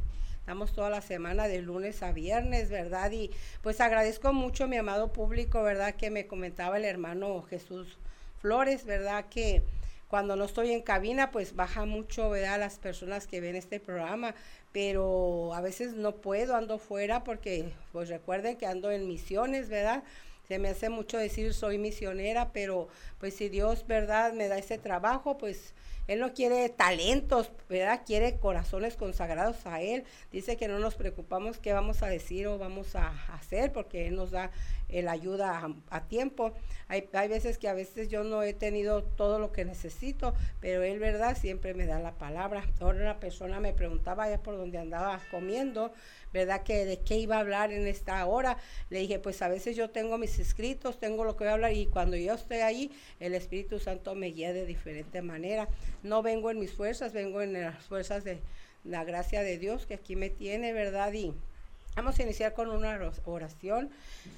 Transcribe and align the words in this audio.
Estamos 0.49 0.73
toda 0.73 0.89
la 0.89 1.01
semana 1.01 1.47
de 1.47 1.61
lunes 1.61 2.01
a 2.01 2.11
viernes, 2.11 2.71
¿verdad? 2.71 3.11
Y 3.11 3.29
pues 3.61 3.79
agradezco 3.79 4.33
mucho 4.33 4.63
a 4.63 4.67
mi 4.67 4.77
amado 4.77 5.13
público, 5.13 5.61
¿verdad? 5.61 5.93
Que 5.93 6.09
me 6.09 6.25
comentaba 6.25 6.77
el 6.77 6.85
hermano 6.85 7.43
Jesús 7.43 7.99
Flores, 8.41 8.83
¿verdad? 8.83 9.25
Que 9.29 9.61
cuando 10.07 10.35
no 10.35 10.45
estoy 10.45 10.71
en 10.71 10.81
cabina, 10.81 11.29
pues 11.29 11.55
baja 11.55 11.85
mucho, 11.85 12.31
¿verdad? 12.31 12.59
Las 12.59 12.79
personas 12.79 13.27
que 13.27 13.41
ven 13.41 13.55
este 13.55 13.79
programa, 13.79 14.33
pero 14.71 15.53
a 15.53 15.61
veces 15.61 15.93
no 15.93 16.15
puedo, 16.15 16.55
ando 16.55 16.79
fuera 16.79 17.23
porque, 17.23 17.71
pues 17.91 18.09
recuerden 18.09 18.57
que 18.57 18.65
ando 18.65 18.89
en 18.89 19.07
misiones, 19.07 19.69
¿verdad? 19.69 20.03
Se 20.47 20.57
me 20.57 20.69
hace 20.69 20.89
mucho 20.89 21.19
decir 21.19 21.53
soy 21.53 21.77
misionera, 21.77 22.51
pero 22.53 22.87
pues 23.19 23.35
si 23.35 23.49
Dios, 23.49 23.85
¿verdad? 23.85 24.33
Me 24.33 24.47
da 24.47 24.57
ese 24.57 24.79
trabajo, 24.79 25.37
pues 25.37 25.75
él 26.09 26.19
no 26.19 26.33
quiere 26.33 26.67
talentos, 26.69 27.51
¿verdad? 27.69 28.01
Quiere 28.03 28.39
corazones 28.39 28.95
consagrados 28.95 29.67
a 29.67 29.79
Él. 29.79 30.05
Dice 30.31 30.57
que 30.57 30.67
no 30.67 30.79
nos 30.79 30.95
preocupamos 30.95 31.59
qué 31.59 31.71
vamos 31.71 32.01
a 32.01 32.07
decir 32.07 32.47
o 32.47 32.57
vamos 32.57 32.95
a 32.95 33.09
hacer 33.31 33.71
porque 33.71 34.07
Él 34.07 34.15
nos 34.15 34.31
da 34.31 34.49
la 34.91 35.11
ayuda 35.11 35.67
a, 35.89 36.07
tiempo. 36.07 36.53
Hay, 36.87 37.09
hay, 37.13 37.27
veces 37.27 37.57
que 37.57 37.67
a 37.67 37.73
veces 37.73 38.09
yo 38.09 38.23
no 38.23 38.43
he 38.43 38.53
tenido 38.53 39.03
todo 39.03 39.39
lo 39.39 39.51
que 39.51 39.65
necesito, 39.65 40.33
pero 40.59 40.83
Él, 40.83 40.99
¿verdad? 40.99 41.37
Siempre 41.37 41.73
me 41.73 41.85
da 41.85 41.99
la 41.99 42.17
palabra. 42.17 42.63
Ahora 42.79 43.01
una 43.01 43.19
persona 43.19 43.59
me 43.59 43.73
preguntaba 43.73 44.23
allá 44.23 44.41
por 44.41 44.57
donde 44.57 44.77
andaba 44.77 45.21
comiendo, 45.31 45.91
¿verdad? 46.33 46.63
Que 46.63 46.85
de 46.85 46.99
qué 46.99 47.17
iba 47.17 47.37
a 47.37 47.39
hablar 47.39 47.71
en 47.71 47.87
esta 47.87 48.25
hora. 48.25 48.57
Le 48.89 48.99
dije, 48.99 49.19
pues 49.19 49.41
a 49.41 49.47
veces 49.47 49.75
yo 49.75 49.89
tengo 49.89 50.17
mis 50.17 50.39
escritos, 50.39 50.99
tengo 50.99 51.23
lo 51.23 51.35
que 51.35 51.43
voy 51.43 51.51
a 51.51 51.53
hablar 51.53 51.73
y 51.73 51.85
cuando 51.85 52.17
yo 52.17 52.33
estoy 52.33 52.57
ahí, 52.57 52.91
el 53.19 53.35
Espíritu 53.35 53.79
Santo 53.79 54.15
me 54.15 54.27
guía 54.27 54.53
de 54.53 54.65
diferente 54.65 55.21
manera. 55.21 55.67
No 56.03 56.21
vengo 56.23 56.51
en 56.51 56.59
mis 56.59 56.73
fuerzas, 56.73 57.13
vengo 57.13 57.41
en 57.41 57.53
las 57.53 57.85
fuerzas 57.85 58.23
de 58.23 58.39
la 58.83 59.03
gracia 59.03 59.43
de 59.43 59.57
Dios 59.57 59.85
que 59.85 59.93
aquí 59.93 60.15
me 60.15 60.29
tiene, 60.29 60.73
¿verdad? 60.73 61.13
Y 61.13 61.33
Vamos 61.95 62.17
a 62.17 62.23
iniciar 62.23 62.53
con 62.53 62.69
una 62.69 62.97
oración. 63.25 63.89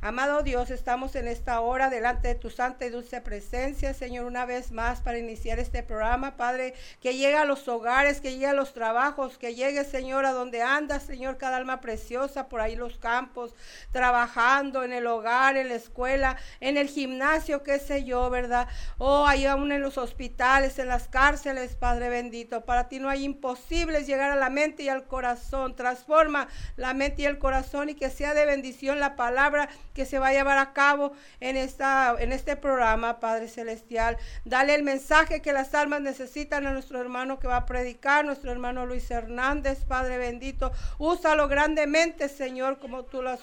Amado 0.00 0.44
Dios, 0.44 0.70
estamos 0.70 1.16
en 1.16 1.26
esta 1.26 1.60
hora 1.60 1.90
delante 1.90 2.28
de 2.28 2.36
tu 2.36 2.50
santa 2.50 2.86
y 2.86 2.90
dulce 2.90 3.20
presencia, 3.20 3.92
Señor, 3.94 4.26
una 4.26 4.46
vez 4.46 4.70
más 4.70 5.00
para 5.00 5.18
iniciar 5.18 5.58
este 5.58 5.82
programa, 5.82 6.36
Padre, 6.36 6.74
que 7.02 7.16
llegue 7.16 7.36
a 7.36 7.44
los 7.44 7.66
hogares, 7.66 8.20
que 8.20 8.30
llegue 8.30 8.46
a 8.46 8.52
los 8.52 8.74
trabajos, 8.74 9.38
que 9.38 9.56
llegue, 9.56 9.82
Señor, 9.82 10.24
a 10.24 10.30
donde 10.30 10.62
anda, 10.62 11.00
Señor, 11.00 11.36
cada 11.36 11.56
alma 11.56 11.80
preciosa, 11.80 12.48
por 12.48 12.60
ahí 12.60 12.76
los 12.76 12.96
campos, 12.98 13.56
trabajando 13.90 14.84
en 14.84 14.92
el 14.92 15.04
hogar, 15.08 15.56
en 15.56 15.68
la 15.68 15.74
escuela, 15.74 16.36
en 16.60 16.76
el 16.76 16.86
gimnasio, 16.88 17.64
qué 17.64 17.80
sé 17.80 18.04
yo, 18.04 18.30
¿verdad? 18.30 18.68
Oh, 18.98 19.26
ahí 19.26 19.46
aún 19.46 19.72
en 19.72 19.82
los 19.82 19.98
hospitales, 19.98 20.78
en 20.78 20.86
las 20.86 21.08
cárceles, 21.08 21.74
Padre 21.74 22.08
bendito. 22.08 22.64
Para 22.64 22.88
ti 22.88 23.00
no 23.00 23.08
hay 23.08 23.24
imposibles 23.24 24.06
llegar 24.06 24.30
a 24.30 24.36
la 24.36 24.48
mente 24.48 24.84
y 24.84 24.88
al 24.88 25.08
corazón. 25.08 25.74
Transforma 25.74 26.46
la 26.76 26.94
mente 26.94 27.22
y 27.22 27.26
el 27.26 27.38
corazón 27.38 27.88
y 27.88 27.96
que 27.96 28.10
sea 28.10 28.32
de 28.32 28.46
bendición 28.46 29.00
la 29.00 29.16
palabra 29.16 29.68
que 29.98 30.06
se 30.06 30.20
va 30.20 30.28
a 30.28 30.32
llevar 30.32 30.58
a 30.58 30.72
cabo 30.72 31.10
en, 31.40 31.56
esta, 31.56 32.14
en 32.20 32.30
este 32.30 32.54
programa, 32.54 33.18
Padre 33.18 33.48
Celestial. 33.48 34.16
Dale 34.44 34.76
el 34.76 34.84
mensaje 34.84 35.42
que 35.42 35.52
las 35.52 35.74
almas 35.74 36.02
necesitan 36.02 36.68
a 36.68 36.72
nuestro 36.72 37.00
hermano 37.00 37.40
que 37.40 37.48
va 37.48 37.56
a 37.56 37.66
predicar, 37.66 38.24
nuestro 38.24 38.52
hermano 38.52 38.86
Luis 38.86 39.10
Hernández, 39.10 39.80
Padre 39.84 40.16
bendito. 40.16 40.70
Úsalo 40.98 41.48
grandemente, 41.48 42.28
Señor, 42.28 42.78
como 42.78 43.06
tú 43.06 43.22
lo 43.22 43.30
has 43.30 43.40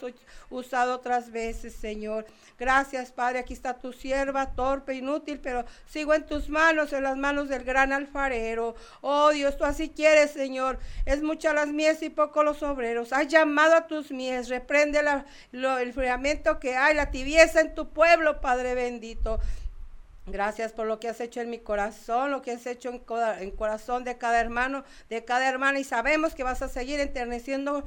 usado 0.50 0.96
otras 0.96 1.30
veces, 1.30 1.76
Señor. 1.76 2.26
Gracias, 2.58 3.12
Padre. 3.12 3.40
Aquí 3.40 3.52
está 3.52 3.74
tu 3.74 3.92
sierva, 3.92 4.52
torpe, 4.52 4.94
inútil, 4.94 5.42
pero 5.42 5.66
sigo 5.88 6.14
en 6.14 6.26
tus 6.26 6.48
manos, 6.48 6.94
en 6.94 7.04
las 7.04 7.18
manos 7.18 7.50
del 7.50 7.66
gran 7.66 7.92
alfarero. 7.92 8.76
Oh 9.02 9.32
Dios, 9.32 9.58
tú 9.58 9.66
así 9.66 9.90
quieres, 9.90 10.32
Señor. 10.32 10.80
Es 11.06 11.22
mucha 11.22 11.54
las 11.54 11.68
mies 11.68 12.02
y 12.02 12.10
poco 12.10 12.46
los 12.46 12.64
obreros. 12.64 13.12
Has 13.12 13.28
llamado 13.28 13.76
a 13.76 13.88
tus 13.88 14.12
mies, 14.12 14.48
reprende 14.48 15.04
la, 15.04 15.26
el 15.52 15.66
enfriamiento 15.66 16.45
que 16.60 16.76
hay, 16.76 16.94
la 16.94 17.12
tibieza 17.12 17.62
en 17.62 17.76
tu 17.76 17.90
pueblo, 17.90 18.42
Padre 18.42 18.76
bendito. 18.76 19.40
Gracias 20.28 20.72
por 20.72 20.88
lo 20.88 21.00
que 21.00 21.08
has 21.08 21.20
hecho 21.22 21.42
en 21.42 21.50
mi 21.50 21.60
corazón, 21.60 22.32
lo 22.32 22.42
que 22.42 22.52
has 22.52 22.66
hecho 22.66 22.90
en, 22.90 23.04
en 23.40 23.52
corazón 23.52 24.04
de 24.04 24.18
cada 24.18 24.40
hermano, 24.40 24.84
de 25.10 25.24
cada 25.24 25.48
hermana. 25.48 25.80
Y 25.80 25.84
sabemos 25.84 26.34
que 26.34 26.44
vas 26.44 26.62
a 26.62 26.68
seguir 26.68 27.00
enterneciendo 27.00 27.86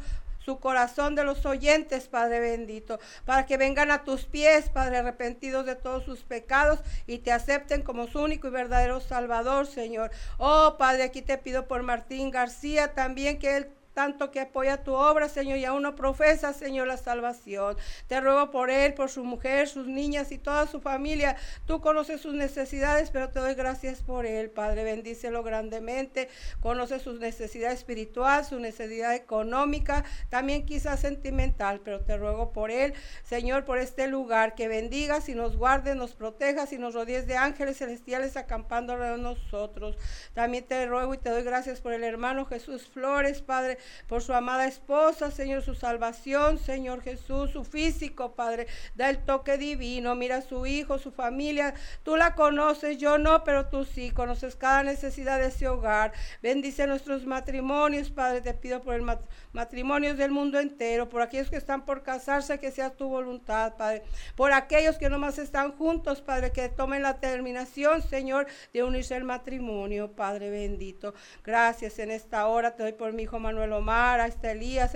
su 0.49 0.61
corazón 0.61 1.15
de 1.15 1.25
los 1.25 1.45
oyentes, 1.45 2.09
Padre 2.09 2.41
bendito, 2.41 2.99
para 3.27 3.45
que 3.45 3.59
vengan 3.59 3.91
a 3.91 4.05
tus 4.05 4.25
pies, 4.25 4.71
Padre, 4.71 4.97
arrepentidos 4.97 5.67
de 5.67 5.75
todos 5.75 6.05
sus 6.05 6.21
pecados 6.21 6.81
y 7.07 7.19
te 7.19 7.33
acepten 7.33 7.83
como 7.83 8.07
su 8.07 8.21
único 8.21 8.49
y 8.49 8.51
verdadero 8.51 9.01
Salvador, 9.01 9.67
Señor. 9.67 10.11
Oh, 10.39 10.77
Padre, 10.79 11.03
aquí 11.03 11.21
te 11.21 11.37
pido 11.37 11.69
por 11.69 11.83
Martín 11.83 12.31
García 12.31 12.95
también 12.95 13.39
que 13.39 13.59
él 13.59 13.71
tanto 13.99 14.31
que 14.31 14.39
apoya 14.39 14.85
tu 14.85 14.95
obra, 14.95 15.29
Señor, 15.29 15.59
y 15.59 15.65
aún 15.65 15.83
no 15.83 15.97
profesa, 15.97 16.53
Señor, 16.53 16.87
la 16.87 16.99
salvación. 16.99 17.77
Te 18.07 18.21
ruego 18.21 18.53
por 18.53 18.71
él, 18.71 18.95
por 18.95 19.11
su 19.11 19.25
mujer, 19.25 19.67
sus 19.67 19.89
niñas 19.89 20.31
y 20.31 20.39
toda 20.39 20.69
su 20.69 20.81
familia. 20.81 21.35
Tú 21.67 21.81
conoces 21.81 22.21
sus 22.21 22.33
necesidades, 22.33 23.11
pero 23.11 23.31
te 23.31 23.41
doy 23.41 23.57
gracias 23.57 24.05
por 24.05 24.25
él, 24.25 24.51
Padre. 24.51 24.85
Bendícelo 24.85 25.43
grandemente. 25.43 26.29
Conoce 26.61 27.01
sus 27.01 27.19
necesidades 27.19 27.81
espiritual, 27.81 28.45
su 28.45 28.61
necesidad 28.61 29.17
económica, 29.17 30.05
también 30.29 30.65
quizás 30.65 31.01
sentimental, 31.01 31.81
pero 31.83 32.03
te 32.03 32.17
ruego 32.17 32.53
por 32.53 32.71
él, 32.71 32.95
Señor, 33.25 33.65
por 33.65 33.79
este 33.79 34.07
lugar, 34.07 34.55
que 34.55 34.69
bendigas 34.69 35.29
y 35.29 35.35
nos 35.35 35.57
guardes, 35.57 35.97
nos 35.97 36.15
protejas 36.15 36.73
y 36.73 36.79
nos 36.79 36.95
rodees 36.95 37.27
de 37.27 37.37
ángeles 37.37 37.79
celestiales 37.79 38.37
acampando 38.37 38.93
alrededor 38.93 39.17
de 39.17 39.23
nosotros. 39.25 39.97
También 40.35 40.65
te 40.65 40.87
ruego 40.87 41.15
y 41.15 41.19
te 41.19 41.31
doy 41.31 41.43
gracias 41.43 41.81
por 41.81 41.93
el 41.93 42.05
hermano 42.05 42.45
Jesús 42.45 42.87
Flores, 42.87 43.43
Padre, 43.43 43.79
por 44.07 44.23
su 44.23 44.33
amada 44.33 44.67
esposa, 44.67 45.31
Señor, 45.31 45.63
su 45.63 45.75
salvación, 45.75 46.59
Señor 46.59 47.03
Jesús, 47.03 47.51
su 47.51 47.65
físico, 47.65 48.33
Padre, 48.33 48.67
da 48.95 49.11
el 49.11 49.19
toque 49.25 49.59
divino, 49.59 50.15
mira 50.15 50.41
su 50.43 50.67
hijo, 50.67 50.99
su 50.99 51.11
familia, 51.13 51.75
tú 52.03 52.17
la 52.17 52.35
conoces, 52.35 52.99
yo 52.99 53.19
no, 53.19 53.45
pero 53.45 53.67
tú 53.67 53.85
sí, 53.85 54.11
conoces 54.11 54.57
cada 54.57 54.83
necesidad 54.83 55.39
de 55.39 55.49
ese 55.49 55.69
hogar. 55.69 56.13
Bendice 56.43 56.87
nuestros 56.87 57.27
matrimonios, 57.27 58.11
Padre, 58.11 58.41
te 58.41 58.55
pido 58.55 58.83
por 58.83 58.95
el 58.95 59.07
matrimonio 59.53 60.15
del 60.15 60.31
mundo 60.31 60.59
entero, 60.59 61.09
por 61.09 61.23
aquellos 61.23 61.51
que 61.51 61.57
están 61.57 61.85
por 61.85 62.03
casarse, 62.03 62.59
que 62.59 62.71
sea 62.71 62.91
tu 62.91 63.09
voluntad, 63.09 63.75
Padre, 63.77 64.03
por 64.37 64.53
aquellos 64.53 64.99
que 64.99 65.09
nomás 65.09 65.39
están 65.39 65.73
juntos, 65.73 66.23
Padre, 66.23 66.53
que 66.53 66.69
tomen 66.69 67.03
la 67.03 67.21
terminación, 67.21 68.03
Señor, 68.03 68.47
de 68.73 68.83
unirse 68.83 69.15
al 69.15 69.25
matrimonio, 69.25 70.13
Padre 70.13 70.51
bendito. 70.51 71.15
Gracias 71.45 71.99
en 71.99 72.11
esta 72.11 72.47
hora, 72.47 72.75
te 72.75 72.83
doy 72.83 72.93
por 72.93 73.13
mi 73.13 73.25
hijo 73.25 73.39
Manuel 73.39 73.68
Omar, 73.73 74.21
a 74.21 74.27
esta 74.27 74.53
Elías, 74.53 74.93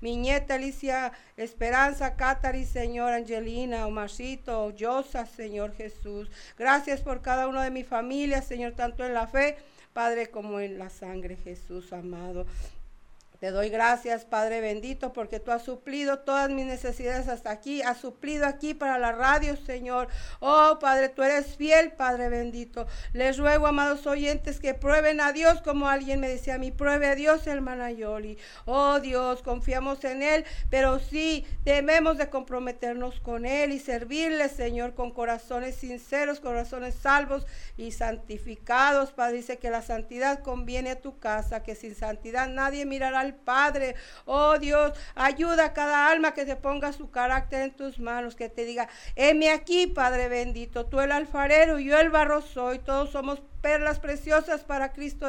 mi 0.00 0.16
nieta 0.16 0.54
Alicia 0.54 1.12
Esperanza, 1.36 2.16
Catari, 2.16 2.64
Señor, 2.64 3.12
Angelina, 3.12 3.86
Omarcito, 3.86 4.70
Yosa, 4.70 5.26
Señor 5.26 5.74
Jesús. 5.74 6.30
Gracias 6.58 7.00
por 7.00 7.22
cada 7.22 7.48
uno 7.48 7.60
de 7.60 7.70
mi 7.70 7.84
familia, 7.84 8.42
Señor, 8.42 8.72
tanto 8.72 9.04
en 9.04 9.14
la 9.14 9.26
fe, 9.26 9.56
Padre, 9.92 10.30
como 10.30 10.60
en 10.60 10.78
la 10.78 10.90
sangre, 10.90 11.36
Jesús 11.36 11.92
amado. 11.92 12.46
Te 13.40 13.50
doy 13.50 13.68
gracias, 13.68 14.24
Padre 14.24 14.62
bendito, 14.62 15.12
porque 15.12 15.40
tú 15.40 15.50
has 15.50 15.62
suplido 15.62 16.20
todas 16.20 16.48
mis 16.48 16.64
necesidades 16.64 17.28
hasta 17.28 17.50
aquí, 17.50 17.82
has 17.82 17.98
suplido 17.98 18.46
aquí 18.46 18.72
para 18.72 18.98
la 18.98 19.12
radio, 19.12 19.56
Señor. 19.56 20.08
Oh, 20.40 20.78
Padre, 20.80 21.10
tú 21.10 21.22
eres 21.22 21.54
fiel, 21.54 21.92
Padre 21.92 22.30
bendito. 22.30 22.86
Les 23.12 23.36
ruego, 23.36 23.66
amados 23.66 24.06
oyentes, 24.06 24.58
que 24.58 24.72
prueben 24.72 25.20
a 25.20 25.32
Dios, 25.32 25.60
como 25.60 25.86
alguien 25.86 26.18
me 26.18 26.28
decía 26.28 26.54
a 26.54 26.58
mí, 26.58 26.70
pruebe 26.70 27.08
a 27.08 27.14
Dios, 27.14 27.46
hermana 27.46 27.90
Yoli. 27.90 28.38
Oh, 28.64 29.00
Dios, 29.00 29.42
confiamos 29.42 30.02
en 30.04 30.22
Él, 30.22 30.46
pero 30.70 30.98
sí 30.98 31.44
debemos 31.64 32.16
de 32.16 32.30
comprometernos 32.30 33.20
con 33.20 33.44
Él 33.44 33.70
y 33.70 33.80
servirle, 33.80 34.48
Señor, 34.48 34.94
con 34.94 35.10
corazones 35.10 35.76
sinceros, 35.76 36.40
corazones 36.40 36.94
salvos 36.94 37.46
y 37.76 37.92
santificados. 37.92 39.12
Padre, 39.12 39.36
dice 39.36 39.58
que 39.58 39.68
la 39.68 39.82
santidad 39.82 40.38
conviene 40.38 40.90
a 40.90 41.00
tu 41.02 41.18
casa, 41.18 41.62
que 41.62 41.74
sin 41.74 41.94
santidad 41.94 42.48
nadie 42.48 42.86
mirará 42.86 43.26
Padre. 43.36 43.94
Oh 44.24 44.58
Dios, 44.58 44.92
ayuda 45.14 45.66
a 45.66 45.72
cada 45.72 46.10
alma 46.10 46.34
que 46.34 46.44
se 46.44 46.56
ponga 46.56 46.92
su 46.92 47.10
carácter 47.10 47.62
en 47.62 47.76
tus 47.76 47.98
manos, 47.98 48.34
que 48.34 48.48
te 48.48 48.64
diga, 48.64 48.88
heme 49.14 49.50
aquí, 49.50 49.86
Padre 49.86 50.28
bendito, 50.28 50.86
tú 50.86 51.00
el 51.00 51.12
alfarero 51.12 51.78
yo 51.78 51.98
el 51.98 52.10
barro 52.10 52.42
soy, 52.42 52.78
todos 52.78 53.10
somos 53.10 53.42
perlas 53.56 53.98
preciosas 53.98 54.62
para 54.62 54.92
Cristo, 54.92 55.28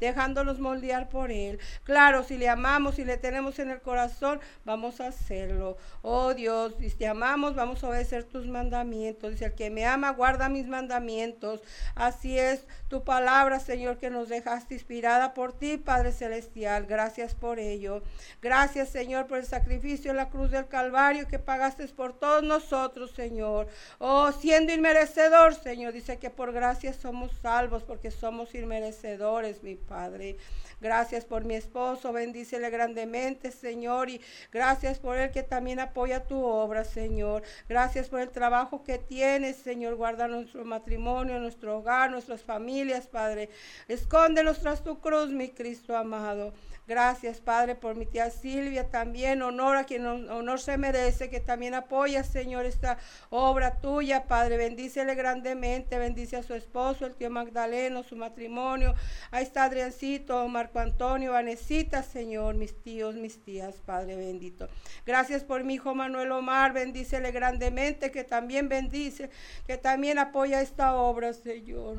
dejándonos 0.00 0.58
moldear 0.58 1.08
por 1.08 1.30
Él. 1.30 1.58
Claro, 1.84 2.24
si 2.24 2.38
le 2.38 2.48
amamos 2.48 2.98
y 2.98 3.04
le 3.04 3.18
tenemos 3.18 3.58
en 3.58 3.70
el 3.70 3.80
corazón, 3.80 4.40
vamos 4.64 5.00
a 5.00 5.08
hacerlo. 5.08 5.76
Oh 6.00 6.32
Dios, 6.34 6.74
si 6.80 6.90
te 6.90 7.06
amamos, 7.06 7.54
vamos 7.54 7.84
a 7.84 7.88
obedecer 7.88 8.24
tus 8.24 8.46
mandamientos. 8.46 9.32
Dice, 9.32 9.46
el 9.46 9.54
que 9.54 9.70
me 9.70 9.84
ama, 9.84 10.10
guarda 10.10 10.48
mis 10.48 10.66
mandamientos. 10.66 11.60
Así 11.94 12.38
es 12.38 12.66
tu 12.88 13.04
palabra, 13.04 13.60
Señor, 13.60 13.98
que 13.98 14.08
nos 14.08 14.28
dejaste 14.28 14.74
inspirada 14.74 15.34
por 15.34 15.52
ti, 15.52 15.76
Padre 15.76 16.12
Celestial. 16.12 16.86
Gracias 16.86 17.34
por 17.34 17.58
ello. 17.58 18.02
Gracias, 18.40 18.88
Señor, 18.88 19.26
por 19.26 19.38
el 19.38 19.46
sacrificio 19.46 20.10
en 20.10 20.16
la 20.16 20.30
cruz 20.30 20.50
del 20.50 20.68
Calvario 20.68 21.28
que 21.28 21.38
pagaste 21.38 21.82
por 21.88 22.12
todos 22.12 22.42
nosotros, 22.42 23.10
Señor. 23.10 23.66
Oh, 23.98 24.30
siendo 24.32 24.72
inmerecedor, 24.72 25.54
Señor, 25.54 25.92
dice 25.92 26.18
que 26.18 26.30
por 26.30 26.52
gracia 26.52 26.92
somos 26.92 27.41
salvos 27.42 27.82
porque 27.82 28.10
somos 28.10 28.54
inmerecedores, 28.54 29.62
mi 29.62 29.74
Padre. 29.74 30.36
Gracias 30.80 31.24
por 31.24 31.44
mi 31.44 31.54
esposo, 31.54 32.12
bendícele 32.12 32.70
grandemente, 32.70 33.50
Señor, 33.52 34.08
y 34.08 34.20
gracias 34.50 34.98
por 34.98 35.18
él 35.18 35.30
que 35.30 35.42
también 35.42 35.78
apoya 35.80 36.24
tu 36.26 36.42
obra, 36.44 36.84
Señor. 36.84 37.42
Gracias 37.68 38.08
por 38.08 38.20
el 38.20 38.30
trabajo 38.30 38.82
que 38.82 38.98
tienes, 38.98 39.56
Señor. 39.56 39.96
Guarda 39.96 40.26
nuestro 40.26 40.64
matrimonio, 40.64 41.38
nuestro 41.38 41.78
hogar, 41.78 42.10
nuestras 42.10 42.42
familias, 42.42 43.06
Padre. 43.06 43.50
Escóndelos 43.88 44.60
tras 44.60 44.82
tu 44.82 45.00
cruz, 45.00 45.30
mi 45.30 45.50
Cristo 45.50 45.96
amado. 45.96 46.52
Gracias, 46.92 47.40
Padre, 47.40 47.74
por 47.74 47.96
mi 47.96 48.04
tía 48.04 48.28
Silvia 48.28 48.90
también. 48.90 49.40
Honor 49.40 49.78
a 49.78 49.84
quien 49.84 50.04
honor 50.06 50.60
se 50.60 50.76
merece, 50.76 51.30
que 51.30 51.40
también 51.40 51.72
apoya, 51.72 52.22
Señor, 52.22 52.66
esta 52.66 52.98
obra 53.30 53.80
tuya, 53.80 54.24
Padre. 54.24 54.58
Bendícele 54.58 55.14
grandemente. 55.14 55.96
Bendice 55.96 56.36
a 56.36 56.42
su 56.42 56.52
esposo, 56.52 57.06
el 57.06 57.14
tío 57.14 57.30
Magdaleno, 57.30 58.02
su 58.02 58.14
matrimonio. 58.14 58.94
Ahí 59.30 59.42
está 59.42 59.64
Adriancito, 59.64 60.46
Marco 60.48 60.80
Antonio, 60.80 61.32
Vanesita, 61.32 62.02
Señor, 62.02 62.56
mis 62.56 62.74
tíos, 62.82 63.14
mis 63.14 63.42
tías, 63.42 63.76
Padre 63.86 64.16
bendito. 64.16 64.68
Gracias 65.06 65.44
por 65.44 65.64
mi 65.64 65.76
hijo 65.76 65.94
Manuel 65.94 66.30
Omar. 66.30 66.74
Bendícele 66.74 67.32
grandemente, 67.32 68.10
que 68.10 68.22
también 68.22 68.68
bendice, 68.68 69.30
que 69.66 69.78
también 69.78 70.18
apoya 70.18 70.60
esta 70.60 70.94
obra, 70.94 71.32
Señor. 71.32 71.96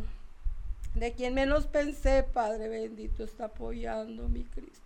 De 0.93 1.13
quien 1.13 1.33
menos 1.33 1.65
pensé, 1.65 2.21
Padre 2.21 2.69
bendito, 2.69 3.23
está 3.23 3.45
apoyando 3.45 4.29
mi 4.29 4.43
Cristo. 4.43 4.82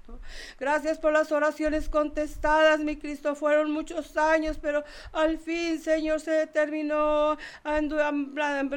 Gracias 0.60 0.98
por 0.98 1.14
las 1.14 1.32
oraciones 1.32 1.90
contestadas, 1.90 2.80
mi 2.80 2.98
Cristo. 2.98 3.36
Fueron 3.36 3.72
muchos 3.72 4.18
años, 4.18 4.58
pero 4.62 4.84
al 5.14 5.38
fin, 5.38 5.80
Señor, 5.80 6.20
se 6.20 6.32
determinó 6.32 7.38
a 7.64 7.82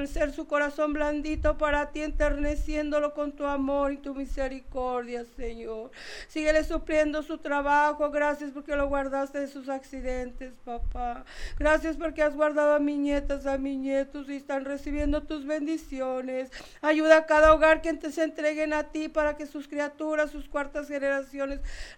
ser 0.07 0.33
su 0.33 0.47
corazón 0.47 0.93
blandito 0.93 1.57
para 1.59 1.91
ti, 1.91 2.03
enterneciéndolo 2.03 3.15
con 3.15 3.33
tu 3.33 3.45
amor 3.45 3.93
y 3.93 3.99
tu 3.99 4.15
misericordia, 4.15 5.25
Señor. 5.37 5.91
Síguele 6.29 6.65
supliendo 6.65 7.23
su 7.23 7.39
trabajo. 7.39 8.11
Gracias 8.11 8.51
porque 8.51 8.77
lo 8.77 8.89
guardaste 8.89 9.41
de 9.41 9.49
sus 9.49 9.69
accidentes, 9.69 10.55
papá. 10.65 11.25
Gracias 11.59 11.97
porque 11.97 12.23
has 12.23 12.35
guardado 12.35 12.75
a 12.75 12.79
mis 12.79 12.99
nietas, 12.99 13.47
a 13.47 13.59
mis 13.59 13.79
nietos 13.79 14.29
y 14.29 14.37
están 14.37 14.65
recibiendo 14.65 15.23
tus 15.23 15.47
bendiciones. 15.47 16.51
Ayuda 16.81 17.19
a 17.19 17.27
cada 17.27 17.53
hogar 17.53 17.83
que 17.83 17.91
se 18.11 18.23
entreguen 18.23 18.73
a 18.73 18.85
ti 18.85 19.09
para 19.09 19.37
que 19.37 19.47
sus 19.47 19.69
criaturas, 19.69 20.31
sus 20.31 20.49
cuartas 20.49 20.89
generaciones, 20.89 21.20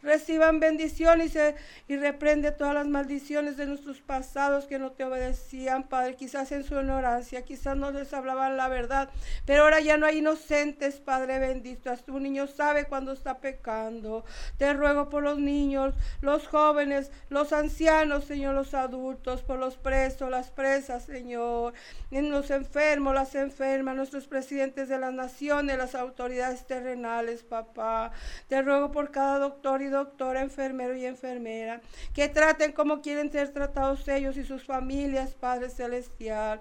reciban 0.03 0.61
bendiciones 0.61 1.37
y, 1.89 1.97
reprende 1.97 2.53
todas 2.53 2.75
las 2.75 2.87
maldiciones 2.87 3.57
de 3.57 3.67
nuestros 3.67 4.01
pasados 4.01 4.67
que 4.67 4.79
no 4.79 4.93
te 4.93 5.05
obedecían, 5.05 5.85
Padre, 5.89 6.17
quizás 6.17 6.53
en 6.53 6.65
su 6.65 6.75
ignorancia, 6.75 7.43
quizás 7.43 7.77
no 7.77 7.91
les 7.91 8.13
hablaban 8.13 8.57
la 8.57 8.69
verdad, 8.69 9.11
pero 9.47 9.65
ahora 9.65 9.81
ya 9.81 9.97
no 9.97 10.07
hay 10.07 10.19
inocentes, 10.19 11.01
Padre 11.01 11.39
bendito, 11.39 11.91
hasta 11.91 12.13
un 12.13 12.23
niño 12.23 12.47
sabe 12.47 12.87
cuando 12.87 13.13
está 13.13 13.39
pecando. 13.39 14.25
Te 14.57 14.73
ruego 14.73 15.09
por 15.09 15.23
los 15.23 15.39
niños, 15.39 15.95
los 16.21 16.49
jóvenes, 16.49 17.11
los 17.29 17.53
ancianos, 17.53 18.25
Señor, 18.25 18.55
los 18.55 18.75
adultos, 18.75 19.43
por 19.43 19.59
los 19.59 19.77
presos, 19.77 20.31
las 20.31 20.51
presas, 20.51 21.05
Señor, 21.05 21.75
en 22.11 22.31
los 22.31 22.51
enfermos, 22.51 23.15
las 23.15 23.35
enfermas, 23.35 23.97
nuestros 23.97 24.27
presidentes 24.27 24.89
de 24.89 24.99
las 24.99 25.13
naciones, 25.13 25.79
las 25.79 25.95
autoridades 25.95 26.67
terrenales, 26.67 27.43
papá. 27.43 28.13
Te 28.49 28.63
ruego 28.63 28.91
por 28.91 29.11
cada 29.13 29.39
doctor 29.39 29.83
y 29.83 29.89
doctora, 29.89 30.41
enfermero 30.41 30.97
y 30.97 31.07
enfermera, 31.07 31.81
que 32.15 32.29
traten 32.29 32.73
como 32.73 33.01
quieren 33.01 33.31
ser 33.31 33.53
tratados 33.53 34.09
ellos 34.09 34.37
y 34.37 34.45
sus 34.45 34.65
familias, 34.65 35.35
Padre 35.35 35.71
Celestial. 35.71 36.61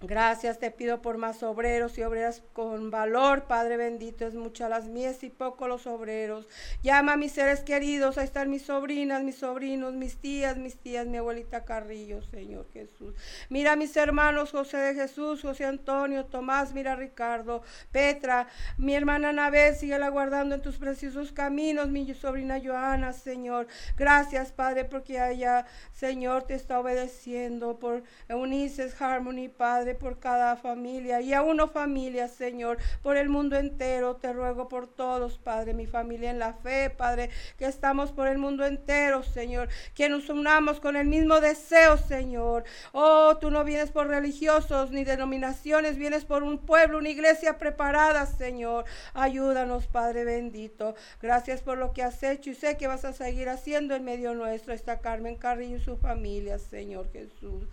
Gracias 0.00 0.60
te 0.60 0.70
pido 0.70 1.02
por 1.02 1.18
más 1.18 1.42
obreros 1.42 1.98
y 1.98 2.04
obreras 2.04 2.44
con 2.52 2.88
valor, 2.92 3.44
Padre 3.48 3.76
bendito. 3.76 4.28
Es 4.28 4.34
muchas 4.34 4.70
las 4.70 4.86
mies 4.86 5.24
y 5.24 5.28
poco 5.28 5.66
los 5.66 5.88
obreros. 5.88 6.46
Llama 6.84 7.14
a 7.14 7.16
mis 7.16 7.32
seres 7.32 7.60
queridos. 7.60 8.16
Ahí 8.16 8.24
están 8.24 8.48
mis 8.48 8.62
sobrinas, 8.62 9.24
mis 9.24 9.38
sobrinos, 9.38 9.94
mis 9.94 10.16
tías, 10.16 10.56
mis 10.56 10.76
tías, 10.76 11.08
mi 11.08 11.16
abuelita 11.16 11.64
Carrillo, 11.64 12.22
Señor 12.22 12.66
Jesús. 12.72 13.12
Mira 13.48 13.72
a 13.72 13.76
mis 13.76 13.96
hermanos 13.96 14.52
José 14.52 14.76
de 14.76 14.94
Jesús, 14.94 15.42
José 15.42 15.64
Antonio, 15.64 16.26
Tomás, 16.26 16.72
mira 16.74 16.92
a 16.92 16.96
Ricardo, 16.96 17.62
Petra, 17.90 18.46
mi 18.76 18.94
hermana 18.94 19.30
Anabel, 19.30 19.74
sigue 19.74 19.98
guardando 20.10 20.54
en 20.54 20.62
tus 20.62 20.76
preciosos 20.76 21.32
caminos, 21.32 21.88
mi 21.88 22.14
sobrina 22.14 22.60
Joana, 22.64 23.12
Señor. 23.12 23.66
Gracias, 23.96 24.52
Padre, 24.52 24.84
porque 24.84 25.18
ella, 25.32 25.66
Señor, 25.92 26.44
te 26.44 26.54
está 26.54 26.78
obedeciendo 26.78 27.80
por 27.80 28.04
Eunices 28.28 29.00
Harmony, 29.02 29.48
Padre 29.48 29.87
Por 29.94 30.18
cada 30.18 30.56
familia 30.56 31.20
y 31.20 31.32
a 31.32 31.42
uno 31.42 31.68
familia, 31.68 32.28
Señor, 32.28 32.78
por 33.02 33.16
el 33.16 33.28
mundo 33.28 33.56
entero. 33.56 34.16
Te 34.16 34.32
ruego 34.32 34.68
por 34.68 34.86
todos, 34.86 35.38
Padre, 35.38 35.74
mi 35.74 35.86
familia 35.86 36.30
en 36.30 36.38
la 36.38 36.54
fe, 36.54 36.90
Padre, 36.90 37.30
que 37.58 37.66
estamos 37.66 38.12
por 38.12 38.28
el 38.28 38.38
mundo 38.38 38.64
entero, 38.64 39.22
Señor, 39.22 39.68
que 39.94 40.08
nos 40.08 40.28
unamos 40.28 40.80
con 40.80 40.96
el 40.96 41.06
mismo 41.06 41.40
deseo, 41.40 41.96
Señor. 41.96 42.64
Oh, 42.92 43.36
tú 43.40 43.50
no 43.50 43.64
vienes 43.64 43.90
por 43.90 44.08
religiosos 44.08 44.90
ni 44.90 45.04
denominaciones, 45.04 45.96
vienes 45.96 46.24
por 46.24 46.42
un 46.42 46.58
pueblo, 46.58 46.98
una 46.98 47.08
iglesia 47.08 47.58
preparada, 47.58 48.26
Señor. 48.26 48.84
Ayúdanos, 49.14 49.86
Padre 49.86 50.24
bendito. 50.24 50.94
Gracias 51.20 51.62
por 51.62 51.78
lo 51.78 51.92
que 51.92 52.02
has 52.02 52.22
hecho 52.22 52.50
y 52.50 52.54
sé 52.54 52.76
que 52.76 52.86
vas 52.86 53.04
a 53.04 53.12
seguir 53.12 53.48
haciendo 53.48 53.94
en 53.94 54.04
medio 54.04 54.34
nuestro. 54.34 54.72
Está 54.72 55.00
Carmen 55.00 55.36
Carrillo 55.36 55.76
y 55.76 55.80
su 55.80 55.96
familia, 55.96 56.58
Señor 56.58 57.10
Jesús. 57.12 57.64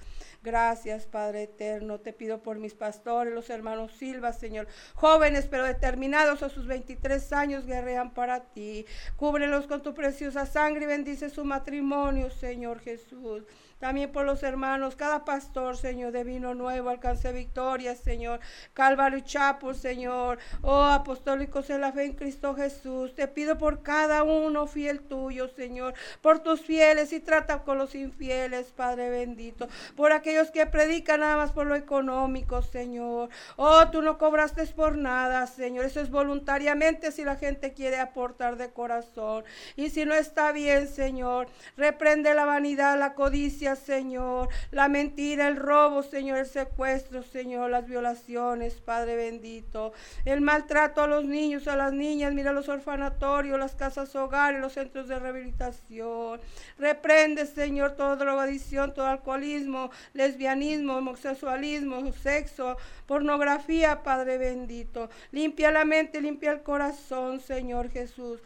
Gracias, 0.45 1.07
Padre 1.07 1.41
eterno. 1.41 1.99
Te 1.99 2.13
pido 2.13 2.43
por 2.43 2.59
mis 2.59 2.75
pastores, 2.75 3.33
los 3.33 3.49
hermanos 3.49 3.93
Silva, 3.93 4.31
Señor. 4.31 4.67
Jóvenes, 4.93 5.47
pero 5.49 5.63
determinados 5.63 6.43
a 6.43 6.49
sus 6.49 6.67
23 6.67 7.33
años, 7.33 7.65
guerrean 7.65 8.13
para 8.13 8.41
ti. 8.53 8.85
Cúbrelos 9.15 9.65
con 9.65 9.81
tu 9.81 9.95
preciosa 9.95 10.45
sangre 10.45 10.83
y 10.83 10.87
bendice 10.87 11.31
su 11.31 11.43
matrimonio, 11.45 12.29
Señor 12.29 12.79
Jesús. 12.79 13.41
También 13.79 14.11
por 14.11 14.25
los 14.25 14.41
hermanos, 14.43 14.95
cada 14.95 15.25
pastor, 15.25 15.75
Señor, 15.75 16.11
de 16.11 16.23
vino 16.23 16.53
nuevo, 16.53 16.89
alcance 16.89 17.31
victoria, 17.33 17.95
Señor. 17.95 18.39
Calvario 18.73 19.19
Chapo, 19.19 19.73
Señor. 19.73 20.39
Oh, 20.61 20.83
apostólicos 20.83 21.69
en 21.69 21.81
la 21.81 21.91
fe 21.91 22.05
en 22.05 22.13
Cristo 22.13 22.55
Jesús. 22.55 23.13
Te 23.15 23.27
pido 23.27 23.57
por 23.57 23.83
cada 23.83 24.23
uno 24.23 24.67
fiel 24.67 25.01
tuyo, 25.01 25.49
Señor. 25.49 25.93
Por 26.21 26.39
tus 26.39 26.61
fieles 26.61 27.11
y 27.11 27.19
trata 27.19 27.63
con 27.63 27.77
los 27.77 27.95
infieles, 27.95 28.71
Padre 28.71 29.09
bendito. 29.09 29.67
Por 29.95 30.13
aquellos 30.13 30.51
que 30.51 30.65
predican 30.65 31.19
nada 31.19 31.35
más 31.35 31.51
por 31.51 31.67
lo 31.67 31.75
económico, 31.75 32.61
Señor. 32.61 33.29
Oh, 33.57 33.89
tú 33.89 34.01
no 34.01 34.17
cobraste 34.17 34.65
por 34.67 34.97
nada, 34.97 35.47
Señor. 35.47 35.85
Eso 35.85 35.99
es 35.99 36.09
voluntariamente 36.09 37.11
si 37.11 37.23
la 37.23 37.35
gente 37.35 37.73
quiere 37.73 37.99
aportar 37.99 38.55
de 38.57 38.69
corazón. 38.69 39.43
Y 39.75 39.89
si 39.89 40.05
no 40.05 40.13
está 40.15 40.51
bien, 40.51 40.87
Señor, 40.87 41.47
reprende 41.75 42.33
la 42.33 42.45
vanidad, 42.45 42.97
la 42.97 43.13
codicia 43.13 43.64
Señor, 43.73 44.49
la 44.69 44.87
mentira, 44.87 45.47
el 45.47 45.55
robo, 45.55 46.03
Señor, 46.03 46.37
el 46.37 46.45
secuestro, 46.45 47.23
Señor, 47.23 47.71
las 47.71 47.87
violaciones, 47.87 48.75
Padre 48.75 49.15
bendito, 49.15 49.93
el 50.25 50.41
maltrato 50.41 51.01
a 51.01 51.07
los 51.07 51.25
niños, 51.25 51.67
a 51.67 51.75
las 51.75 51.93
niñas, 51.93 52.33
mira 52.33 52.51
los 52.51 52.69
orfanatorios, 52.69 53.57
las 53.57 53.75
casas 53.75 54.15
hogares, 54.15 54.61
los 54.61 54.73
centros 54.73 55.07
de 55.07 55.17
rehabilitación. 55.17 56.39
Reprende, 56.77 57.45
Señor, 57.47 57.93
toda 57.93 58.17
drogadicción, 58.17 58.93
todo 58.93 59.07
alcoholismo, 59.07 59.89
lesbianismo, 60.13 60.97
homosexualismo, 60.97 62.11
sexo, 62.11 62.77
pornografía, 63.07 64.03
Padre 64.03 64.37
bendito. 64.37 65.09
Limpia 65.31 65.71
la 65.71 65.85
mente, 65.85 66.21
limpia 66.21 66.51
el 66.51 66.61
corazón, 66.61 67.39
Señor 67.39 67.89
Jesús. 67.89 68.41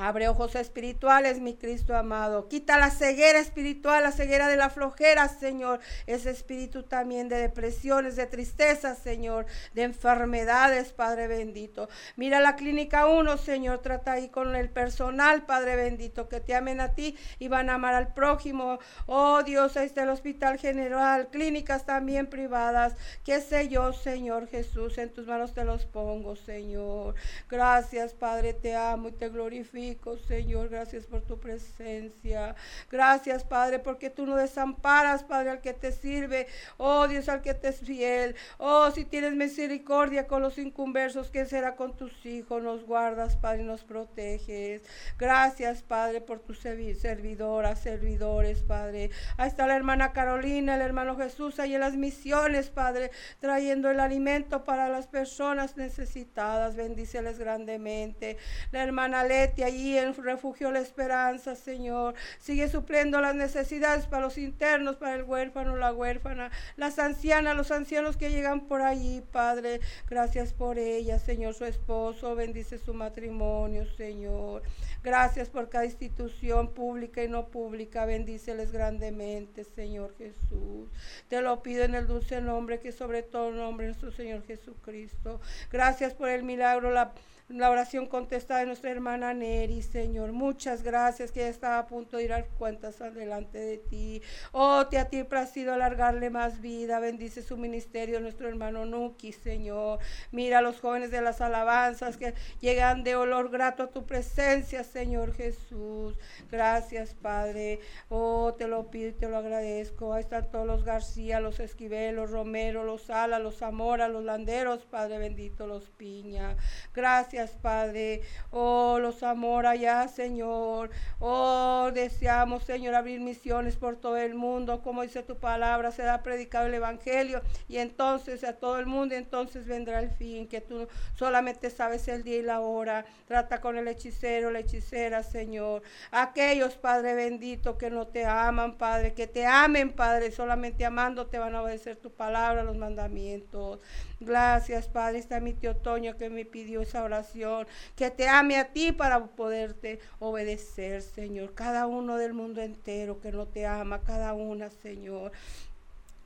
Abre 0.00 0.28
ojos 0.28 0.54
espirituales, 0.54 1.40
mi 1.40 1.56
Cristo 1.56 1.96
amado. 1.96 2.46
Quita 2.46 2.78
la 2.78 2.90
ceguera 2.90 3.40
espiritual, 3.40 4.04
la 4.04 4.12
ceguera 4.12 4.46
de 4.46 4.56
la 4.56 4.70
flojera, 4.70 5.26
Señor. 5.26 5.80
Ese 6.06 6.30
espíritu 6.30 6.84
también 6.84 7.28
de 7.28 7.38
depresiones, 7.38 8.14
de 8.14 8.26
tristeza, 8.26 8.94
Señor, 8.94 9.46
de 9.74 9.82
enfermedades, 9.82 10.92
Padre 10.92 11.26
bendito. 11.26 11.88
Mira 12.14 12.38
la 12.38 12.54
clínica 12.54 13.06
1, 13.06 13.38
Señor. 13.38 13.80
Trata 13.80 14.12
ahí 14.12 14.28
con 14.28 14.54
el 14.54 14.70
personal, 14.70 15.44
Padre 15.46 15.74
bendito, 15.74 16.28
que 16.28 16.38
te 16.38 16.54
amen 16.54 16.80
a 16.80 16.94
ti 16.94 17.16
y 17.40 17.48
van 17.48 17.68
a 17.68 17.74
amar 17.74 17.94
al 17.94 18.14
prójimo. 18.14 18.78
Oh 19.06 19.42
Dios, 19.42 19.76
ahí 19.76 19.86
está 19.86 20.04
el 20.04 20.10
Hospital 20.10 20.58
General, 20.58 21.26
clínicas 21.26 21.86
también 21.86 22.28
privadas. 22.28 22.94
Qué 23.24 23.40
sé 23.40 23.68
yo, 23.68 23.92
Señor 23.92 24.46
Jesús, 24.46 24.96
en 24.98 25.12
tus 25.12 25.26
manos 25.26 25.54
te 25.54 25.64
los 25.64 25.86
pongo, 25.86 26.36
Señor. 26.36 27.16
Gracias, 27.50 28.14
Padre, 28.14 28.52
te 28.52 28.76
amo 28.76 29.08
y 29.08 29.12
te 29.12 29.28
glorifico. 29.28 29.87
Señor. 30.26 30.68
Gracias 30.68 31.06
por 31.06 31.22
tu 31.22 31.38
presencia. 31.38 32.54
Gracias, 32.90 33.44
Padre, 33.44 33.78
porque 33.78 34.10
tú 34.10 34.26
no 34.26 34.36
desamparas, 34.36 35.24
Padre, 35.24 35.50
al 35.50 35.60
que 35.60 35.72
te 35.72 35.92
sirve. 35.92 36.46
Oh, 36.76 37.06
Dios, 37.06 37.28
al 37.28 37.40
que 37.40 37.54
te 37.54 37.68
es 37.68 37.80
fiel. 37.80 38.34
Oh, 38.58 38.90
si 38.90 39.04
tienes 39.04 39.34
misericordia 39.34 40.26
con 40.26 40.42
los 40.42 40.58
inconversos, 40.58 41.30
¿qué 41.30 41.44
será 41.44 41.76
con 41.76 41.96
tus 41.96 42.24
hijos? 42.26 42.62
Nos 42.62 42.84
guardas, 42.84 43.36
Padre, 43.36 43.62
y 43.62 43.66
nos 43.66 43.84
proteges. 43.84 44.82
Gracias, 45.18 45.82
Padre, 45.82 46.20
por 46.20 46.40
tus 46.40 46.58
servidoras, 46.58 47.80
servidores, 47.80 48.62
Padre. 48.62 49.10
Ahí 49.36 49.48
está 49.48 49.66
la 49.66 49.76
hermana 49.76 50.12
Carolina, 50.12 50.74
el 50.74 50.80
hermano 50.82 51.16
Jesús, 51.16 51.60
ahí 51.60 51.74
en 51.74 51.80
las 51.80 51.96
misiones, 51.96 52.70
Padre, 52.70 53.10
trayendo 53.38 53.90
el 53.90 54.00
alimento 54.00 54.64
para 54.64 54.88
las 54.88 55.06
personas 55.06 55.76
necesitadas. 55.76 56.74
Bendíceles 56.74 57.38
grandemente. 57.38 58.38
La 58.72 58.82
hermana 58.82 59.24
Leti, 59.24 59.62
ahí 59.62 59.77
y 59.78 59.96
en 59.96 60.12
refugio 60.14 60.72
la 60.72 60.80
esperanza, 60.80 61.54
Señor. 61.54 62.14
Sigue 62.40 62.68
supliendo 62.68 63.20
las 63.20 63.36
necesidades 63.36 64.06
para 64.06 64.24
los 64.24 64.36
internos, 64.36 64.96
para 64.96 65.14
el 65.14 65.22
huérfano, 65.22 65.76
la 65.76 65.92
huérfana, 65.92 66.50
las 66.76 66.98
ancianas, 66.98 67.56
los 67.56 67.70
ancianos 67.70 68.16
que 68.16 68.30
llegan 68.30 68.66
por 68.66 68.82
allí, 68.82 69.22
Padre. 69.30 69.80
Gracias 70.10 70.52
por 70.52 70.78
ella, 70.78 71.20
Señor, 71.20 71.54
su 71.54 71.64
esposo. 71.64 72.34
Bendice 72.34 72.78
su 72.78 72.92
matrimonio, 72.92 73.86
Señor. 73.96 74.62
Gracias 75.04 75.48
por 75.48 75.68
cada 75.68 75.84
institución 75.84 76.74
pública 76.74 77.22
y 77.22 77.28
no 77.28 77.46
pública. 77.46 78.04
Bendíceles 78.04 78.72
grandemente, 78.72 79.62
Señor 79.62 80.12
Jesús. 80.18 80.90
Te 81.28 81.40
lo 81.40 81.62
pido 81.62 81.84
en 81.84 81.94
el 81.94 82.08
dulce 82.08 82.40
nombre 82.40 82.80
que 82.80 82.90
sobre 82.90 83.22
todo 83.22 83.52
nombre 83.52 83.86
nuestro 83.86 84.10
Señor 84.10 84.44
Jesucristo. 84.44 85.40
Gracias 85.70 86.14
por 86.14 86.28
el 86.30 86.42
milagro, 86.42 86.90
la 86.90 87.12
la 87.48 87.70
oración 87.70 88.06
contestada 88.06 88.60
de 88.60 88.66
nuestra 88.66 88.90
hermana 88.90 89.32
Neri, 89.32 89.80
Señor. 89.80 90.32
Muchas 90.32 90.82
gracias 90.82 91.32
que 91.32 91.40
ya 91.40 91.48
estaba 91.48 91.78
a 91.78 91.86
punto 91.86 92.18
de 92.18 92.24
ir 92.24 92.32
a 92.34 92.44
cuentas 92.44 93.00
adelante 93.00 93.58
de 93.58 93.78
ti. 93.78 94.22
Oh, 94.52 94.86
te 94.86 94.98
a 94.98 95.08
ti 95.08 95.24
sido 95.50 95.72
alargarle 95.72 96.28
más 96.28 96.60
vida. 96.60 97.00
Bendice 97.00 97.42
su 97.42 97.56
ministerio, 97.56 98.20
nuestro 98.20 98.48
hermano 98.48 98.84
Nuki, 98.84 99.32
Señor. 99.32 99.98
Mira 100.30 100.58
a 100.58 100.62
los 100.62 100.80
jóvenes 100.80 101.10
de 101.10 101.22
las 101.22 101.40
alabanzas 101.40 102.18
que 102.18 102.34
llegan 102.60 103.02
de 103.02 103.16
olor 103.16 103.50
grato 103.50 103.84
a 103.84 103.90
tu 103.90 104.04
presencia, 104.04 104.84
Señor 104.84 105.34
Jesús. 105.34 106.18
Gracias, 106.50 107.14
Padre. 107.14 107.80
Oh, 108.10 108.54
te 108.58 108.68
lo 108.68 108.90
pido 108.90 109.08
y 109.08 109.12
te 109.12 109.28
lo 109.28 109.38
agradezco. 109.38 110.12
Ahí 110.12 110.20
están 110.20 110.50
todos 110.50 110.66
los 110.66 110.84
García, 110.84 111.40
los 111.40 111.60
Esquivel, 111.60 112.16
los 112.16 112.30
Romero, 112.30 112.84
los 112.84 113.04
Sala, 113.04 113.38
los 113.38 113.56
Zamora, 113.56 114.08
los 114.08 114.24
Landeros, 114.24 114.84
Padre 114.84 115.18
bendito, 115.18 115.66
los 115.66 115.88
Piña. 115.88 116.54
Gracias 116.94 117.37
Padre. 117.46 118.22
Oh, 118.50 118.98
los 119.00 119.22
amor 119.22 119.66
allá, 119.66 120.08
Señor. 120.08 120.90
Oh, 121.20 121.90
deseamos, 121.94 122.64
Señor, 122.64 122.94
abrir 122.94 123.20
misiones 123.20 123.76
por 123.76 123.96
todo 123.96 124.16
el 124.16 124.34
mundo. 124.34 124.82
Como 124.82 125.02
dice 125.02 125.22
tu 125.22 125.36
palabra, 125.36 125.92
se 125.92 126.02
da 126.02 126.22
predicado 126.22 126.66
el 126.66 126.74
Evangelio. 126.74 127.42
Y 127.68 127.78
entonces 127.78 128.44
a 128.44 128.54
todo 128.54 128.78
el 128.78 128.86
mundo, 128.86 129.14
entonces 129.14 129.66
vendrá 129.66 130.00
el 130.00 130.10
fin, 130.10 130.48
que 130.48 130.60
tú 130.60 130.88
solamente 131.14 131.70
sabes 131.70 132.08
el 132.08 132.24
día 132.24 132.36
y 132.36 132.42
la 132.42 132.60
hora. 132.60 133.06
Trata 133.26 133.60
con 133.60 133.78
el 133.78 133.88
hechicero, 133.88 134.50
la 134.50 134.60
hechicera, 134.60 135.22
Señor. 135.22 135.82
Aquellos, 136.10 136.74
Padre 136.76 137.14
bendito, 137.14 137.78
que 137.78 137.90
no 137.90 138.06
te 138.06 138.24
aman, 138.24 138.76
Padre, 138.76 139.14
que 139.14 139.26
te 139.26 139.46
amen, 139.46 139.92
Padre, 139.92 140.30
solamente 140.32 140.84
amando 140.84 141.26
te 141.26 141.38
van 141.38 141.54
a 141.54 141.62
obedecer 141.62 141.96
tu 141.96 142.10
palabra, 142.10 142.62
los 142.62 142.76
mandamientos. 142.76 143.80
Gracias, 144.20 144.88
Padre. 144.88 145.18
Está 145.18 145.38
mi 145.40 145.54
tío 145.54 145.76
Toño 145.76 146.16
que 146.16 146.28
me 146.28 146.44
pidió 146.44 146.80
esa 146.80 147.04
oración. 147.04 147.66
Que 147.94 148.10
te 148.10 148.28
ame 148.28 148.56
a 148.56 148.72
ti 148.72 148.90
para 148.92 149.24
poderte 149.26 150.00
obedecer, 150.18 151.02
Señor. 151.02 151.54
Cada 151.54 151.86
uno 151.86 152.16
del 152.16 152.34
mundo 152.34 152.60
entero 152.60 153.20
que 153.20 153.30
no 153.30 153.46
te 153.46 153.66
ama, 153.66 154.02
cada 154.02 154.34
una, 154.34 154.70
Señor. 154.70 155.32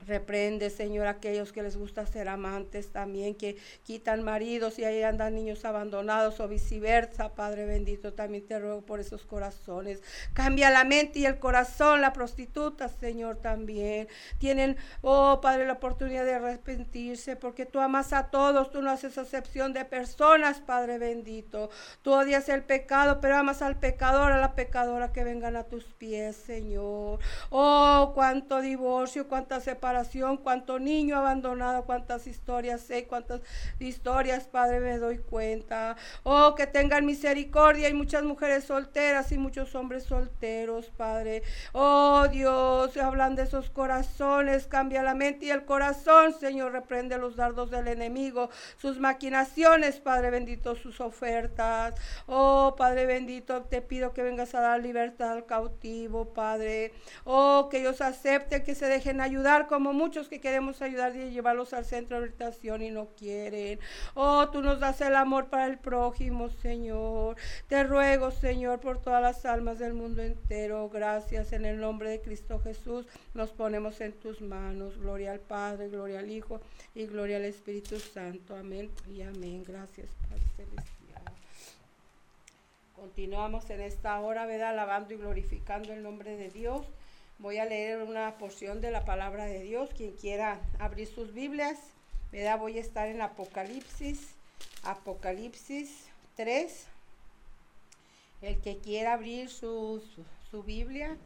Reprende, 0.05 0.69
Señor, 0.69 1.07
aquellos 1.07 1.53
que 1.53 1.63
les 1.63 1.77
gusta 1.77 2.05
ser 2.05 2.27
amantes 2.27 2.91
también, 2.91 3.35
que 3.35 3.57
quitan 3.83 4.23
maridos 4.23 4.77
y 4.79 4.85
ahí 4.85 5.01
andan 5.03 5.35
niños 5.35 5.63
abandonados 5.65 6.39
o 6.39 6.47
viceversa. 6.47 7.33
Padre 7.33 7.65
bendito, 7.65 8.13
también 8.13 8.45
te 8.45 8.59
ruego 8.59 8.81
por 8.81 8.99
esos 8.99 9.25
corazones. 9.25 10.01
Cambia 10.33 10.69
la 10.69 10.83
mente 10.83 11.19
y 11.19 11.25
el 11.25 11.39
corazón, 11.39 12.01
la 12.01 12.11
prostituta, 12.11 12.89
Señor, 12.89 13.37
también. 13.37 14.07
Tienen, 14.39 14.77
oh 15.01 15.39
Padre, 15.41 15.65
la 15.65 15.73
oportunidad 15.73 16.25
de 16.25 16.33
arrepentirse 16.33 17.35
porque 17.35 17.65
tú 17.65 17.79
amas 17.79 18.11
a 18.11 18.27
todos, 18.27 18.71
tú 18.71 18.81
no 18.81 18.91
haces 18.91 19.17
excepción 19.17 19.73
de 19.73 19.85
personas, 19.85 20.59
Padre 20.59 20.97
bendito. 20.97 21.69
Tú 22.01 22.13
odias 22.13 22.49
el 22.49 22.63
pecado, 22.63 23.21
pero 23.21 23.37
amas 23.37 23.61
al 23.61 23.79
pecador, 23.79 24.31
a 24.31 24.37
la 24.39 24.53
pecadora 24.53 25.13
que 25.13 25.23
vengan 25.23 25.55
a 25.55 25.63
tus 25.63 25.85
pies, 25.85 26.35
Señor. 26.35 27.19
Oh, 27.49 28.11
cuánto 28.13 28.59
divorcio, 28.61 29.27
cuánta 29.27 29.61
separación 29.61 29.92
cuánto 30.43 30.79
niño 30.79 31.17
abandonado, 31.17 31.85
cuántas 31.85 32.27
historias 32.27 32.81
sé, 32.81 33.05
cuántas 33.05 33.41
historias, 33.79 34.45
Padre, 34.45 34.79
me 34.79 34.97
doy 34.97 35.17
cuenta. 35.17 35.95
Oh, 36.23 36.55
que 36.55 36.67
tengan 36.67 37.05
misericordia. 37.05 37.87
Hay 37.87 37.93
muchas 37.93 38.23
mujeres 38.23 38.63
solteras 38.65 39.31
y 39.31 39.37
muchos 39.37 39.75
hombres 39.75 40.03
solteros, 40.03 40.89
Padre. 40.97 41.43
Oh, 41.73 42.27
Dios, 42.31 42.95
hablan 42.97 43.35
de 43.35 43.43
esos 43.43 43.69
corazones, 43.69 44.67
cambia 44.67 45.03
la 45.03 45.13
mente 45.13 45.45
y 45.45 45.51
el 45.51 45.65
corazón, 45.65 46.33
Señor, 46.33 46.71
reprende 46.71 47.17
los 47.17 47.35
dardos 47.35 47.69
del 47.69 47.87
enemigo, 47.87 48.49
sus 48.77 48.99
maquinaciones, 48.99 49.99
Padre 49.99 50.31
bendito, 50.31 50.75
sus 50.75 50.99
ofertas. 51.01 51.93
Oh, 52.27 52.75
Padre 52.77 53.05
bendito, 53.05 53.63
te 53.63 53.81
pido 53.81 54.13
que 54.13 54.23
vengas 54.23 54.55
a 54.55 54.61
dar 54.61 54.81
libertad 54.81 55.31
al 55.31 55.45
cautivo, 55.45 56.33
Padre. 56.33 56.93
Oh, 57.25 57.67
que 57.69 57.79
ellos 57.79 58.01
acepten, 58.01 58.63
que 58.63 58.75
se 58.75 58.87
dejen 58.87 59.21
ayudar, 59.21 59.67
como 59.67 59.82
muchos 59.91 60.29
que 60.29 60.39
queremos 60.39 60.81
ayudar 60.81 61.15
y 61.15 61.31
llevarlos 61.31 61.73
al 61.73 61.83
centro 61.83 62.17
de 62.17 62.27
habitación 62.27 62.81
y 62.81 62.91
no 62.91 63.07
quieren. 63.17 63.79
Oh, 64.13 64.47
tú 64.49 64.61
nos 64.61 64.79
das 64.79 65.01
el 65.01 65.15
amor 65.15 65.49
para 65.49 65.65
el 65.65 65.79
prójimo, 65.79 66.49
Señor. 66.49 67.35
Te 67.67 67.83
ruego, 67.83 68.31
Señor, 68.31 68.79
por 68.79 69.01
todas 69.01 69.21
las 69.21 69.45
almas 69.45 69.79
del 69.79 69.93
mundo 69.93 70.21
entero. 70.21 70.89
Gracias 70.89 71.51
en 71.51 71.65
el 71.65 71.79
nombre 71.79 72.09
de 72.11 72.21
Cristo 72.21 72.59
Jesús. 72.59 73.07
Nos 73.33 73.49
ponemos 73.51 73.99
en 73.99 74.13
tus 74.13 74.39
manos. 74.41 74.97
Gloria 74.99 75.31
al 75.31 75.39
Padre, 75.39 75.89
gloria 75.89 76.19
al 76.19 76.29
Hijo 76.31 76.61
y 76.93 77.07
gloria 77.07 77.37
al 77.37 77.45
Espíritu 77.45 77.99
Santo. 77.99 78.55
Amén 78.55 78.91
y 79.11 79.23
amén. 79.23 79.63
Gracias, 79.67 80.07
Padre 80.29 80.43
Celestial. 80.55 80.93
Continuamos 82.95 83.69
en 83.69 83.81
esta 83.81 84.19
hora, 84.21 84.45
¿verdad? 84.45 84.69
Alabando 84.69 85.13
y 85.13 85.17
glorificando 85.17 85.91
el 85.91 86.03
nombre 86.03 86.37
de 86.37 86.49
Dios. 86.49 86.85
Voy 87.39 87.57
a 87.57 87.65
leer 87.65 88.03
una 88.03 88.37
porción 88.37 88.79
de 88.81 88.91
la 88.91 89.05
palabra 89.05 89.45
de 89.45 89.63
Dios. 89.63 89.89
Quien 89.95 90.11
quiera 90.13 90.59
abrir 90.79 91.07
sus 91.07 91.33
Biblias, 91.33 91.77
¿verdad? 92.31 92.59
Voy 92.59 92.77
a 92.77 92.81
estar 92.81 93.07
en 93.07 93.21
Apocalipsis, 93.21 94.29
Apocalipsis 94.83 96.05
3. 96.35 96.87
El 98.41 98.61
que 98.61 98.77
quiera 98.77 99.13
abrir 99.13 99.49
su, 99.49 100.03
su, 100.51 100.63
Biblia, 100.63 101.17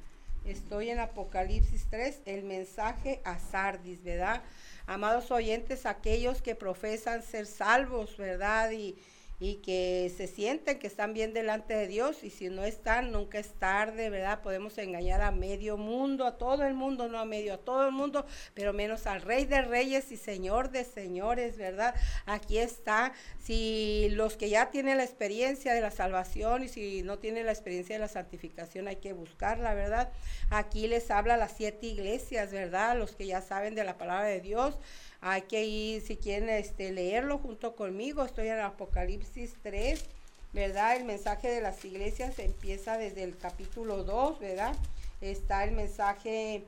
estoy 0.46 0.90
en 0.92 1.00
Apocalipsis 1.00 1.88
3, 1.90 2.22
el 2.26 2.44
mensaje 2.44 3.20
a 3.26 3.40
Sardis, 3.40 4.04
¿verdad? 4.04 4.42
Amados 4.86 5.32
oyentes, 5.32 5.86
aquellos 5.86 6.42
que 6.42 6.56
profesan 6.56 7.24
ser 7.24 7.46
salvos, 7.46 8.18
¿verdad? 8.18 8.72
Y, 8.72 8.96
y 9.40 9.56
que 9.58 10.12
se 10.16 10.26
sienten 10.26 10.80
que 10.80 10.88
están 10.88 11.14
bien 11.14 11.32
delante 11.34 11.76
de 11.76 11.88
Dios 11.88 12.24
y 12.24 12.32
si 12.32 12.50
no 12.50 12.64
están, 12.64 13.12
nunca 13.12 13.38
es 13.38 13.54
tarde, 13.54 14.10
¿verdad? 14.10 14.42
Podemos 14.42 14.78
engañar 14.80 15.22
a 15.22 15.32
medio 15.32 15.78
mundo, 15.78 16.26
a 16.26 16.40
todo 16.40 16.64
el 16.64 16.74
mundo, 16.74 17.08
no 17.08 17.20
a 17.20 17.26
medio, 17.26 17.54
a 17.54 17.58
todo 17.58 17.86
el 17.86 17.92
mundo, 17.92 18.26
pero 18.56 18.74
menos 18.74 19.06
al 19.06 19.22
Rey 19.22 19.46
de 19.46 19.62
Reyes 19.62 20.12
y 20.12 20.18
Señor 20.18 20.72
de 20.72 20.84
Señores, 20.84 21.56
¿verdad? 21.58 21.94
Aquí 22.26 22.58
está, 22.58 23.14
si 23.40 24.10
los 24.12 24.38
que 24.38 24.50
ya 24.50 24.72
tienen 24.72 24.98
la 24.98 25.04
experiencia 25.04 25.74
de 25.76 25.82
la 25.82 25.92
salvación 25.92 26.64
y 26.64 26.70
si 26.70 27.04
no 27.04 27.20
tienen 27.20 27.46
la 27.46 27.52
experiencia 27.52 27.96
de 27.96 28.00
la 28.00 28.08
santificación 28.08 28.88
hay 28.88 28.96
que 28.96 29.14
buscarla, 29.14 29.76
¿verdad? 29.76 30.12
Aquí 30.50 30.88
les 30.88 31.12
habla 31.12 31.38
las 31.38 31.52
siete 31.52 31.86
iglesias, 31.86 32.52
¿verdad? 32.52 32.98
Los 32.98 33.16
que 33.16 33.28
ya 33.28 33.42
saben 33.42 33.76
de 33.76 33.84
la 33.84 34.00
palabra 34.00 34.26
de 34.26 34.42
Dios. 34.42 34.80
Hay 35.22 35.44
que 35.44 35.66
ir, 35.66 36.02
si 36.02 36.16
quieren 36.16 36.50
este, 36.50 36.92
leerlo 36.92 37.40
junto 37.40 37.76
conmigo, 37.76 38.24
estoy 38.24 38.50
en 38.50 38.60
Apocalipsis 38.60 39.56
3, 39.64 40.06
¿verdad? 40.54 40.96
El 40.96 41.06
mensaje 41.06 41.50
de 41.50 41.62
las 41.62 41.84
iglesias 41.84 42.38
empieza 42.40 42.98
desde 42.98 43.24
el 43.24 43.38
capítulo 43.38 44.04
2, 44.04 44.40
¿verdad? 44.40 44.76
Está 45.22 45.64
el 45.64 45.72
mensaje, 45.72 46.64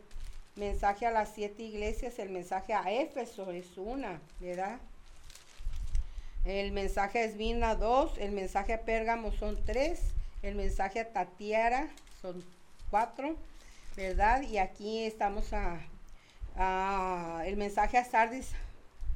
mensaje 0.55 1.05
a 1.05 1.11
las 1.11 1.29
siete 1.33 1.61
iglesias, 1.61 2.17
el 2.17 2.29
mensaje 2.29 2.73
a 2.73 2.91
Éfeso 2.91 3.51
es 3.51 3.77
una, 3.77 4.19
¿verdad? 4.39 4.79
El 6.45 6.71
mensaje 6.71 7.19
a 7.19 7.23
Esmina 7.25 7.75
2, 7.75 8.17
el 8.17 8.31
mensaje 8.31 8.73
a 8.73 8.81
Pérgamo 8.81 9.31
son 9.31 9.63
tres, 9.63 9.99
el 10.41 10.55
mensaje 10.55 11.01
a 11.01 11.09
Tatiara 11.11 11.89
son 12.21 12.43
cuatro, 12.89 13.35
¿verdad? 13.95 14.41
Y 14.41 14.57
aquí 14.57 15.03
estamos 15.03 15.53
a 15.53 15.79
Ah, 16.59 17.41
el 17.45 17.57
mensaje 17.57 17.97
a 17.97 18.03
Sardis, 18.05 18.51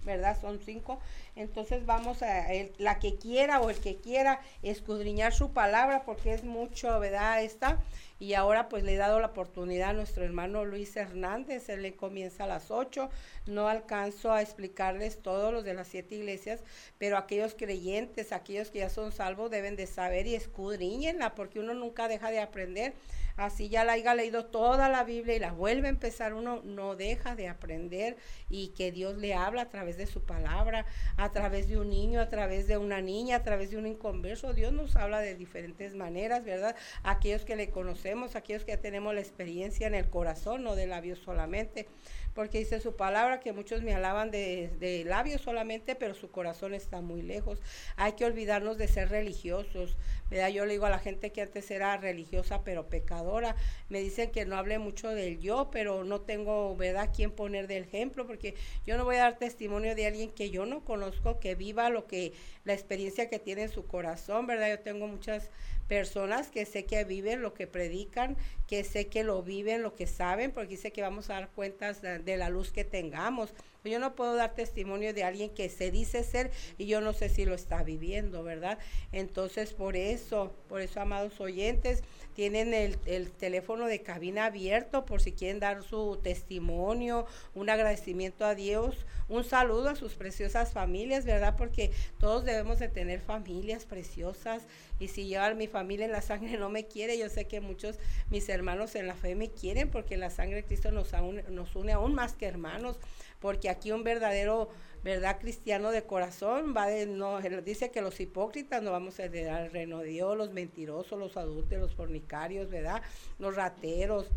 ¿verdad? 0.03 0.38
Son 0.39 0.59
cinco. 0.59 1.00
Entonces 1.35 1.85
vamos 1.85 2.23
a 2.23 2.45
la 2.77 2.99
que 2.99 3.17
quiera 3.17 3.60
o 3.62 3.69
el 3.69 3.79
que 3.79 3.97
quiera 3.97 4.39
escudriñar 4.63 5.34
su 5.34 5.51
palabra 5.51 6.03
porque 6.06 6.34
es 6.34 6.43
mucho, 6.43 6.99
¿verdad? 6.99 7.43
Esta. 7.43 7.79
Y 8.19 8.36
ahora 8.36 8.69
pues 8.69 8.84
le 8.84 8.93
he 8.93 8.97
dado 8.97 9.19
la 9.19 9.28
oportunidad 9.28 9.89
a 9.89 9.93
nuestro 9.93 10.23
hermano 10.23 10.65
Luis 10.65 10.95
Hernández, 10.95 11.67
él 11.69 11.82
le 11.82 11.95
comienza 11.95 12.45
a 12.45 12.47
las 12.47 12.71
ocho. 12.71 13.10
No 13.45 13.67
alcanzo 13.67 14.32
a 14.32 14.41
explicarles 14.41 15.21
todos 15.21 15.52
los 15.52 15.63
de 15.63 15.73
las 15.73 15.88
siete 15.88 16.15
iglesias, 16.15 16.63
pero 16.97 17.17
aquellos 17.17 17.56
creyentes, 17.56 18.32
aquellos 18.32 18.71
que 18.71 18.80
ya 18.80 18.89
son 18.89 19.12
salvos 19.12 19.52
deben 19.52 19.76
de 19.76 19.88
saber 19.88 20.28
y 20.28 20.36
escudriñenla 20.36 21.36
porque 21.36 21.60
uno 21.60 21.73
nunca 21.73 22.08
deja 22.08 22.32
de 22.32 22.39
aprender 22.39 22.93
así 23.38 23.69
ya 23.69 23.84
la 23.84 23.93
haya 23.93 24.15
leído 24.15 24.45
toda 24.45 24.89
la 24.89 25.04
Biblia 25.04 25.36
y 25.36 25.39
la 25.39 25.52
vuelve 25.52 25.88
a 25.88 25.91
empezar, 25.91 26.34
uno 26.34 26.62
no 26.63 26.95
deja 26.95 27.36
de 27.36 27.47
aprender 27.47 28.17
y 28.49 28.69
que 28.69 28.91
Dios 28.91 29.17
le 29.17 29.34
habla 29.34 29.63
a 29.63 29.69
través 29.69 29.97
de 29.97 30.08
su 30.08 30.23
palabra, 30.23 30.86
a 31.17 31.32
través 31.32 31.67
de 31.67 31.78
un 31.78 31.89
niño, 31.89 32.21
a 32.21 32.30
través 32.30 32.67
de 32.67 32.78
una 32.78 33.02
niña, 33.02 33.38
a 33.38 33.43
través 33.43 33.71
de 33.71 33.78
un 33.78 33.88
inconverso. 33.88 34.54
Dios 34.54 34.73
nos 34.73 34.95
habla 34.95 35.19
de 35.19 35.36
diferentes 35.36 35.95
maneras, 35.95 36.43
¿verdad? 36.43 36.76
Aquellos 37.04 37.45
que 37.45 37.56
le 37.56 37.69
conocemos, 37.69 38.12
aquellos 38.36 38.63
que 38.63 38.71
ya 38.71 38.82
tenemos 38.82 39.13
la 39.13 39.21
experiencia 39.21 39.88
en 39.88 39.95
el 39.95 40.10
corazón, 40.10 40.63
no 40.63 40.76
de 40.76 40.88
labios 40.88 41.19
solamente 41.19 41.88
porque 42.34 42.60
dice 42.60 42.80
su 42.80 42.95
palabra 42.95 43.39
que 43.39 43.54
muchos 43.54 43.84
me 43.84 43.93
alaban 43.93 44.32
de, 44.32 44.71
de, 44.80 45.04
labios 45.04 45.41
solamente, 45.41 45.95
pero 45.95 46.15
su 46.15 46.32
corazón 46.32 46.73
está 46.73 47.02
muy 47.02 47.21
lejos. 47.21 47.60
Hay 47.95 48.13
que 48.13 48.26
olvidarnos 48.26 48.78
de 48.78 48.88
ser 48.88 49.10
religiosos. 49.10 49.95
¿verdad? 50.30 50.49
Yo 50.49 50.65
le 50.65 50.73
digo 50.73 50.86
a 50.86 50.89
la 50.89 50.99
gente 50.99 51.32
que 51.32 51.41
antes 51.41 51.69
era 51.69 51.95
religiosa, 51.97 52.63
pero 52.63 52.88
pecadora. 52.88 53.56
Me 53.89 53.99
dicen 53.99 54.32
que 54.32 54.45
no 54.45 54.58
hable 54.58 54.80
mucho 54.80 55.10
del 55.10 55.39
yo, 55.39 55.69
pero 55.71 56.04
no 56.04 56.21
tengo, 56.21 56.76
¿verdad?, 56.76 57.12
quién 57.15 57.32
poner 57.32 57.67
de 57.67 57.78
ejemplo, 57.78 58.26
porque 58.26 58.56
yo 58.86 58.97
no 58.97 59.06
voy 59.06 59.17
a 59.17 59.19
dar 59.19 59.38
testimonio 59.38 59.95
de 59.95 60.08
alguien 60.08 60.32
que 60.32 60.49
yo 60.49 60.65
no 60.65 60.84
conozco, 60.84 61.39
que 61.39 61.54
viva 61.54 61.89
lo 61.89 62.08
que, 62.08 62.34
la 62.65 62.73
experiencia 62.73 63.30
que 63.30 63.38
tiene 63.38 63.63
en 63.63 63.69
su 63.69 63.86
corazón, 63.86 64.47
¿verdad? 64.47 64.69
Yo 64.69 64.80
tengo 64.80 65.08
muchas 65.08 65.52
personas 65.88 66.50
que 66.50 66.65
sé 66.65 66.86
que 66.86 67.04
viven 67.04 67.41
lo 67.41 67.54
que 67.54 67.67
predican, 67.67 68.38
que 68.73 68.83
sé 68.83 69.05
que 69.05 69.23
lo 69.23 69.43
viven, 69.43 69.83
lo 69.83 69.93
que 69.93 70.07
saben, 70.07 70.49
porque 70.49 70.77
sé 70.77 70.91
que 70.91 71.03
vamos 71.03 71.29
a 71.29 71.33
dar 71.33 71.49
cuentas 71.49 72.01
de, 72.01 72.38
la 72.38 72.49
luz 72.49 72.71
que 72.71 72.83
tengamos. 72.83 73.53
Yo 73.83 73.99
no 73.99 74.15
puedo 74.15 74.33
dar 74.33 74.55
testimonio 74.55 75.13
de 75.13 75.23
alguien 75.23 75.51
que 75.51 75.69
se 75.69 75.91
dice 75.91 76.23
ser 76.23 76.49
y 76.79 76.88
yo 76.88 76.99
no 76.99 77.13
sé 77.13 77.29
si 77.29 77.45
lo 77.45 77.53
está 77.53 77.83
viviendo, 77.83 78.41
¿verdad? 78.41 78.79
Entonces, 79.12 79.73
por 79.73 79.95
eso, 79.95 80.55
por 80.69 80.81
eso, 80.81 81.01
amados 81.01 81.39
oyentes, 81.39 82.01
tienen 82.33 82.73
el, 82.73 82.97
el, 83.05 83.29
teléfono 83.29 83.86
de 83.86 84.01
cabina 84.01 84.45
abierto 84.45 85.05
por 85.05 85.21
si 85.21 85.33
quieren 85.33 85.59
dar 85.59 85.83
su 85.83 86.19
testimonio, 86.23 87.27
un 87.53 87.69
agradecimiento 87.69 88.43
a 88.43 88.55
Dios, 88.55 89.05
un 89.29 89.43
saludo 89.43 89.89
a 89.89 89.95
sus 89.95 90.15
preciosas 90.15 90.73
familias, 90.73 91.25
¿verdad? 91.25 91.55
Porque 91.57 91.91
todos 92.19 92.43
debemos 92.43 92.79
de 92.79 92.88
tener 92.88 93.21
familias 93.21 93.86
preciosas 93.86 94.63
y 94.99 95.09
si 95.09 95.25
llevar 95.25 95.55
mi 95.55 95.67
familia 95.67 96.05
en 96.05 96.12
la 96.12 96.21
sangre 96.21 96.57
no 96.57 96.69
me 96.69 96.86
quiere, 96.88 97.17
yo 97.17 97.29
sé 97.29 97.45
que 97.45 97.62
muchos 97.62 97.99
mis 98.29 98.47
hermanos 98.49 98.62
en 98.69 99.08
la 99.08 99.15
fe 99.15 99.36
me 99.36 99.52
quieren 99.52 99.89
porque 99.89 100.17
la 100.17 100.30
sangre 100.30 100.58
de 100.58 100.65
Cristo 100.65 100.91
nos, 100.91 101.12
nos 101.49 101.76
une 101.76 101.93
aún 101.93 102.13
más 102.13 102.34
que 102.34 102.45
hermanos, 102.45 102.99
porque 103.39 103.69
aquí 103.69 103.91
un 103.91 104.04
verdadero 104.04 104.69
verdad 105.04 105.39
cristiano 105.39 105.91
de 105.91 106.04
corazón 106.04 106.73
va 106.76 106.88
de 106.88 107.06
no 107.06 107.41
dice 107.41 107.91
que 107.91 108.02
los 108.02 108.19
hipócritas 108.19 108.82
no 108.82 108.91
vamos 108.91 109.19
a 109.19 109.26
heredar 109.26 109.65
el 109.65 109.71
reino 109.71 109.99
de 109.99 110.08
Dios, 110.08 110.38
los 110.38 110.54
mentirosos, 110.54 111.19
los 111.19 111.36
adultos, 111.36 111.78
los 111.78 111.93
fornicarios, 111.93 112.69
¿verdad? 112.69 113.02
Los 113.39 113.56
rateros, 113.56 114.30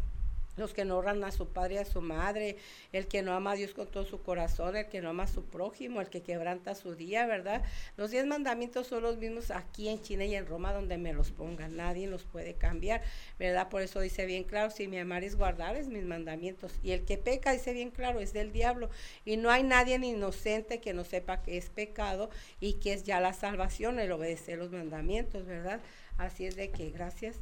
los 0.56 0.72
que 0.72 0.84
no 0.84 0.98
honran 0.98 1.22
a 1.24 1.32
su 1.32 1.48
padre 1.48 1.74
y 1.74 1.78
a 1.78 1.84
su 1.84 2.00
madre, 2.00 2.56
el 2.92 3.06
que 3.06 3.22
no 3.22 3.32
ama 3.34 3.52
a 3.52 3.54
Dios 3.54 3.74
con 3.74 3.86
todo 3.86 4.04
su 4.04 4.22
corazón, 4.22 4.76
el 4.76 4.86
que 4.86 5.00
no 5.00 5.10
ama 5.10 5.24
a 5.24 5.28
su 5.28 5.44
prójimo, 5.44 6.00
el 6.00 6.08
que 6.08 6.22
quebranta 6.22 6.74
su 6.74 6.94
día, 6.94 7.26
¿verdad? 7.26 7.62
Los 7.96 8.10
diez 8.10 8.26
mandamientos 8.26 8.86
son 8.86 9.02
los 9.02 9.18
mismos 9.18 9.50
aquí 9.50 9.88
en 9.88 10.00
China 10.02 10.24
y 10.24 10.34
en 10.34 10.46
Roma 10.46 10.72
donde 10.72 10.98
me 10.98 11.12
los 11.12 11.30
pongan, 11.30 11.76
nadie 11.76 12.06
los 12.06 12.24
puede 12.24 12.54
cambiar, 12.54 13.02
¿verdad? 13.38 13.68
Por 13.68 13.82
eso 13.82 14.00
dice 14.00 14.26
bien 14.26 14.44
claro, 14.44 14.70
si 14.70 14.88
mi 14.88 14.98
amar 14.98 15.24
es 15.24 15.36
guardar 15.36 15.76
es 15.76 15.88
mis 15.88 16.04
mandamientos, 16.04 16.72
y 16.82 16.92
el 16.92 17.04
que 17.04 17.18
peca, 17.18 17.52
dice 17.52 17.72
bien 17.72 17.90
claro, 17.90 18.20
es 18.20 18.32
del 18.32 18.52
diablo, 18.52 18.88
y 19.24 19.36
no 19.36 19.50
hay 19.50 19.62
nadie 19.62 19.96
inocente 19.96 20.80
que 20.80 20.94
no 20.94 21.04
sepa 21.04 21.42
que 21.42 21.56
es 21.56 21.70
pecado 21.70 22.30
y 22.60 22.74
que 22.74 22.92
es 22.92 23.04
ya 23.04 23.20
la 23.20 23.32
salvación 23.32 23.98
el 23.98 24.12
obedecer 24.12 24.58
los 24.58 24.70
mandamientos, 24.70 25.46
¿verdad? 25.46 25.80
Así 26.18 26.46
es 26.46 26.56
de 26.56 26.70
que 26.70 26.90
gracias. 26.90 27.36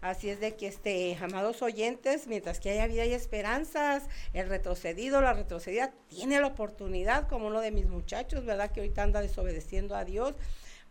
Así 0.00 0.30
es 0.30 0.40
de 0.40 0.56
que, 0.56 0.66
este, 0.66 1.16
amados 1.20 1.60
oyentes, 1.60 2.26
mientras 2.26 2.58
que 2.58 2.70
haya 2.70 2.86
vida 2.86 3.04
y 3.04 3.12
esperanzas, 3.12 4.04
el 4.32 4.48
retrocedido, 4.48 5.20
la 5.20 5.34
retrocedida, 5.34 5.92
tiene 6.08 6.40
la 6.40 6.46
oportunidad, 6.46 7.28
como 7.28 7.48
uno 7.48 7.60
de 7.60 7.70
mis 7.70 7.86
muchachos, 7.86 8.46
¿verdad? 8.46 8.70
Que 8.70 8.80
ahorita 8.80 9.02
anda 9.02 9.20
desobedeciendo 9.20 9.94
a 9.96 10.04
Dios 10.04 10.34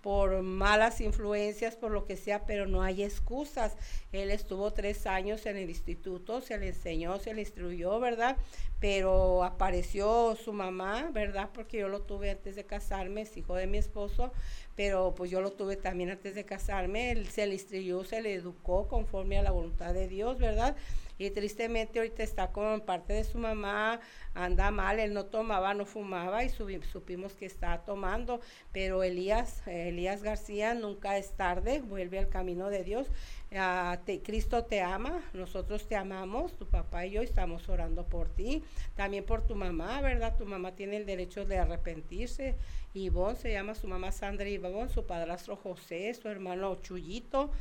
por 0.01 0.41
malas 0.41 1.01
influencias, 1.01 1.75
por 1.75 1.91
lo 1.91 2.05
que 2.05 2.15
sea, 2.15 2.45
pero 2.45 2.65
no 2.65 2.81
hay 2.81 3.03
excusas. 3.03 3.75
Él 4.11 4.31
estuvo 4.31 4.71
tres 4.71 5.05
años 5.05 5.45
en 5.45 5.57
el 5.57 5.69
instituto, 5.69 6.41
se 6.41 6.57
le 6.57 6.69
enseñó, 6.69 7.19
se 7.19 7.33
le 7.33 7.41
instruyó, 7.41 7.99
¿verdad? 7.99 8.37
Pero 8.79 9.43
apareció 9.43 10.35
su 10.35 10.53
mamá, 10.53 11.09
¿verdad? 11.11 11.49
Porque 11.53 11.79
yo 11.79 11.89
lo 11.89 12.01
tuve 12.01 12.31
antes 12.31 12.55
de 12.55 12.65
casarme, 12.65 13.21
es 13.21 13.35
hijo 13.35 13.55
de 13.55 13.67
mi 13.67 13.77
esposo, 13.77 14.31
pero 14.75 15.13
pues 15.15 15.29
yo 15.29 15.41
lo 15.41 15.51
tuve 15.51 15.75
también 15.75 16.09
antes 16.11 16.35
de 16.35 16.45
casarme. 16.45 17.11
Él 17.11 17.27
se 17.27 17.45
le 17.45 17.53
instruyó, 17.55 18.03
se 18.05 18.21
le 18.21 18.33
educó 18.33 18.87
conforme 18.87 19.37
a 19.37 19.43
la 19.43 19.51
voluntad 19.51 19.93
de 19.93 20.07
Dios, 20.07 20.39
¿verdad? 20.39 20.77
Y 21.19 21.29
tristemente 21.31 21.99
ahorita 21.99 22.23
está 22.23 22.51
con 22.51 22.81
parte 22.81 23.13
de 23.13 23.25
su 23.25 23.37
mamá, 23.37 23.99
anda 24.33 24.71
mal, 24.71 24.99
él 24.99 25.13
no 25.13 25.25
tomaba, 25.25 25.73
no 25.73 25.85
fumaba 25.85 26.43
y 26.45 26.49
supimos 26.49 27.33
que 27.33 27.45
está 27.45 27.79
tomando, 27.79 28.39
pero 28.71 29.03
Elías, 29.03 29.61
Elías 29.67 30.23
García 30.23 30.73
nunca 30.73 31.17
es 31.17 31.31
tarde, 31.33 31.81
vuelve 31.81 32.17
al 32.17 32.29
camino 32.29 32.69
de 32.69 32.83
Dios. 32.83 33.07
Ah, 33.51 33.99
Cristo 34.23 34.63
te 34.63 34.81
ama, 34.81 35.21
nosotros 35.33 35.87
te 35.87 35.95
amamos, 35.95 36.55
tu 36.55 36.67
papá 36.67 37.05
y 37.05 37.11
yo 37.11 37.21
estamos 37.21 37.67
orando 37.67 38.05
por 38.05 38.29
ti, 38.29 38.63
también 38.95 39.25
por 39.25 39.45
tu 39.45 39.55
mamá, 39.55 39.99
¿verdad? 40.01 40.37
Tu 40.37 40.45
mamá 40.45 40.75
tiene 40.75 40.97
el 40.97 41.05
derecho 41.05 41.45
de 41.45 41.57
arrepentirse. 41.57 42.55
Ivonne 42.93 43.35
se 43.35 43.51
llama 43.51 43.75
su 43.75 43.87
mamá 43.87 44.11
Sandra 44.11 44.47
Ivonne, 44.47 44.89
su 44.89 45.05
padrastro 45.05 45.55
José, 45.55 46.13
su 46.13 46.29
hermano 46.29 46.75
Chuyito, 46.75 47.51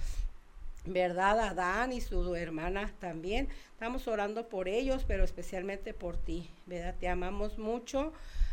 ¿verdad? 0.92 1.40
Adán 1.40 1.92
y 1.92 2.01
su 2.01 2.35
hermana 2.35 2.92
también. 2.98 3.48
Estamos 3.72 4.09
orando 4.09 4.48
por 4.48 4.68
ellos, 4.68 5.05
pero 5.07 5.24
especialmente 5.24 5.94
por 5.94 6.16
ti, 6.16 6.51
¿verdad? 6.66 6.94
Te 6.98 7.09
amamos 7.09 7.59
mucho. 7.59 8.12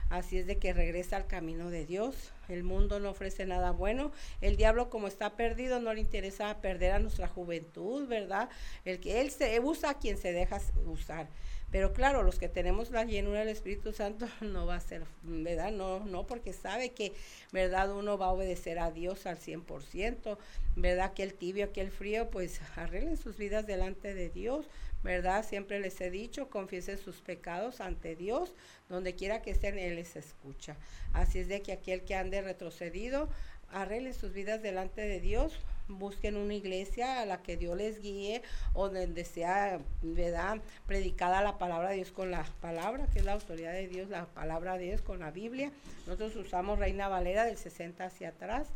Así 0.10 0.38
es 0.38 0.46
de 0.46 0.60
que 0.60 0.72
regresa 0.72 1.16
al 1.16 1.26
camino 1.26 1.72
de 1.72 1.86
Dios. 1.86 2.32
El 2.48 2.64
mundo 2.64 3.00
no 3.00 3.10
ofrece 3.10 3.46
nada 3.46 3.72
bueno. 3.72 4.12
El 4.40 4.56
diablo 4.56 4.90
como 4.90 5.08
está 5.08 5.36
perdido 5.36 5.80
no 5.80 5.94
le 5.94 6.02
interesa 6.02 6.62
perder 6.62 6.92
a 6.92 7.00
nuestra 7.00 7.28
juventud, 7.28 8.08
¿verdad? 8.08 8.50
El 8.84 9.00
que 9.00 9.22
él 9.22 9.32
se 9.32 9.60
usa 9.60 9.92
a 9.92 9.98
quien 9.98 10.18
se 10.18 10.32
deja 10.32 10.62
usar. 10.86 11.28
Pero 11.72 11.94
claro, 11.94 12.24
los 12.24 12.40
que 12.40 12.48
tenemos 12.48 12.92
la 12.92 13.04
llenura 13.04 13.40
del 13.40 13.50
Espíritu 13.50 13.92
Santo 13.92 14.28
no 14.42 14.66
va 14.66 14.76
a 14.76 14.80
ser, 14.80 15.04
¿verdad? 15.24 15.72
No, 15.72 16.00
no, 16.06 16.26
porque 16.26 16.54
sabe 16.54 16.92
que, 16.92 17.14
¿verdad? 17.52 17.92
Uno 17.92 18.18
va 18.18 18.28
a 18.28 18.32
obedecer 18.32 18.80
a 18.80 18.92
Dios 18.92 19.26
al 19.26 19.38
100%, 19.38 20.38
¿verdad? 20.76 21.14
Que 21.14 21.24
el 21.24 21.34
tibio, 21.34 21.74
que 21.74 21.82
el 21.82 21.92
frío, 21.92 22.30
pues 22.30 22.62
arreglen 22.76 23.18
sus 23.18 23.38
vidas 23.38 23.66
delante 23.66 24.14
de 24.14 24.30
Dios, 24.30 24.68
¿verdad? 25.04 25.46
Siempre 25.46 25.80
les 25.80 26.02
he 26.02 26.10
dicho, 26.10 26.50
confiesen 26.50 26.98
sus 26.98 27.22
pecados 27.22 27.80
ante 27.80 28.16
Dios, 28.16 28.54
donde 28.90 29.14
quiera 29.14 29.42
que 29.42 29.52
estén, 29.52 29.78
Él 29.78 29.96
les 29.96 30.16
escucha. 30.16 30.78
Así 31.14 31.40
es 31.40 31.48
de 31.48 31.62
que 31.62 31.74
aquel 31.74 32.04
que 32.04 32.16
ande 32.16 32.42
retrocedido, 32.42 33.30
arreglen 33.72 34.14
sus 34.14 34.34
vidas 34.34 34.62
delante 34.62 35.02
de 35.02 35.20
Dios, 35.20 35.60
busquen 35.88 36.36
una 36.36 36.54
iglesia 36.54 37.22
a 37.22 37.26
la 37.26 37.42
que 37.42 37.58
Dios 37.58 37.78
les 37.78 38.02
guíe 38.02 38.42
o 38.74 38.90
donde 38.90 39.26
sea 39.26 39.80
¿verdad? 40.02 40.58
predicada 40.88 41.42
la 41.42 41.58
palabra 41.58 41.90
de 41.90 41.98
Dios 41.98 42.12
con 42.12 42.32
la 42.32 42.44
palabra, 42.62 43.08
que 43.08 43.20
es 43.20 43.26
la 43.26 43.34
autoridad 43.34 43.74
de 43.74 43.88
Dios, 43.88 44.10
la 44.10 44.26
palabra 44.26 44.78
de 44.78 44.86
Dios 44.86 45.02
con 45.02 45.20
la 45.20 45.32
Biblia. 45.32 45.72
Nosotros 46.08 46.36
usamos 46.36 46.80
Reina 46.80 47.08
Valera 47.08 47.46
del 47.46 47.58
60 47.58 48.06
hacia 48.06 48.30
atrás. 48.30 48.70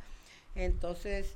Entonces, 0.55 1.35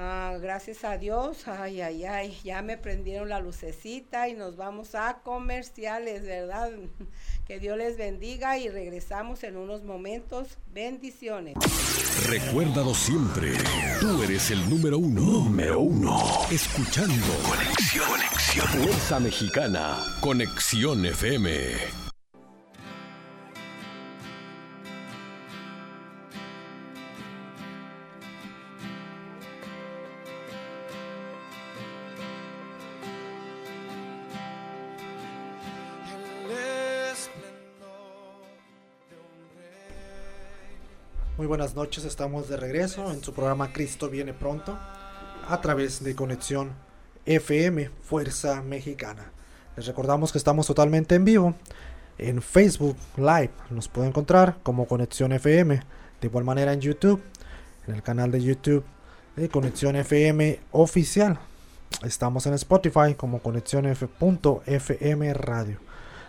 Ah, 0.00 0.38
gracias 0.40 0.84
a 0.84 0.96
Dios, 0.96 1.48
ay, 1.48 1.80
ay, 1.80 2.04
ay, 2.04 2.38
ya 2.44 2.62
me 2.62 2.78
prendieron 2.78 3.28
la 3.28 3.40
lucecita 3.40 4.28
y 4.28 4.34
nos 4.34 4.56
vamos 4.56 4.94
a 4.94 5.18
comerciales, 5.24 6.22
¿verdad? 6.22 6.70
Que 7.48 7.58
Dios 7.58 7.78
les 7.78 7.96
bendiga 7.96 8.58
y 8.58 8.68
regresamos 8.68 9.42
en 9.42 9.56
unos 9.56 9.82
momentos. 9.82 10.58
Bendiciones. 10.72 11.56
Recuérdalo 12.28 12.92
siempre, 12.94 13.52
tú 14.00 14.22
eres 14.22 14.50
el 14.50 14.68
número 14.68 14.98
uno. 14.98 15.22
Número 15.22 15.80
uno. 15.80 16.18
Escuchando. 16.50 17.26
Conexión, 17.48 18.06
conexión. 18.06 18.66
Fuerza 18.68 19.18
Mexicana. 19.18 19.96
Conexión 20.20 21.06
FM. 21.06 22.07
Muy 41.38 41.46
buenas 41.46 41.76
noches, 41.76 42.04
estamos 42.04 42.48
de 42.48 42.56
regreso 42.56 43.12
en 43.12 43.22
su 43.22 43.32
programa 43.32 43.72
Cristo 43.72 44.10
viene 44.10 44.32
pronto 44.32 44.76
a 45.48 45.60
través 45.60 46.02
de 46.02 46.16
Conexión 46.16 46.72
FM 47.26 47.90
Fuerza 48.02 48.60
Mexicana. 48.60 49.30
Les 49.76 49.86
recordamos 49.86 50.32
que 50.32 50.38
estamos 50.38 50.66
totalmente 50.66 51.14
en 51.14 51.24
vivo 51.24 51.54
en 52.18 52.42
Facebook 52.42 52.96
Live, 53.16 53.52
nos 53.70 53.86
puede 53.86 54.08
encontrar 54.08 54.56
como 54.64 54.88
Conexión 54.88 55.30
FM, 55.30 55.80
de 56.20 56.26
igual 56.26 56.42
manera 56.42 56.72
en 56.72 56.80
YouTube, 56.80 57.22
en 57.86 57.94
el 57.94 58.02
canal 58.02 58.32
de 58.32 58.42
YouTube 58.42 58.84
de 59.36 59.48
Conexión 59.48 59.94
FM 59.94 60.58
Oficial. 60.72 61.38
Estamos 62.02 62.46
en 62.46 62.54
Spotify 62.54 63.14
como 63.16 63.38
Conexión 63.38 63.86
F.FM 63.86 65.34
Radio. 65.34 65.78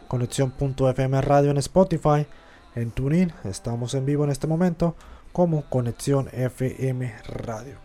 Conexión.fm 0.07 1.21
Radio 1.21 1.49
en 1.49 1.57
Spotify 1.57 2.27
en 2.75 2.91
TuneIn. 2.91 3.33
Estamos 3.43 3.93
en 3.93 4.05
vivo 4.05 4.23
en 4.23 4.29
este 4.29 4.47
momento 4.47 4.95
como 5.31 5.63
Conexión 5.63 6.29
FM 6.31 7.13
Radio. 7.27 7.75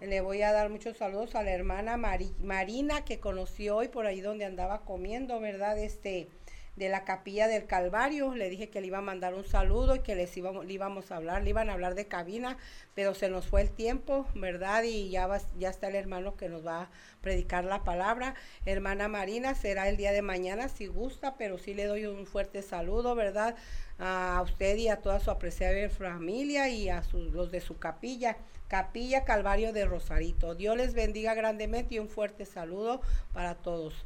Le 0.02 0.20
voy 0.20 0.42
a 0.42 0.52
dar 0.52 0.70
muchos 0.70 0.98
saludos 0.98 1.36
a 1.36 1.44
la 1.44 1.52
hermana 1.52 1.96
Marina 1.98 3.06
que 3.06 3.20
conocí 3.20 3.70
hoy 3.70 3.88
por 3.88 4.06
ahí 4.06 4.20
donde 4.20 4.44
andaba 4.44 4.82
comiendo, 4.82 5.40
¿verdad? 5.40 5.78
Este, 5.80 6.28
de 6.76 6.90
la 6.90 7.06
capilla 7.06 7.48
del 7.48 7.66
Calvario. 7.66 8.36
Le 8.36 8.50
dije 8.50 8.70
que 8.70 8.82
le 8.82 8.88
iba 8.88 8.98
a 8.98 9.02
mandar 9.02 9.34
un 9.34 9.46
saludo 9.46 9.96
y 9.96 10.00
que 10.00 10.16
les 10.16 10.36
íbamos, 10.36 10.66
le 10.66 10.74
íbamos 10.74 11.12
a 11.12 11.16
hablar, 11.16 11.44
le 11.44 11.52
iban 11.52 11.70
a 11.70 11.74
hablar 11.74 11.96
de 11.96 12.08
cabina, 12.08 12.58
pero 12.94 13.14
se 13.14 13.30
nos 13.30 13.48
fue 13.48 13.62
el 13.62 13.72
tiempo, 13.72 14.28
¿verdad? 14.36 14.84
Y 14.84 15.10
ya, 15.10 15.28
va, 15.28 15.40
ya 15.58 15.70
está 15.70 15.88
el 15.88 15.96
hermano 15.96 16.36
que 16.36 16.50
nos 16.50 16.68
va 16.68 16.84
a 16.84 16.90
predicar 17.22 17.64
la 17.64 17.86
palabra. 17.86 18.36
Hermana 18.66 19.08
Marina, 19.08 19.56
será 19.56 19.88
el 19.88 19.96
día 19.96 20.12
de 20.12 20.22
mañana 20.22 20.68
si 20.68 20.88
gusta, 20.88 21.38
pero 21.38 21.58
sí 21.58 21.74
le 21.74 21.86
doy 21.86 22.06
un 22.06 22.28
fuerte 22.28 22.62
saludo, 22.62 23.16
¿verdad? 23.16 23.56
A 23.98 24.42
usted 24.44 24.76
y 24.76 24.90
a 24.90 25.02
toda 25.02 25.22
su 25.22 25.32
apreciable 25.32 25.88
familia 25.88 26.68
y 26.68 26.90
a 26.90 27.02
los 27.32 27.50
de 27.50 27.62
su 27.62 27.80
capilla. 27.80 28.38
Capilla 28.68 29.24
Calvario 29.26 29.74
de 29.74 29.86
Rosarito. 29.86 30.56
Dios 30.56 30.76
les 30.76 30.94
bendiga 30.94 31.34
grandemente 31.34 31.96
y 31.96 32.00
un 32.00 32.10
fuerte 32.10 32.46
saludo 32.46 33.02
para 33.34 33.56
todos. 33.56 34.06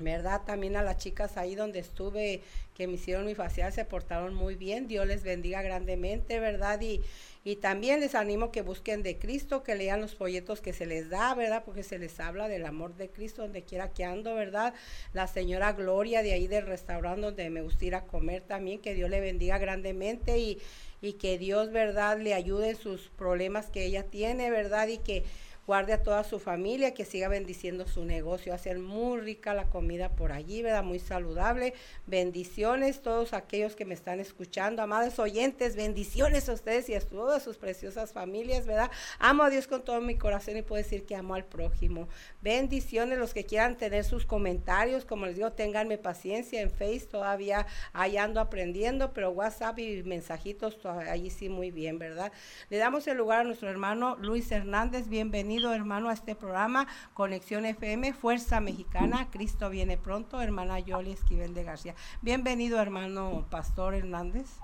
¿Verdad? 0.00 0.42
También 0.44 0.74
a 0.74 0.82
las 0.82 0.96
chicas 0.96 1.36
ahí 1.36 1.54
donde 1.54 1.78
estuve 1.78 2.42
que 2.74 2.88
me 2.88 2.94
hicieron 2.94 3.26
mi 3.26 3.36
facial 3.36 3.72
se 3.72 3.84
portaron 3.84 4.34
muy 4.34 4.56
bien. 4.56 4.88
Dios 4.88 5.06
les 5.06 5.22
bendiga 5.22 5.62
grandemente, 5.62 6.40
¿verdad? 6.40 6.80
Y, 6.80 7.00
y 7.44 7.56
también 7.56 8.00
les 8.00 8.16
animo 8.16 8.50
que 8.50 8.62
busquen 8.62 9.04
de 9.04 9.18
Cristo, 9.18 9.62
que 9.62 9.76
lean 9.76 10.00
los 10.00 10.16
folletos 10.16 10.60
que 10.60 10.72
se 10.72 10.86
les 10.86 11.10
da, 11.10 11.32
¿verdad? 11.34 11.62
Porque 11.64 11.84
se 11.84 12.00
les 12.00 12.18
habla 12.18 12.48
del 12.48 12.66
amor 12.66 12.96
de 12.96 13.08
Cristo 13.10 13.42
donde 13.42 13.62
quiera 13.62 13.92
que 13.92 14.04
ando, 14.04 14.34
¿verdad? 14.34 14.74
La 15.12 15.28
señora 15.28 15.72
Gloria 15.74 16.24
de 16.24 16.32
ahí 16.32 16.48
del 16.48 16.66
restaurante 16.66 17.20
donde 17.20 17.50
me 17.50 17.62
gusta 17.62 17.84
ir 17.84 17.94
a 17.94 18.04
comer 18.04 18.42
también, 18.42 18.80
que 18.80 18.94
Dios 18.94 19.08
le 19.08 19.20
bendiga 19.20 19.58
grandemente 19.58 20.38
y, 20.38 20.58
y 21.00 21.14
que 21.14 21.38
Dios, 21.38 21.70
¿verdad?, 21.70 22.18
le 22.18 22.34
ayude 22.34 22.70
en 22.70 22.76
sus 22.76 23.10
problemas 23.10 23.66
que 23.66 23.84
ella 23.84 24.04
tiene, 24.04 24.50
¿verdad? 24.50 24.88
Y 24.88 24.98
que 24.98 25.24
guarde 25.66 25.94
a 25.94 26.02
toda 26.02 26.24
su 26.24 26.38
familia, 26.38 26.94
que 26.94 27.04
siga 27.04 27.28
bendiciendo 27.28 27.86
su 27.86 28.04
negocio, 28.04 28.52
hacer 28.52 28.78
muy 28.78 29.20
rica 29.20 29.54
la 29.54 29.64
comida 29.70 30.10
por 30.10 30.32
allí, 30.32 30.62
¿verdad? 30.62 30.84
Muy 30.84 30.98
saludable. 30.98 31.74
Bendiciones 32.06 33.00
todos 33.00 33.32
aquellos 33.32 33.74
que 33.74 33.84
me 33.84 33.94
están 33.94 34.20
escuchando, 34.20 34.82
amados 34.82 35.18
oyentes, 35.18 35.76
bendiciones 35.76 36.48
a 36.48 36.52
ustedes 36.52 36.88
y 36.88 36.94
a 36.94 37.00
todas 37.00 37.42
sus 37.42 37.56
preciosas 37.56 38.12
familias, 38.12 38.66
¿verdad? 38.66 38.90
Amo 39.18 39.42
a 39.44 39.50
Dios 39.50 39.66
con 39.66 39.82
todo 39.82 40.00
mi 40.00 40.16
corazón 40.16 40.56
y 40.56 40.62
puedo 40.62 40.82
decir 40.82 41.06
que 41.06 41.16
amo 41.16 41.34
al 41.34 41.44
prójimo. 41.44 42.08
Bendiciones 42.42 43.18
los 43.18 43.32
que 43.32 43.44
quieran 43.44 43.76
tener 43.76 44.04
sus 44.04 44.26
comentarios, 44.26 45.04
como 45.04 45.26
les 45.26 45.36
digo, 45.36 45.52
ténganme 45.52 45.98
paciencia 45.98 46.60
en 46.60 46.70
Face, 46.70 47.06
todavía 47.10 47.66
ahí 47.92 48.16
ando 48.16 48.40
aprendiendo, 48.40 49.12
pero 49.12 49.30
WhatsApp 49.30 49.78
y 49.78 50.02
mensajitos 50.02 50.84
allí 50.84 51.30
sí 51.30 51.48
muy 51.48 51.70
bien, 51.70 51.98
¿verdad? 51.98 52.32
Le 52.68 52.76
damos 52.76 53.06
el 53.06 53.16
lugar 53.16 53.40
a 53.40 53.44
nuestro 53.44 53.70
hermano 53.70 54.16
Luis 54.16 54.50
Hernández, 54.50 55.08
bienvenido 55.08 55.53
hermano 55.62 56.08
a 56.08 56.12
este 56.12 56.34
programa, 56.34 56.86
Conexión 57.12 57.64
FM, 57.64 58.12
Fuerza 58.12 58.60
Mexicana, 58.60 59.28
Cristo 59.30 59.70
viene 59.70 59.96
pronto, 59.96 60.40
hermana 60.40 60.80
Yoli 60.80 61.12
Esquivel 61.12 61.54
de 61.54 61.64
García. 61.64 61.94
Bienvenido 62.22 62.80
hermano 62.80 63.44
Pastor 63.50 63.94
Hernández. 63.94 64.58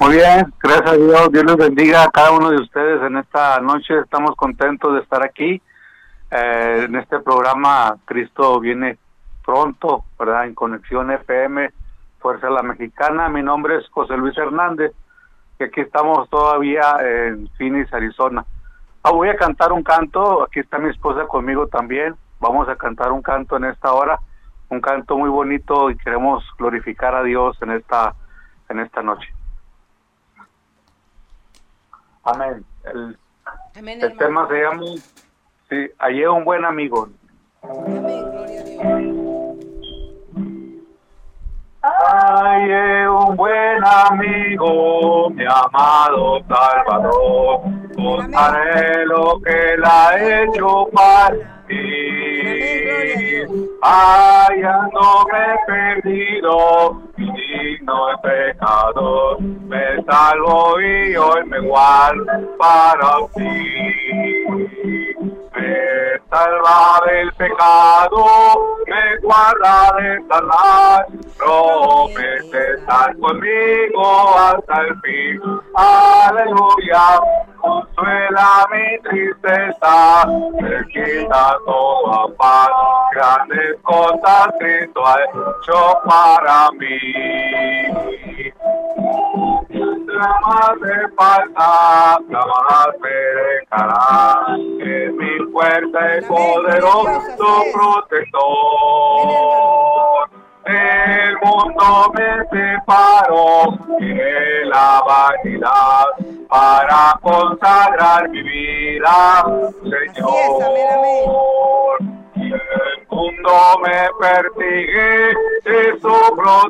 Muy 0.00 0.16
bien, 0.16 0.52
gracias 0.60 0.90
a 0.90 0.96
Dios, 0.96 1.32
Dios 1.32 1.44
les 1.44 1.56
bendiga 1.56 2.02
a 2.02 2.10
cada 2.10 2.32
uno 2.32 2.50
de 2.50 2.56
ustedes 2.56 3.02
en 3.02 3.18
esta 3.18 3.60
noche, 3.60 3.98
estamos 4.00 4.34
contentos 4.36 4.94
de 4.94 5.00
estar 5.00 5.22
aquí 5.22 5.60
eh, 6.30 6.84
en 6.86 6.96
este 6.96 7.20
programa 7.20 7.96
Cristo 8.06 8.58
viene 8.58 8.98
pronto, 9.44 10.04
¿verdad? 10.18 10.46
En 10.46 10.54
Conexión 10.54 11.10
FM, 11.10 11.70
Fuerza 12.18 12.48
La 12.48 12.62
Mexicana. 12.62 13.28
Mi 13.28 13.42
nombre 13.42 13.76
es 13.76 13.88
José 13.90 14.16
Luis 14.16 14.36
Hernández, 14.36 14.92
y 15.60 15.64
aquí 15.64 15.82
estamos 15.82 16.28
todavía 16.30 16.96
en 17.00 17.48
Phoenix, 17.58 17.92
Arizona. 17.92 18.44
Ah, 19.06 19.10
voy 19.12 19.28
a 19.28 19.36
cantar 19.36 19.70
un 19.70 19.82
canto, 19.82 20.42
aquí 20.42 20.60
está 20.60 20.78
mi 20.78 20.88
esposa 20.88 21.26
conmigo 21.26 21.66
también. 21.66 22.16
Vamos 22.40 22.66
a 22.70 22.76
cantar 22.76 23.12
un 23.12 23.20
canto 23.20 23.58
en 23.58 23.66
esta 23.66 23.92
hora, 23.92 24.18
un 24.70 24.80
canto 24.80 25.18
muy 25.18 25.28
bonito 25.28 25.90
y 25.90 25.98
queremos 25.98 26.42
glorificar 26.56 27.14
a 27.14 27.22
Dios 27.22 27.54
en 27.60 27.72
esta 27.72 28.14
en 28.70 28.80
esta 28.80 29.02
noche. 29.02 29.28
Amén. 32.22 32.64
El, 32.84 33.18
el 33.74 34.16
tema 34.16 34.48
se 34.48 34.62
llama 34.62 34.80
Sí, 35.68 35.90
hallé 35.98 36.26
un 36.26 36.44
buen 36.46 36.64
amigo. 36.64 37.10
Amén, 37.62 38.30
gloria 38.30 38.60
a 38.60 38.64
Dios. 38.64 39.56
Hallé 41.82 43.08
un 43.10 43.36
buen 43.36 43.84
amigo, 43.84 45.28
mi 45.28 45.44
amado 45.44 46.40
Salvador. 46.48 47.83
Contaré 47.94 49.06
lo 49.06 49.40
que 49.40 49.74
él 49.74 49.82
ha 49.84 50.42
hecho 50.42 50.88
para 50.92 51.34
mí. 51.68 51.84
Hallándome 53.82 55.56
perdido, 55.66 57.02
digno 57.16 58.06
de 58.08 58.16
pecador, 58.22 59.40
me 59.40 60.02
salvo 60.04 60.80
y 60.80 61.16
hoy 61.16 61.44
me 61.46 61.60
guardo 61.60 62.56
para 62.58 63.18
ti 63.34 65.03
me 65.56 66.20
salva 66.30 67.00
del 67.06 67.32
pecado, 67.34 68.24
me 68.86 69.18
guarda 69.22 69.92
de 69.98 70.20
Satanás, 70.28 71.06
promete 71.38 72.74
estar 72.78 73.16
conmigo 73.18 74.38
hasta 74.38 74.80
el 74.82 75.00
fin. 75.00 75.40
Aleluya, 75.74 77.20
consuela 77.60 78.66
mi 78.72 78.98
tristeza, 79.02 80.26
me 80.60 80.86
quita 80.88 81.56
toda 81.64 82.34
paz, 82.36 82.70
grandes 83.12 83.76
cosas 83.82 84.48
Cristo 84.58 85.06
ha 85.06 85.16
hecho 85.22 85.98
para 86.04 86.70
mí. 86.72 88.52
La 90.14 90.74
me 90.80 91.08
falta, 91.16 92.20
la 92.28 92.94
dejará, 93.02 94.56
es 94.78 95.12
mi 95.12 95.34
fuerte 95.50 95.98
y 96.18 96.24
poderoso 96.26 97.48
protector. 97.72 99.24
El 100.66 101.36
mundo 101.42 102.12
me 102.14 102.30
separó 102.48 103.76
de 103.98 104.64
la 104.66 105.02
vanidad 105.04 106.06
para 106.48 107.18
consagrar 107.20 108.28
mi 108.28 108.42
vida, 108.42 109.44
Señor. 109.82 110.64
El 112.36 113.06
mundo 113.08 113.52
me 113.84 114.08
persigue 114.18 115.34
de 115.64 116.00
su 116.00 116.16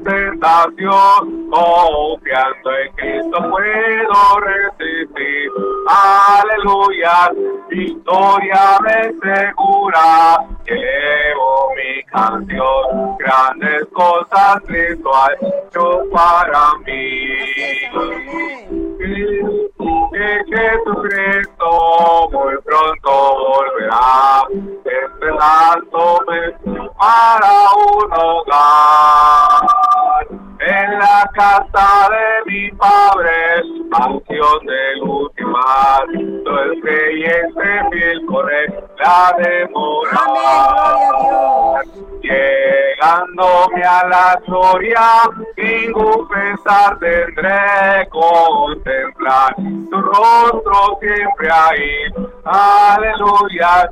tentación, 0.05 1.51
confiando 1.51 2.79
en 2.79 2.93
Cristo 2.97 3.51
puedo 3.51 4.41
resistir. 4.41 5.51
Aleluya, 5.89 7.31
victoria 7.71 8.79
me 8.83 9.13
segura, 9.21 10.39
llevo 10.67 11.73
mi 11.77 12.03
canción, 12.05 13.17
grandes 13.19 13.87
cosas 13.93 14.63
Cristo 14.67 15.11
ha 15.15 15.29
hecho 15.33 16.03
para 16.13 16.75
mí 16.85 17.25
que 20.13 20.45
Jesucristo 20.47 21.69
muy 22.33 22.57
pronto 22.63 23.11
volverá, 23.11 24.47
esperándome 24.85 26.41
para 26.99 27.55
un 27.77 28.13
hogar. 28.13 29.65
En 30.67 30.99
la 30.99 31.31
casa 31.35 32.09
de 32.11 32.51
mi 32.51 32.71
padre, 32.73 33.63
mansión 33.91 34.67
del 34.67 35.03
último 35.03 35.35
todo 36.45 36.63
el 36.63 36.81
creyente 36.81 37.83
fiel 37.91 38.27
corre 38.27 38.67
la 38.99 39.35
demora. 39.39 40.25
Llegándome 42.23 43.83
a 43.85 44.07
la 44.09 44.41
gloria, 44.47 45.23
ningún 45.57 46.29
pesar 46.29 46.99
tendré 46.99 48.09
contemplar 48.11 49.55
tu 49.57 50.01
rostro 50.01 50.99
siempre 51.01 51.51
ahí. 51.51 52.07
Aleluya, 52.45 53.91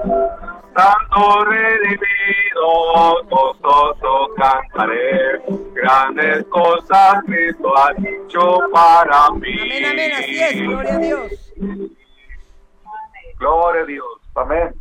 Santo 0.75 1.45
redimido, 1.45 3.23
gozoso 3.29 4.31
cantaré, 4.37 5.43
grandes 5.75 6.45
cosas 6.47 6.62
Cristo 7.27 7.77
ha 7.77 7.93
dicho 7.95 8.59
para 8.73 9.31
mí. 9.31 9.59
Amén, 9.61 9.85
amén, 9.85 10.13
así 10.13 10.41
es, 10.41 10.63
gloria 10.63 10.95
a 10.95 10.99
Dios. 10.99 11.55
Gloria 13.39 13.83
a 13.83 13.87
Dios, 13.87 14.21
amén. 14.35 14.75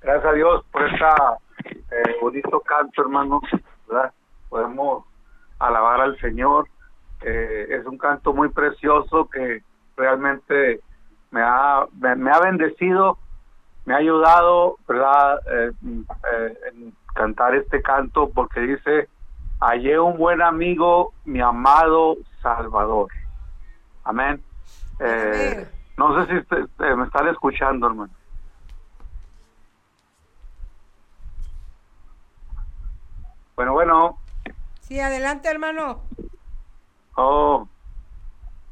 Gracias 0.00 0.24
a 0.24 0.32
Dios 0.32 0.64
por 0.70 0.86
esta 0.86 1.38
eh, 1.66 2.16
bonito 2.20 2.60
canto, 2.60 3.02
hermano, 3.02 3.40
¿verdad? 3.88 4.12
Podemos 4.48 5.04
alabar 5.58 6.00
al 6.00 6.18
Señor. 6.20 6.68
Eh, 7.22 7.66
es 7.70 7.86
un 7.86 7.98
canto 7.98 8.32
muy 8.32 8.48
precioso 8.48 9.28
que 9.28 9.62
realmente 9.96 10.80
me 11.30 11.42
ha, 11.42 11.86
me, 11.98 12.30
ha 12.30 12.40
bendecido, 12.40 13.18
me 13.84 13.94
ha 13.94 13.98
ayudado, 13.98 14.76
¿verdad?, 14.88 15.38
eh, 15.52 15.72
eh, 16.32 16.58
en 16.72 16.94
cantar 17.14 17.54
este 17.54 17.82
canto 17.82 18.30
porque 18.30 18.60
dice, 18.60 19.08
hallé 19.60 19.98
un 19.98 20.16
buen 20.16 20.42
amigo, 20.42 21.12
mi 21.24 21.40
amado 21.40 22.16
Salvador. 22.42 23.08
Amén. 24.04 24.42
no 25.96 26.26
sé 26.26 26.44
si 26.48 26.84
me 26.84 27.04
están 27.04 27.28
escuchando, 27.28 27.86
hermano. 27.86 28.12
Bueno, 33.54 33.72
bueno. 33.74 34.18
Sí, 34.80 34.98
adelante, 34.98 35.48
hermano. 35.48 36.00
Oh, 37.14 37.68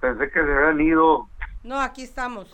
pensé 0.00 0.30
que 0.30 0.42
se 0.42 0.50
habían 0.50 0.80
ido. 0.80 1.28
No, 1.62 1.78
aquí 1.78 2.04
estamos. 2.04 2.50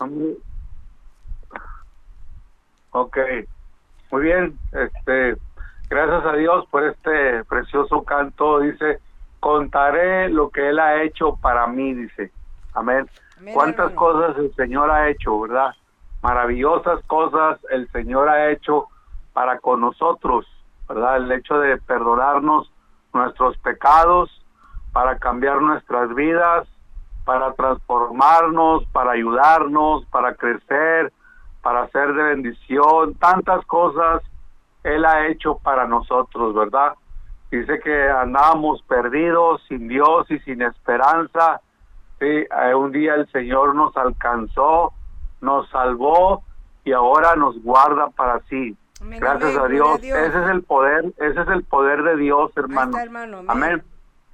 Ok, 2.91 3.17
muy 4.11 4.23
bien. 4.23 4.59
Este, 4.73 5.37
gracias 5.89 6.25
a 6.25 6.33
Dios 6.33 6.65
por 6.71 6.83
este 6.83 7.43
precioso 7.45 8.03
canto. 8.03 8.59
Dice, 8.59 8.99
contaré 9.39 10.29
lo 10.29 10.49
que 10.49 10.69
Él 10.69 10.79
ha 10.79 11.03
hecho 11.03 11.35
para 11.37 11.67
mí, 11.67 11.93
dice. 11.93 12.31
Amén. 12.73 13.09
Cuántas 13.53 13.91
cosas 13.93 14.37
el 14.37 14.53
Señor 14.55 14.91
ha 14.91 15.09
hecho, 15.09 15.39
¿verdad? 15.41 15.73
Maravillosas 16.21 17.03
cosas 17.05 17.59
el 17.69 17.89
Señor 17.91 18.29
ha 18.29 18.49
hecho 18.49 18.87
para 19.33 19.59
con 19.59 19.81
nosotros. 19.81 20.45
¿verdad? 20.87 21.17
El 21.17 21.31
hecho 21.31 21.59
de 21.59 21.77
perdonarnos 21.77 22.71
nuestros 23.13 23.57
pecados, 23.59 24.29
para 24.91 25.17
cambiar 25.17 25.61
nuestras 25.61 26.13
vidas, 26.15 26.67
para 27.25 27.53
transformarnos, 27.53 28.85
para 28.93 29.11
ayudarnos, 29.11 30.05
para 30.05 30.35
crecer, 30.35 31.11
para 31.61 31.89
ser 31.89 32.13
de 32.13 32.23
bendición, 32.23 33.15
tantas 33.15 33.65
cosas 33.65 34.21
Él 34.85 35.05
ha 35.05 35.27
hecho 35.27 35.57
para 35.57 35.87
nosotros, 35.87 36.53
¿verdad? 36.53 36.93
Dice 37.51 37.79
que 37.79 38.09
andábamos 38.09 38.81
perdidos, 38.83 39.61
sin 39.67 39.87
Dios 39.87 40.29
y 40.29 40.39
sin 40.39 40.61
esperanza. 40.61 41.61
Sí, 42.19 42.25
eh, 42.25 42.75
un 42.75 42.91
día 42.91 43.15
el 43.15 43.29
Señor 43.31 43.75
nos 43.75 43.95
alcanzó, 43.97 44.93
nos 45.41 45.69
salvó 45.69 46.43
y 46.83 46.91
ahora 46.91 47.35
nos 47.35 47.61
guarda 47.61 48.09
para 48.09 48.39
sí. 48.49 48.77
Gracias 49.01 49.57
a, 49.57 49.67
Dios. 49.67 50.01
Ese 50.01 50.27
es 50.27 50.49
el 50.49 50.63
poder, 50.63 51.05
ese 51.17 51.41
es 51.41 51.47
el 51.49 51.63
poder 51.63 52.03
de 52.03 52.17
Dios, 52.17 52.51
hermano. 52.55 52.97
amén. 53.47 53.83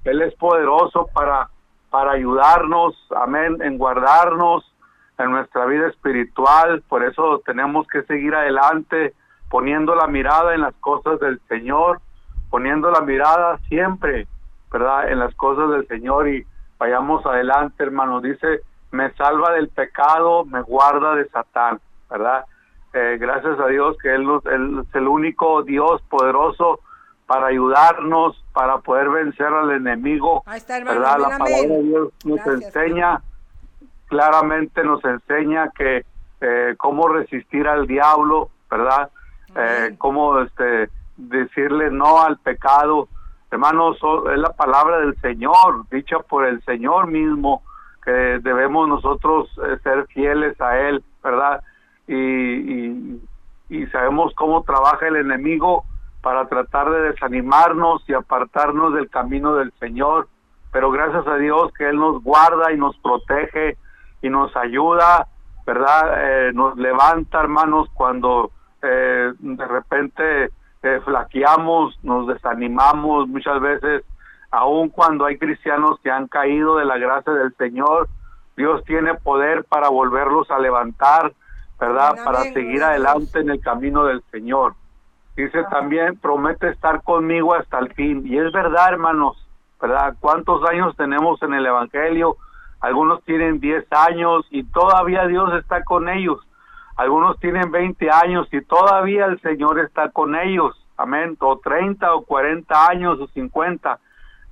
Él 0.04 0.22
es 0.22 0.34
poderoso 0.34 1.08
para 1.12 1.48
para 1.92 2.12
ayudarnos, 2.12 2.96
amén, 3.14 3.58
en 3.60 3.76
guardarnos 3.76 4.64
en 5.18 5.30
nuestra 5.30 5.66
vida 5.66 5.88
espiritual. 5.88 6.82
Por 6.88 7.04
eso 7.04 7.42
tenemos 7.44 7.86
que 7.86 8.02
seguir 8.04 8.34
adelante, 8.34 9.14
poniendo 9.52 9.94
la 9.94 10.06
mirada 10.06 10.54
en 10.54 10.62
las 10.62 10.74
cosas 10.76 11.20
del 11.20 11.38
Señor, 11.46 12.00
poniendo 12.48 12.90
la 12.90 13.02
mirada 13.02 13.58
siempre, 13.68 14.26
¿verdad?, 14.72 15.10
en 15.12 15.18
las 15.18 15.34
cosas 15.34 15.68
del 15.72 15.86
Señor 15.88 16.26
y 16.26 16.46
vayamos 16.78 17.26
adelante, 17.26 17.82
hermano. 17.82 18.22
Dice, 18.22 18.62
me 18.92 19.12
salva 19.12 19.52
del 19.52 19.68
pecado, 19.68 20.46
me 20.46 20.62
guarda 20.62 21.16
de 21.16 21.28
Satán, 21.28 21.78
¿verdad? 22.08 22.46
Eh, 22.94 23.18
gracias 23.20 23.60
a 23.60 23.66
Dios 23.66 23.94
que 24.02 24.14
él, 24.14 24.26
él 24.46 24.84
es 24.88 24.94
el 24.94 25.06
único 25.06 25.62
Dios 25.64 26.00
poderoso 26.08 26.80
para 27.26 27.48
ayudarnos, 27.48 28.42
para 28.54 28.78
poder 28.78 29.10
vencer 29.10 29.48
al 29.48 29.70
enemigo. 29.72 30.44
¿verdad? 30.46 31.18
La 31.18 31.28
palabra 31.28 31.44
de 31.44 31.82
Dios 31.82 32.08
nos 32.24 32.46
enseña, 32.46 33.20
claramente 34.06 34.82
nos 34.82 35.04
enseña 35.04 35.70
que 35.76 36.06
eh, 36.40 36.74
cómo 36.78 37.06
resistir 37.08 37.68
al 37.68 37.86
diablo, 37.86 38.48
¿verdad? 38.70 39.10
Eh, 39.54 39.94
cómo 39.98 40.40
este, 40.40 40.90
decirle 41.16 41.90
no 41.90 42.22
al 42.22 42.38
pecado. 42.38 43.08
Hermanos, 43.50 43.98
es 44.32 44.38
la 44.38 44.52
palabra 44.52 45.00
del 45.00 45.14
Señor, 45.20 45.86
dicha 45.90 46.18
por 46.20 46.46
el 46.46 46.62
Señor 46.64 47.06
mismo, 47.06 47.62
que 48.02 48.10
debemos 48.10 48.88
nosotros 48.88 49.50
eh, 49.58 49.78
ser 49.82 50.06
fieles 50.06 50.58
a 50.60 50.78
Él, 50.78 51.04
¿verdad? 51.22 51.62
y, 52.08 53.20
y 53.72 53.86
sabemos 53.86 54.34
cómo 54.34 54.62
trabaja 54.64 55.06
el 55.06 55.16
enemigo 55.16 55.84
para 56.20 56.46
tratar 56.46 56.90
de 56.90 57.00
desanimarnos 57.10 58.02
y 58.08 58.14
apartarnos 58.14 58.94
del 58.94 59.08
camino 59.08 59.54
del 59.54 59.72
Señor. 59.80 60.28
Pero 60.70 60.90
gracias 60.90 61.26
a 61.26 61.36
Dios 61.36 61.72
que 61.76 61.88
Él 61.88 61.96
nos 61.96 62.22
guarda 62.22 62.72
y 62.72 62.76
nos 62.76 62.96
protege 62.98 63.76
y 64.22 64.28
nos 64.28 64.54
ayuda, 64.56 65.26
¿verdad? 65.66 66.14
Eh, 66.18 66.52
nos 66.54 66.76
levanta, 66.76 67.40
hermanos, 67.40 67.88
cuando 67.94 68.50
eh, 68.82 69.32
de 69.38 69.66
repente 69.66 70.50
eh, 70.82 71.00
flaqueamos, 71.04 71.98
nos 72.02 72.26
desanimamos 72.26 73.28
muchas 73.28 73.60
veces, 73.60 74.04
aun 74.50 74.88
cuando 74.88 75.24
hay 75.24 75.38
cristianos 75.38 75.98
que 76.02 76.10
han 76.10 76.28
caído 76.28 76.76
de 76.76 76.84
la 76.84 76.98
gracia 76.98 77.32
del 77.32 77.54
Señor, 77.56 78.08
Dios 78.56 78.84
tiene 78.84 79.14
poder 79.14 79.64
para 79.64 79.88
volverlos 79.88 80.50
a 80.50 80.58
levantar, 80.58 81.32
¿verdad? 81.80 82.16
Para 82.24 82.42
seguir 82.42 82.82
adelante 82.82 83.40
en 83.40 83.50
el 83.50 83.60
camino 83.60 84.04
del 84.04 84.22
Señor. 84.30 84.74
Dice 85.36 85.64
también, 85.70 86.18
promete 86.18 86.68
estar 86.68 87.02
conmigo 87.02 87.54
hasta 87.54 87.78
el 87.78 87.92
fin. 87.94 88.22
Y 88.26 88.36
es 88.36 88.52
verdad, 88.52 88.92
hermanos, 88.92 89.36
¿verdad? 89.80 90.14
¿Cuántos 90.20 90.62
años 90.68 90.94
tenemos 90.96 91.42
en 91.42 91.54
el 91.54 91.64
Evangelio? 91.64 92.36
Algunos 92.80 93.22
tienen 93.24 93.58
10 93.58 93.86
años 93.92 94.44
y 94.50 94.64
todavía 94.64 95.26
Dios 95.26 95.54
está 95.54 95.82
con 95.84 96.08
ellos. 96.08 96.40
Algunos 97.02 97.36
tienen 97.40 97.72
20 97.72 98.10
años 98.10 98.46
y 98.52 98.60
todavía 98.60 99.26
el 99.26 99.40
Señor 99.40 99.80
está 99.80 100.10
con 100.10 100.36
ellos. 100.36 100.72
Amén. 100.96 101.36
O 101.40 101.58
30 101.58 102.14
o 102.14 102.22
40 102.22 102.86
años 102.86 103.18
o 103.18 103.26
50. 103.26 103.98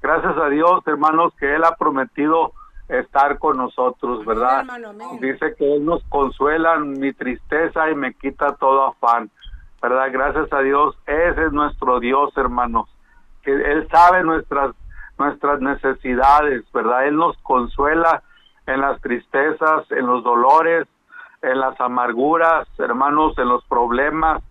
Gracias 0.02 0.36
a 0.36 0.48
Dios, 0.48 0.82
hermanos, 0.86 1.32
que 1.38 1.54
Él 1.54 1.62
ha 1.62 1.76
prometido 1.76 2.52
estar 2.88 3.38
con 3.38 3.56
nosotros, 3.56 4.24
¿verdad? 4.26 4.64
Dice 5.20 5.54
que 5.56 5.76
Él 5.76 5.84
nos 5.84 6.02
consuela 6.08 6.74
en 6.74 6.98
mi 6.98 7.12
tristeza 7.12 7.88
y 7.88 7.94
me 7.94 8.14
quita 8.14 8.56
todo 8.56 8.84
afán. 8.84 9.30
¿verdad? 9.80 10.08
Gracias 10.10 10.52
a 10.52 10.58
Dios, 10.58 10.98
ese 11.06 11.46
es 11.46 11.52
nuestro 11.52 12.00
Dios, 12.00 12.36
hermanos, 12.36 12.88
que 13.44 13.52
Él 13.52 13.86
sabe 13.92 14.24
nuestras, 14.24 14.74
nuestras 15.20 15.60
necesidades, 15.60 16.64
¿verdad? 16.72 17.06
Él 17.06 17.14
nos 17.14 17.36
consuela 17.44 18.24
en 18.66 18.80
las 18.80 19.00
tristezas, 19.00 19.88
en 19.92 20.04
los 20.04 20.24
dolores, 20.24 20.88
en 21.42 21.60
las 21.60 21.80
amarguras, 21.80 22.68
hermanos, 22.78 23.36
en 23.38 23.48
los 23.48 23.64
problemas. 23.64 24.42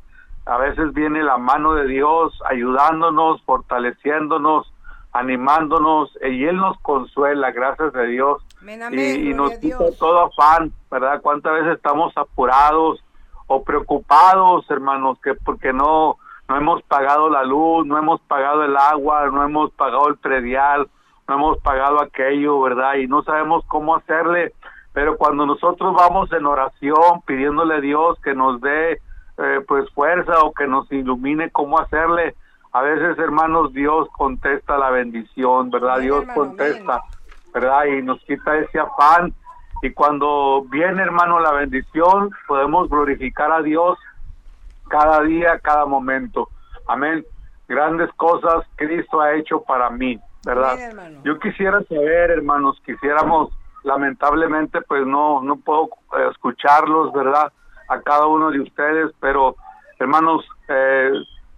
A 0.45 0.57
veces 0.57 0.93
viene 0.93 1.23
la 1.23 1.37
mano 1.37 1.73
de 1.73 1.87
Dios 1.87 2.33
ayudándonos, 2.49 3.41
fortaleciéndonos, 3.43 4.71
animándonos, 5.13 6.17
y 6.21 6.45
Él 6.45 6.57
nos 6.57 6.77
consuela, 6.79 7.51
gracias 7.51 7.93
a 7.95 8.01
Dios. 8.01 8.43
y, 8.91 9.29
y 9.29 9.33
nos 9.33 9.53
quita 9.59 9.85
todo 9.99 10.21
afán, 10.21 10.71
¿verdad? 10.89 11.21
¿Cuántas 11.21 11.53
veces 11.53 11.77
estamos 11.77 12.15
apurados, 12.17 13.03
o 13.49 13.63
preocupados, 13.63 14.69
hermanos, 14.69 15.19
que 15.21 15.33
porque 15.33 15.73
no 15.73 16.17
no 16.47 16.57
hemos 16.57 16.81
pagado 16.83 17.29
la 17.29 17.43
luz, 17.43 17.85
no 17.85 17.97
hemos 17.97 18.19
pagado 18.21 18.63
el 18.63 18.75
agua, 18.75 19.27
no 19.27 19.43
hemos 19.43 19.71
pagado 19.73 20.07
el 20.07 20.17
predial, 20.17 20.87
no 21.27 21.35
hemos 21.35 21.59
pagado 21.59 22.01
aquello, 22.01 22.59
¿verdad? 22.59 22.95
Y 22.95 23.07
no 23.07 23.21
sabemos 23.23 23.63
cómo 23.67 23.95
hacerle, 23.95 24.53
pero 24.93 25.17
cuando 25.17 25.45
nosotros 25.45 25.93
vamos 25.93 26.31
en 26.31 26.45
oración 26.45 27.21
pidiéndole 27.25 27.75
a 27.75 27.81
Dios 27.81 28.19
que 28.21 28.33
nos 28.33 28.59
dé 28.61 28.93
eh, 29.37 29.61
pues 29.67 29.89
fuerza 29.91 30.39
o 30.41 30.53
que 30.53 30.67
nos 30.67 30.91
ilumine 30.91 31.49
cómo 31.51 31.79
hacerle, 31.79 32.35
a 32.71 32.81
veces, 32.81 33.17
hermanos, 33.17 33.73
Dios 33.73 34.07
contesta 34.15 34.77
la 34.77 34.91
bendición, 34.91 35.71
¿verdad? 35.71 35.99
Dios 35.99 36.23
contesta, 36.35 37.01
¿verdad? 37.51 37.85
Y 37.85 38.03
nos 38.03 38.19
quita 38.25 38.57
ese 38.57 38.79
afán 38.79 39.33
y 39.81 39.91
cuando 39.91 40.65
viene, 40.69 41.01
hermano, 41.01 41.39
la 41.39 41.53
bendición, 41.53 42.31
podemos 42.47 42.89
glorificar 42.89 43.51
a 43.51 43.61
Dios 43.61 43.97
cada 44.89 45.21
día, 45.21 45.59
cada 45.59 45.85
momento. 45.85 46.49
Amén. 46.87 47.25
Grandes 47.67 48.11
cosas 48.13 48.65
Cristo 48.75 49.21
ha 49.21 49.35
hecho 49.35 49.61
para 49.61 49.89
mí, 49.89 50.19
¿verdad? 50.45 50.77
Yo 51.23 51.39
quisiera 51.39 51.81
saber, 51.83 52.31
hermanos, 52.31 52.81
quisiéramos, 52.85 53.51
lamentablemente, 53.83 54.81
pues 54.81 55.05
no, 55.05 55.41
no 55.41 55.57
puedo 55.57 55.89
eh, 56.17 56.27
escucharlos, 56.31 57.11
¿verdad? 57.13 57.51
A 57.87 58.01
cada 58.01 58.27
uno 58.27 58.51
de 58.51 58.61
ustedes, 58.61 59.11
pero, 59.19 59.55
hermanos, 59.99 60.45
eh, 60.67 61.11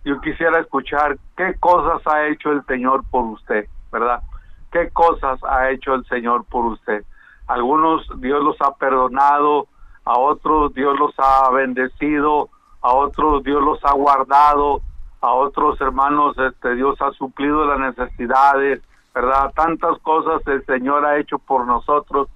yo 0.06 0.20
quisiera 0.22 0.60
escuchar 0.60 1.18
qué 1.38 1.56
cosas 1.60 2.02
ha 2.08 2.28
hecho 2.28 2.52
el 2.52 2.66
Señor 2.66 3.04
por 3.10 3.26
usted, 3.26 3.68
¿verdad? 3.92 4.22
¿Qué 4.72 4.90
cosas 4.90 5.44
ha 5.44 5.70
hecho 5.70 5.94
el 5.94 6.06
Señor 6.06 6.46
por 6.46 6.66
usted? 6.66 7.04
algunos 7.52 8.08
Dios 8.22 8.44
los 8.44 8.56
ha 8.62 8.74
perdonado, 8.76 9.68
a 10.06 10.18
otros 10.18 10.74
Dios 10.74 10.98
los 10.98 11.14
ha 11.18 11.50
bendecido, 11.52 12.50
a 12.82 12.94
otros 12.94 13.44
Dios 13.44 13.62
los 13.62 13.84
ha 13.84 13.94
guardado, 13.94 14.82
a 15.20 15.34
otros 15.34 15.80
hermanos 15.82 16.38
este 16.38 16.76
Dios 16.76 17.00
ha 17.02 17.12
suplido 17.12 17.66
las 17.66 17.80
necesidades, 17.80 18.82
¿verdad? 19.14 19.52
Tantas 19.56 19.98
cosas 20.00 20.46
el 20.48 20.66
Señor 20.66 21.06
ha 21.06 21.18
hecho 21.18 21.40
por 21.40 21.66
nosotros. 21.66 22.30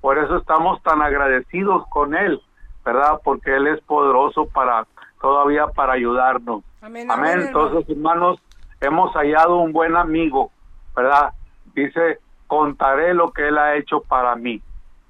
Por 0.00 0.18
eso 0.18 0.36
estamos 0.36 0.82
tan 0.82 1.02
agradecidos 1.02 1.86
con 1.88 2.14
él, 2.14 2.40
¿verdad? 2.84 3.20
Porque 3.22 3.56
él 3.56 3.66
es 3.68 3.80
poderoso 3.82 4.46
para 4.46 4.86
todavía 5.20 5.66
para 5.68 5.92
ayudarnos. 5.92 6.64
Amén. 6.80 7.10
amén. 7.10 7.42
Entonces, 7.42 7.88
hermanos, 7.88 8.40
hemos 8.80 9.12
hallado 9.14 9.58
un 9.58 9.72
buen 9.72 9.96
amigo, 9.96 10.50
¿verdad? 10.96 11.32
Dice 11.74 12.18
contaré 12.52 13.14
lo 13.14 13.32
que 13.32 13.48
Él 13.48 13.56
ha 13.56 13.76
hecho 13.76 14.02
para 14.02 14.36
mí. 14.36 14.60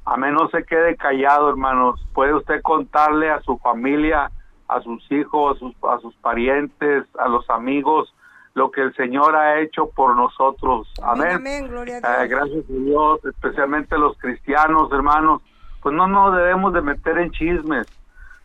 Amén, 0.05 0.33
no 0.35 0.49
se 0.51 0.63
quede 0.63 0.95
callado, 0.97 1.49
hermanos. 1.49 2.01
Puede 2.15 2.35
usted 2.35 2.63
contarle 2.63 3.31
a 3.31 3.41
su 3.41 3.59
familia, 3.59 4.31
a 4.69 4.81
sus 4.81 5.11
hijos, 5.11 5.57
a 5.57 5.59
sus, 5.59 5.75
a 5.83 5.99
sus 5.99 6.15
parientes, 6.19 7.05
a 7.19 7.27
los 7.27 7.51
amigos, 7.51 8.15
lo 8.55 8.71
que 8.71 8.83
el 8.83 8.95
Señor 8.95 9.35
ha 9.35 9.61
hecho 9.61 9.89
por 9.91 10.17
nosotros. 10.17 10.93
Amén. 11.03 11.37
amén 11.37 11.69
gloria 11.69 12.01
a 12.03 12.25
eh, 12.25 12.29
Dios. 12.29 12.31
gracias 12.31 12.65
a 12.65 12.73
Dios, 12.73 13.25
especialmente 13.25 13.99
los 13.99 14.17
cristianos, 14.19 14.91
hermanos. 14.93 15.43
Pues 15.81 15.95
no 15.95 16.07
nos 16.07 16.37
debemos 16.37 16.73
de 16.73 16.83
meter 16.83 17.19
en 17.19 17.31
chismes, 17.33 17.87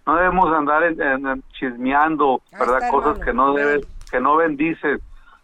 no 0.05 0.15
debemos 0.15 0.51
andar 0.51 0.83
en, 0.83 1.43
chismeando, 1.59 2.41
¿verdad? 2.57 2.89
Cosas 2.89 3.19
que 3.19 3.33
no 3.33 3.53
deben, 3.53 3.81
que 4.09 4.19
no 4.19 4.37
bendicen. 4.37 4.99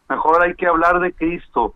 Mejor 0.10 0.44
hay 0.44 0.56
que 0.56 0.68
hablar 0.68 1.00
de 1.00 1.14
Cristo 1.14 1.74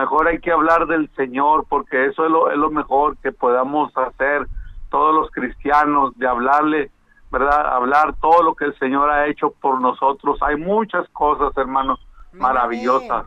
mejor 0.00 0.28
hay 0.28 0.40
que 0.40 0.50
hablar 0.50 0.86
del 0.86 1.10
Señor, 1.14 1.66
porque 1.68 2.06
eso 2.06 2.24
es 2.24 2.30
lo, 2.30 2.50
es 2.50 2.56
lo 2.56 2.70
mejor 2.70 3.18
que 3.18 3.32
podamos 3.32 3.92
hacer 3.96 4.46
todos 4.88 5.14
los 5.14 5.30
cristianos, 5.30 6.16
de 6.16 6.26
hablarle, 6.26 6.90
¿verdad? 7.30 7.74
Hablar 7.74 8.14
todo 8.20 8.42
lo 8.42 8.54
que 8.54 8.64
el 8.64 8.78
Señor 8.78 9.10
ha 9.10 9.26
hecho 9.26 9.52
por 9.60 9.78
nosotros. 9.80 10.38
Hay 10.42 10.56
muchas 10.56 11.06
cosas, 11.10 11.54
hermanos, 11.56 12.00
maravillosas. 12.32 13.26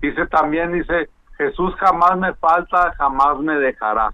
Dice 0.00 0.26
también, 0.26 0.72
dice, 0.72 1.08
Jesús 1.36 1.74
jamás 1.76 2.18
me 2.18 2.34
falta, 2.34 2.92
jamás 2.96 3.38
me 3.38 3.56
dejará. 3.56 4.12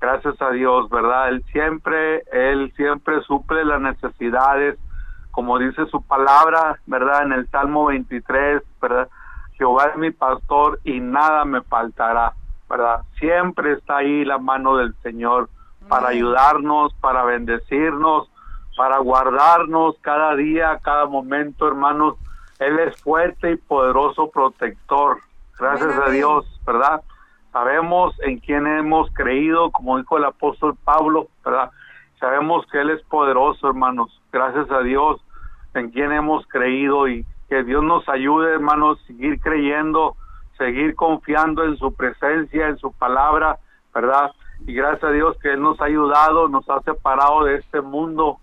gracias 0.00 0.40
a 0.40 0.50
Dios, 0.50 0.88
¿verdad? 0.90 1.28
Él 1.28 1.44
siempre, 1.52 2.22
Él 2.32 2.72
siempre 2.76 3.20
suple 3.22 3.64
las 3.64 3.80
necesidades, 3.80 4.78
como 5.30 5.58
dice 5.58 5.86
su 5.86 6.02
palabra, 6.02 6.78
¿verdad? 6.86 7.22
En 7.24 7.32
el 7.32 7.48
Salmo 7.50 7.86
23, 7.86 8.62
¿verdad? 8.80 9.08
Jehová 9.54 9.86
es 9.86 9.96
mi 9.96 10.10
pastor 10.12 10.78
y 10.84 11.00
nada 11.00 11.44
me 11.44 11.62
faltará, 11.62 12.32
¿verdad? 12.68 13.02
Siempre 13.18 13.72
está 13.72 13.98
ahí 13.98 14.24
la 14.24 14.38
mano 14.38 14.76
del 14.76 14.94
Señor 15.02 15.48
para 15.88 16.08
ayudarnos, 16.08 16.94
para 16.94 17.24
bendecirnos, 17.24 18.30
para 18.76 18.98
guardarnos 18.98 19.96
cada 20.00 20.36
día, 20.36 20.78
cada 20.82 21.06
momento, 21.06 21.66
hermanos. 21.66 22.14
Él 22.58 22.78
es 22.80 23.00
fuerte 23.02 23.52
y 23.52 23.56
poderoso 23.56 24.30
protector. 24.30 25.18
Gracias 25.58 25.94
a 25.98 26.10
Dios, 26.10 26.46
¿verdad? 26.66 27.02
Sabemos 27.52 28.14
en 28.22 28.38
quién 28.38 28.66
hemos 28.66 29.10
creído, 29.12 29.70
como 29.70 29.98
dijo 29.98 30.18
el 30.18 30.24
apóstol 30.24 30.76
Pablo, 30.84 31.28
¿verdad? 31.44 31.70
Sabemos 32.20 32.66
que 32.70 32.80
Él 32.80 32.90
es 32.90 33.02
poderoso, 33.04 33.68
hermanos. 33.68 34.20
Gracias 34.32 34.70
a 34.70 34.80
Dios 34.80 35.20
en 35.74 35.90
quién 35.90 36.12
hemos 36.12 36.46
creído 36.46 37.08
y 37.08 37.24
que 37.48 37.62
Dios 37.62 37.82
nos 37.82 38.08
ayude, 38.08 38.52
hermanos, 38.52 38.98
seguir 39.06 39.40
creyendo, 39.40 40.16
seguir 40.56 40.94
confiando 40.94 41.64
en 41.64 41.76
su 41.76 41.94
presencia, 41.94 42.68
en 42.68 42.78
su 42.78 42.92
palabra, 42.92 43.58
¿verdad? 43.94 44.32
Y 44.66 44.74
gracias 44.74 45.04
a 45.04 45.12
Dios 45.12 45.36
que 45.40 45.52
Él 45.52 45.62
nos 45.62 45.80
ha 45.80 45.86
ayudado, 45.86 46.48
nos 46.48 46.68
ha 46.68 46.80
separado 46.80 47.44
de 47.44 47.56
este 47.56 47.80
mundo, 47.80 48.38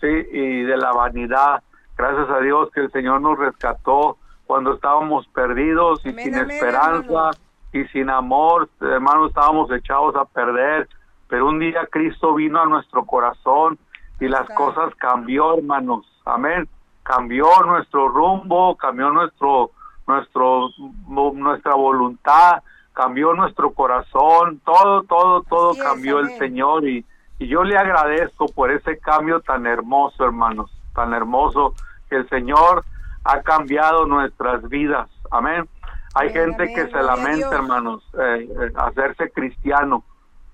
sí, 0.00 0.06
y 0.06 0.62
de 0.62 0.76
la 0.76 0.92
vanidad. 0.92 1.62
Gracias 1.96 2.28
a 2.30 2.40
Dios 2.40 2.70
que 2.72 2.80
el 2.80 2.92
Señor 2.92 3.20
nos 3.20 3.38
rescató 3.38 4.18
cuando 4.46 4.74
estábamos 4.74 5.26
perdidos 5.28 6.04
y 6.04 6.12
sin 6.12 6.34
esperanza 6.34 7.30
y 7.72 7.84
sin 7.86 8.10
amor, 8.10 8.68
hermanos, 8.80 9.28
estábamos 9.28 9.70
echados 9.72 10.14
a 10.16 10.24
perder. 10.24 10.88
Pero 11.28 11.48
un 11.48 11.58
día 11.58 11.86
Cristo 11.90 12.34
vino 12.34 12.60
a 12.60 12.66
nuestro 12.66 13.04
corazón 13.04 13.78
y 14.20 14.28
las 14.28 14.48
cosas 14.50 14.94
cambió, 14.96 15.56
hermanos. 15.56 16.06
Amén. 16.24 16.68
Cambió 17.02 17.46
nuestro 17.66 18.08
rumbo, 18.08 18.76
cambió 18.76 19.10
nuestro 19.10 19.70
nuestro 20.06 20.68
nuestra 21.08 21.74
voluntad, 21.74 22.62
cambió 22.92 23.34
nuestro 23.34 23.72
corazón, 23.72 24.60
todo 24.64 25.02
todo 25.02 25.42
todo 25.42 25.72
cambió 25.82 26.20
el 26.20 26.30
Señor 26.38 26.86
y 26.86 27.04
y 27.38 27.48
yo 27.48 27.64
le 27.64 27.76
agradezco 27.76 28.46
por 28.46 28.70
ese 28.70 28.98
cambio 28.98 29.40
tan 29.40 29.66
hermoso, 29.66 30.24
hermanos, 30.24 30.70
tan 30.94 31.12
hermoso 31.12 31.74
que 32.08 32.16
el 32.16 32.28
Señor 32.28 32.84
ha 33.24 33.42
cambiado 33.42 34.06
nuestras 34.06 34.68
vidas. 34.68 35.08
Amén. 35.30 35.68
Hay 36.14 36.30
gente 36.30 36.72
que 36.72 36.86
se 36.86 37.02
lamenta, 37.02 37.56
hermanos, 37.56 38.08
eh, 38.14 38.48
eh, 38.48 38.72
hacerse 38.76 39.30
cristiano. 39.32 40.04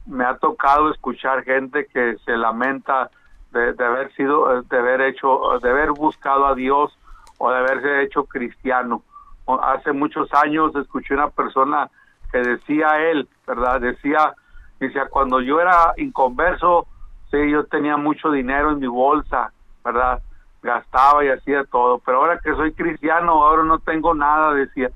Me 0.07 0.25
ha 0.25 0.37
tocado 0.39 0.91
escuchar 0.91 1.45
gente 1.45 1.87
que 1.87 2.17
se 2.25 2.37
lamenta 2.37 3.11
de, 3.53 3.75
haber 3.85 4.13
sido, 4.15 4.59
eh, 4.59 4.63
de 4.71 4.79
haber 4.79 5.03
hecho, 5.03 5.59
de 5.63 5.69
haber 5.69 5.91
buscado 5.91 6.47
a 6.47 6.55
Dios 6.55 6.97
o 7.39 7.51
de 7.51 7.59
haberse 7.59 8.03
hecho 8.03 8.25
cristiano. 8.25 9.03
Hace 9.47 9.93
muchos 9.93 10.33
años 10.33 10.75
escuché 10.77 11.13
una 11.13 11.29
persona 11.29 11.91
que 12.33 12.39
decía 12.39 13.11
él, 13.11 13.29
¿verdad? 13.47 13.81
Decía, 13.81 14.33
decía, 14.79 15.09
cuando 15.11 15.41
yo 15.41 15.61
era 15.61 15.93
inconverso, 15.97 16.87
sí, 17.31 17.51
yo 17.51 17.65
tenía 17.65 17.97
mucho 17.97 18.31
dinero 18.31 18.71
en 18.71 18.79
mi 18.79 18.87
bolsa, 18.87 19.53
¿verdad? 19.85 20.23
Gastaba 20.63 21.25
y 21.25 21.29
hacía 21.29 21.65
todo, 21.65 21.99
pero 21.99 22.19
ahora 22.19 22.39
que 22.39 22.55
soy 22.55 22.73
cristiano, 22.73 23.45
ahora 23.45 23.65
no 23.65 23.79
tengo 23.79 24.15
nada, 24.15 24.53
decía 24.53 24.91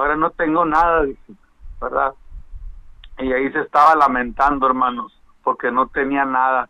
ahora 0.00 0.16
no 0.16 0.30
tengo 0.30 0.64
nada, 0.64 1.06
¿verdad? 1.80 2.14
Y 3.18 3.32
ahí 3.32 3.50
se 3.52 3.60
estaba 3.60 3.94
lamentando, 3.94 4.66
hermanos, 4.66 5.12
porque 5.42 5.70
no 5.70 5.88
tenía 5.88 6.24
nada. 6.24 6.68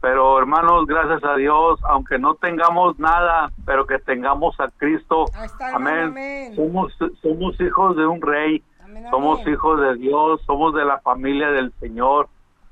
Pero 0.00 0.38
hermanos, 0.38 0.86
gracias 0.86 1.24
a 1.24 1.36
Dios, 1.36 1.80
aunque 1.84 2.18
no 2.18 2.34
tengamos 2.34 2.98
nada, 2.98 3.50
pero 3.64 3.86
que 3.86 3.98
tengamos 3.98 4.58
a 4.60 4.68
Cristo, 4.76 5.24
amén. 5.74 6.54
Somos, 6.54 6.94
somos 7.22 7.58
hijos 7.60 7.96
de 7.96 8.06
un 8.06 8.20
rey, 8.20 8.62
somos 9.10 9.46
hijos 9.46 9.80
de 9.80 9.94
Dios, 9.96 10.42
somos 10.46 10.74
de 10.74 10.84
la 10.84 10.98
familia 11.00 11.50
del 11.50 11.72
Señor, 11.80 12.28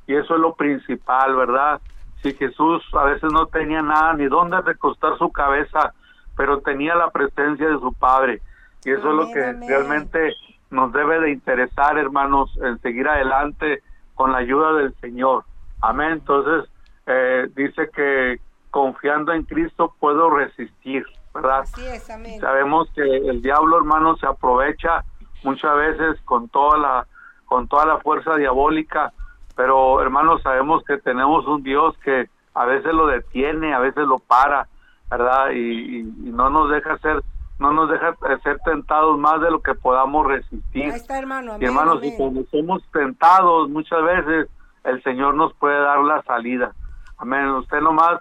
y 0.06 0.14
eso 0.14 0.34
es 0.34 0.40
lo 0.40 0.54
principal, 0.54 1.34
¿verdad? 1.34 1.80
Si 2.24 2.32
Jesús 2.32 2.82
a 2.94 3.04
veces 3.04 3.30
no 3.30 3.46
tenía 3.46 3.82
nada 3.82 4.14
ni 4.14 4.24
dónde 4.28 4.60
recostar 4.62 5.18
su 5.18 5.30
cabeza, 5.30 5.92
pero 6.36 6.60
tenía 6.60 6.94
la 6.94 7.10
presencia 7.10 7.68
de 7.68 7.78
su 7.78 7.92
Padre 7.92 8.40
y 8.82 8.92
eso 8.92 9.10
es 9.10 9.14
lo 9.14 9.32
que 9.32 9.52
realmente 9.66 10.34
nos 10.70 10.90
debe 10.92 11.20
de 11.20 11.32
interesar, 11.32 11.98
hermanos, 11.98 12.50
en 12.62 12.80
seguir 12.80 13.06
adelante 13.08 13.82
con 14.14 14.32
la 14.32 14.38
ayuda 14.38 14.72
del 14.72 14.94
Señor. 15.00 15.44
Amén. 15.82 16.12
Entonces, 16.12 16.70
eh, 17.06 17.48
dice 17.54 17.90
que 17.94 18.40
confiando 18.70 19.32
en 19.32 19.44
Cristo 19.44 19.94
puedo 20.00 20.30
resistir, 20.30 21.04
¿verdad? 21.34 21.60
Así 21.60 21.86
es, 21.86 22.08
amén. 22.10 22.40
Sabemos 22.40 22.88
que 22.94 23.02
el 23.02 23.42
diablo, 23.42 23.76
hermanos, 23.76 24.18
se 24.18 24.26
aprovecha 24.26 25.04
muchas 25.42 25.76
veces 25.76 26.20
con 26.24 26.48
toda 26.48 26.78
la 26.78 27.06
con 27.44 27.68
toda 27.68 27.84
la 27.84 27.98
fuerza 27.98 28.34
diabólica, 28.36 29.12
pero 29.56 30.00
hermanos, 30.00 30.42
sabemos 30.42 30.84
que 30.84 30.98
tenemos 30.98 31.46
un 31.46 31.62
Dios 31.62 31.96
que 32.04 32.28
a 32.54 32.64
veces 32.64 32.92
lo 32.92 33.06
detiene, 33.06 33.74
a 33.74 33.78
veces 33.78 34.06
lo 34.06 34.18
para, 34.18 34.68
¿verdad? 35.10 35.50
Y, 35.50 36.00
y 36.00 36.02
no 36.02 36.50
nos 36.50 36.70
deja 36.70 36.98
ser 36.98 37.22
no 37.58 37.72
nos 37.72 37.88
deja 37.88 38.16
ser 38.42 38.58
tentados 38.64 39.18
más 39.18 39.40
de 39.40 39.50
lo 39.50 39.60
que 39.60 39.74
podamos 39.74 40.26
resistir. 40.26 40.92
hermano. 41.08 41.56
y 41.60 41.64
hermanos, 41.64 42.00
y 42.02 42.16
cuando 42.16 42.44
somos 42.50 42.82
tentados 42.92 43.68
muchas 43.70 44.02
veces, 44.02 44.48
el 44.84 45.02
Señor 45.02 45.34
nos 45.34 45.54
puede 45.54 45.78
dar 45.78 45.98
la 46.00 46.22
salida. 46.22 46.72
Amén. 47.16 47.48
Usted 47.50 47.80
nomás, 47.80 48.20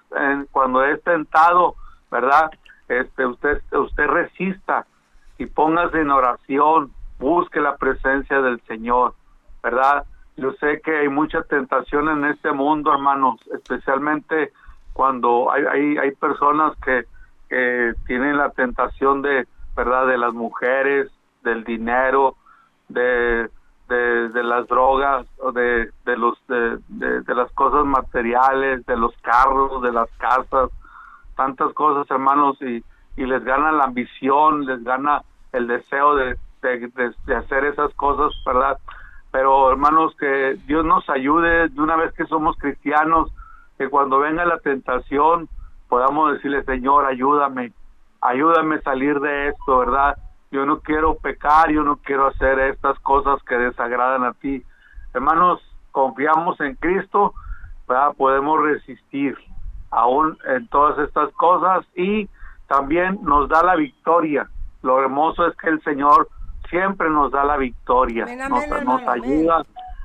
cuando 0.51 0.83
es 0.83 1.01
tentado, 1.03 1.75
¿verdad? 2.11 2.51
Este, 2.87 3.25
usted, 3.25 3.61
usted 3.71 4.05
resista 4.05 4.85
y 5.39 5.47
póngase 5.47 6.01
en 6.01 6.11
oración, 6.11 6.91
busque 7.17 7.59
la 7.59 7.75
presencia 7.77 8.39
del 8.41 8.61
Señor, 8.67 9.15
¿verdad? 9.63 10.05
Yo 10.37 10.51
sé 10.53 10.81
que 10.81 10.97
hay 10.97 11.09
mucha 11.09 11.43
tentación 11.43 12.09
en 12.09 12.25
este 12.25 12.51
mundo, 12.51 12.91
hermanos, 12.91 13.39
especialmente 13.53 14.51
cuando 14.93 15.51
hay, 15.51 15.63
hay, 15.65 15.97
hay 15.97 16.11
personas 16.11 16.75
que 16.83 17.05
que 17.53 17.93
tienen 18.07 18.37
la 18.37 18.49
tentación 18.49 19.21
de, 19.21 19.47
¿verdad?, 19.75 20.07
de 20.07 20.17
las 20.17 20.33
mujeres, 20.33 21.11
del 21.43 21.63
dinero, 21.63 22.35
de, 22.89 23.47
de, 23.87 24.43
las 24.43 24.67
drogas, 24.67 25.27
de, 25.53 25.91
de, 26.03 26.17
los, 26.17 26.35
de, 26.47 26.79
de, 26.87 27.35
las 27.35 27.51
cosas 27.51 27.85
materiales, 27.85 28.83
de 28.87 28.97
los 28.97 29.15
carros, 29.21 29.83
de 29.83 29.91
las 29.91 30.09
casas, 30.17 30.71
tantas 31.35 31.73
cosas, 31.73 32.09
hermanos, 32.09 32.57
y, 32.59 32.83
y 33.17 33.25
les 33.27 33.43
gana 33.43 33.71
la 33.71 33.83
ambición, 33.83 34.65
les 34.65 34.83
gana 34.83 35.21
el 35.51 35.67
deseo 35.67 36.15
de, 36.15 36.35
de, 36.63 37.35
hacer 37.35 37.65
esas 37.65 37.93
cosas, 37.93 38.33
¿verdad? 38.47 38.79
Pero, 39.33 39.71
hermanos, 39.71 40.15
que 40.19 40.59
Dios 40.67 40.85
nos 40.85 41.09
ayude 41.09 41.67
de 41.67 41.81
una 41.81 41.95
vez 41.95 42.13
que 42.13 42.25
somos 42.25 42.55
cristianos, 42.55 43.33
que 43.79 43.89
cuando 43.89 44.19
venga 44.19 44.45
la 44.45 44.59
tentación, 44.59 45.49
podamos 45.89 46.33
decirle, 46.33 46.63
Señor, 46.65 47.07
ayúdame, 47.07 47.73
ayúdame 48.21 48.75
a 48.75 48.81
salir 48.83 49.19
de 49.19 49.47
esto, 49.47 49.79
¿verdad? 49.79 50.17
Yo 50.51 50.67
no 50.67 50.81
quiero 50.81 51.15
pecar, 51.15 51.71
yo 51.71 51.81
no 51.81 51.95
quiero 51.95 52.27
hacer 52.27 52.59
estas 52.59 52.99
cosas 52.99 53.41
que 53.45 53.57
desagradan 53.57 54.23
a 54.23 54.33
ti. 54.33 54.63
Hermanos, 55.15 55.59
confiamos 55.91 56.61
en 56.61 56.75
Cristo, 56.75 57.33
¿verdad? 57.87 58.13
podemos 58.15 58.61
resistir 58.61 59.35
aún 59.89 60.37
en 60.45 60.67
todas 60.67 60.99
estas 60.99 61.33
cosas 61.33 61.83
y 61.95 62.29
también 62.67 63.17
nos 63.23 63.49
da 63.49 63.63
la 63.63 63.75
victoria. 63.77 64.47
Lo 64.83 64.99
hermoso 64.99 65.47
es 65.47 65.57
que 65.57 65.69
el 65.69 65.81
Señor 65.81 66.29
siempre 66.73 67.07
nos 67.09 67.31
da 67.31 67.43
la 67.43 67.57
victoria, 67.57 68.25
nos, 68.49 69.07
ayuda 69.07 69.63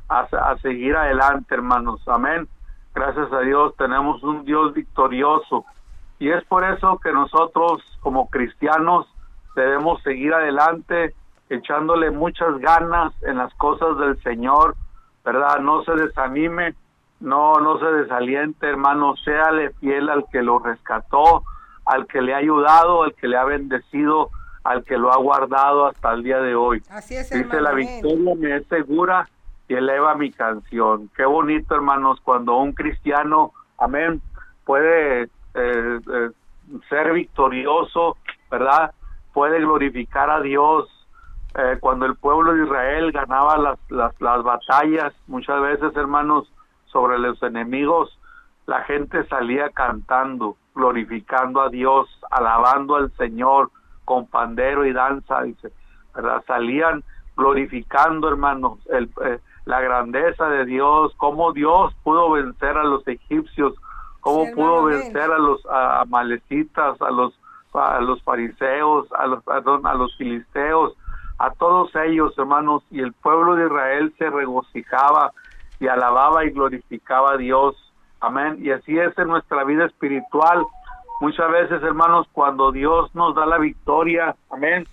a, 0.09 0.21
a 0.21 0.59
seguir 0.59 0.95
adelante, 0.95 1.55
hermanos. 1.55 2.07
Amén. 2.07 2.47
Gracias 2.95 3.33
a 3.33 3.41
Dios 3.41 3.75
tenemos 3.79 4.23
un 4.23 4.45
Dios 4.45 4.75
victorioso 4.75 5.65
y 6.19 6.31
es 6.31 6.45
por 6.45 6.65
eso 6.65 6.99
que 6.99 7.11
nosotros 7.13 7.83
como 8.01 8.29
cristianos 8.29 9.07
debemos 9.57 10.03
seguir 10.03 10.35
adelante 10.35 11.15
echándole 11.49 12.11
muchas 12.11 12.59
ganas 12.59 13.15
en 13.23 13.39
las 13.39 13.55
cosas 13.55 13.97
del 13.99 14.21
Señor, 14.23 14.77
¿verdad? 15.25 15.61
No 15.61 15.83
se 15.85 15.93
desanime, 15.93 16.75
no 17.21 17.55
no 17.55 17.79
se 17.79 17.87
desaliente, 17.87 18.69
hermano, 18.69 19.17
séale 19.25 19.71
fiel 19.81 20.11
al 20.11 20.27
que 20.31 20.43
lo 20.43 20.59
rescató, 20.59 21.45
al 21.87 22.07
que 22.07 22.21
le 22.21 22.35
ha 22.35 22.39
ayudado, 22.39 23.05
al 23.05 23.15
que 23.15 23.29
le 23.29 23.39
ha 23.39 23.45
bendecido, 23.45 24.29
al 24.69 24.85
que 24.85 24.99
lo 24.99 25.11
ha 25.11 25.17
guardado 25.17 25.87
hasta 25.87 26.13
el 26.13 26.23
día 26.23 26.41
de 26.41 26.55
hoy. 26.55 26.83
Así 26.91 27.17
es, 27.17 27.31
Dice 27.31 27.59
la 27.59 27.73
victoria 27.73 28.35
me 28.35 28.57
es 28.57 28.67
segura 28.67 29.27
y 29.67 29.75
eleva 29.75 30.15
mi 30.15 30.31
canción. 30.31 31.09
Qué 31.17 31.25
bonito, 31.25 31.75
hermanos, 31.75 32.21
cuando 32.23 32.59
un 32.59 32.73
cristiano, 32.73 33.53
amén, 33.79 34.21
puede 34.67 35.23
eh, 35.23 35.31
eh, 35.55 36.31
ser 36.91 37.15
victorioso, 37.15 38.19
¿verdad? 38.51 38.93
Puede 39.33 39.59
glorificar 39.61 40.29
a 40.29 40.43
Dios 40.43 40.87
eh, 41.55 41.79
cuando 41.81 42.05
el 42.05 42.17
pueblo 42.17 42.53
de 42.53 42.65
Israel 42.65 43.11
ganaba 43.11 43.57
las, 43.57 43.79
las, 43.89 44.21
las 44.21 44.43
batallas, 44.43 45.15
muchas 45.29 45.63
veces, 45.63 45.97
hermanos, 45.97 46.53
sobre 46.93 47.19
los 47.19 47.43
enemigos, 47.43 48.19
la 48.67 48.83
gente 48.83 49.27
salía 49.29 49.71
cantando, 49.71 50.59
glorificando 50.75 51.63
a 51.63 51.71
Dios, 51.71 52.07
alabando 52.31 52.97
al 52.97 53.11
Señor 53.13 53.71
con 54.09 54.27
pandero 54.27 54.87
y 54.87 54.95
danza, 54.95 55.43
dice, 55.43 55.71
¿verdad? 56.15 56.43
Salían 56.47 57.05
glorificando, 57.37 58.31
hermanos, 58.31 58.79
el, 58.91 59.11
eh, 59.23 59.39
la 59.67 59.83
grandeza 59.83 60.49
de 60.49 60.65
Dios, 60.65 61.13
cómo 61.19 61.53
Dios 61.53 61.95
pudo 62.05 62.31
vencer 62.31 62.79
a 62.79 62.85
los 62.85 63.07
egipcios, 63.07 63.75
cómo 64.21 64.51
pudo 64.55 64.85
vencer 64.85 65.31
a 65.31 65.37
los 65.37 65.61
amalecitas, 65.67 66.99
a 67.03 67.11
los 67.11 67.39
a 67.75 68.01
los 68.01 68.23
fariseos, 68.23 69.07
a 69.13 69.27
los 69.27 69.45
perdón, 69.45 69.87
a 69.87 69.93
los 69.93 70.17
filisteos, 70.17 70.95
a 71.39 71.51
todos 71.51 71.95
ellos, 72.07 72.33
hermanos, 72.39 72.83
y 72.91 73.01
el 73.01 73.13
pueblo 73.13 73.57
de 73.57 73.67
Israel 73.67 74.15
se 74.17 74.31
regocijaba 74.31 75.33
y 75.81 75.87
alababa 75.87 76.47
y 76.47 76.51
glorificaba 76.51 77.33
a 77.33 77.37
Dios. 77.37 77.77
Amén. 78.21 78.57
Y 78.59 78.71
así 78.71 78.99
es 78.99 79.17
en 79.19 79.29
nuestra 79.29 79.65
vida 79.65 79.85
espiritual. 79.85 80.65
Muchas 81.21 81.51
veces, 81.51 81.83
hermanos, 81.83 82.29
cuando 82.33 82.71
Dios 82.71 83.13
nos 83.15 83.35
da 83.35 83.45
la 83.45 83.59
victoria, 83.59 84.37
amén, 84.51 84.87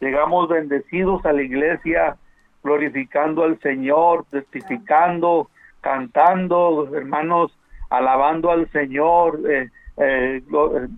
llegamos 0.00 0.48
bendecidos 0.48 1.24
a 1.24 1.32
la 1.32 1.42
iglesia, 1.42 2.16
glorificando 2.62 3.44
al 3.44 3.58
Señor, 3.60 4.26
testificando, 4.30 5.48
cantando, 5.80 6.88
hermanos, 6.94 7.52
alabando 7.88 8.50
al 8.50 8.70
Señor, 8.72 9.40
eh, 9.48 9.70
eh, 9.96 10.42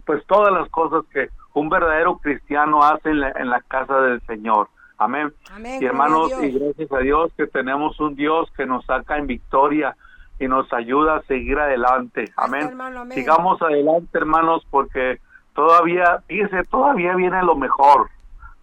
pues 0.05 0.26
todas 0.26 0.53
las 0.53 0.68
cosas 0.70 1.05
que 1.12 1.28
un 1.55 1.68
verdadero 1.68 2.18
cristiano 2.18 2.83
hace 2.83 3.11
en 3.11 3.20
la, 3.20 3.61
casa 3.68 4.01
del 4.01 4.20
Señor. 4.22 4.68
Amén. 4.99 5.33
y 5.80 5.85
hermanos, 5.85 6.33
y 6.43 6.53
gracias 6.53 6.93
a 6.93 6.99
Dios 6.99 7.33
que 7.37 7.47
tenemos 7.47 7.99
un 8.01 8.14
Dios 8.14 8.51
que 8.57 8.66
nos 8.66 8.85
saca 8.85 9.16
en 9.16 9.26
victoria 9.26 9.97
y 10.43 10.49
nos 10.49 10.72
ayuda 10.72 11.16
a 11.16 11.22
seguir 11.22 11.57
adelante. 11.57 12.24
Amén. 12.36 12.76
Sigamos 13.11 13.62
adelante, 13.62 14.18
hermanos, 14.18 14.66
porque 14.70 15.20
todavía, 15.55 16.20
fíjese, 16.26 16.64
todavía 16.64 17.14
viene 17.14 17.45
lo 17.45 17.55
mejor, 17.55 18.11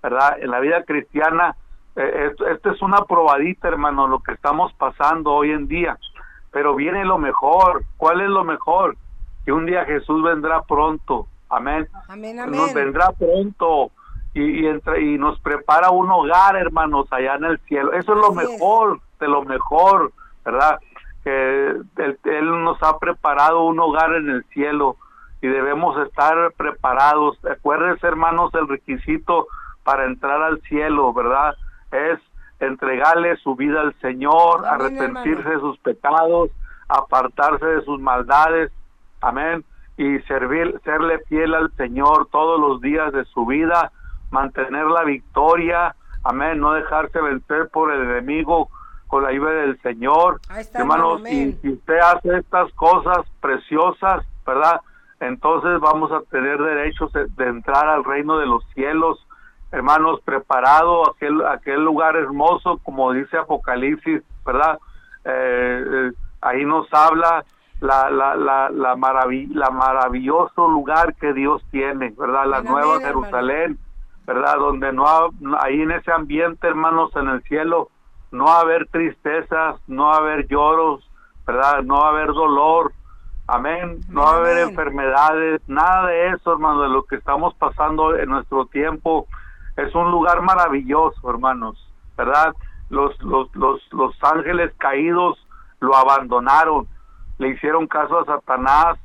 ¿verdad? 0.04 0.38
En 0.42 0.52
la 0.52 0.60
vida 0.60 0.84
cristiana, 0.84 1.56
eh, 1.96 2.34
esto, 2.52 2.72
es 2.72 2.82
una 2.82 3.06
probadita, 3.06 3.70
hermano, 3.70 4.08
lo 4.10 4.20
que 4.20 4.34
estamos 4.34 4.74
pasando 4.74 5.32
hoy 5.32 5.52
en 5.52 5.70
día. 5.70 5.98
Pero 6.52 6.76
viene 6.76 7.06
lo 7.06 7.18
mejor. 7.18 7.86
¿Cuál 7.96 8.20
es 8.20 8.30
lo 8.30 8.44
mejor? 8.44 8.98
Que 9.46 9.54
un 9.54 9.66
día 9.66 9.86
Jesús 9.86 10.22
vendrá 10.22 10.62
pronto. 10.64 11.28
Amén. 11.48 11.88
Nos 12.58 12.74
vendrá 12.74 13.12
pronto 13.14 13.92
y, 14.34 14.68
y, 14.68 15.18
nos 15.18 15.40
prepara 15.40 15.92
un 15.92 16.12
hogar, 16.12 16.58
hermanos, 16.58 17.08
allá 17.12 17.36
en 17.36 17.46
el 17.46 17.60
cielo. 17.60 17.94
Eso 17.94 18.14
es 18.14 18.20
lo 18.20 18.34
mejor, 18.34 19.00
de 19.20 19.28
lo 19.30 19.44
mejor, 19.44 20.12
¿verdad? 20.44 20.78
Que 21.24 21.76
él, 21.98 22.64
nos 22.64 22.82
ha 22.82 22.98
preparado 22.98 23.64
un 23.64 23.80
hogar 23.80 24.14
en 24.16 24.30
el 24.30 24.44
cielo 24.46 24.96
y 25.42 25.48
debemos 25.48 25.98
estar 26.08 26.54
preparados. 26.58 27.38
Acuérdense, 27.46 28.08
hermanos, 28.08 28.54
el 28.56 28.68
requisito 28.68 29.48
para 29.84 30.06
entrar 30.06 30.42
al 30.42 30.62
cielo, 30.62 31.14
¿verdad? 31.14 31.56
Es 31.92 32.20
entregarle 32.60 33.38
su 33.38 33.56
vida 33.56 33.82
al 33.82 33.94
Señor, 34.02 34.66
arrepentirse 34.66 35.50
de 35.50 35.60
sus 35.60 35.78
pecados, 35.80 36.50
apartarse 36.88 37.66
de 37.66 37.82
sus 37.84 38.00
maldades, 38.00 38.72
amén, 39.22 39.64
y 39.98 40.20
servir, 40.22 40.80
serle 40.84 41.20
fiel 41.28 41.54
al 41.54 41.72
Señor 41.74 42.28
todos 42.32 42.60
los 42.60 42.82
días 42.82 43.12
de 43.14 43.26
su 43.26 43.46
vida, 43.46 43.92
mantener 44.32 44.86
la 44.86 45.04
victoria, 45.04 45.96
amén, 46.24 46.60
no 46.60 46.74
dejarse 46.74 47.20
vencer 47.22 47.70
por 47.70 47.92
el 47.92 48.04
enemigo 48.04 48.70
con 49.10 49.24
la 49.24 49.30
ayuda 49.30 49.52
del 49.52 49.82
Señor. 49.82 50.40
Hermanos, 50.74 51.22
y 51.30 51.52
si 51.62 51.74
usted 51.74 51.98
hace 51.98 52.38
estas 52.38 52.72
cosas 52.76 53.26
preciosas, 53.42 54.26
¿verdad? 54.46 54.80
Entonces 55.20 55.82
vamos 55.82 56.10
a 56.14 56.22
tener 56.32 56.58
derechos 56.58 57.12
de 57.12 57.46
entrar 57.46 57.90
al 57.90 58.06
reino 58.06 58.38
de 58.38 58.46
los 58.46 58.64
cielos 58.74 59.20
hermanos, 59.72 60.20
preparado 60.22 61.12
aquel, 61.12 61.46
aquel 61.46 61.84
lugar 61.84 62.16
hermoso, 62.16 62.80
como 62.84 63.12
dice 63.14 63.38
Apocalipsis, 63.38 64.22
¿verdad? 64.46 64.80
Eh, 65.26 65.84
eh, 65.86 66.12
ahí 66.42 66.66
nos 66.66 66.92
habla 66.94 67.46
la, 67.80 68.10
la, 68.10 68.36
la, 68.36 68.70
la, 68.70 68.96
la 69.00 69.70
maravilloso 69.72 70.68
lugar 70.68 71.16
que 71.16 71.34
Dios 71.34 71.64
tiene, 71.72 72.14
¿verdad? 72.18 72.46
La 72.48 72.62
nueva 72.62 73.00
Jerusalén, 73.00 73.78
¿verdad? 74.26 74.58
Donde 74.58 74.92
no, 74.92 75.06
ahí 75.60 75.82
en 75.82 75.92
ese 75.92 76.12
ambiente, 76.12 76.68
hermanos, 76.68 77.12
en 77.16 77.30
el 77.30 77.44
cielo, 77.44 77.90
no 78.32 78.46
va 78.46 78.58
a 78.58 78.62
haber 78.62 78.88
tristezas, 78.88 79.80
no 79.88 80.06
va 80.06 80.16
a 80.16 80.20
haber 80.20 80.48
lloros, 80.48 81.10
¿verdad? 81.46 81.82
No 81.84 82.00
va 82.00 82.08
a 82.08 82.10
haber 82.10 82.28
dolor, 82.28 82.94
amén, 83.48 84.02
no 84.10 84.22
va 84.22 84.34
a 84.34 84.38
haber 84.38 84.70
enfermedades, 84.70 85.62
nada 85.68 86.08
de 86.08 86.30
eso, 86.30 86.54
hermano, 86.54 86.84
de 86.84 86.90
lo 86.90 87.04
que 87.04 87.16
estamos 87.16 87.54
pasando 87.56 88.16
en 88.16 88.30
nuestro 88.30 88.66
tiempo, 88.68 89.28
es 89.78 89.94
un 89.96 90.12
lugar 90.12 90.42
maravilloso, 90.42 91.30
hermanos, 91.30 91.78
¿verdad? 92.18 92.54
Los, 92.90 93.20
los, 93.24 93.54
los, 93.56 93.82
los 93.92 94.16
ángeles 94.24 94.74
caídos 94.78 95.38
lo 95.80 95.96
abandonaron, 95.96 96.88
le 97.38 97.50
hicieron 97.50 97.88
caso 97.88 98.20
a 98.20 98.26
Satanás, 98.26 99.00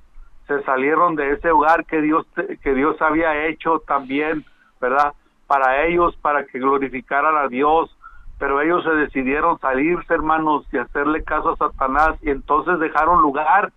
se 0.47 0.63
salieron 0.65 1.15
de 1.17 1.33
ese 1.33 1.51
hogar 1.51 1.87
que 1.87 2.03
Dios, 2.03 2.27
que 2.63 2.75
Dios 2.75 3.01
había 3.01 3.47
hecho 3.47 3.79
también, 3.87 4.45
¿verdad? 4.81 5.15
Para 5.47 5.85
ellos, 5.85 6.17
para 6.17 6.45
que 6.45 6.59
glorificaran 6.59 7.37
a 7.37 7.49
Dios, 7.49 7.97
pero 8.39 8.61
ellos 8.61 8.83
se 8.85 8.91
decidieron 8.91 9.59
salirse, 9.61 10.13
hermanos, 10.13 10.67
y 10.73 10.79
hacerle 10.79 11.23
caso 11.25 11.51
a 11.53 11.57
Satanás, 11.57 12.17
y 12.23 12.31
entonces 12.31 12.79
dejaron 12.79 13.23
lugar, 13.23 13.73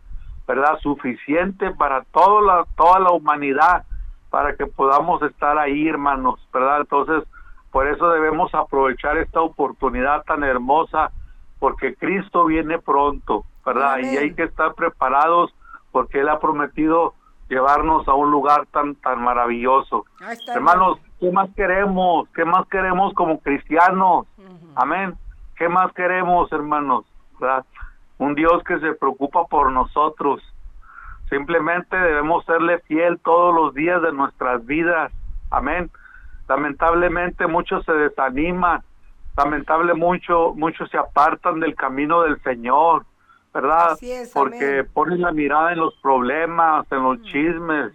¿verdad? 0.47 0.80
Suficiente 0.82 1.72
para 1.72 2.03
toda 2.05 2.41
la, 2.41 2.66
toda 2.76 2.99
la 2.99 3.12
humanidad 3.12 3.84
para 4.30 4.55
que 4.55 4.66
podamos 4.66 5.22
estar 5.22 5.58
ahí, 5.58 5.88
hermanos, 5.88 6.39
¿verdad? 6.53 6.82
Entonces, 6.82 7.24
por 7.72 7.88
eso 7.88 8.10
debemos 8.10 8.53
aprovechar 8.53 9.18
esta 9.18 9.41
oportunidad 9.41 10.24
tan 10.24 10.43
hermosa, 10.43 11.12
porque 11.60 11.95
Cristo 11.95 12.45
viene 12.45 12.80
pronto, 12.80 13.45
¿verdad? 13.66 13.99
Y 13.99 14.18
hay 14.18 14.34
que 14.34 14.43
estar 14.43 14.74
preparados 14.74 15.53
porque 15.91 16.20
Él 16.20 16.30
ha 16.30 16.39
prometido 16.39 17.14
llevarnos 17.50 18.08
a 18.08 18.14
un 18.14 18.32
lugar 18.32 18.66
tan 18.68 18.95
tan 18.95 19.22
maravilloso. 19.22 20.06
Hermanos, 20.48 21.00
¿qué 21.20 21.32
más 21.32 21.50
queremos? 21.56 22.28
¿Qué 22.36 22.45
más 22.45 22.68
queremos 22.68 23.14
como 23.14 23.39
cristianos? 23.39 24.28
Amén. 24.76 25.16
¿Qué 25.56 25.70
más 25.70 25.91
queremos, 25.93 26.52
hermanos? 26.52 27.06
¿verdad? 27.39 27.66
Un 28.18 28.36
Dios 28.36 28.64
que 28.64 28.80
se 28.80 28.93
preocupa 28.93 29.45
por 29.45 29.72
nosotros, 29.72 30.41
Simplemente 31.30 31.98
debemos 31.98 32.45
serle 32.45 32.80
fiel 32.80 33.20
todos 33.20 33.54
los 33.54 33.74
días 33.74 34.02
de 34.02 34.14
nuestras 34.14 34.66
vidas. 34.66 35.12
Amén. 35.52 35.91
Lamentablemente 36.48 37.48
muchos 37.48 37.84
se 37.84 37.91
desaniman. 37.91 38.82
Lamentable 39.36 39.93
mucho, 39.93 40.54
muchos 40.56 40.89
se 40.89 40.98
apartan 40.98 41.60
del 41.60 41.76
camino 41.76 42.22
del 42.22 42.41
Señor, 42.41 43.06
¿verdad? 43.62 43.97
Porque 44.34 44.84
ponen 44.93 45.22
la 45.22 45.32
mirada 45.32 45.74
en 45.74 45.80
los 45.80 45.95
problemas, 45.95 46.86
en 46.91 47.01
los 47.01 47.20
mm. 47.20 47.24
chismes, 47.24 47.91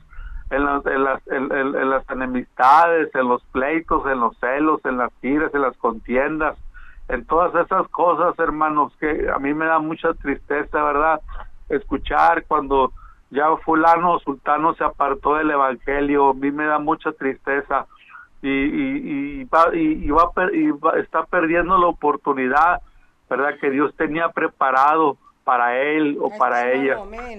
en 0.51 0.65
las, 0.65 0.85
en, 0.87 1.05
las, 1.05 1.27
en, 1.29 1.91
las 1.91 2.11
enemistades, 2.11 3.15
en 3.15 3.29
los 3.29 3.43
pleitos, 3.53 4.05
en 4.07 4.19
los 4.19 4.37
celos, 4.39 4.81
en 4.85 4.99
las 4.99 5.13
tiras, 5.21 5.55
en 5.55 5.63
las 5.63 5.77
contiendas, 5.77 6.59
en 7.09 7.25
todas 7.27 7.55
esas 7.65 7.87
cosas, 7.89 8.37
hermanos, 8.41 8.93
que 8.99 9.29
a 9.33 9.39
mí 9.39 9.55
me 9.55 9.67
da 9.67 9.79
mucha 9.79 10.13
tristeza, 10.15 10.83
¿verdad? 10.83 11.21
Escuchar 11.69 12.45
cuando 12.49 12.93
ya 13.31 13.55
fulano 13.65 14.19
sultano 14.19 14.75
se 14.75 14.83
apartó 14.83 15.37
del 15.37 15.53
evangelio, 15.53 16.31
a 16.31 16.35
mí 16.35 16.51
me 16.51 16.67
da 16.67 16.81
mucha 16.81 17.13
tristeza 17.13 17.87
y, 18.43 18.49
y, 18.49 19.41
y, 19.41 19.45
va, 19.45 19.73
y, 19.73 20.11
va, 20.11 20.33
y 20.53 21.01
está 21.01 21.25
perdiendo 21.25 21.79
la 21.79 21.87
oportunidad, 21.87 22.83
¿verdad? 23.31 23.59
Que 23.61 23.71
Dios 23.71 23.95
tenía 23.97 24.29
preparado 24.31 25.19
para 25.45 25.81
él 25.81 26.19
o 26.21 26.31
para 26.39 26.73
ella. 26.73 26.99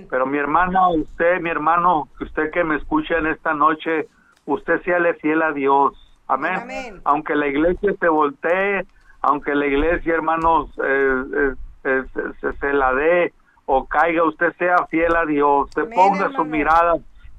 Pero 0.09 0.25
mi 0.25 0.37
hermana, 0.37 0.89
usted, 0.89 1.39
mi 1.41 1.49
hermano, 1.49 2.09
usted 2.19 2.51
que 2.51 2.63
me 2.63 2.77
escucha 2.77 3.17
en 3.17 3.27
esta 3.27 3.53
noche, 3.53 4.07
usted 4.45 4.81
le 4.99 5.13
fiel 5.15 5.41
a 5.41 5.51
Dios. 5.51 5.93
Amén. 6.27 7.01
Aunque 7.03 7.35
la 7.35 7.47
iglesia 7.47 7.93
se 7.99 8.07
voltee, 8.07 8.85
aunque 9.21 9.55
la 9.55 9.65
iglesia, 9.65 10.13
hermanos, 10.15 10.69
eh, 10.83 11.53
eh, 11.85 12.03
se, 12.39 12.53
se, 12.53 12.73
la 12.73 12.93
dé, 12.93 13.33
o 13.65 13.85
caiga, 13.85 14.23
usted 14.23 14.53
sea 14.57 14.85
fiel 14.87 15.15
a 15.15 15.25
Dios, 15.25 15.67
usted 15.67 15.89
ponga 15.93 16.31
su 16.31 16.43
mirada 16.43 16.95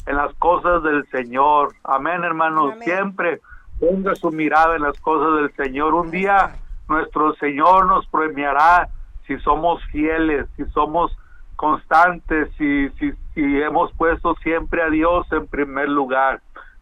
en 0.06 0.16
las 0.16 0.34
cosas 0.34 0.82
del 0.82 1.06
Señor. 1.08 1.74
Amén, 1.82 2.24
hermano. 2.24 2.74
Siempre 2.80 3.40
ponga 3.80 4.14
su 4.14 4.30
mirada 4.30 4.76
en 4.76 4.82
las 4.82 4.98
cosas 5.00 5.36
del 5.36 5.54
Señor. 5.56 5.94
Un 5.94 6.10
día 6.10 6.54
nuestro 6.88 7.34
Señor 7.34 7.86
nos 7.86 8.06
premiará 8.06 8.88
si 9.26 9.38
somos 9.38 9.82
fieles, 9.86 10.46
si 10.56 10.64
somos 10.66 11.16
constantes, 11.56 12.50
si, 12.58 12.88
si, 12.98 13.12
si 13.34 13.62
hemos 13.62 13.92
puesto 13.92 14.34
siempre 14.36 14.82
a 14.82 14.90
Dios 14.90 15.26
en 15.32 15.46
primer 15.46 15.88
lugar. 15.88 16.40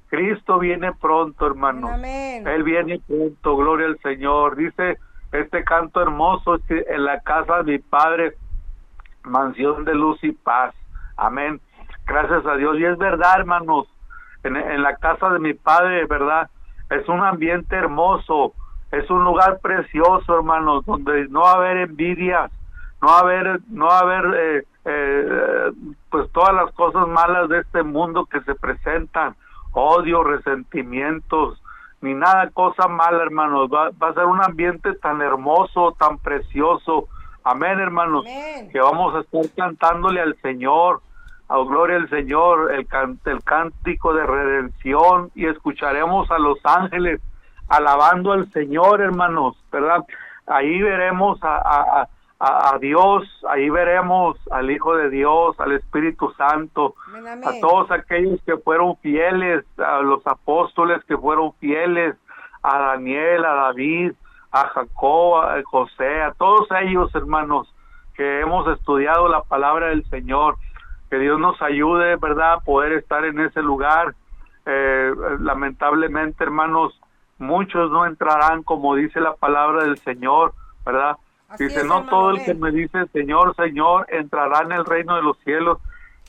Cristo 0.09 0.59
viene 0.59 0.93
pronto, 0.93 1.47
hermano. 1.47 1.89
Él 2.05 2.63
viene 2.65 3.01
pronto, 3.07 3.57
gloria 3.57 3.87
al 3.87 3.99
Señor. 4.01 4.57
Dice 4.57 4.99
este 5.33 5.65
canto 5.65 6.03
hermoso 6.03 6.59
en 6.69 7.05
la 7.05 7.21
casa 7.21 7.63
de 7.63 7.73
mi 7.73 7.79
Padre, 7.79 8.35
mansión 9.23 9.85
de 9.85 9.95
luz 9.95 10.23
y 10.23 10.33
paz. 10.33 10.75
Amén. 11.17 11.61
Gracias 12.07 12.45
a 12.45 12.57
Dios. 12.57 12.79
Y 12.79 12.85
es 12.85 12.99
verdad, 12.99 13.39
hermanos, 13.39 13.89
en, 14.43 14.57
en 14.57 14.83
la 14.83 14.97
casa 14.97 15.31
de 15.31 15.39
mi 15.39 15.55
Padre, 15.55 16.05
¿verdad? 16.05 16.51
Es 16.91 17.09
un 17.09 17.21
ambiente 17.21 17.75
hermoso, 17.75 18.53
es 18.93 19.09
un 19.11 19.25
lugar 19.25 19.59
precioso, 19.61 20.37
hermanos, 20.37 20.85
donde 20.85 21.27
no 21.29 21.41
va 21.41 21.53
a 21.53 21.57
haber 21.57 21.79
envidias, 21.79 22.53
no 23.01 23.09
va 23.09 23.17
a 23.17 23.21
haber, 23.21 23.61
no 23.69 23.87
va 23.87 23.99
a 23.99 24.03
haber, 24.03 24.25
eh, 24.35 24.67
eh, 24.85 25.73
pues 26.11 26.31
todas 26.33 26.55
las 26.55 26.71
cosas 26.75 27.09
malas 27.09 27.49
de 27.49 27.61
este 27.61 27.83
mundo 27.83 28.27
que 28.27 28.41
se 28.43 28.55
presentan, 28.55 29.35
odio, 29.73 30.23
resentimientos, 30.23 31.61
ni 32.03 32.13
nada 32.13 32.51
cosa 32.51 32.87
mala, 32.87 33.23
hermanos. 33.23 33.71
Va, 33.73 33.91
va 33.91 34.09
a 34.11 34.15
ser 34.15 34.27
un 34.27 34.43
ambiente 34.43 34.95
tan 34.97 35.23
hermoso, 35.23 35.97
tan 35.99 36.19
precioso. 36.19 37.09
Amén, 37.45 37.81
hermanos. 37.81 38.27
Que 38.71 38.79
vamos 38.79 39.15
a 39.15 39.21
estar 39.21 39.43
cantándole 39.57 40.21
al 40.21 40.37
Señor, 40.43 41.01
a 41.49 41.57
gloria 41.59 41.97
al 41.97 42.11
Señor, 42.11 42.73
el, 42.73 42.87
el 43.25 43.45
cántico 43.45 44.13
de 44.13 44.27
redención 44.27 45.31
y 45.35 45.47
escucharemos 45.47 46.31
a 46.31 46.39
los 46.39 46.59
ángeles 46.65 47.21
alabando 47.73 48.33
al 48.33 48.53
Señor, 48.53 49.01
hermanos, 49.01 49.57
¿verdad? 49.73 50.05
Ahí 50.47 50.83
veremos 50.83 51.39
a, 51.43 52.07
a, 52.39 52.79
Dios, 52.79 53.25
ahí 53.49 53.71
veremos 53.71 54.37
al 54.51 54.71
Hijo 54.71 54.95
de 54.97 55.09
Dios, 55.09 55.59
al 55.59 55.73
Espíritu 55.73 56.33
Santo, 56.37 56.95
a 57.45 57.61
todos 57.61 57.91
aquellos 57.91 58.41
que 58.45 58.59
fueron 58.59 58.97
fieles, 58.99 59.65
a 59.79 60.01
los 60.01 60.27
apóstoles 60.27 61.03
que 61.05 61.17
fueron 61.17 61.55
fieles, 61.55 62.17
a 62.63 62.79
Daniel, 62.79 63.45
a 63.45 63.55
David, 63.55 64.13
a 64.51 64.69
Jacob, 64.69 65.37
a 65.37 65.63
José, 65.65 66.23
a 66.23 66.33
todos 66.33 66.69
ellos, 66.83 67.15
hermanos, 67.15 67.73
que 68.15 68.41
hemos 68.41 68.69
estudiado 68.77 69.29
la 69.29 69.45
palabra 69.45 69.87
del 69.89 70.05
Señor. 70.11 70.57
Que 71.09 71.19
Dios 71.19 71.39
nos 71.41 71.61
ayude, 71.63 72.17
¿verdad?, 72.17 72.55
a 72.55 72.61
poder 72.61 72.93
estar 72.93 73.25
en 73.25 73.41
ese 73.41 73.63
lugar. 73.63 74.15
Eh, 74.67 75.13
lamentablemente, 75.41 76.45
hermanos, 76.45 76.99
muchos 77.43 77.91
no 77.91 78.07
entrarán 78.07 78.63
como 78.63 78.95
dice 78.95 79.21
la 79.21 79.35
palabra 79.35 79.85
del 79.85 79.99
Señor, 79.99 80.55
¿verdad? 80.87 81.17
dice, 81.59 81.85
no 81.85 82.05
todo 82.07 82.31
el 82.31 82.45
que 82.45 82.55
me 82.55 82.71
dice 82.71 83.07
Señor, 83.13 83.55
Señor, 83.57 84.07
entrará 84.11 84.63
en 84.63 84.73
el 84.73 84.87
reino 84.87 85.17
de 85.17 85.23
los 85.23 85.39
cielos, 85.41 85.79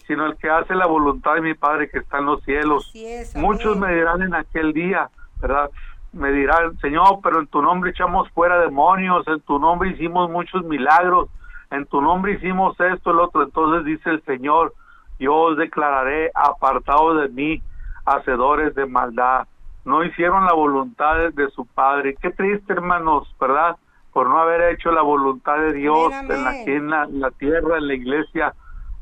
sino 0.06 0.26
el 0.26 0.36
que 0.36 0.50
hace 0.50 0.76
la 0.76 0.86
voluntad 0.86 1.36
de 1.36 1.42
mi 1.42 1.54
Padre 1.54 1.90
que 1.90 2.00
está 2.00 2.20
en 2.20 2.26
los 2.26 2.44
cielos. 2.44 2.92
muchos 3.36 3.78
me 3.78 3.94
dirán 3.94 4.22
en 4.22 4.36
aquel 4.36 4.74
día, 4.74 5.10
¿verdad? 5.42 5.70
Me 6.12 6.32
dirán, 6.32 6.78
Señor, 6.80 7.20
pero 7.24 7.40
en 7.40 7.48
tu 7.48 7.62
nombre 7.62 7.92
echamos 7.92 8.30
fuera 8.32 8.60
demonios, 8.60 9.26
en 9.28 9.40
tu 9.42 9.60
nombre 9.60 9.92
hicimos 9.92 10.30
muchos 10.30 10.64
milagros, 10.66 11.30
en 11.72 11.86
tu 11.86 12.02
nombre 12.02 12.34
hicimos 12.34 12.78
esto, 12.80 13.12
el 13.12 13.20
otro. 13.20 13.44
Entonces 13.44 13.86
dice 13.86 14.10
el 14.10 14.22
Señor, 14.24 14.74
yo 15.20 15.34
os 15.36 15.58
declararé 15.58 16.32
apartados 16.36 17.22
de 17.22 17.30
mí, 17.30 17.64
hacedores 18.06 18.76
de 18.76 18.86
maldad 18.86 19.48
no 19.86 20.04
hicieron 20.04 20.46
la 20.46 20.54
voluntad 20.54 21.32
de 21.34 21.50
su 21.50 21.66
Padre. 21.66 22.16
Qué 22.22 22.32
triste, 22.32 22.74
hermanos, 22.74 23.34
¿verdad? 23.40 23.76
Por 24.14 24.30
no 24.30 24.40
haber 24.40 24.74
hecho 24.74 24.92
la 24.92 25.02
voluntad 25.02 25.58
de 25.58 25.74
Dios 25.74 26.14
en, 26.14 26.90
la, 26.90 27.06
en, 27.06 27.20
la, 27.20 27.32
tierra, 27.32 27.78
en 27.78 27.88
la 27.88 27.94
iglesia, 27.94 28.54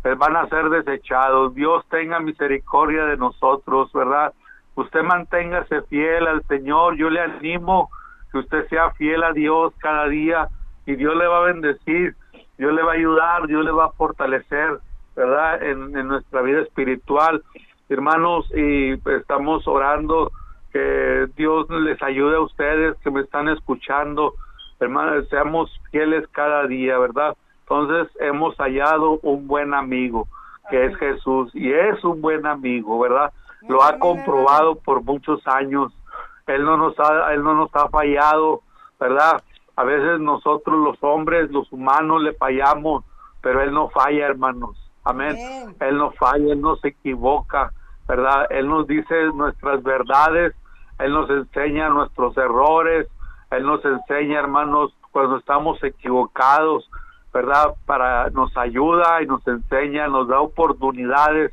pues 0.02 0.18
van 0.18 0.36
a 0.36 0.48
ser 0.48 0.70
desechados. 0.70 1.54
Dios 1.54 1.86
tenga 1.90 2.20
misericordia 2.20 3.06
de 3.06 3.18
nosotros, 3.18 3.92
¿verdad? 3.94 4.34
Usted 4.76 5.04
manténgase 5.04 5.82
fiel 5.84 6.28
al 6.28 6.44
Señor. 6.48 6.96
Yo 6.96 7.10
le 7.10 7.20
animo 7.20 7.90
que 8.32 8.40
usted 8.40 8.68
sea 8.70 8.92
fiel 8.92 9.24
a 9.24 9.34
Dios 9.34 9.74
cada 9.80 10.08
día 10.08 10.48
y 10.86 10.96
Dios 10.96 11.16
le 11.16 11.28
va 11.28 11.40
a 11.40 11.46
bendecir, 11.46 12.16
Dios 12.58 12.74
le 12.74 12.82
va 12.82 12.94
a 12.94 12.96
ayudar, 12.96 13.48
Dios 13.48 13.64
le 13.64 13.72
va 13.72 13.86
a 13.86 13.92
fortalecer, 13.92 14.80
¿verdad? 15.16 15.62
En, 15.62 15.96
en 15.96 16.08
nuestra 16.08 16.42
vida 16.42 16.62
espiritual. 16.62 17.44
Hermanos, 17.90 18.50
y 18.56 18.94
estamos 19.10 19.68
orando 19.68 20.32
que 20.72 21.28
Dios 21.36 21.70
les 21.70 22.02
ayude 22.02 22.38
a 22.38 22.42
ustedes 22.42 22.98
que 23.04 23.12
me 23.12 23.22
están 23.22 23.50
escuchando, 23.50 24.34
hermanos, 24.80 25.28
seamos 25.30 25.70
fieles 25.92 26.28
cada 26.32 26.66
día, 26.68 26.98
¿verdad? 26.98 27.36
Entonces 27.62 28.12
hemos 28.20 28.56
hallado 28.58 29.20
un 29.22 29.48
buen 29.48 29.74
amigo, 29.74 30.28
que 30.70 30.86
es 30.86 30.96
Jesús, 30.98 31.52
y 31.54 31.72
es 31.72 32.04
un 32.04 32.22
buen 32.22 32.46
amigo, 32.46 33.00
¿verdad? 33.00 33.32
Lo 33.68 33.84
ha 33.84 33.98
comprobado 34.00 34.76
por 34.76 35.04
muchos 35.04 35.46
años. 35.48 35.94
Él 36.48 36.64
no 36.64 36.78
nos 36.78 37.00
ha, 37.00 37.34
él 37.34 37.44
no 37.44 37.54
nos 37.54 37.70
ha 37.76 37.88
fallado, 37.90 38.62
¿verdad? 39.00 39.42
A 39.76 39.84
veces 39.84 40.20
nosotros 40.20 40.78
los 40.80 40.98
hombres, 41.02 41.50
los 41.52 41.72
humanos 41.72 42.22
le 42.22 42.34
fallamos, 42.34 43.04
pero 43.42 43.62
él 43.62 43.72
no 43.72 43.90
falla, 43.90 44.26
hermanos. 44.26 44.78
Amén. 45.04 45.36
Él 45.80 45.98
no 45.98 46.12
falla, 46.12 46.54
él 46.54 46.62
no 46.62 46.76
se 46.76 46.90
equivoca, 46.90 47.72
¿verdad? 48.08 48.48
Él 48.50 48.68
nos 48.68 48.86
dice 48.88 49.26
nuestras 49.34 49.82
verdades 49.82 50.54
él 51.02 51.14
nos 51.14 51.30
enseña 51.30 51.90
nuestros 51.90 52.38
errores, 52.38 53.08
Él 53.50 53.66
nos 53.66 53.84
enseña, 53.84 54.40
hermanos, 54.40 54.94
cuando 55.12 55.38
estamos 55.38 55.84
equivocados, 55.84 56.90
¿verdad? 57.34 57.74
Para 57.86 58.30
nos 58.30 58.56
ayuda 58.56 59.22
y 59.22 59.26
nos 59.26 59.46
enseña, 59.48 60.08
nos 60.08 60.28
da 60.28 60.40
oportunidades 60.40 61.52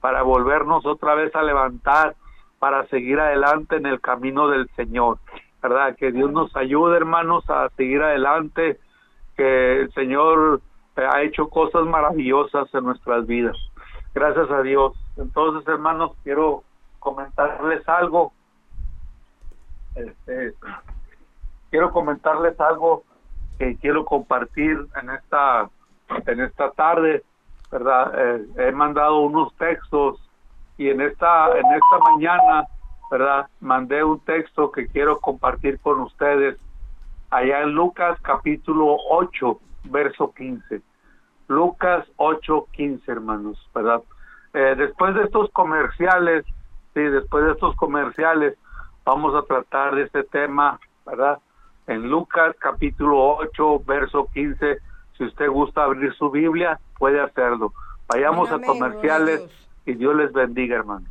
para 0.00 0.22
volvernos 0.22 0.86
otra 0.86 1.14
vez 1.14 1.34
a 1.34 1.42
levantar, 1.42 2.14
para 2.58 2.86
seguir 2.86 3.20
adelante 3.20 3.76
en 3.76 3.86
el 3.86 4.00
camino 4.00 4.48
del 4.48 4.68
Señor, 4.76 5.18
¿verdad? 5.62 5.94
Que 5.96 6.10
Dios 6.10 6.30
nos 6.32 6.54
ayude, 6.56 6.96
hermanos, 6.96 7.48
a 7.50 7.68
seguir 7.76 8.02
adelante, 8.02 8.78
que 9.36 9.80
el 9.80 9.92
Señor 9.92 10.60
eh, 10.96 11.06
ha 11.08 11.22
hecho 11.22 11.48
cosas 11.48 11.84
maravillosas 11.84 12.72
en 12.74 12.84
nuestras 12.84 13.26
vidas. 13.26 13.56
Gracias 14.14 14.50
a 14.50 14.62
Dios. 14.62 14.94
Entonces, 15.16 15.66
hermanos, 15.68 16.12
quiero 16.24 16.62
comentarles 16.98 17.86
algo 17.88 18.32
este, 19.96 20.54
quiero 21.70 21.90
comentarles 21.90 22.58
algo 22.60 23.04
que 23.58 23.76
quiero 23.76 24.04
compartir 24.04 24.86
en 25.00 25.10
esta 25.10 25.68
en 26.26 26.40
esta 26.40 26.70
tarde, 26.72 27.24
verdad. 27.70 28.12
Eh, 28.16 28.46
he 28.68 28.72
mandado 28.72 29.20
unos 29.20 29.54
textos 29.56 30.20
y 30.76 30.90
en 30.90 31.00
esta 31.00 31.48
en 31.58 31.66
esta 31.66 32.10
mañana, 32.10 32.66
verdad, 33.10 33.48
mandé 33.60 34.04
un 34.04 34.20
texto 34.20 34.70
que 34.70 34.86
quiero 34.86 35.18
compartir 35.18 35.80
con 35.80 36.00
ustedes 36.00 36.58
allá 37.30 37.62
en 37.62 37.72
Lucas 37.72 38.18
capítulo 38.22 38.96
8, 39.10 39.58
verso 39.84 40.32
15. 40.32 40.82
Lucas 41.48 42.06
8, 42.16 42.66
15, 42.72 43.10
hermanos, 43.10 43.70
verdad. 43.74 44.02
Eh, 44.52 44.74
después 44.76 45.14
de 45.14 45.24
estos 45.24 45.50
comerciales, 45.50 46.44
sí, 46.94 47.00
después 47.00 47.44
de 47.44 47.52
estos 47.52 47.76
comerciales, 47.76 48.56
vamos 49.06 49.34
a 49.36 49.46
tratar 49.46 49.94
de 49.94 50.02
este 50.02 50.24
tema, 50.24 50.78
¿verdad? 51.06 51.38
En 51.86 52.10
Lucas 52.10 52.56
capítulo 52.58 53.36
8, 53.36 53.84
verso 53.86 54.28
15. 54.34 54.78
Si 55.16 55.24
usted 55.24 55.48
gusta 55.48 55.84
abrir 55.84 56.12
su 56.14 56.30
Biblia, 56.30 56.78
puede 56.98 57.20
hacerlo. 57.20 57.72
Vayamos 58.08 58.50
a 58.50 58.58
comerciales 58.60 59.44
y 59.86 59.94
Dios 59.94 60.16
les 60.16 60.32
bendiga, 60.32 60.76
hermanos. 60.76 61.08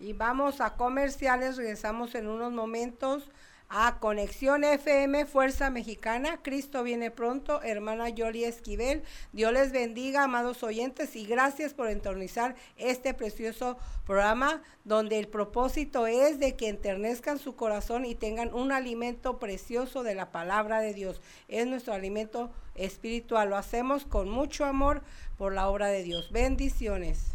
Y 0.00 0.12
vamos 0.14 0.60
a 0.60 0.76
comerciales, 0.76 1.56
regresamos 1.56 2.14
en 2.14 2.28
unos 2.28 2.52
momentos 2.52 3.30
a 3.70 4.00
Conexión 4.00 4.64
FM, 4.64 5.26
Fuerza 5.26 5.70
Mexicana. 5.70 6.40
Cristo 6.42 6.82
viene 6.82 7.12
pronto, 7.12 7.62
hermana 7.62 8.08
Yoli 8.08 8.42
Esquivel. 8.42 9.04
Dios 9.32 9.52
les 9.52 9.70
bendiga, 9.70 10.24
amados 10.24 10.64
oyentes, 10.64 11.14
y 11.14 11.24
gracias 11.24 11.72
por 11.72 11.88
entornizar 11.88 12.56
este 12.76 13.14
precioso 13.14 13.78
programa 14.04 14.60
donde 14.84 15.20
el 15.20 15.28
propósito 15.28 16.08
es 16.08 16.40
de 16.40 16.56
que 16.56 16.68
enternezcan 16.68 17.38
su 17.38 17.54
corazón 17.54 18.04
y 18.04 18.16
tengan 18.16 18.52
un 18.52 18.72
alimento 18.72 19.38
precioso 19.38 20.02
de 20.02 20.16
la 20.16 20.32
palabra 20.32 20.80
de 20.80 20.92
Dios. 20.92 21.20
Es 21.46 21.64
nuestro 21.68 21.94
alimento 21.94 22.50
espiritual. 22.74 23.50
Lo 23.50 23.56
hacemos 23.56 24.04
con 24.04 24.28
mucho 24.28 24.64
amor 24.64 25.02
por 25.38 25.54
la 25.54 25.68
obra 25.68 25.86
de 25.86 26.02
Dios. 26.02 26.32
Bendiciones. 26.32 27.34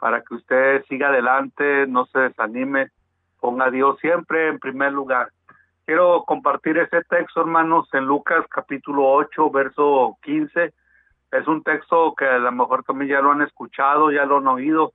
para 0.00 0.22
que 0.22 0.34
usted 0.34 0.82
siga 0.88 1.08
adelante, 1.08 1.86
no 1.86 2.06
se 2.06 2.18
desanime, 2.20 2.88
ponga 3.38 3.66
a 3.66 3.70
Dios 3.70 3.98
siempre 4.00 4.48
en 4.48 4.58
primer 4.58 4.92
lugar. 4.92 5.28
Quiero 5.84 6.24
compartir 6.24 6.78
ese 6.78 7.02
texto, 7.04 7.42
hermanos, 7.42 7.86
en 7.92 8.06
Lucas 8.06 8.44
capítulo 8.48 9.08
8, 9.12 9.50
verso 9.50 10.16
15. 10.22 10.72
Es 11.32 11.46
un 11.46 11.62
texto 11.62 12.14
que 12.16 12.24
a 12.24 12.38
lo 12.38 12.52
mejor 12.52 12.82
también 12.84 13.10
ya 13.10 13.20
lo 13.20 13.30
han 13.30 13.42
escuchado, 13.42 14.10
ya 14.10 14.24
lo 14.24 14.38
han 14.38 14.48
oído, 14.48 14.94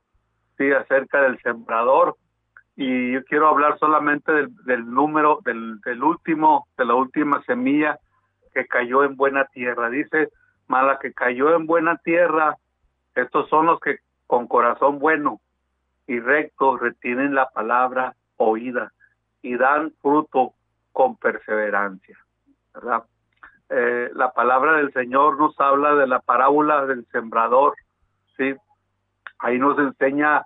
sí, 0.58 0.70
acerca 0.72 1.22
del 1.22 1.40
sembrador. 1.40 2.16
Y 2.74 3.12
yo 3.12 3.24
quiero 3.24 3.48
hablar 3.48 3.78
solamente 3.78 4.32
del, 4.64 4.90
número, 4.90 5.38
del, 5.44 5.80
del 5.82 6.02
último, 6.02 6.66
de 6.76 6.84
la 6.84 6.94
última 6.94 7.42
semilla 7.44 7.96
que 8.52 8.66
cayó 8.66 9.04
en 9.04 9.16
buena 9.16 9.44
tierra. 9.46 9.90
Dice, 9.90 10.30
mala 10.66 10.98
que 10.98 11.12
cayó 11.12 11.54
en 11.54 11.66
buena 11.66 11.96
tierra, 11.98 12.56
estos 13.14 13.48
son 13.48 13.66
los 13.66 13.80
que 13.80 13.98
con 14.26 14.46
corazón 14.46 14.98
bueno 14.98 15.40
y 16.06 16.18
recto 16.18 16.76
retienen 16.76 17.34
la 17.34 17.50
palabra 17.50 18.14
oída 18.36 18.92
y 19.42 19.56
dan 19.56 19.92
fruto 20.00 20.54
con 20.92 21.16
perseverancia. 21.16 22.18
¿verdad? 22.74 23.04
Eh, 23.68 24.10
la 24.14 24.32
palabra 24.32 24.74
del 24.74 24.92
Señor 24.92 25.38
nos 25.38 25.58
habla 25.60 25.94
de 25.94 26.06
la 26.06 26.20
parábola 26.20 26.86
del 26.86 27.06
sembrador, 27.06 27.74
¿sí? 28.36 28.54
Ahí 29.38 29.58
nos 29.58 29.78
enseña 29.78 30.42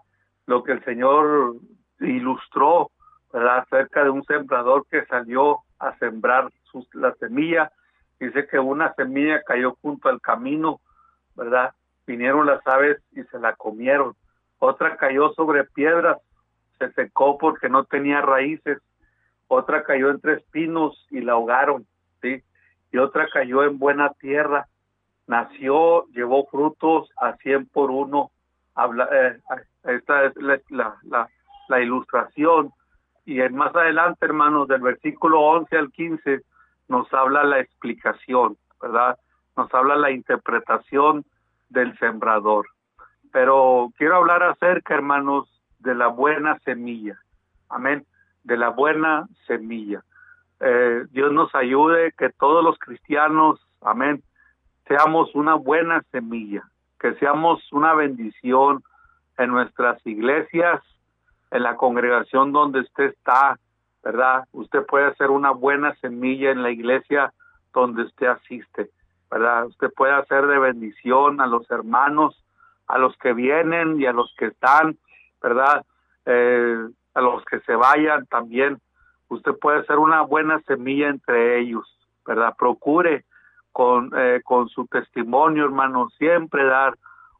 lo 0.46 0.62
que 0.62 0.72
el 0.72 0.84
Señor 0.84 1.56
ilustró, 2.00 2.90
¿verdad? 3.32 3.58
Acerca 3.58 4.04
de 4.04 4.10
un 4.10 4.24
sembrador 4.24 4.86
que 4.90 5.04
salió 5.06 5.58
a 5.78 5.96
sembrar 5.98 6.50
sus, 6.70 6.88
la 6.94 7.14
semilla 7.14 7.70
Dice 8.18 8.46
que 8.46 8.58
una 8.58 8.94
semilla 8.94 9.42
cayó 9.42 9.76
junto 9.82 10.08
al 10.08 10.20
camino, 10.20 10.80
¿verdad? 11.34 11.74
Vinieron 12.06 12.46
las 12.46 12.66
aves 12.66 12.98
y 13.12 13.22
se 13.24 13.38
la 13.38 13.54
comieron. 13.54 14.14
Otra 14.58 14.96
cayó 14.96 15.32
sobre 15.34 15.64
piedras, 15.64 16.18
se 16.78 16.90
secó 16.92 17.36
porque 17.36 17.68
no 17.68 17.84
tenía 17.84 18.22
raíces. 18.22 18.78
Otra 19.48 19.82
cayó 19.82 20.10
entre 20.10 20.34
espinos 20.34 21.06
y 21.10 21.20
la 21.20 21.32
ahogaron, 21.32 21.86
¿sí? 22.22 22.42
Y 22.90 22.98
otra 22.98 23.28
cayó 23.28 23.64
en 23.64 23.78
buena 23.78 24.10
tierra. 24.14 24.66
Nació, 25.26 26.06
llevó 26.08 26.46
frutos 26.46 27.10
a 27.20 27.36
cien 27.36 27.66
por 27.66 27.90
uno. 27.90 28.30
Eh, 29.12 29.38
esta 29.84 30.24
es 30.24 30.32
la, 30.70 31.80
ilustración. 31.80 32.70
Y 33.24 33.40
más 33.50 33.74
adelante, 33.74 34.24
hermanos, 34.24 34.68
del 34.68 34.80
versículo 34.80 35.40
11 35.40 35.76
al 35.76 35.90
15, 35.90 36.42
nos 36.88 37.12
habla 37.12 37.44
la 37.44 37.60
explicación, 37.60 38.56
¿verdad? 38.80 39.18
Nos 39.56 39.72
habla 39.74 39.96
la 39.96 40.10
interpretación 40.10 41.24
del 41.68 41.96
sembrador. 41.98 42.66
Pero 43.32 43.92
quiero 43.96 44.16
hablar 44.16 44.42
acerca, 44.42 44.94
hermanos, 44.94 45.48
de 45.78 45.94
la 45.94 46.08
buena 46.08 46.58
semilla. 46.60 47.18
Amén. 47.68 48.06
De 48.44 48.56
la 48.56 48.70
buena 48.70 49.26
semilla. 49.46 50.02
Eh, 50.60 51.04
Dios 51.10 51.32
nos 51.32 51.54
ayude 51.54 52.12
que 52.16 52.30
todos 52.30 52.64
los 52.64 52.78
cristianos, 52.78 53.60
amén, 53.82 54.22
seamos 54.88 55.34
una 55.34 55.54
buena 55.54 56.02
semilla, 56.12 56.62
que 56.98 57.14
seamos 57.16 57.60
una 57.72 57.94
bendición 57.94 58.82
en 59.36 59.50
nuestras 59.50 60.04
iglesias, 60.06 60.80
en 61.50 61.62
la 61.62 61.76
congregación 61.76 62.52
donde 62.52 62.80
usted 62.80 63.04
está, 63.04 63.58
¿verdad? 64.06 64.44
Usted 64.52 64.86
puede 64.86 65.06
hacer 65.06 65.32
una 65.32 65.50
buena 65.50 65.92
semilla 65.96 66.52
en 66.52 66.62
la 66.62 66.70
iglesia 66.70 67.32
donde 67.74 68.04
usted 68.04 68.28
asiste, 68.28 68.88
¿verdad? 69.28 69.66
Usted 69.66 69.90
puede 69.96 70.12
hacer 70.12 70.46
de 70.46 70.60
bendición 70.60 71.40
a 71.40 71.48
los 71.48 71.68
hermanos, 71.72 72.40
a 72.86 72.98
los 72.98 73.16
que 73.16 73.32
vienen 73.32 74.00
y 74.00 74.06
a 74.06 74.12
los 74.12 74.32
que 74.38 74.46
están, 74.46 74.96
¿verdad? 75.42 75.84
Eh, 76.24 76.86
a 77.14 77.20
los 77.20 77.44
que 77.46 77.58
se 77.62 77.74
vayan 77.74 78.26
también. 78.26 78.78
Usted 79.26 79.58
puede 79.60 79.80
hacer 79.80 79.98
una 79.98 80.20
buena 80.20 80.60
semilla 80.68 81.08
entre 81.08 81.58
ellos, 81.58 81.84
¿verdad? 82.24 82.54
Procure 82.56 83.24
con, 83.72 84.12
eh, 84.16 84.40
con 84.44 84.68
su 84.68 84.86
testimonio, 84.86 85.64
hermano, 85.64 86.10
siempre 86.10 86.64
dar 86.64 86.94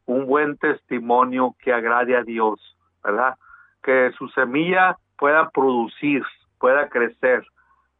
un 0.05 0.25
buen 0.25 0.57
testimonio 0.57 1.55
que 1.59 1.71
agrade 1.71 2.17
a 2.17 2.23
Dios, 2.23 2.59
¿verdad? 3.01 3.35
Que 3.81 4.11
su 4.17 4.27
semilla 4.27 4.97
pueda 5.17 5.49
producir, 5.49 6.25
pueda 6.59 6.89
crecer, 6.89 7.45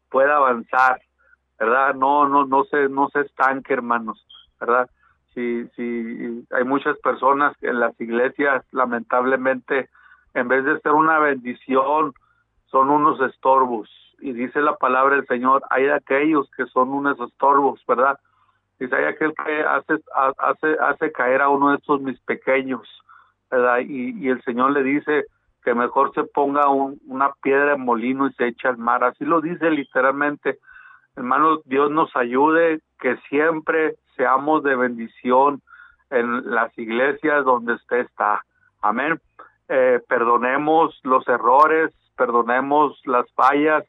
pueda 0.09 0.37
avanzar, 0.37 1.01
¿verdad? 1.59 1.95
No, 1.95 2.27
no, 2.27 2.45
no 2.45 2.63
se, 2.65 2.89
no 2.89 3.09
se 3.09 3.21
estanque, 3.21 3.73
hermanos, 3.73 4.25
¿verdad? 4.59 4.89
Si, 5.33 5.67
si 5.75 6.45
hay 6.51 6.63
muchas 6.63 6.97
personas 6.99 7.55
en 7.61 7.79
las 7.79 7.99
iglesias, 7.99 8.65
lamentablemente, 8.71 9.89
en 10.33 10.47
vez 10.47 10.65
de 10.65 10.79
ser 10.81 10.93
una 10.93 11.19
bendición, 11.19 12.13
son 12.71 12.89
unos 12.89 13.19
estorbos. 13.21 13.89
Y 14.19 14.33
dice 14.33 14.61
la 14.61 14.75
palabra 14.75 15.15
del 15.15 15.27
Señor, 15.27 15.63
hay 15.69 15.87
aquellos 15.89 16.49
que 16.57 16.65
son 16.67 16.89
unos 16.89 17.19
estorbos, 17.19 17.83
¿verdad? 17.87 18.19
Dice, 18.79 18.95
hay 18.95 19.05
aquel 19.05 19.33
que 19.33 19.61
hace, 19.63 19.93
hace, 20.37 20.77
hace 20.79 21.11
caer 21.11 21.41
a 21.41 21.49
uno 21.49 21.71
de 21.71 21.77
estos 21.77 22.01
mis 22.01 22.19
pequeños, 22.21 22.87
¿verdad? 23.49 23.79
Y, 23.79 24.17
y 24.19 24.29
el 24.29 24.41
Señor 24.43 24.71
le 24.71 24.83
dice, 24.83 25.25
que 25.67 25.73
mejor 25.73 26.13
se 26.13 26.23
ponga 26.23 26.69
una 26.69 27.33
piedra 27.41 27.71
de 27.71 27.75
molino 27.75 28.25
y 28.25 28.33
se 28.35 28.47
echa 28.47 28.69
al 28.69 28.77
mar. 28.77 29.03
Así 29.03 29.25
lo 29.25 29.41
dice 29.41 29.69
literalmente. 29.69 30.59
Hermanos, 31.17 31.59
Dios 31.65 31.91
nos 31.91 32.15
ayude 32.15 32.79
que 33.01 33.17
siempre 33.27 33.95
seamos 34.15 34.63
de 34.63 34.77
bendición 34.77 35.61
en 36.09 36.49
las 36.49 36.71
iglesias 36.77 37.43
donde 37.43 37.73
usted 37.73 37.97
está. 37.97 38.45
Amén. 38.81 39.19
Eh, 39.67 39.99
perdonemos 40.07 40.97
los 41.03 41.27
errores, 41.27 41.93
perdonemos 42.15 43.01
las 43.03 43.29
fallas, 43.33 43.83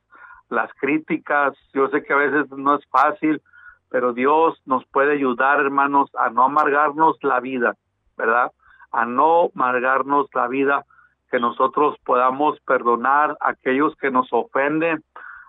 las 0.48 0.72
críticas. 0.80 1.54
Yo 1.74 1.86
sé 1.90 2.02
que 2.02 2.12
a 2.12 2.16
veces 2.16 2.50
no 2.50 2.74
es 2.74 2.84
fácil, 2.88 3.40
pero 3.88 4.12
Dios 4.14 4.60
nos 4.66 4.84
puede 4.86 5.12
ayudar, 5.12 5.60
hermanos, 5.60 6.10
a 6.18 6.28
no 6.30 6.42
amargarnos 6.42 7.22
la 7.22 7.38
vida, 7.38 7.76
¿verdad? 8.16 8.50
A 8.90 9.04
no 9.04 9.52
amargarnos 9.54 10.26
la 10.34 10.48
vida 10.48 10.84
que 11.30 11.38
nosotros 11.38 11.96
podamos 12.04 12.58
perdonar 12.60 13.36
a 13.40 13.50
aquellos 13.50 13.94
que 13.96 14.10
nos 14.10 14.28
ofenden, 14.32 15.02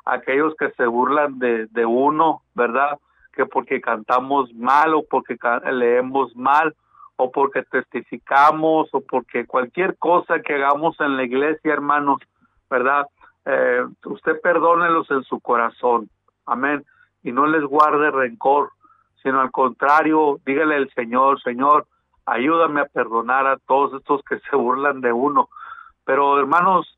a 0.06 0.16
aquellos 0.16 0.56
que 0.58 0.72
se 0.72 0.86
burlan 0.86 1.40
de, 1.40 1.68
de 1.68 1.86
uno, 1.86 2.42
¿verdad? 2.54 3.00
Que 3.34 3.46
porque 3.46 3.82
cantamos 3.82 4.54
mal 4.54 4.94
o 4.94 5.04
porque 5.10 5.38
leemos 5.72 6.36
mal 6.36 6.76
o 7.16 7.32
porque 7.32 7.64
testificamos 7.64 8.90
o 8.94 9.02
porque 9.02 9.46
cualquier 9.46 9.98
cosa 9.98 10.40
que 10.40 10.56
hagamos 10.56 11.00
en 11.02 11.18
la 11.18 11.24
iglesia, 11.24 11.74
hermanos, 11.74 12.22
¿verdad? 12.70 13.06
Eh, 13.46 13.86
usted 14.06 14.40
perdónelos 14.42 15.10
en 15.12 15.24
su 15.24 15.40
corazón, 15.40 16.10
amén, 16.46 16.86
y 17.24 17.32
no 17.32 17.46
les 17.46 17.64
guarde 17.64 18.12
rencor, 18.12 18.72
sino 19.22 19.42
al 19.42 19.52
contrario, 19.52 20.40
dígale 20.46 20.76
al 20.76 20.90
Señor, 20.94 21.42
Señor, 21.42 21.88
ayúdame 22.26 22.82
a 22.82 22.86
perdonar 22.86 23.48
a 23.48 23.58
todos 23.58 23.94
estos 24.00 24.22
que 24.24 24.40
se 24.40 24.56
burlan 24.56 25.02
de 25.02 25.12
uno, 25.12 25.50
pero 26.10 26.40
hermanos, 26.40 26.98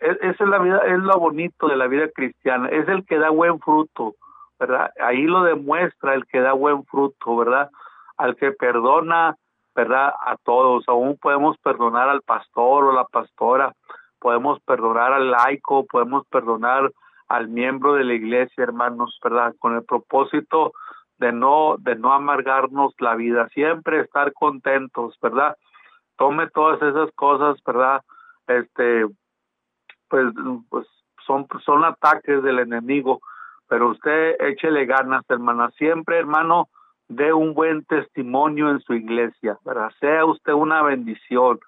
eh, 0.00 0.18
esa 0.20 0.42
es 0.42 0.50
la 0.50 0.58
vida, 0.58 0.78
es 0.78 0.98
lo 0.98 1.16
bonito 1.16 1.68
de 1.68 1.76
la 1.76 1.86
vida 1.86 2.08
cristiana, 2.12 2.68
es 2.70 2.88
el 2.88 3.06
que 3.06 3.18
da 3.18 3.30
buen 3.30 3.60
fruto, 3.60 4.16
¿verdad? 4.58 4.90
Ahí 5.00 5.22
lo 5.22 5.44
demuestra 5.44 6.14
el 6.14 6.26
que 6.26 6.40
da 6.40 6.52
buen 6.52 6.84
fruto, 6.86 7.36
¿verdad? 7.36 7.70
al 8.16 8.34
que 8.34 8.50
perdona, 8.50 9.36
¿verdad? 9.76 10.12
A 10.20 10.36
todos. 10.42 10.88
Aún 10.88 11.16
podemos 11.22 11.56
perdonar 11.58 12.08
al 12.08 12.22
pastor 12.22 12.86
o 12.86 12.92
la 12.92 13.04
pastora, 13.04 13.72
podemos 14.18 14.58
perdonar 14.62 15.12
al 15.12 15.30
laico, 15.30 15.86
podemos 15.86 16.26
perdonar 16.26 16.90
al 17.28 17.46
miembro 17.46 17.94
de 17.94 18.02
la 18.02 18.14
iglesia, 18.14 18.64
hermanos, 18.64 19.20
¿verdad? 19.22 19.54
Con 19.60 19.76
el 19.76 19.84
propósito 19.84 20.72
de 21.18 21.30
no 21.30 21.76
de 21.78 21.94
no 21.94 22.12
amargarnos 22.12 22.92
la 22.98 23.14
vida, 23.14 23.48
siempre 23.50 24.00
estar 24.00 24.32
contentos, 24.32 25.16
¿verdad? 25.22 25.56
Tome 26.16 26.50
todas 26.50 26.82
esas 26.82 27.12
cosas, 27.14 27.62
¿verdad? 27.64 28.02
Este 28.46 29.06
pues 30.08 30.26
pues 30.68 30.86
son 31.26 31.46
son 31.64 31.84
ataques 31.84 32.42
del 32.42 32.60
enemigo, 32.60 33.20
pero 33.68 33.90
usted 33.90 34.36
échele 34.40 34.86
ganas, 34.86 35.24
hermana, 35.28 35.70
siempre, 35.76 36.18
hermano, 36.18 36.68
dé 37.08 37.32
un 37.32 37.54
buen 37.54 37.84
testimonio 37.84 38.70
en 38.70 38.80
su 38.80 38.94
iglesia, 38.94 39.58
¿verdad? 39.64 39.90
Sea 40.00 40.24
usted 40.24 40.52
una 40.52 40.82
bendición. 40.82 41.58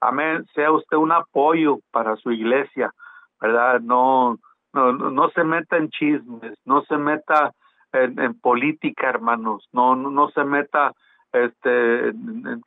Amén. 0.00 0.46
Sea 0.54 0.70
usted 0.72 0.96
un 0.96 1.12
apoyo 1.12 1.78
para 1.90 2.16
su 2.16 2.30
iglesia, 2.30 2.92
¿verdad? 3.40 3.80
No 3.80 4.38
no, 4.72 4.92
no 4.92 5.30
se 5.30 5.44
meta 5.44 5.76
en 5.76 5.88
chismes, 5.90 6.58
no 6.64 6.82
se 6.82 6.96
meta 6.96 7.52
en, 7.92 8.38
política, 8.40 9.08
hermanos, 9.08 9.66
no, 9.72 9.96
no, 9.96 10.30
se 10.30 10.44
meta 10.44 10.92
este 11.32 12.12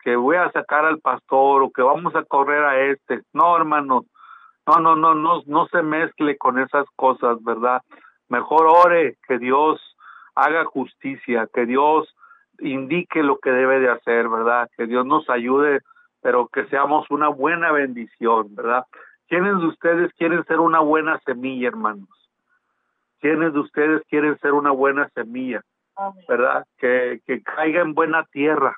que 0.04 0.16
voy 0.16 0.36
a 0.36 0.52
sacar 0.52 0.86
al 0.86 1.00
pastor 1.00 1.64
o 1.64 1.72
que 1.72 1.82
vamos 1.82 2.16
a 2.16 2.24
correr 2.24 2.64
a 2.64 2.80
este. 2.92 3.22
No, 3.34 3.56
hermanos, 3.58 4.06
no, 4.68 4.76
no, 4.80 4.96
no, 4.96 5.16
no, 5.16 5.42
no 5.46 5.68
se 5.68 5.82
mezcle 5.82 6.38
con 6.38 6.60
esas 6.60 6.86
cosas, 6.96 7.44
¿verdad? 7.44 7.82
Mejor 8.30 8.68
ore 8.68 9.18
que 9.28 9.40
Dios 9.40 9.82
haga 10.36 10.66
justicia, 10.66 11.48
que 11.54 11.66
Dios 11.66 12.14
indique 12.60 13.24
lo 13.24 13.40
que 13.40 13.52
debe 13.52 13.80
de 13.80 13.90
hacer, 13.90 14.30
¿verdad? 14.30 14.70
Que 14.78 14.86
Dios 14.86 15.06
nos 15.06 15.30
ayude, 15.30 15.82
pero 16.22 16.48
que 16.48 16.66
seamos 16.68 17.10
una 17.10 17.28
buena 17.28 17.72
bendición, 17.72 18.56
¿verdad? 18.56 18.86
¿Quiénes 19.28 19.60
de 19.60 19.68
ustedes 19.68 20.14
quieren 20.14 20.44
ser 20.46 20.60
una 20.60 20.80
buena 20.80 21.20
semilla, 21.26 21.70
hermanos? 21.70 22.10
¿Quiénes 23.20 23.54
de 23.54 23.60
ustedes 23.60 24.02
quieren 24.10 24.38
ser 24.40 24.54
una 24.54 24.72
buena 24.72 25.10
semilla? 25.10 25.62
¿Verdad? 26.28 26.66
Que, 26.78 27.22
que 27.26 27.42
caiga 27.42 27.82
en 27.82 27.94
buena 27.94 28.24
tierra, 28.26 28.76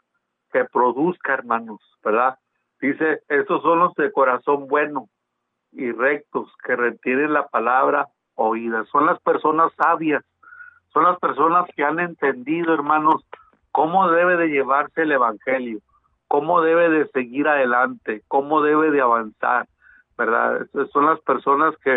que 0.51 0.65
produzca, 0.65 1.33
hermanos, 1.33 1.79
¿verdad? 2.03 2.37
Dice, 2.79 3.21
estos 3.29 3.61
son 3.61 3.79
los 3.79 3.93
de 3.95 4.11
corazón 4.11 4.67
bueno 4.67 5.07
y 5.71 5.91
rectos, 5.91 6.51
que 6.65 6.75
retienen 6.75 7.33
la 7.33 7.47
palabra 7.47 8.07
oída. 8.35 8.83
Son 8.91 9.05
las 9.05 9.19
personas 9.21 9.71
sabias, 9.75 10.23
son 10.91 11.03
las 11.03 11.17
personas 11.19 11.67
que 11.75 11.83
han 11.83 11.99
entendido, 11.99 12.73
hermanos, 12.73 13.25
cómo 13.71 14.09
debe 14.11 14.37
de 14.37 14.49
llevarse 14.49 15.01
el 15.01 15.11
Evangelio, 15.11 15.79
cómo 16.27 16.61
debe 16.61 16.89
de 16.89 17.07
seguir 17.07 17.47
adelante, 17.47 18.21
cómo 18.27 18.61
debe 18.61 18.91
de 18.91 19.01
avanzar, 19.01 19.67
¿verdad? 20.17 20.67
Son 20.91 21.05
las 21.07 21.19
personas 21.21 21.75
que, 21.83 21.95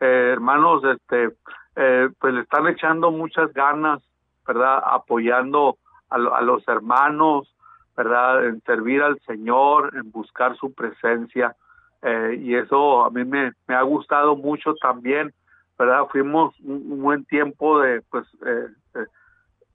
eh, 0.00 0.30
hermanos, 0.32 0.82
este, 0.84 1.30
eh, 1.76 2.08
pues 2.18 2.34
le 2.34 2.42
están 2.42 2.66
echando 2.68 3.10
muchas 3.10 3.52
ganas, 3.52 4.02
¿verdad? 4.46 4.82
Apoyando 4.84 5.78
a, 6.10 6.18
los 6.18 6.66
hermanos, 6.68 7.52
¿verdad? 7.96 8.46
En 8.46 8.60
servir 8.62 9.02
al 9.02 9.18
Señor, 9.20 9.92
en 9.94 10.10
buscar 10.10 10.56
su 10.56 10.72
presencia. 10.72 11.56
Eh, 12.02 12.38
y 12.40 12.54
eso 12.54 13.04
a 13.04 13.10
mí 13.10 13.24
me, 13.24 13.52
ha 13.68 13.82
gustado 13.82 14.36
mucho 14.36 14.74
también, 14.74 15.32
¿verdad? 15.78 16.06
Fuimos 16.10 16.58
un, 16.60 17.02
buen 17.02 17.24
tiempo 17.24 17.80
de, 17.80 18.02
pues, 18.10 18.26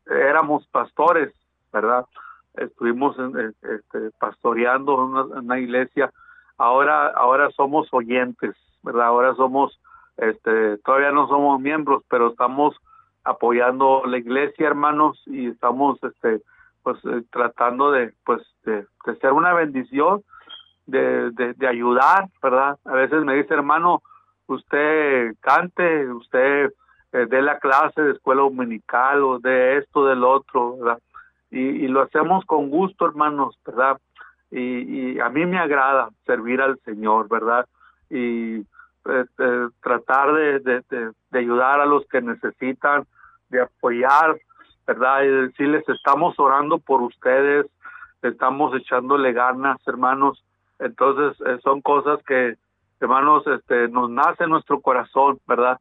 éramos 0.05 0.67
pastores, 0.67 1.33
¿verdad? 1.73 2.05
Estuvimos 2.53 3.17
este, 3.17 4.11
pastoreando 4.19 5.29
en 5.31 5.45
una 5.45 5.59
iglesia 5.59 6.11
ahora 6.59 7.07
ahora 7.07 7.49
somos 7.51 7.87
oyentes, 7.91 8.55
¿verdad? 8.83 9.07
Ahora 9.07 9.33
somos 9.33 9.79
este 10.17 10.77
todavía 10.79 11.11
no 11.11 11.27
somos 11.27 11.59
miembros, 11.59 12.03
pero 12.09 12.27
estamos 12.27 12.75
apoyando 13.23 14.03
la 14.05 14.17
iglesia, 14.17 14.67
hermanos, 14.67 15.21
y 15.25 15.47
estamos 15.47 15.97
este 16.03 16.41
pues 16.83 16.97
eh, 17.05 17.23
tratando 17.31 17.91
de 17.91 18.13
pues 18.25 18.41
de, 18.63 18.85
ser 19.19 19.33
una 19.33 19.53
bendición, 19.53 20.23
de, 20.85 21.31
de, 21.31 21.67
ayudar, 21.67 22.29
¿verdad? 22.41 22.77
A 22.85 22.93
veces 22.93 23.23
me 23.23 23.35
dice, 23.35 23.53
hermano, 23.53 24.01
usted 24.47 25.35
cante, 25.41 26.11
usted 26.11 26.71
eh, 27.11 27.25
dé 27.29 27.41
la 27.41 27.59
clase 27.59 28.01
de 28.01 28.11
escuela 28.11 28.41
dominical 28.41 29.23
o 29.23 29.39
de 29.39 29.77
esto, 29.77 30.05
del 30.05 30.23
otro, 30.23 30.77
¿verdad? 30.77 30.99
Y, 31.51 31.59
y 31.59 31.87
lo 31.87 32.01
hacemos 32.01 32.45
con 32.45 32.69
gusto, 32.69 33.05
hermanos, 33.05 33.59
¿verdad? 33.65 33.97
y, 34.51 35.19
a 35.19 35.29
mí 35.29 35.45
me 35.45 35.59
agrada 35.59 36.09
servir 36.25 36.61
al 36.61 36.79
Señor, 36.79 37.29
¿verdad? 37.29 37.67
Y 38.09 38.65
eh, 39.09 39.67
tratar 39.81 40.33
de, 40.33 40.59
de, 40.59 41.39
ayudar 41.39 41.79
a 41.79 41.85
los 41.85 42.05
que 42.07 42.21
necesitan, 42.21 43.05
de 43.49 43.61
apoyar, 43.61 44.37
¿verdad? 44.85 45.23
Y 45.23 45.27
decirles, 45.27 45.87
estamos 45.87 46.39
orando 46.39 46.79
por 46.79 47.01
ustedes, 47.01 47.65
estamos 48.21 48.75
echándole 48.75 49.33
ganas, 49.33 49.77
hermanos. 49.87 50.43
Entonces, 50.79 51.39
eh, 51.45 51.59
son 51.63 51.81
cosas 51.81 52.19
que, 52.25 52.55
hermanos, 52.99 53.45
este, 53.47 53.87
nos 53.87 54.09
nace 54.09 54.43
en 54.43 54.51
nuestro 54.51 54.81
corazón, 54.81 55.39
¿verdad? 55.47 55.79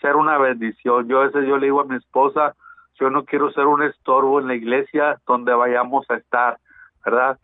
Ser 0.00 0.16
una 0.16 0.38
bendición. 0.38 1.08
Yo 1.08 1.20
a 1.20 1.26
veces 1.26 1.46
yo 1.46 1.58
le 1.58 1.66
digo 1.66 1.80
a 1.80 1.84
mi 1.84 1.96
esposa, 1.96 2.54
yo 3.00 3.10
no 3.10 3.24
quiero 3.24 3.50
ser 3.52 3.66
un 3.66 3.82
estorbo 3.82 4.40
en 4.40 4.48
la 4.48 4.54
iglesia 4.54 5.20
donde 5.26 5.52
vayamos 5.52 6.08
a 6.10 6.16
estar, 6.16 6.58
¿verdad? 7.04 7.38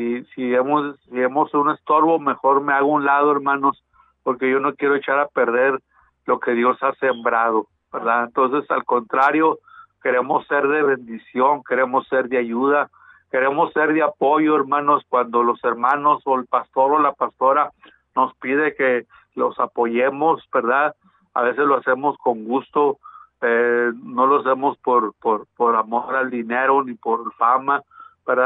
si, 0.00 0.24
si 0.34 0.54
hemos, 0.54 0.98
si 1.10 1.20
hemos 1.20 1.52
un 1.54 1.70
estorbo, 1.70 2.18
mejor 2.18 2.62
me 2.62 2.72
hago 2.72 2.88
un 2.88 3.04
lado, 3.04 3.32
hermanos, 3.32 3.82
porque 4.22 4.50
yo 4.50 4.60
no 4.60 4.74
quiero 4.74 4.96
echar 4.96 5.18
a 5.18 5.28
perder 5.28 5.78
lo 6.26 6.40
que 6.40 6.52
Dios 6.52 6.76
ha 6.82 6.92
sembrado, 6.94 7.66
¿verdad? 7.92 8.24
Entonces, 8.24 8.70
al 8.70 8.84
contrario, 8.84 9.58
queremos 10.02 10.46
ser 10.46 10.68
de 10.68 10.82
bendición, 10.82 11.62
queremos 11.62 12.06
ser 12.08 12.28
de 12.28 12.38
ayuda, 12.38 12.90
queremos 13.30 13.72
ser 13.72 13.92
de 13.92 14.02
apoyo, 14.02 14.56
hermanos, 14.56 15.02
cuando 15.08 15.42
los 15.42 15.62
hermanos 15.64 16.22
o 16.24 16.38
el 16.38 16.46
pastor 16.46 16.92
o 16.92 16.98
la 16.98 17.12
pastora 17.12 17.70
nos 18.14 18.34
pide 18.36 18.74
que 18.74 19.06
los 19.34 19.58
apoyemos, 19.58 20.42
¿verdad? 20.52 20.94
A 21.34 21.42
veces 21.42 21.64
lo 21.64 21.76
hacemos 21.76 22.16
con 22.18 22.44
gusto, 22.44 22.98
eh, 23.40 23.92
no 24.02 24.26
lo 24.26 24.40
hacemos 24.40 24.76
por, 24.78 25.14
por, 25.14 25.46
por 25.56 25.76
amor 25.76 26.14
al 26.14 26.30
dinero 26.30 26.82
ni 26.84 26.94
por 26.94 27.32
fama, 27.34 27.82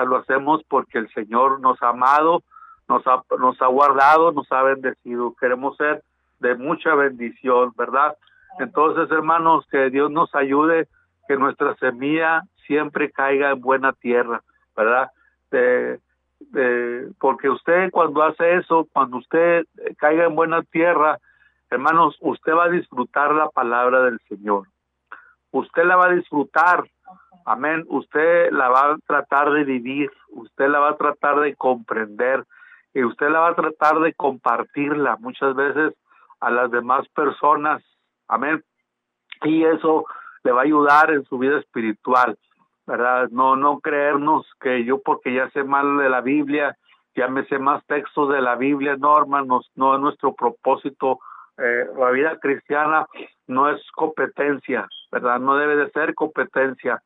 lo 0.07 0.17
hacemos 0.17 0.63
porque 0.69 0.99
el 0.99 1.13
Señor 1.13 1.61
nos 1.61 1.83
ha 1.83 1.91
amado, 1.91 2.43
nos 2.89 3.07
ha, 3.07 3.23
nos 3.39 3.61
ha 3.61 3.67
guardado, 3.67 4.33
nos 4.33 4.51
ha 4.53 4.63
bendecido. 4.63 5.35
Queremos 5.41 5.77
ser 5.77 6.03
de 6.41 6.55
mucha 6.55 6.95
bendición, 6.95 7.73
¿verdad? 7.77 8.17
Entonces, 8.59 9.11
hermanos, 9.11 9.67
que 9.71 9.91
Dios 9.91 10.11
nos 10.11 10.35
ayude, 10.35 10.89
que 11.27 11.37
nuestra 11.37 11.75
semilla 11.77 12.43
siempre 12.67 13.11
caiga 13.11 13.51
en 13.51 13.61
buena 13.61 13.93
tierra, 13.93 14.43
¿verdad? 14.77 15.11
De, 15.51 16.01
porque 17.19 17.49
usted 17.49 17.91
cuando 17.91 18.23
hace 18.23 18.57
eso, 18.57 18.87
cuando 18.93 19.17
usted 19.17 19.65
caiga 19.97 20.25
en 20.25 20.35
buena 20.35 20.63
tierra, 20.63 21.19
hermanos, 21.71 22.17
usted 22.21 22.53
va 22.53 22.65
a 22.65 22.71
disfrutar 22.71 23.33
la 23.33 23.49
palabra 23.49 24.03
del 24.03 24.21
Señor. 24.29 24.69
Usted 25.51 25.85
la 25.85 25.97
va 25.97 26.07
a 26.07 26.15
disfrutar, 26.15 26.85
Amén. 27.45 27.85
Usted 27.89 28.51
la 28.53 28.69
va 28.71 28.93
a 28.93 28.97
tratar 29.07 29.51
de 29.53 29.65
vivir, 29.65 30.11
usted 30.31 30.69
la 30.69 30.79
va 30.79 30.91
a 30.91 30.97
tratar 30.97 31.41
de 31.41 31.55
comprender 31.55 32.45
y 32.95 33.05
usted 33.05 33.29
la 33.29 33.41
va 33.41 33.49
a 33.49 33.55
tratar 33.55 33.99
de 34.01 34.15
compartirla 34.15 35.17
muchas 35.19 35.55
veces 35.55 35.95
a 36.41 36.51
las 36.51 36.71
demás 36.71 37.07
personas. 37.09 37.83
Amén. 38.29 38.63
Y 39.43 39.65
eso 39.65 40.07
le 40.45 40.53
va 40.53 40.61
a 40.61 40.65
ayudar 40.65 41.11
en 41.11 41.25
su 41.25 41.39
vida 41.39 41.59
espiritual, 41.59 42.39
¿verdad? 42.87 43.29
No, 43.31 43.57
no 43.57 43.81
creernos 43.81 44.47
que 44.61 44.85
yo 44.85 45.03
porque 45.03 45.35
ya 45.35 45.51
sé 45.51 45.65
mal 45.65 45.99
de 45.99 46.09
la 46.09 46.21
Biblia, 46.21 46.77
ya 47.17 47.29
me 47.29 47.45
sé 47.47 47.59
más 47.59 47.85
textos 47.87 48.31
de 48.31 48.41
la 48.41 48.57
Biblia, 48.57 48.97
no, 48.97 49.19
hermanos, 49.19 49.71
no 49.75 49.95
es 49.95 50.01
nuestro 50.01 50.35
propósito. 50.35 51.19
Eh, 51.59 51.87
la 51.99 52.11
vida 52.11 52.39
cristiana 52.41 53.07
no 53.47 53.69
es 53.69 53.81
competencia, 53.93 54.87
¿verdad? 55.11 55.39
No 55.41 55.57
debe 55.57 55.77
de 55.77 55.91
ser 55.91 56.15
competencia 56.15 57.03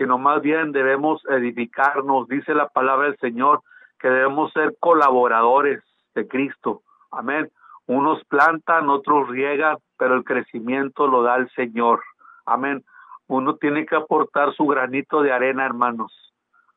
sino 0.00 0.16
más 0.16 0.40
bien 0.40 0.72
debemos 0.72 1.22
edificarnos, 1.28 2.26
dice 2.26 2.54
la 2.54 2.68
palabra 2.68 3.08
del 3.08 3.18
Señor, 3.18 3.60
que 4.00 4.08
debemos 4.08 4.52
ser 4.52 4.76
colaboradores 4.80 5.82
de 6.14 6.26
Cristo. 6.26 6.82
Amén. 7.10 7.50
Unos 7.86 8.24
plantan, 8.24 8.88
otros 8.88 9.28
riegan, 9.28 9.78
pero 9.98 10.14
el 10.14 10.24
crecimiento 10.24 11.06
lo 11.06 11.22
da 11.22 11.36
el 11.36 11.50
Señor. 11.50 12.00
Amén. 12.46 12.84
Uno 13.26 13.56
tiene 13.56 13.86
que 13.86 13.96
aportar 13.96 14.54
su 14.54 14.66
granito 14.66 15.22
de 15.22 15.32
arena, 15.32 15.66
hermanos. 15.66 16.12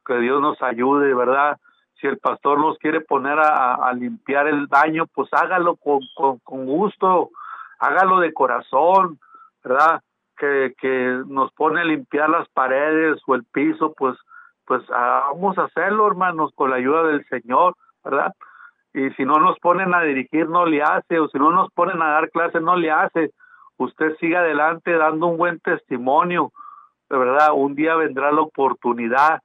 Que 0.05 0.17
Dios 0.19 0.41
nos 0.41 0.61
ayude, 0.61 1.13
¿verdad? 1.13 1.57
Si 1.99 2.07
el 2.07 2.17
pastor 2.17 2.59
nos 2.59 2.77
quiere 2.77 3.01
poner 3.01 3.39
a, 3.39 3.91
limpiar 3.93 4.47
el 4.47 4.67
baño, 4.67 5.05
pues 5.13 5.29
hágalo 5.31 5.77
con, 5.77 6.01
con 6.43 6.65
gusto, 6.65 7.29
hágalo 7.79 8.19
de 8.19 8.33
corazón, 8.33 9.19
¿verdad? 9.63 10.01
que, 10.37 10.73
que 10.79 11.23
nos 11.27 11.51
pone 11.53 11.81
a 11.81 11.85
limpiar 11.85 12.29
las 12.29 12.47
paredes 12.49 13.21
o 13.27 13.35
el 13.35 13.43
piso, 13.45 13.93
pues, 13.97 14.17
pues 14.73 14.87
vamos 14.87 15.55
a 15.59 15.65
hacerlo, 15.65 16.07
hermanos, 16.07 16.51
con 16.55 16.71
la 16.71 16.77
ayuda 16.77 17.03
del 17.03 17.23
Señor, 17.27 17.75
¿verdad? 18.03 18.33
Y 18.91 19.11
si 19.11 19.23
no 19.23 19.35
nos 19.35 19.59
ponen 19.59 19.93
a 19.93 20.01
dirigir, 20.01 20.49
no 20.49 20.65
le 20.65 20.81
hace, 20.81 21.19
o 21.19 21.27
si 21.27 21.37
no 21.37 21.51
nos 21.51 21.71
ponen 21.73 22.01
a 22.01 22.09
dar 22.09 22.31
clases, 22.31 22.59
no 22.59 22.75
le 22.75 22.89
hace. 22.89 23.33
Usted 23.77 24.15
siga 24.19 24.39
adelante 24.39 24.91
dando 24.93 25.27
un 25.27 25.37
buen 25.37 25.59
testimonio, 25.59 26.51
verdad, 27.07 27.49
un 27.53 27.75
día 27.75 27.95
vendrá 27.95 28.31
la 28.31 28.41
oportunidad, 28.41 29.41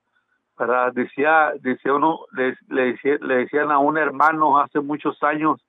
¿verdad? 0.59 0.95
Decía, 0.95 1.53
decía 1.61 1.93
uno, 1.93 2.20
le, 2.33 2.57
le, 2.68 2.99
le 3.20 3.37
decían 3.37 3.70
a 3.70 3.79
un 3.79 3.99
hermano 3.99 4.59
hace 4.59 4.81
muchos 4.81 5.22
años, 5.22 5.62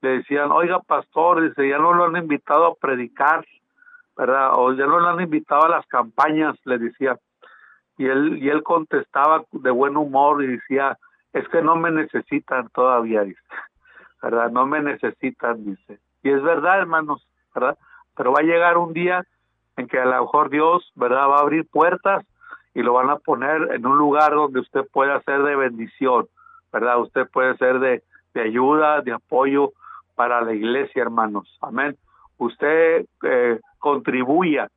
le 0.00 0.08
decían, 0.18 0.50
oiga, 0.50 0.80
pastor, 0.80 1.48
dice, 1.48 1.68
ya 1.68 1.78
no 1.78 1.92
lo 1.94 2.06
han 2.06 2.16
invitado 2.16 2.66
a 2.66 2.74
predicar, 2.74 3.46
¿verdad? 4.16 4.54
O 4.54 4.72
ya 4.72 4.86
no 4.86 4.98
lo 4.98 5.08
han 5.08 5.20
invitado 5.20 5.66
a 5.66 5.68
las 5.68 5.86
campañas, 5.86 6.56
le 6.64 6.78
decía. 6.78 7.16
Y 7.98 8.06
él, 8.06 8.38
y 8.42 8.48
él 8.48 8.62
contestaba 8.62 9.44
de 9.52 9.70
buen 9.70 9.96
humor 9.96 10.42
y 10.42 10.46
decía, 10.46 10.96
es 11.32 11.46
que 11.48 11.62
no 11.62 11.76
me 11.76 11.90
necesitan 11.90 12.68
todavía, 12.70 13.22
dice, 13.22 13.40
¿verdad? 14.22 14.50
No 14.50 14.66
me 14.66 14.80
necesitan, 14.80 15.64
dice. 15.64 15.98
Y 16.22 16.30
es 16.30 16.42
verdad, 16.42 16.78
hermanos, 16.78 17.26
¿verdad? 17.54 17.76
Pero 18.16 18.32
va 18.32 18.40
a 18.40 18.44
llegar 18.44 18.78
un 18.78 18.92
día 18.92 19.24
en 19.76 19.86
que 19.86 19.98
a 19.98 20.04
lo 20.04 20.22
mejor 20.22 20.50
Dios, 20.50 20.90
¿verdad? 20.94 21.28
Va 21.28 21.38
a 21.38 21.40
abrir 21.40 21.66
puertas 21.68 22.24
y 22.74 22.82
lo 22.82 22.92
van 22.92 23.10
a 23.10 23.16
poner 23.16 23.74
en 23.74 23.86
un 23.86 23.98
lugar 23.98 24.32
donde 24.32 24.60
usted 24.60 24.82
pueda 24.92 25.20
ser 25.22 25.42
de 25.42 25.56
bendición, 25.56 26.28
¿verdad? 26.72 27.00
Usted 27.00 27.28
puede 27.28 27.56
ser 27.56 27.78
de, 27.80 28.02
de 28.34 28.40
ayuda, 28.40 29.00
de 29.02 29.12
apoyo, 29.12 29.72
para 30.18 30.40
la 30.40 30.52
iglesia, 30.52 31.02
hermanos. 31.02 31.46
Amén. 31.60 31.96
Usted 32.38 33.06
eh, 33.22 33.60
contribuya, 33.78 34.68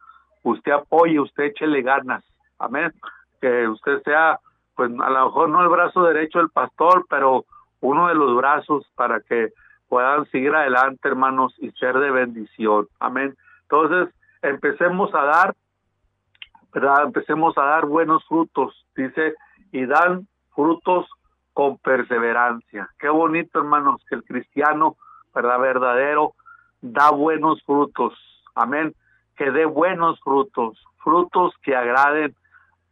usted 0.44 0.72
apoye, 0.72 1.20
usted 1.20 1.46
échele 1.46 1.82
ganas. 1.82 2.24
Amén. 2.62 2.94
Que 3.40 3.68
usted 3.68 4.02
sea, 4.04 4.40
pues 4.76 4.92
a 4.92 5.10
lo 5.10 5.26
mejor 5.26 5.50
no 5.50 5.62
el 5.62 5.70
brazo 5.70 6.04
derecho 6.04 6.40
del 6.40 6.50
pastor, 6.50 7.06
pero 7.10 7.46
uno 7.82 8.08
de 8.08 8.16
los 8.16 8.36
brazos 8.36 8.86
para 8.96 9.20
que 9.22 9.50
puedan 9.90 10.26
seguir 10.32 10.56
adelante, 10.56 11.08
hermanos, 11.08 11.54
y 11.58 11.72
ser 11.72 11.98
de 11.98 12.12
bendición. 12.12 12.88
Amén. 13.00 13.36
Entonces, 13.64 14.14
empecemos 14.42 15.14
a 15.14 15.24
dar, 15.24 15.56
¿verdad? 16.74 17.04
Empecemos 17.04 17.58
a 17.58 17.64
dar 17.64 17.86
buenos 17.86 18.24
frutos, 18.26 18.86
dice, 18.96 19.36
y 19.72 19.86
dan 19.86 20.28
frutos 20.56 21.08
con 21.54 21.78
perseverancia. 21.80 22.90
Qué 23.00 23.10
bonito, 23.10 23.60
hermanos, 23.60 24.02
que 24.08 24.16
el 24.16 24.24
cristiano 24.24 24.96
¿verdad? 25.34 25.60
Verdadero, 25.60 26.36
da 26.82 27.12
buenos 27.12 27.62
frutos. 27.64 28.14
Amén. 28.56 28.94
Que 29.38 29.52
dé 29.52 29.66
buenos 29.66 30.20
frutos, 30.22 30.78
frutos 31.04 31.54
que 31.64 31.76
agraden 31.76 32.36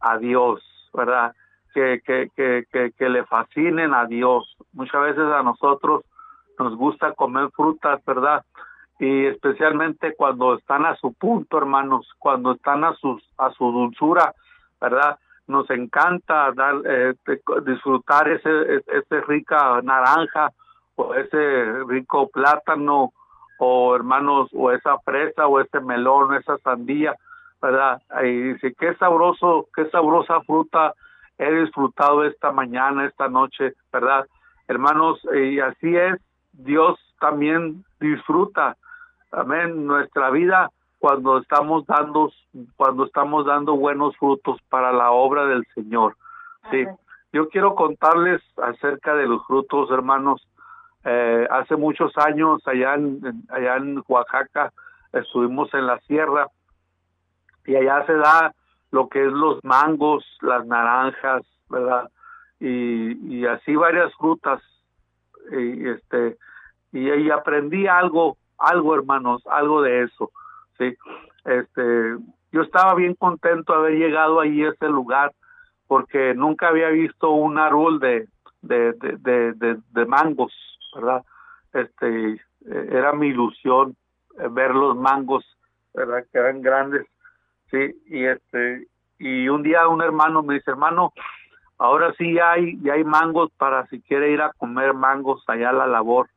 a 0.00 0.18
Dios, 0.18 0.62
¿verdad? 0.92 1.34
Que, 1.72 2.00
que, 2.04 2.30
que, 2.36 2.92
que, 2.92 3.08
le 3.08 3.24
fascinen 3.24 3.94
a 3.94 4.06
Dios. 4.06 4.56
Muchas 4.72 5.02
veces 5.02 5.24
a 5.24 5.42
nosotros 5.42 6.04
nos 6.58 6.76
gusta 6.76 7.12
comer 7.12 7.50
frutas, 7.54 8.04
¿verdad? 8.04 8.44
Y 8.98 9.26
especialmente 9.26 10.14
cuando 10.14 10.56
están 10.56 10.84
a 10.84 10.96
su 10.96 11.12
punto, 11.14 11.58
hermanos, 11.58 12.08
cuando 12.18 12.52
están 12.52 12.84
a, 12.84 12.94
sus, 12.94 13.22
a 13.38 13.50
su 13.52 13.70
dulzura, 13.70 14.34
¿verdad? 14.80 15.18
Nos 15.46 15.70
encanta 15.70 16.52
dar, 16.52 16.76
eh, 16.84 17.14
disfrutar 17.64 18.28
ese, 18.28 18.82
ese 18.86 19.20
rica 19.22 19.80
naranja 19.82 20.50
ese 21.16 21.84
rico 21.84 22.28
plátano 22.28 23.12
o 23.58 23.94
hermanos 23.94 24.48
o 24.52 24.70
esa 24.70 24.98
fresa 24.98 25.46
o 25.46 25.60
ese 25.60 25.80
melón 25.80 26.30
o 26.30 26.34
esa 26.34 26.56
sandía, 26.58 27.14
¿verdad? 27.60 28.02
Y 28.22 28.52
dice, 28.52 28.74
qué 28.78 28.94
sabroso, 28.96 29.68
qué 29.74 29.88
sabrosa 29.90 30.40
fruta 30.42 30.94
he 31.38 31.50
disfrutado 31.52 32.24
esta 32.24 32.52
mañana, 32.52 33.06
esta 33.06 33.28
noche, 33.28 33.74
¿verdad? 33.92 34.26
Hermanos, 34.68 35.20
y 35.34 35.58
así 35.58 35.96
es, 35.96 36.20
Dios 36.52 36.98
también 37.18 37.84
disfruta, 37.98 38.76
amén, 39.32 39.86
nuestra 39.86 40.30
vida 40.30 40.70
cuando 40.98 41.38
estamos 41.38 41.86
dando, 41.86 42.30
cuando 42.76 43.06
estamos 43.06 43.46
dando 43.46 43.74
buenos 43.74 44.14
frutos 44.18 44.60
para 44.68 44.92
la 44.92 45.12
obra 45.12 45.46
del 45.46 45.64
Señor. 45.74 46.16
Sí. 46.70 46.84
Yo 47.32 47.48
quiero 47.48 47.74
contarles 47.74 48.42
acerca 48.58 49.14
de 49.14 49.26
los 49.26 49.44
frutos, 49.46 49.90
hermanos, 49.90 50.46
eh, 51.04 51.48
hace 51.50 51.76
muchos 51.76 52.12
años 52.18 52.60
allá 52.66 52.94
en, 52.94 53.44
allá 53.48 53.76
en 53.76 54.02
Oaxaca 54.06 54.72
estuvimos 55.12 55.72
en 55.72 55.86
la 55.86 55.98
sierra 56.00 56.48
y 57.66 57.76
allá 57.76 58.04
se 58.06 58.14
da 58.14 58.54
lo 58.90 59.08
que 59.08 59.24
es 59.24 59.32
los 59.32 59.62
mangos, 59.64 60.24
las 60.40 60.66
naranjas, 60.66 61.42
¿verdad? 61.68 62.10
Y, 62.58 63.46
así 63.46 63.74
varias 63.74 64.12
frutas 64.16 64.60
y 65.50 65.88
este 65.88 66.36
y, 66.92 67.30
aprendí 67.30 67.86
algo, 67.86 68.36
algo 68.58 68.94
hermanos, 68.94 69.42
algo 69.46 69.82
de 69.82 70.02
eso, 70.02 70.30
sí. 70.76 70.94
Este, 71.44 72.16
yo 72.52 72.62
estaba 72.62 72.94
bien 72.94 73.14
contento 73.14 73.72
de 73.72 73.78
haber 73.78 73.94
llegado 73.94 74.40
ahí 74.40 74.62
a 74.64 74.70
ese 74.70 74.88
lugar 74.88 75.32
porque 75.86 76.34
nunca 76.34 76.68
había 76.68 76.88
visto 76.88 77.30
un 77.30 77.58
árbol 77.58 77.98
de 77.98 78.28
de, 78.62 78.92
de, 78.92 79.52
de, 79.54 79.78
de 79.90 80.06
mangos, 80.06 80.52
¿verdad? 80.94 81.24
Este, 81.72 82.32
eh, 82.32 82.88
era 82.90 83.12
mi 83.12 83.28
ilusión 83.28 83.96
eh, 84.38 84.48
ver 84.50 84.74
los 84.74 84.96
mangos, 84.96 85.44
¿verdad? 85.94 86.24
Que 86.30 86.38
eran 86.38 86.62
grandes, 86.62 87.06
sí, 87.70 88.02
y 88.06 88.24
este, 88.24 88.86
y 89.18 89.48
un 89.48 89.62
día 89.62 89.88
un 89.88 90.02
hermano 90.02 90.42
me 90.42 90.54
dice, 90.54 90.70
hermano, 90.70 91.12
ahora 91.78 92.12
sí 92.18 92.38
hay, 92.38 92.80
ya 92.82 92.94
hay 92.94 93.04
mangos 93.04 93.50
para 93.56 93.86
si 93.86 94.00
quiere 94.02 94.30
ir 94.30 94.42
a 94.42 94.52
comer 94.52 94.94
mangos 94.94 95.42
allá 95.46 95.70
a 95.70 95.74
la 95.74 95.86
labor, 95.86 96.28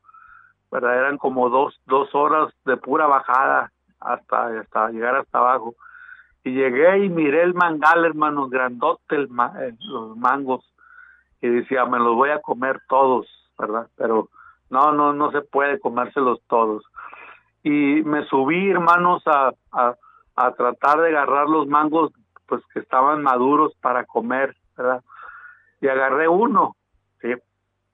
¿verdad? 0.72 0.98
Eran 0.98 1.18
como 1.18 1.50
dos, 1.50 1.80
dos 1.86 2.14
horas 2.14 2.54
de 2.66 2.78
pura 2.78 3.08
bajada 3.08 3.72
hasta, 4.00 4.60
hasta 4.60 4.90
llegar 4.90 5.16
hasta 5.16 5.38
abajo. 5.38 5.76
Y 6.44 6.52
llegué 6.52 7.06
y 7.06 7.10
miré 7.10 7.44
el 7.44 7.54
mangal, 7.54 8.04
hermano, 8.06 8.50
grandote 8.50 9.16
eh, 9.16 9.76
los 9.80 10.18
mangos. 10.18 10.70
Y 11.42 11.48
decía, 11.48 11.86
me 11.86 12.00
los 12.00 12.16
voy 12.16 12.32
a 12.32 12.42
comer 12.42 12.82
todos, 12.90 13.28
¿verdad? 13.58 13.88
Pero 13.96 14.30
no, 14.70 14.92
no, 14.92 15.14
no 15.14 15.32
se 15.32 15.42
puede 15.42 15.80
comérselos 15.80 16.42
todos. 16.48 16.84
Y 17.64 18.02
me 18.04 18.26
subí, 18.26 18.70
hermanos, 18.70 19.24
a, 19.26 19.54
tratar 20.36 21.02
de 21.02 21.10
agarrar 21.10 21.48
los 21.48 21.68
mangos, 21.68 22.12
pues 22.48 22.62
que 22.74 22.80
estaban 22.80 23.22
maduros 23.24 23.74
para 23.82 24.06
comer, 24.06 24.56
¿verdad? 24.76 25.04
Y 25.82 25.88
agarré 25.88 26.28
uno, 26.28 26.76
¿sí? 27.22 27.34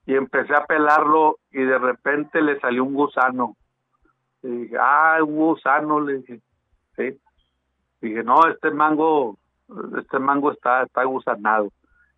Y 0.06 0.14
empecé 0.14 0.54
a 0.54 0.64
pelarlo 0.64 1.38
y 1.50 1.62
de 1.62 1.78
repente 1.78 2.40
le 2.40 2.58
salió 2.60 2.84
un 2.84 2.94
gusano. 2.94 3.56
Y 4.42 4.48
dije, 4.48 4.76
ah, 4.80 5.18
un 5.22 5.36
gusano, 5.36 6.00
le 6.00 6.18
dije, 6.18 6.40
¿sí? 6.96 7.20
dije, 8.00 8.22
no, 8.22 8.46
este 8.46 8.70
mango, 8.70 9.36
este 9.98 10.18
mango 10.18 10.52
está, 10.52 10.82
está 10.82 11.04
gusanado. 11.04 11.68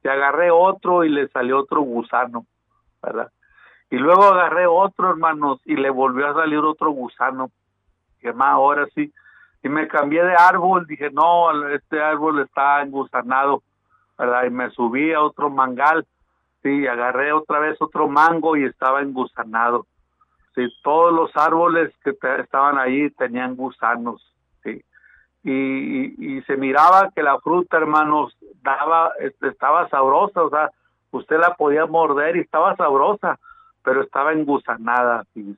Y 0.05 0.09
agarré 0.09 0.51
otro 0.51 1.05
y 1.05 1.09
le 1.09 1.29
salió 1.29 1.61
otro 1.61 1.83
gusano, 1.83 2.47
¿verdad? 3.03 3.31
Y 3.91 3.97
luego 3.97 4.25
agarré 4.25 4.66
otro, 4.66 5.11
hermanos, 5.11 5.61
y 5.64 5.77
le 5.77 5.91
volvió 5.91 6.29
a 6.29 6.35
salir 6.35 6.59
otro 6.59 6.91
gusano. 6.93 7.51
Dije, 8.16 8.33
más 8.33 8.55
ahora 8.55 8.87
sí. 8.95 9.12
Y 9.63 9.69
me 9.69 9.89
cambié 9.89 10.25
de 10.25 10.35
árbol, 10.35 10.87
dije, 10.87 11.11
no, 11.11 11.69
este 11.69 12.03
árbol 12.03 12.41
está 12.41 12.83
engusanado. 12.83 13.63
Y 14.47 14.51
me 14.51 14.71
subí 14.71 15.13
a 15.13 15.23
otro 15.23 15.51
mangal, 15.51 16.07
sí, 16.63 16.87
agarré 16.87 17.33
otra 17.33 17.59
vez 17.61 17.81
otro 17.81 18.09
mango 18.09 18.57
y 18.57 18.65
estaba 18.65 19.03
engusanado. 19.03 19.87
Sí, 20.55 20.69
todos 20.83 21.13
los 21.13 21.31
árboles 21.37 21.93
que 22.05 22.15
estaban 22.39 22.79
ahí 22.79 23.11
tenían 23.11 23.57
gusanos, 23.57 24.23
sí. 24.63 24.85
Y, 25.45 26.37
y, 26.37 26.43
se 26.43 26.57
miraba 26.57 27.11
que 27.15 27.23
la 27.23 27.41
fruta, 27.41 27.79
hermanos, 27.79 28.37
daba, 28.63 29.13
este, 29.19 29.49
estaba 29.49 29.89
sabrosa, 29.89 30.43
o 30.43 30.51
sea, 30.51 30.71
usted 31.11 31.39
la 31.39 31.55
podía 31.55 31.87
morder 31.87 32.37
y 32.37 32.41
estaba 32.41 32.77
sabrosa 32.77 33.39
pero 33.83 34.03
estaba 34.03 34.33
engusanada, 34.33 35.25
sí. 35.35 35.57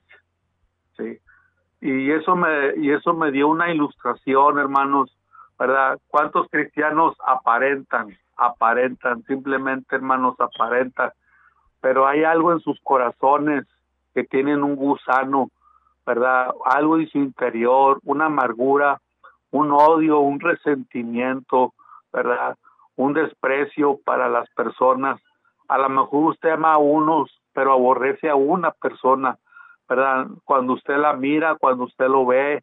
Y 1.85 2.11
eso 2.11 2.35
me 2.35 2.76
y 2.78 2.91
eso 2.93 3.12
me 3.12 3.30
dio 3.30 3.47
una 3.49 3.70
ilustración, 3.70 4.59
hermanos, 4.59 5.14
¿verdad? 5.59 5.99
¿Cuántos 6.09 6.49
cristianos 6.49 7.14
aparentan, 7.26 8.16
aparentan, 8.39 9.22
simplemente, 9.24 9.95
hermanos, 9.95 10.35
aparentan, 10.41 11.11
pero 11.82 12.07
hay 12.07 12.24
algo 12.24 12.53
en 12.53 12.61
sus 12.61 12.80
corazones 12.80 13.66
que 14.14 14.24
tienen 14.24 14.62
un 14.62 14.76
gusano, 14.76 15.51
¿verdad? 16.07 16.55
Algo 16.64 16.97
en 16.97 17.07
su 17.11 17.18
interior, 17.18 18.01
una 18.05 18.26
amargura, 18.26 19.03
un 19.51 19.70
odio, 19.70 20.20
un 20.20 20.41
resentimiento, 20.41 21.74
¿verdad? 22.14 22.57
Un 22.97 23.12
desprecio 23.12 23.99
para 24.07 24.30
las 24.30 24.49
personas. 24.55 25.20
A 25.68 25.76
lo 25.76 25.91
mejor 25.91 26.30
usted 26.30 26.49
ama 26.49 26.72
a 26.72 26.78
unos 26.78 27.30
pero 27.55 27.72
aborrece 27.72 28.28
a 28.28 28.35
una 28.35 28.72
persona, 28.72 29.39
¿verdad? 29.89 30.26
Cuando 30.45 30.74
usted 30.74 30.97
la 30.97 31.14
mira, 31.14 31.57
cuando 31.57 31.85
usted 31.85 32.07
lo 32.07 32.26
ve, 32.26 32.62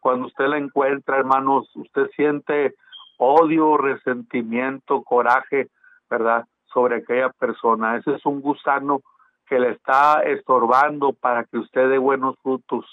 cuando 0.00 0.26
usted 0.26 0.46
la 0.46 0.58
encuentra, 0.58 1.18
hermanos, 1.18 1.70
usted 1.74 2.08
siente 2.16 2.74
odio, 3.18 3.76
resentimiento, 3.76 5.02
coraje, 5.02 5.68
¿verdad? 6.08 6.46
Sobre 6.72 6.96
aquella 6.96 7.28
persona. 7.30 7.96
Ese 7.96 8.14
es 8.14 8.24
un 8.24 8.40
gusano 8.40 9.00
que 9.46 9.58
le 9.58 9.72
está 9.72 10.22
estorbando 10.22 11.12
para 11.12 11.44
que 11.44 11.58
usted 11.58 11.90
dé 11.90 11.98
buenos 11.98 12.36
frutos, 12.42 12.86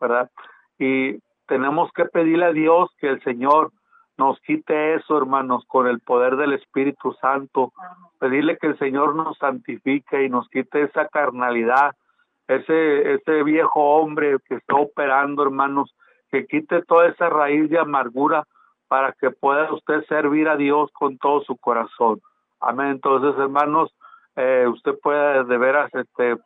¿verdad? 0.00 0.30
Y 0.78 1.18
tenemos 1.46 1.90
que 1.92 2.06
pedirle 2.06 2.46
a 2.46 2.52
Dios 2.52 2.90
que 2.98 3.08
el 3.08 3.22
Señor 3.22 3.72
nos 4.16 4.38
quite 4.40 4.94
eso, 4.94 5.18
hermanos, 5.18 5.64
con 5.66 5.86
el 5.86 6.00
poder 6.00 6.36
del 6.36 6.52
Espíritu 6.52 7.12
Santo. 7.20 7.72
Pedirle 8.18 8.56
que 8.58 8.68
el 8.68 8.78
Señor 8.78 9.14
nos 9.14 9.36
santifique 9.38 10.24
y 10.24 10.28
nos 10.28 10.48
quite 10.48 10.82
esa 10.82 11.08
carnalidad, 11.08 11.96
ese, 12.48 13.14
ese 13.14 13.42
viejo 13.42 13.80
hombre 13.80 14.36
que 14.46 14.56
está 14.56 14.76
operando, 14.76 15.42
hermanos, 15.42 15.94
que 16.30 16.46
quite 16.46 16.82
toda 16.82 17.08
esa 17.08 17.28
raíz 17.28 17.70
de 17.70 17.78
amargura 17.78 18.44
para 18.88 19.12
que 19.12 19.30
pueda 19.30 19.72
usted 19.72 20.04
servir 20.08 20.48
a 20.48 20.56
Dios 20.56 20.90
con 20.92 21.18
todo 21.18 21.42
su 21.42 21.56
corazón. 21.56 22.20
Amén. 22.60 22.88
Entonces, 22.88 23.38
hermanos, 23.38 23.94
eh, 24.36 24.66
usted 24.68 24.98
puede 25.02 25.44
de 25.44 25.58
veras 25.58 25.94
este, 25.94 26.36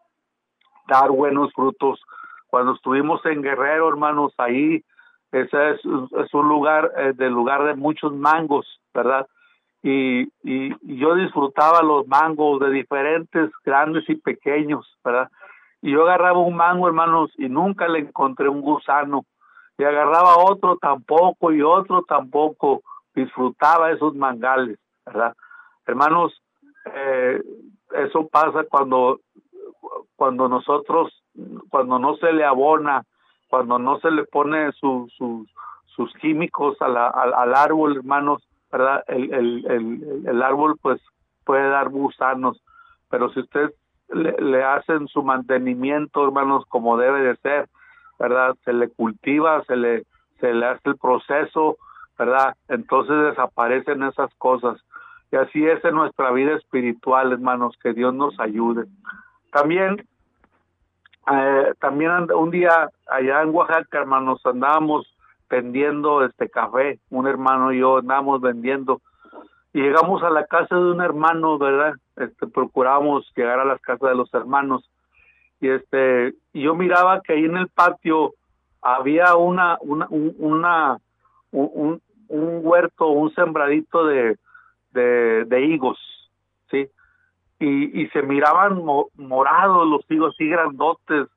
dar 0.87 1.11
buenos 1.11 1.53
frutos. 1.53 2.01
Cuando 2.49 2.75
estuvimos 2.75 3.25
en 3.27 3.43
Guerrero, 3.43 3.89
hermanos, 3.89 4.33
ahí 4.39 4.83
ese 5.31 5.71
es, 5.73 5.85
un 5.85 6.49
lugar, 6.49 6.91
eh, 6.97 7.13
lugar 7.29 7.65
de 7.65 7.75
muchos 7.75 8.15
mangos, 8.15 8.81
¿verdad? 8.95 9.27
Y, 9.83 10.23
y, 10.43 10.99
yo 10.99 11.15
disfrutaba 11.15 11.83
los 11.83 12.07
mangos 12.09 12.61
de 12.61 12.71
diferentes, 12.71 13.51
grandes 13.65 14.09
y 14.09 14.17
pequeños, 14.17 14.87
¿verdad? 15.05 15.29
Y 15.83 15.93
yo 15.93 16.03
agarraba 16.03 16.39
un 16.39 16.57
mango, 16.57 16.89
hermanos, 16.89 17.31
y 17.37 17.49
nunca 17.49 17.89
le 17.89 18.01
encontré 18.01 18.49
un 18.49 18.61
gusano. 18.61 19.25
Y 19.77 19.85
agarraba 19.85 20.39
otro 20.39 20.77
tampoco 20.77 21.53
y 21.53 21.63
otro 21.63 22.03
tampoco. 22.03 22.83
Disfrutaba 23.15 23.91
esos 23.91 24.15
mangales, 24.15 24.79
¿verdad? 25.07 25.35
Hermanos, 25.87 26.41
eh, 26.95 27.43
eso 27.95 28.29
pasa 28.29 28.65
cuando, 28.69 29.21
cuando 30.17 30.49
nosotros, 30.49 31.13
cuando 31.71 31.99
no 31.99 32.17
se 32.17 32.33
le 32.33 32.45
abona 32.45 33.05
cuando 33.49 33.79
no 33.79 33.99
se 34.01 34.11
le 34.11 34.25
pone 34.25 34.73
sus 34.73 35.13
sus 35.87 36.15
químicos 36.21 36.81
a 36.81 36.87
la, 36.87 37.09
al, 37.09 37.57
árbol, 37.57 37.97
hermanos, 37.97 38.41
¿verdad? 38.71 39.03
El, 39.09 39.35
el, 39.35 40.25
el, 40.29 40.43
árbol 40.45 40.77
pues 40.81 41.01
puede 41.45 41.69
dar 41.69 41.89
gusanos, 41.89 42.63
pero 43.11 43.33
si 43.33 43.41
usted 43.41 43.73
le, 44.11 44.33
le, 44.41 44.65
hacen 44.65 45.09
su 45.09 45.23
mantenimiento, 45.23 46.25
hermanos, 46.25 46.65
como 46.69 46.97
debe 46.97 47.23
de 47.23 47.37
ser, 47.37 47.69
¿verdad? 48.19 48.57
Se 48.65 48.73
le 48.73 48.89
cultiva, 48.89 49.63
se 49.65 49.77
le, 49.77 50.05
se 50.41 50.53
le 50.53 50.67
hace 50.67 50.91
el 50.91 50.97
proceso, 50.97 51.77
¿verdad? 52.19 52.55
Entonces 52.69 53.17
desaparecen 53.31 54.03
esas 54.03 54.35
cosas. 54.37 54.81
Y 55.31 55.37
así 55.37 55.67
es 55.67 55.85
en 55.85 55.95
nuestra 55.95 56.31
vida 56.31 56.55
espiritual, 56.57 57.33
hermanos, 57.33 57.79
que 57.83 57.93
Dios 57.93 58.15
nos 58.15 58.39
ayude. 58.41 58.87
También 59.53 60.07
eh, 61.31 61.75
también 61.81 62.11
un 62.33 62.51
día 62.51 62.91
allá 63.07 63.43
en 63.43 63.55
Oaxaca, 63.55 63.99
hermanos, 63.99 64.41
andábamos 64.45 65.15
vendiendo 65.51 66.25
este 66.25 66.49
café, 66.49 66.99
un 67.11 67.27
hermano 67.27 67.73
y 67.73 67.81
yo 67.81 67.99
andábamos 67.99 68.41
vendiendo 68.41 69.01
llegamos 69.73 70.23
a 70.23 70.31
la 70.31 70.47
casa 70.47 70.75
de 70.77 70.91
un 70.93 71.01
hermano, 71.01 71.59
¿verdad? 71.59 71.95
Este 72.17 72.47
procuramos 72.47 73.31
llegar 73.37 73.61
a 73.61 73.65
las 73.65 73.81
casas 73.81 74.11
de 74.11 74.17
los 74.17 74.33
hermanos 74.35 74.89
y 75.61 75.69
este 75.69 76.35
yo 76.53 76.75
miraba 76.75 77.21
que 77.23 77.35
ahí 77.35 77.45
en 77.45 77.57
el 77.57 77.69
patio 77.69 78.35
había 78.81 79.35
una 79.37 79.79
una 79.81 80.07
una 80.11 80.99
un, 81.51 82.01
un 82.29 82.61
huerto, 82.63 83.09
un 83.09 83.35
sembradito 83.35 84.07
de 84.07 84.39
de, 84.91 85.65
higos, 85.65 85.99
¿sí? 86.71 86.89
y, 87.61 88.03
y 88.03 88.09
se 88.09 88.23
miraban 88.23 88.83
morados 89.15 89.87
los 89.87 90.05
higos 90.11 90.35
así 90.35 90.49
grandotes, 90.49 91.29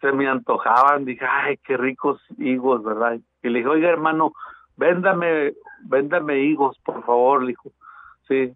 se, 0.00 0.12
me 0.12 0.28
antojaban, 0.28 1.04
dije, 1.04 1.26
ay, 1.28 1.58
qué 1.64 1.76
ricos 1.76 2.20
higos, 2.38 2.82
¿verdad? 2.84 3.18
Y 3.42 3.48
le 3.48 3.58
dije, 3.58 3.68
oiga 3.68 3.88
hermano, 3.88 4.32
véndame, 4.76 5.54
véndame 5.84 6.40
higos, 6.40 6.78
por 6.84 7.04
favor, 7.04 7.42
le 7.42 7.48
dijo, 7.48 7.70
sí, 8.28 8.52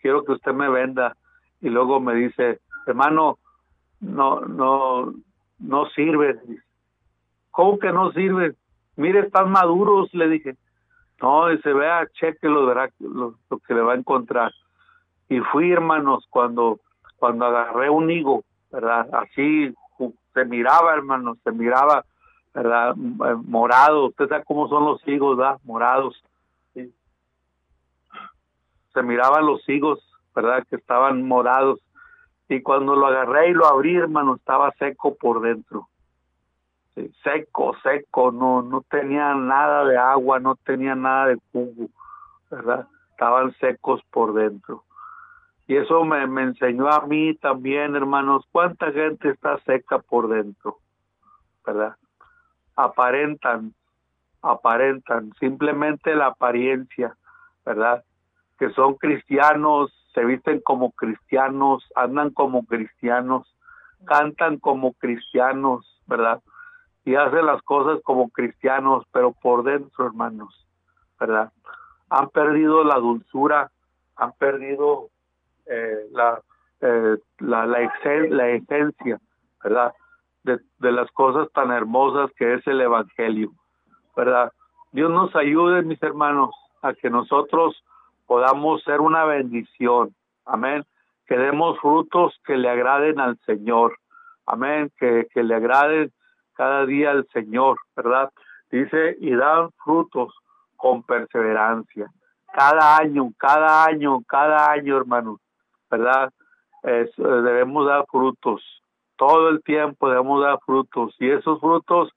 quiero 0.00 0.24
que 0.24 0.32
usted 0.32 0.52
me 0.52 0.68
venda. 0.68 1.16
Y 1.60 1.68
luego 1.68 2.00
me 2.00 2.14
dice, 2.14 2.60
hermano, 2.86 3.38
no, 4.00 4.40
no, 4.40 5.14
no 5.58 5.86
sirve. 5.90 6.38
¿Cómo 7.50 7.78
que 7.78 7.92
no 7.92 8.12
sirve? 8.12 8.54
Mire, 8.96 9.20
están 9.20 9.50
maduros, 9.50 10.12
le 10.12 10.28
dije. 10.28 10.56
No, 11.22 11.44
se 11.62 11.72
vea, 11.72 12.06
cheque 12.12 12.48
lo, 12.48 12.66
verá, 12.66 12.90
lo 12.98 13.36
que 13.66 13.72
le 13.74 13.80
va 13.80 13.92
a 13.94 13.96
encontrar 13.96 14.52
y 15.28 15.40
fui 15.40 15.72
hermanos 15.72 16.26
cuando 16.30 16.80
cuando 17.16 17.46
agarré 17.46 17.90
un 17.90 18.10
higo 18.10 18.44
verdad 18.70 19.08
así 19.12 19.72
se 20.32 20.44
miraba 20.44 20.94
hermanos 20.94 21.38
se 21.42 21.52
miraba 21.52 22.04
verdad 22.54 22.94
eh, 22.96 23.34
morado 23.44 24.06
usted 24.06 24.28
sabe 24.28 24.44
cómo 24.44 24.68
son 24.68 24.84
los 24.84 25.06
higos 25.08 25.36
verdad 25.36 25.58
morados. 25.64 26.22
Se 26.74 26.92
miraban 29.02 29.44
los 29.44 29.68
higos 29.68 29.98
verdad 30.34 30.64
que 30.68 30.76
estaban 30.76 31.26
morados. 31.26 31.80
Y 32.48 32.62
cuando 32.62 32.94
lo 32.94 33.06
agarré 33.06 33.50
y 33.50 33.54
lo 33.54 33.66
abrí 33.66 33.96
hermano 33.96 34.36
estaba 34.36 34.70
seco 34.78 35.16
por 35.16 35.40
dentro. 35.40 35.88
Seco 37.22 37.74
seco. 37.82 38.30
No 38.30 38.62
no 38.62 38.82
tenía 38.82 39.34
nada 39.34 39.84
de 39.84 39.96
agua 39.96 40.38
no 40.38 40.54
tenía 40.56 40.94
nada 40.94 41.26
de 41.26 41.38
jugo 41.52 41.88
verdad 42.50 42.86
estaban 43.14 43.54
secos 43.58 44.02
por 44.10 44.34
dentro. 44.34 44.84
Y 45.66 45.76
eso 45.76 46.04
me 46.04 46.42
enseñó 46.42 46.88
a 46.88 47.06
mí 47.06 47.34
también, 47.36 47.96
hermanos, 47.96 48.44
cuánta 48.52 48.92
gente 48.92 49.30
está 49.30 49.58
seca 49.60 49.98
por 49.98 50.28
dentro, 50.28 50.78
¿verdad? 51.64 51.96
Aparentan, 52.76 53.74
aparentan, 54.42 55.32
simplemente 55.40 56.14
la 56.14 56.26
apariencia, 56.26 57.16
¿verdad? 57.64 58.04
Que 58.58 58.70
son 58.70 58.94
cristianos, 58.94 59.92
se 60.14 60.24
visten 60.24 60.60
como 60.60 60.92
cristianos, 60.92 61.84
andan 61.94 62.30
como 62.30 62.64
cristianos, 62.64 63.52
cantan 64.04 64.58
como 64.58 64.92
cristianos, 64.94 66.00
¿verdad? 66.06 66.40
Y 67.04 67.16
hacen 67.16 67.46
las 67.46 67.62
cosas 67.62 68.00
como 68.02 68.30
cristianos, 68.30 69.04
pero 69.12 69.32
por 69.32 69.64
dentro, 69.64 70.06
hermanos, 70.06 70.66
¿verdad? 71.18 71.52
Han 72.10 72.28
perdido 72.30 72.84
la 72.84 72.96
dulzura, 72.96 73.70
han 74.16 74.32
perdido 74.32 75.08
eh, 75.66 76.06
la, 76.12 76.40
eh, 76.80 77.16
la, 77.38 77.66
la, 77.66 77.90
la, 78.28 78.48
esencia, 78.50 79.18
¿verdad? 79.62 79.92
De, 80.44 80.60
las 80.92 81.10
cosas 81.12 81.50
tan 81.52 81.70
hermosas 81.70 82.30
que 82.36 82.54
es 82.54 82.66
el 82.66 82.80
Evangelio, 82.80 83.50
¿verdad? 84.14 84.52
Dios 84.92 85.10
nos 85.10 85.34
ayude, 85.34 85.82
mis 85.82 86.02
hermanos, 86.02 86.50
a 86.82 86.92
que 86.92 87.08
nosotros 87.10 87.82
podamos 88.26 88.82
ser 88.84 89.00
una 89.00 89.24
bendición, 89.24 90.14
amén, 90.44 90.84
que 91.26 91.36
demos 91.36 91.78
frutos 91.80 92.38
que 92.44 92.56
le 92.56 92.68
agraden 92.68 93.20
al 93.20 93.38
Señor, 93.46 93.96
amén, 94.46 94.92
que, 94.98 95.26
que 95.32 95.42
le 95.42 95.54
agraden 95.54 96.12
cada 96.52 96.84
día 96.84 97.10
al 97.10 97.26
Señor, 97.32 97.78
¿verdad? 97.96 98.30
Dice, 98.70 99.16
y 99.20 99.34
dan 99.34 99.70
frutos 99.82 100.34
con 100.76 101.02
perseverancia. 101.02 102.10
Cada 102.52 102.98
año, 102.98 103.30
cada 103.38 103.84
año, 103.86 104.20
cada 104.28 104.70
año, 104.70 104.98
hermanos, 104.98 105.40
¿verdad? 105.90 106.30
debemos 106.84 107.86
dar 107.86 108.04
frutos, 108.10 108.62
todo 109.16 109.48
el 109.48 109.62
tiempo 109.62 110.08
debemos 110.08 110.42
dar 110.42 110.58
frutos 110.64 111.14
y 111.18 111.30
esos 111.30 111.60
frutos 111.60 112.10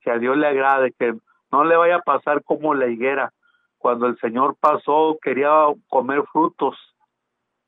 que 0.00 0.10
a 0.10 0.18
Dios 0.18 0.36
le 0.36 0.46
agrade, 0.46 0.92
que 0.92 1.14
no 1.50 1.64
le 1.64 1.76
vaya 1.76 1.96
a 1.96 2.02
pasar 2.02 2.42
como 2.44 2.74
la 2.74 2.86
higuera. 2.86 3.32
Cuando 3.78 4.06
el 4.06 4.18
Señor 4.18 4.56
pasó, 4.58 5.18
quería 5.22 5.50
comer 5.88 6.22
frutos, 6.32 6.76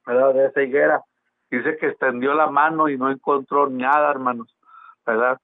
¿verdad? 0.06 0.34
De 0.34 0.46
esa 0.46 0.62
higuera. 0.62 1.02
Dice 1.50 1.76
que 1.76 1.88
extendió 1.88 2.34
la 2.34 2.48
mano 2.48 2.88
y 2.88 2.98
no 2.98 3.10
encontró 3.10 3.68
nada, 3.68 4.10
hermanos, 4.10 4.54
¿verdad? 5.04 5.38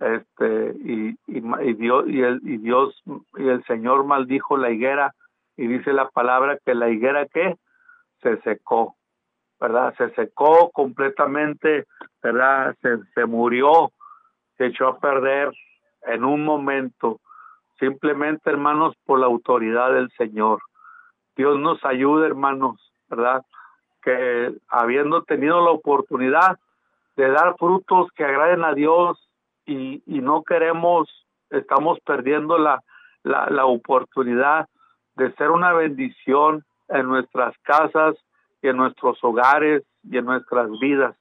Este, 0.00 0.74
y, 0.84 1.16
y, 1.26 1.72
Dios, 1.74 2.04
y 2.08 2.22
el, 2.22 2.40
y 2.42 2.56
Dios, 2.58 3.00
y 3.36 3.48
el 3.48 3.64
Señor 3.64 4.04
maldijo 4.04 4.56
la 4.56 4.70
higuera, 4.70 5.14
y 5.56 5.66
dice 5.66 5.92
la 5.92 6.08
palabra 6.08 6.58
que 6.64 6.74
la 6.74 6.90
higuera 6.90 7.26
que 7.26 7.56
se 8.22 8.40
secó, 8.42 8.96
¿verdad? 9.64 9.94
Se 9.96 10.10
secó 10.10 10.70
completamente, 10.72 11.86
¿verdad? 12.22 12.76
Se, 12.82 12.98
se 13.14 13.24
murió, 13.24 13.92
se 14.58 14.66
echó 14.66 14.88
a 14.88 14.98
perder 14.98 15.50
en 16.02 16.22
un 16.22 16.44
momento, 16.44 17.20
simplemente, 17.78 18.50
hermanos, 18.50 18.94
por 19.06 19.20
la 19.20 19.26
autoridad 19.26 19.94
del 19.94 20.10
Señor. 20.18 20.60
Dios 21.34 21.58
nos 21.58 21.82
ayude, 21.82 22.26
hermanos, 22.26 22.76
¿verdad? 23.08 23.42
Que 24.02 24.52
habiendo 24.68 25.22
tenido 25.22 25.64
la 25.64 25.70
oportunidad 25.70 26.58
de 27.16 27.30
dar 27.30 27.56
frutos 27.56 28.10
que 28.14 28.24
agraden 28.24 28.64
a 28.64 28.74
Dios 28.74 29.18
y, 29.64 30.02
y 30.04 30.20
no 30.20 30.42
queremos, 30.42 31.08
estamos 31.48 31.98
perdiendo 32.00 32.58
la, 32.58 32.82
la, 33.22 33.46
la 33.48 33.64
oportunidad 33.64 34.68
de 35.16 35.32
ser 35.36 35.50
una 35.50 35.72
bendición 35.72 36.64
en 36.88 37.06
nuestras 37.06 37.56
casas, 37.62 38.14
y 38.64 38.68
en 38.68 38.78
nuestros 38.78 39.22
hogares 39.22 39.82
y 40.10 40.16
en 40.16 40.24
nuestras 40.24 40.70
vidas. 40.80 41.14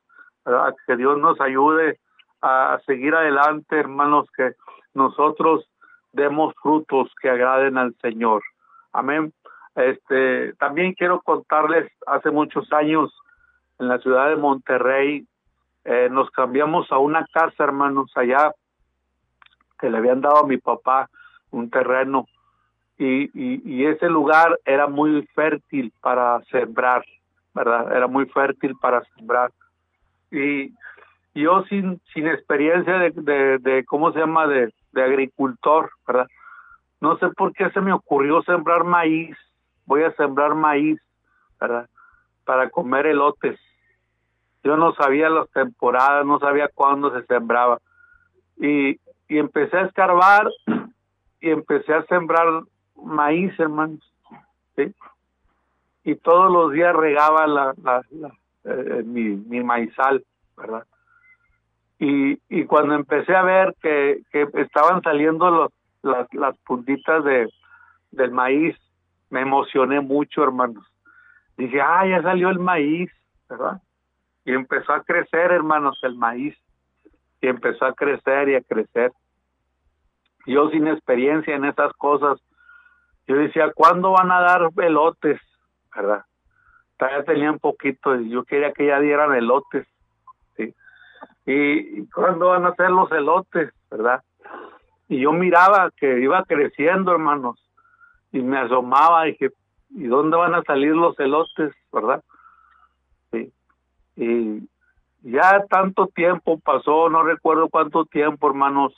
Que 0.87 0.95
Dios 0.95 1.17
nos 1.19 1.39
ayude 1.41 1.99
a 2.41 2.79
seguir 2.85 3.13
adelante, 3.13 3.77
hermanos, 3.77 4.29
que 4.35 4.53
nosotros 4.93 5.67
demos 6.13 6.53
frutos 6.61 7.11
que 7.21 7.29
agraden 7.29 7.77
al 7.77 7.93
Señor. 8.01 8.43
Amén. 8.93 9.33
Este, 9.75 10.53
también 10.53 10.93
quiero 10.93 11.21
contarles, 11.21 11.91
hace 12.07 12.31
muchos 12.31 12.71
años 12.71 13.13
en 13.77 13.89
la 13.89 13.99
ciudad 13.99 14.29
de 14.29 14.37
Monterrey, 14.37 15.27
eh, 15.83 16.07
nos 16.09 16.29
cambiamos 16.31 16.89
a 16.93 16.97
una 16.97 17.25
casa, 17.33 17.65
hermanos, 17.65 18.09
allá, 18.15 18.53
que 19.79 19.89
le 19.89 19.97
habían 19.97 20.21
dado 20.21 20.37
a 20.37 20.47
mi 20.47 20.57
papá 20.57 21.09
un 21.51 21.69
terreno, 21.69 22.25
y, 22.97 23.31
y, 23.33 23.85
ese 23.85 24.07
lugar 24.07 24.59
era 24.65 24.87
muy 24.87 25.27
fértil 25.33 25.91
para 25.99 26.41
sembrar, 26.51 27.03
¿verdad? 27.53 27.95
Era 27.95 28.07
muy 28.07 28.25
fértil 28.27 28.75
para 28.81 29.03
sembrar. 29.15 29.51
Y 30.31 30.73
yo 31.35 31.63
sin, 31.63 32.01
sin 32.13 32.27
experiencia 32.27 32.97
de, 32.97 33.59
de, 33.59 33.85
¿cómo 33.85 34.11
se 34.11 34.19
llama?, 34.19 34.47
de, 34.47 34.73
de 34.91 35.03
agricultor, 35.03 35.91
¿verdad? 36.07 36.27
No 37.01 37.17
sé 37.17 37.29
por 37.29 37.53
qué 37.53 37.69
se 37.71 37.81
me 37.81 37.91
ocurrió 37.91 38.41
sembrar 38.43 38.83
maíz. 38.83 39.35
Voy 39.85 40.03
a 40.03 40.13
sembrar 40.13 40.55
maíz, 40.55 40.99
¿verdad? 41.59 41.89
Para 42.45 42.69
comer 42.69 43.07
elotes. 43.07 43.59
Yo 44.63 44.77
no 44.77 44.93
sabía 44.93 45.29
las 45.29 45.49
temporadas, 45.51 46.25
no 46.25 46.39
sabía 46.39 46.69
cuándo 46.73 47.11
se 47.13 47.25
sembraba. 47.25 47.79
Y, 48.57 48.97
y 49.27 49.37
empecé 49.37 49.77
a 49.77 49.85
escarbar 49.85 50.47
y 51.41 51.49
empecé 51.49 51.93
a 51.93 52.05
sembrar 52.05 52.47
maíz, 52.95 53.51
hermanos. 53.59 53.99
¿sí? 54.75 54.93
Y 56.03 56.15
todos 56.15 56.51
los 56.51 56.71
días 56.71 56.93
regaba 56.95 57.47
la, 57.47 57.73
eh, 58.65 59.03
mi, 59.05 59.63
maizal, 59.63 60.23
¿verdad? 60.57 60.85
Y, 61.99 62.65
cuando 62.65 62.95
empecé 62.95 63.33
a 63.33 63.43
ver 63.43 63.75
que, 63.81 64.21
estaban 64.31 65.01
saliendo 65.01 65.71
las, 66.01 66.57
puntitas 66.65 67.23
de, 67.23 67.49
del 68.11 68.31
maíz, 68.31 68.75
me 69.29 69.41
emocioné 69.41 70.01
mucho, 70.01 70.43
hermanos. 70.43 70.85
Dije, 71.57 71.79
ah, 71.81 72.05
ya 72.05 72.21
salió 72.21 72.49
el 72.49 72.59
maíz, 72.59 73.09
¿verdad? 73.49 73.81
Y 74.43 74.53
empezó 74.53 74.93
a 74.93 75.03
crecer, 75.03 75.51
hermanos, 75.51 75.97
el 76.01 76.15
maíz. 76.15 76.57
Y 77.41 77.47
empezó 77.47 77.85
a 77.85 77.93
crecer 77.93 78.49
y 78.49 78.55
a 78.55 78.61
crecer. 78.61 79.11
Yo 80.45 80.69
sin 80.69 80.87
experiencia 80.87 81.55
en 81.55 81.65
esas 81.65 81.93
cosas, 81.93 82.39
yo 83.27 83.35
decía, 83.37 83.71
¿cuándo 83.73 84.11
van 84.11 84.31
a 84.31 84.41
dar 84.41 84.69
elotes? 84.77 85.39
¿Verdad? 85.95 86.25
Todavía 86.97 87.23
tenían 87.23 87.59
poquito 87.59 88.15
y 88.15 88.29
yo 88.29 88.43
quería 88.43 88.71
que 88.71 88.87
ya 88.87 88.99
dieran 88.99 89.33
elotes. 89.33 89.87
¿sí? 90.55 90.73
Y, 91.45 92.07
¿cuándo 92.07 92.49
van 92.49 92.65
a 92.65 92.75
ser 92.75 92.91
los 92.91 93.11
elotes? 93.11 93.73
¿Verdad? 93.89 94.23
Y 95.07 95.19
yo 95.19 95.31
miraba 95.31 95.91
que 95.91 96.19
iba 96.19 96.43
creciendo, 96.45 97.11
hermanos, 97.11 97.59
y 98.31 98.41
me 98.41 98.57
asomaba 98.57 99.27
y 99.27 99.31
dije, 99.31 99.51
¿y 99.89 100.05
dónde 100.07 100.37
van 100.37 100.55
a 100.55 100.63
salir 100.63 100.95
los 100.95 101.19
elotes? 101.19 101.73
¿Verdad? 101.91 102.23
Sí. 103.31 103.51
Y 104.15 104.69
ya 105.23 105.65
tanto 105.69 106.07
tiempo 106.07 106.59
pasó, 106.59 107.09
no 107.09 107.23
recuerdo 107.23 107.69
cuánto 107.69 108.05
tiempo, 108.05 108.47
hermanos, 108.47 108.93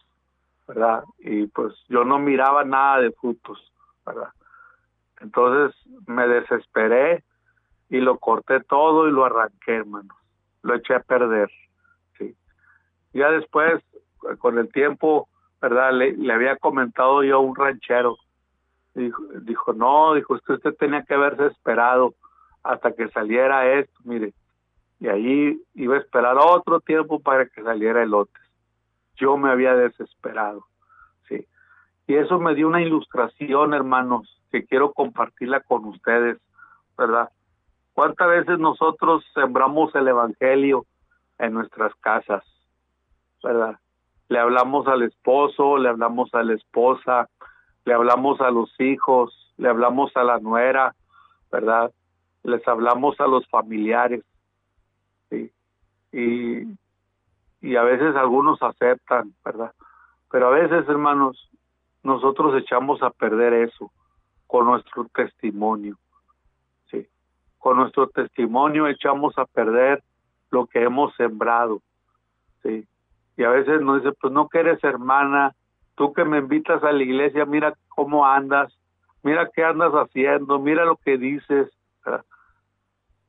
¿verdad? 0.68 1.04
Y 1.20 1.48
pues 1.48 1.74
yo 1.88 2.04
no 2.04 2.20
miraba 2.20 2.64
nada 2.64 3.00
de 3.02 3.12
frutos, 3.12 3.72
¿verdad? 4.06 4.30
Entonces 5.26 5.76
me 6.06 6.28
desesperé 6.28 7.24
y 7.90 7.98
lo 7.98 8.20
corté 8.20 8.60
todo 8.60 9.08
y 9.08 9.12
lo 9.12 9.26
arranqué, 9.26 9.78
hermanos. 9.78 10.16
Lo 10.62 10.76
eché 10.76 10.94
a 10.94 11.00
perder, 11.00 11.50
sí. 12.18 12.36
Ya 13.14 13.32
después, 13.32 13.84
con 14.38 14.60
el 14.60 14.72
tiempo, 14.72 15.28
¿verdad? 15.60 15.94
Le, 15.94 16.32
había 16.32 16.58
comentado 16.58 17.24
yo 17.24 17.38
a 17.38 17.40
un 17.40 17.56
ranchero. 17.56 18.18
Dijo, 18.94 19.74
no, 19.74 20.14
dijo, 20.14 20.36
usted, 20.36 20.54
usted 20.54 20.76
tenía 20.76 21.04
que 21.04 21.16
haberse 21.16 21.48
esperado 21.48 22.14
hasta 22.64 22.94
que 22.94 23.10
saliera 23.10 23.74
esto, 23.80 24.00
mire. 24.04 24.34
Y 25.00 25.08
ahí 25.08 25.60
iba 25.74 25.96
a 25.96 26.00
esperar 26.00 26.38
otro 26.38 26.80
tiempo 26.82 27.20
para 27.20 27.48
que 27.48 27.64
saliera 27.64 28.04
el 28.04 28.10
elotes. 28.10 28.44
Yo 29.16 29.38
me 29.38 29.50
había 29.50 29.76
desesperado, 29.76 30.66
sí. 31.28 31.48
Y 32.06 32.16
eso 32.16 32.40
me 32.40 32.54
dio 32.54 32.68
una 32.68 32.82
ilustración, 32.82 33.74
hermanos, 33.74 34.36
que 34.56 34.66
quiero 34.66 34.94
compartirla 34.94 35.60
con 35.60 35.84
ustedes, 35.84 36.38
¿verdad? 36.98 37.30
¿Cuántas 37.94 38.30
veces 38.30 38.58
nosotros 38.58 39.26
sembramos 39.34 39.94
el 39.96 40.08
evangelio 40.08 40.86
en 41.40 41.54
nuestras 41.54 41.94
casas, 41.96 42.44
¿verdad? 43.44 43.78
le 44.28 44.40
hablamos 44.40 44.88
al 44.88 45.04
esposo, 45.04 45.78
le 45.78 45.90
hablamos 45.90 46.34
a 46.34 46.44
la 46.44 46.54
esposa, 46.54 47.30
le 47.84 47.94
hablamos 47.94 48.42
a 48.42 48.50
los 48.50 48.74
hijos, 48.80 49.54
le 49.58 49.70
hablamos 49.70 50.16
a 50.16 50.24
la 50.24 50.40
nuera, 50.40 50.96
¿verdad? 51.52 51.92
Les 52.44 52.68
hablamos 52.68 53.20
a 53.20 53.28
los 53.28 53.48
familiares, 53.50 54.24
¿sí? 55.30 55.52
Y, 56.12 56.64
y 57.62 57.76
a 57.76 57.84
veces 57.84 58.16
algunos 58.16 58.62
aceptan, 58.64 59.34
¿verdad? 59.44 59.74
Pero 60.32 60.48
a 60.48 60.52
veces, 60.52 60.88
hermanos, 60.90 61.50
nosotros 62.04 62.60
echamos 62.62 63.04
a 63.04 63.12
perder 63.12 63.54
eso 63.54 63.92
con 64.48 64.66
nuestro 64.66 65.06
testimonio, 65.14 65.98
¿sí? 66.92 67.08
Con 67.58 67.78
nuestro 67.78 68.08
testimonio 68.10 68.88
echamos 68.88 69.38
a 69.38 69.46
perder 69.46 70.04
lo 70.52 70.68
que 70.68 70.84
hemos 70.84 71.16
sembrado, 71.16 71.82
¿sí? 72.64 72.88
y 73.38 73.44
a 73.44 73.50
veces 73.50 73.82
nos 73.82 74.02
dice, 74.02 74.16
pues 74.20 74.32
no 74.32 74.48
que 74.48 74.60
eres 74.60 74.84
hermana, 74.84 75.56
tú 75.96 76.14
que 76.14 76.24
me 76.24 76.40
invitas 76.40 76.84
a 76.84 76.92
la 76.92 77.04
iglesia, 77.04 77.46
mira 77.46 77.74
cómo 77.90 78.26
andas, 78.26 78.74
mira 79.24 79.50
qué 79.54 79.64
andas 79.64 79.94
haciendo, 79.94 80.60
mira 80.60 80.86
lo 80.86 80.98
que 80.98 81.18
dices. 81.18 81.70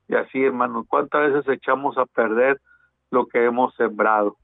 Y 0.09 0.15
así, 0.15 0.45
hermano, 0.45 0.85
¿cuántas 0.89 1.33
veces 1.33 1.49
echamos 1.49 1.99
a 1.99 2.07
perder 2.07 2.61
lo 3.11 3.27
que 3.27 3.45
hemos 3.45 3.75
sembrado? 3.75 4.37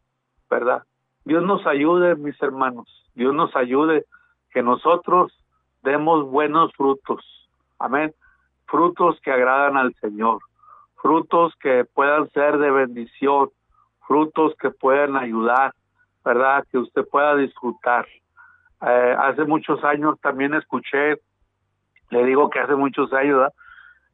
¿Verdad? 0.50 0.82
Dios 1.24 1.44
nos 1.44 1.64
ayude, 1.66 2.16
mis 2.16 2.40
hermanos, 2.42 2.88
Dios 3.14 3.32
nos 3.32 3.54
ayude 3.54 4.04
que 4.50 4.62
nosotros 4.62 5.32
demos 5.82 6.28
buenos 6.30 6.72
frutos. 6.74 7.24
Amén. 7.78 8.14
Frutos 8.66 9.20
que 9.22 9.32
agradan 9.32 9.76
al 9.76 9.94
Señor, 9.96 10.38
frutos 11.00 11.54
que 11.60 11.84
puedan 11.84 12.30
ser 12.30 12.58
de 12.58 12.70
bendición, 12.70 13.50
frutos 14.06 14.54
que 14.60 14.70
puedan 14.70 15.16
ayudar, 15.16 15.74
¿verdad? 16.24 16.64
Que 16.70 16.78
usted 16.78 17.06
pueda 17.08 17.36
disfrutar. 17.36 18.06
Eh, 18.86 19.16
hace 19.18 19.44
muchos 19.44 19.82
años 19.84 20.18
también 20.20 20.54
escuché, 20.54 21.20
le 22.10 22.24
digo 22.24 22.50
que 22.50 22.60
hace 22.60 22.74
muchos 22.74 23.12
años, 23.12 23.52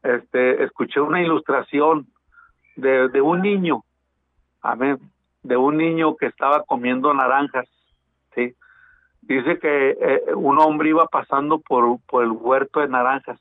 este, 0.03 0.63
escuché 0.65 1.01
una 1.01 1.23
ilustración 1.23 2.07
de, 2.77 3.09
de 3.09 3.21
un 3.21 3.43
niño, 3.43 3.83
amén, 4.63 4.99
de 5.43 5.57
un 5.57 5.77
niño 5.77 6.17
que 6.17 6.27
estaba 6.27 6.63
comiendo 6.65 7.13
naranjas, 7.13 7.67
¿sí? 8.35 8.55
Dice 9.29 9.59
que 9.59 9.91
eh, 9.91 10.35
un 10.35 10.59
hombre 10.59 10.89
iba 10.89 11.07
pasando 11.07 11.61
por, 11.61 12.01
por 12.07 12.25
el 12.25 12.33
huerto 12.33 12.81
de 12.81 12.89
naranjas 12.89 13.39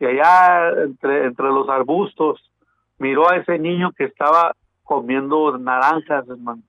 y 0.00 0.06
allá 0.06 0.70
entre, 0.82 1.26
entre 1.26 1.46
los 1.46 1.68
arbustos 1.68 2.50
miró 2.98 3.30
a 3.30 3.36
ese 3.36 3.58
niño 3.58 3.92
que 3.92 4.04
estaba 4.04 4.54
comiendo 4.82 5.56
naranjas, 5.56 6.28
hermano, 6.28 6.62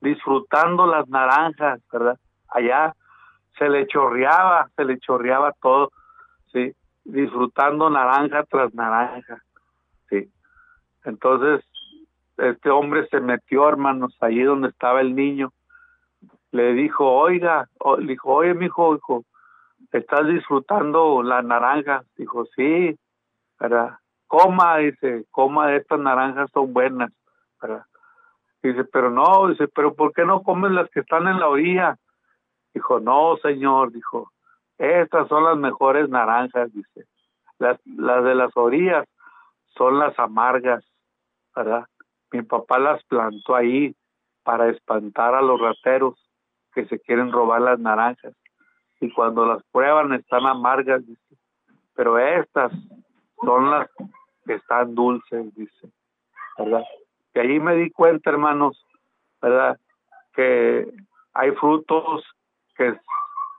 disfrutando 0.00 0.86
las 0.86 1.08
naranjas, 1.08 1.80
¿verdad? 1.92 2.16
Allá 2.48 2.94
se 3.58 3.68
le 3.68 3.88
chorreaba, 3.88 4.70
se 4.76 4.84
le 4.84 4.98
chorreaba 5.00 5.52
todo, 5.60 5.90
sí, 6.52 6.72
disfrutando 7.04 7.90
naranja 7.90 8.44
tras 8.44 8.72
naranja, 8.72 9.42
sí. 10.08 10.30
Entonces, 11.04 11.64
este 12.36 12.70
hombre 12.70 13.08
se 13.08 13.20
metió, 13.20 13.68
hermanos, 13.68 14.16
allí 14.20 14.42
donde 14.42 14.68
estaba 14.68 15.00
el 15.00 15.16
niño, 15.16 15.52
le 16.50 16.72
dijo, 16.72 17.06
oiga, 17.06 17.68
le 17.98 18.06
dijo, 18.06 18.32
oye, 18.32 18.54
mi 18.54 18.66
hijo, 18.66 18.98
¿estás 19.92 20.26
disfrutando 20.26 21.22
la 21.22 21.42
naranja? 21.42 22.02
Dijo, 22.16 22.46
sí, 22.56 22.96
¿verdad? 23.58 23.98
Coma, 24.26 24.78
dice, 24.78 25.24
coma, 25.30 25.74
estas 25.74 26.00
naranjas 26.00 26.50
son 26.52 26.72
buenas. 26.72 27.12
Dice, 28.62 28.84
pero 28.84 29.10
no, 29.10 29.48
dice, 29.48 29.68
pero 29.68 29.94
¿por 29.94 30.12
qué 30.12 30.24
no 30.24 30.42
comes 30.42 30.72
las 30.72 30.90
que 30.90 31.00
están 31.00 31.28
en 31.28 31.38
la 31.38 31.48
orilla? 31.48 31.96
Dijo, 32.74 33.00
no, 33.00 33.36
señor, 33.38 33.92
dijo, 33.92 34.30
estas 34.78 35.28
son 35.28 35.44
las 35.44 35.56
mejores 35.56 36.08
naranjas, 36.08 36.72
dice. 36.72 37.06
Las, 37.58 37.78
las 37.86 38.22
de 38.24 38.34
las 38.34 38.56
orillas 38.56 39.06
son 39.76 39.98
las 39.98 40.16
amargas, 40.18 40.84
¿verdad? 41.54 41.86
Mi 42.30 42.42
papá 42.42 42.78
las 42.78 43.02
plantó 43.04 43.56
ahí 43.56 43.94
para 44.44 44.68
espantar 44.68 45.34
a 45.34 45.42
los 45.42 45.60
rateros 45.60 46.27
que 46.78 46.86
se 46.86 47.00
quieren 47.00 47.32
robar 47.32 47.60
las 47.60 47.80
naranjas. 47.80 48.34
Y 49.00 49.10
cuando 49.10 49.44
las 49.44 49.60
prueban 49.72 50.12
están 50.12 50.46
amargas, 50.46 51.04
dice. 51.04 51.36
Pero 51.96 52.16
estas 52.18 52.70
son 53.42 53.72
las 53.72 53.90
que 54.46 54.54
están 54.54 54.94
dulces, 54.94 55.52
dice, 55.56 55.88
¿verdad? 56.56 56.84
Y 57.34 57.38
ahí 57.40 57.58
me 57.58 57.74
di 57.74 57.90
cuenta, 57.90 58.30
hermanos, 58.30 58.80
¿verdad? 59.42 59.76
Que 60.34 60.88
hay 61.34 61.50
frutos 61.56 62.24
que, 62.76 62.96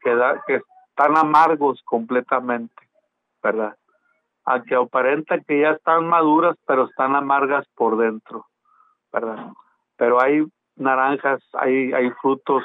que, 0.02 0.18
que 0.48 0.62
están 0.88 1.18
amargos 1.18 1.82
completamente, 1.84 2.90
¿verdad? 3.44 3.76
Aunque 4.46 4.76
aparenta 4.76 5.42
que 5.42 5.60
ya 5.60 5.72
están 5.72 6.08
maduras, 6.08 6.56
pero 6.66 6.86
están 6.86 7.18
amargas 7.18 7.68
por 7.76 7.98
dentro, 7.98 8.46
¿verdad? 9.12 9.52
Pero 9.98 10.22
hay 10.22 10.46
naranjas, 10.78 11.44
hay, 11.54 11.92
hay 11.92 12.12
frutos 12.22 12.64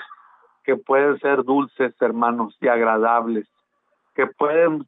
que 0.65 0.77
pueden 0.77 1.19
ser 1.21 1.45
dulces, 1.45 1.95
hermanos, 2.01 2.57
y 2.61 2.69
agradables, 2.69 3.47
que 4.15 4.27
pueden 4.27 4.87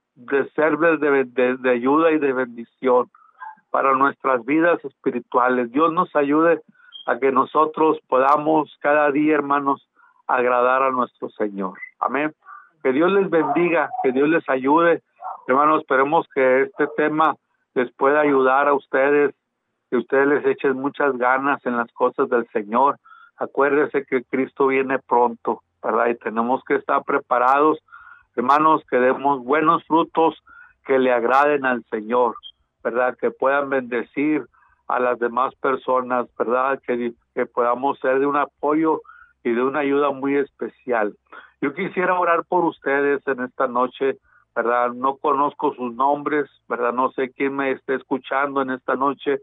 ser 0.54 0.78
de, 0.78 1.56
de, 1.58 1.70
ayuda 1.70 2.12
y 2.12 2.18
de 2.18 2.32
bendición 2.32 3.10
para 3.70 3.94
nuestras 3.94 4.44
vidas 4.44 4.82
espirituales. 4.84 5.70
Dios 5.70 5.92
nos 5.92 6.14
ayude 6.16 6.62
a 7.06 7.18
que 7.18 7.30
nosotros 7.30 7.98
podamos 8.08 8.74
cada 8.80 9.10
día, 9.10 9.34
hermanos, 9.34 9.86
agradar 10.26 10.82
a 10.82 10.90
nuestro 10.90 11.28
Señor. 11.30 11.78
Amén. 12.00 12.34
Que 12.82 12.92
Dios 12.92 13.12
les 13.12 13.28
bendiga, 13.28 13.90
que 14.02 14.12
Dios 14.12 14.28
les 14.28 14.48
ayude. 14.48 15.02
Hermanos, 15.46 15.82
esperemos 15.82 16.26
que 16.34 16.62
este 16.62 16.86
tema 16.96 17.36
les 17.74 17.92
pueda 17.92 18.20
ayudar 18.20 18.68
a 18.68 18.74
ustedes, 18.74 19.34
que 19.90 19.96
ustedes 19.98 20.26
les 20.26 20.46
echen 20.46 20.74
muchas 20.74 21.16
ganas 21.18 21.64
en 21.66 21.76
las 21.76 21.92
cosas 21.92 22.28
del 22.28 22.46
Señor. 22.48 22.98
Acuérdese 23.36 24.04
que 24.06 24.24
Cristo 24.24 24.68
viene 24.68 24.98
pronto, 24.98 25.62
¿verdad? 25.82 26.08
Y 26.08 26.14
tenemos 26.16 26.62
que 26.64 26.76
estar 26.76 27.02
preparados 27.04 27.78
hermanos, 28.36 28.82
que 28.90 28.98
demos 28.98 29.42
buenos 29.42 29.82
frutos 29.84 30.42
que 30.84 30.98
le 30.98 31.12
agraden 31.12 31.64
al 31.64 31.84
Señor, 31.90 32.36
¿verdad? 32.84 33.16
Que 33.18 33.30
puedan 33.30 33.70
bendecir 33.70 34.46
a 34.88 35.00
las 35.00 35.18
demás 35.18 35.54
personas, 35.56 36.26
¿verdad? 36.38 36.80
Que, 36.86 37.12
que 37.34 37.46
podamos 37.46 37.98
ser 37.98 38.20
de 38.20 38.26
un 38.26 38.36
apoyo 38.36 39.00
y 39.42 39.52
de 39.52 39.62
una 39.62 39.80
ayuda 39.80 40.10
muy 40.10 40.36
especial. 40.36 41.16
Yo 41.60 41.72
quisiera 41.74 42.18
orar 42.18 42.44
por 42.44 42.64
ustedes 42.64 43.26
en 43.26 43.42
esta 43.42 43.66
noche, 43.66 44.18
¿verdad? 44.54 44.92
No 44.92 45.16
conozco 45.16 45.74
sus 45.74 45.94
nombres, 45.94 46.48
¿verdad? 46.68 46.92
No 46.92 47.10
sé 47.12 47.30
quién 47.30 47.56
me 47.56 47.72
esté 47.72 47.94
escuchando 47.94 48.60
en 48.62 48.70
esta 48.70 48.94
noche, 48.94 49.40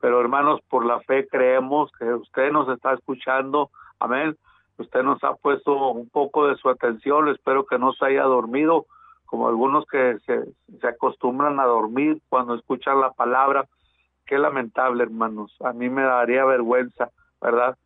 pero 0.00 0.20
hermanos, 0.20 0.60
por 0.68 0.84
la 0.84 1.00
fe 1.00 1.26
creemos 1.26 1.90
que 1.98 2.04
usted 2.04 2.52
nos 2.52 2.68
está 2.68 2.92
escuchando, 2.92 3.70
amén, 3.98 4.36
usted 4.78 5.02
nos 5.02 5.22
ha 5.24 5.34
puesto 5.34 5.90
un 5.90 6.08
poco 6.08 6.48
de 6.48 6.56
su 6.56 6.68
atención, 6.68 7.28
espero 7.28 7.66
que 7.66 7.78
no 7.78 7.92
se 7.92 8.06
haya 8.06 8.22
dormido, 8.24 8.86
como 9.24 9.48
algunos 9.48 9.84
que 9.86 10.18
se, 10.26 10.44
se 10.80 10.86
acostumbran 10.86 11.58
a 11.58 11.64
dormir 11.64 12.20
cuando 12.28 12.54
escuchan 12.54 13.00
la 13.00 13.10
palabra. 13.10 13.66
Qué 14.24 14.38
lamentable, 14.38 15.02
hermanos. 15.02 15.54
A 15.60 15.72
mí 15.72 15.88
me 15.88 16.02
daría 16.02 16.44
vergüenza, 16.44 17.10
¿verdad? 17.40 17.76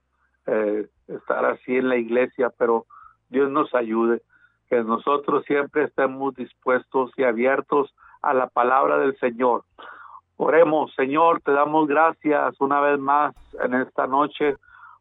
Eh, 0.47 0.87
estar 1.09 1.45
así 1.45 1.77
en 1.77 1.89
la 1.89 1.97
iglesia, 1.97 2.51
pero 2.59 2.87
Dios 3.29 3.51
nos 3.51 3.75
ayude, 3.75 4.23
que 4.69 4.83
nosotros 4.83 5.45
siempre 5.47 5.85
estemos 5.85 6.35
dispuestos 6.35 7.13
y 7.17 7.25
abiertos 7.25 7.95
a 8.23 8.35
la 8.35 8.49
palabra 8.49 8.99
del 8.99 9.17
Señor. 9.19 9.65
Oremos, 10.37 10.95
Señor, 10.95 11.41
te 11.43 11.53
damos 11.53 11.87
gracias 11.87 12.59
una 12.61 12.81
vez 12.81 12.99
más 12.99 13.35
en 13.63 13.75
esta 13.75 14.07
noche 14.07 14.57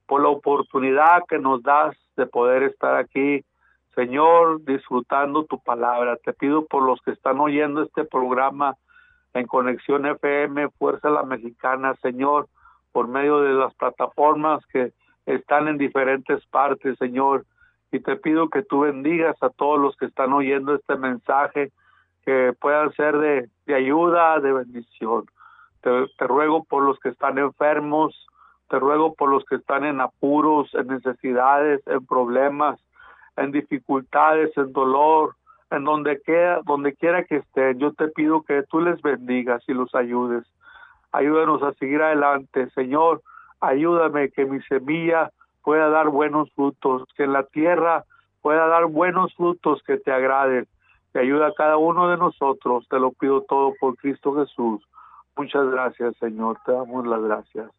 por 0.10 0.23
la 0.23 0.30
oportunidad 0.30 1.23
que 1.30 1.38
nos 1.38 1.61
das 1.61 1.95
de 2.18 2.26
poder 2.26 2.64
estar 2.64 2.95
aquí, 2.95 3.45
Señor, 3.94 4.65
disfrutando 4.65 5.45
tu 5.45 5.61
palabra. 5.61 6.18
Te 6.18 6.34
pido 6.34 6.65
por 6.65 6.81
los 6.81 6.99
que 7.02 7.11
están 7.11 7.40
oyendo 7.40 7.84
este 7.84 8.06
programa 8.06 8.76
en 9.36 9.45
Conexión 9.45 10.07
FM, 10.07 10.69
Fuerza 10.80 11.11
la 11.11 11.22
Mexicana, 11.22 11.94
Señor, 12.02 12.48
por 12.91 13.07
medio 13.07 13.41
de 13.41 13.53
las 13.53 13.72
plataformas 13.76 14.65
que 14.73 14.94
están 15.27 15.68
en 15.68 15.77
diferentes 15.77 16.44
partes, 16.48 16.98
Señor. 16.98 17.45
Y 17.91 17.99
te 17.99 18.15
pido 18.15 18.49
que 18.49 18.64
tú 18.64 18.80
bendigas 18.80 19.38
a 19.44 19.49
todos 19.49 19.80
los 19.80 19.95
que 19.95 20.07
están 20.07 20.34
oyendo 20.34 20.73
este 20.73 20.95
mensaje, 20.95 21.72
que 22.26 22.53
puedan 22.60 22.91
ser 22.94 23.15
de, 23.19 23.49
de 23.68 23.76
ayuda, 23.76 24.40
de 24.40 24.53
bendición. 24.53 25.26
Te, 25.81 26.07
te 26.18 26.26
ruego 26.26 26.64
por 26.64 26.81
los 26.81 26.99
que 26.99 27.10
están 27.10 27.38
enfermos, 27.38 28.26
te 28.69 28.79
ruego 28.79 29.13
por 29.15 29.29
los 29.29 29.43
que 29.45 29.55
están 29.55 29.83
en 29.83 29.99
apuros, 29.99 30.73
en 30.75 30.87
necesidades, 30.87 31.81
en 31.87 32.05
problemas, 32.05 32.79
en 33.35 33.51
dificultades, 33.51 34.55
en 34.57 34.71
dolor, 34.71 35.35
en 35.71 35.83
donde 35.83 36.19
quiera, 36.21 36.61
donde 36.65 36.93
quiera 36.93 37.23
que 37.23 37.37
estén. 37.37 37.79
Yo 37.79 37.93
te 37.93 38.07
pido 38.09 38.43
que 38.43 38.63
tú 38.63 38.79
les 38.79 39.01
bendigas 39.01 39.63
y 39.67 39.73
los 39.73 39.93
ayudes. 39.95 40.45
Ayúdanos 41.11 41.63
a 41.63 41.73
seguir 41.73 42.01
adelante, 42.01 42.69
Señor. 42.71 43.21
Ayúdame 43.59 44.29
que 44.29 44.45
mi 44.45 44.61
semilla 44.63 45.31
pueda 45.63 45.89
dar 45.89 46.09
buenos 46.09 46.51
frutos, 46.53 47.03
que 47.15 47.23
en 47.23 47.33
la 47.33 47.43
tierra 47.43 48.05
pueda 48.41 48.67
dar 48.67 48.85
buenos 48.85 49.33
frutos 49.35 49.81
que 49.83 49.97
te 49.97 50.11
agraden. 50.11 50.67
Te 51.11 51.19
ayuda 51.19 51.47
a 51.47 51.53
cada 51.53 51.77
uno 51.77 52.09
de 52.09 52.17
nosotros. 52.17 52.87
Te 52.87 52.99
lo 52.99 53.11
pido 53.11 53.41
todo 53.41 53.73
por 53.79 53.95
Cristo 53.97 54.35
Jesús. 54.35 54.81
Muchas 55.35 55.69
gracias, 55.69 56.15
Señor. 56.17 56.57
Te 56.65 56.71
damos 56.71 57.07
las 57.07 57.21
gracias. 57.21 57.78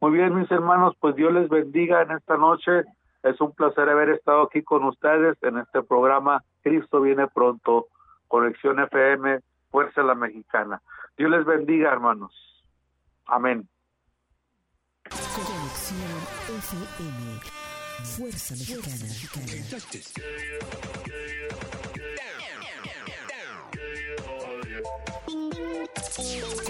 Muy 0.00 0.12
bien, 0.12 0.34
mis 0.34 0.50
hermanos, 0.50 0.94
pues 1.00 1.16
Dios 1.16 1.32
les 1.32 1.48
bendiga 1.48 2.02
en 2.02 2.12
esta 2.12 2.36
noche. 2.36 2.84
Es 3.22 3.40
un 3.40 3.52
placer 3.52 3.88
haber 3.88 4.10
estado 4.10 4.42
aquí 4.42 4.62
con 4.62 4.84
ustedes 4.84 5.36
en 5.42 5.58
este 5.58 5.82
programa 5.82 6.44
Cristo 6.62 7.00
viene 7.00 7.26
pronto, 7.28 7.88
Conexión 8.28 8.78
FM, 8.78 9.40
Fuerza 9.70 10.02
la 10.02 10.14
Mexicana. 10.14 10.82
Dios 11.16 11.30
les 11.30 11.44
bendiga, 11.44 11.90
hermanos. 11.90 12.32
Amén. 13.26 13.68
Conexión 15.08 16.00
FM, 16.58 17.40
Fuerza 18.16 18.54
Mexicana. 18.54 19.48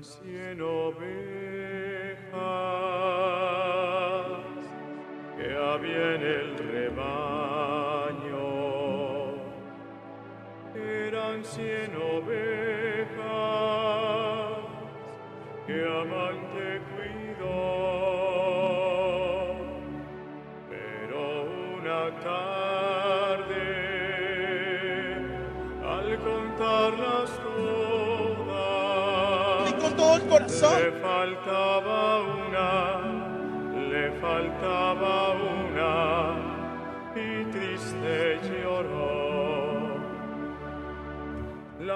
Eran 0.00 0.04
cien 0.04 0.60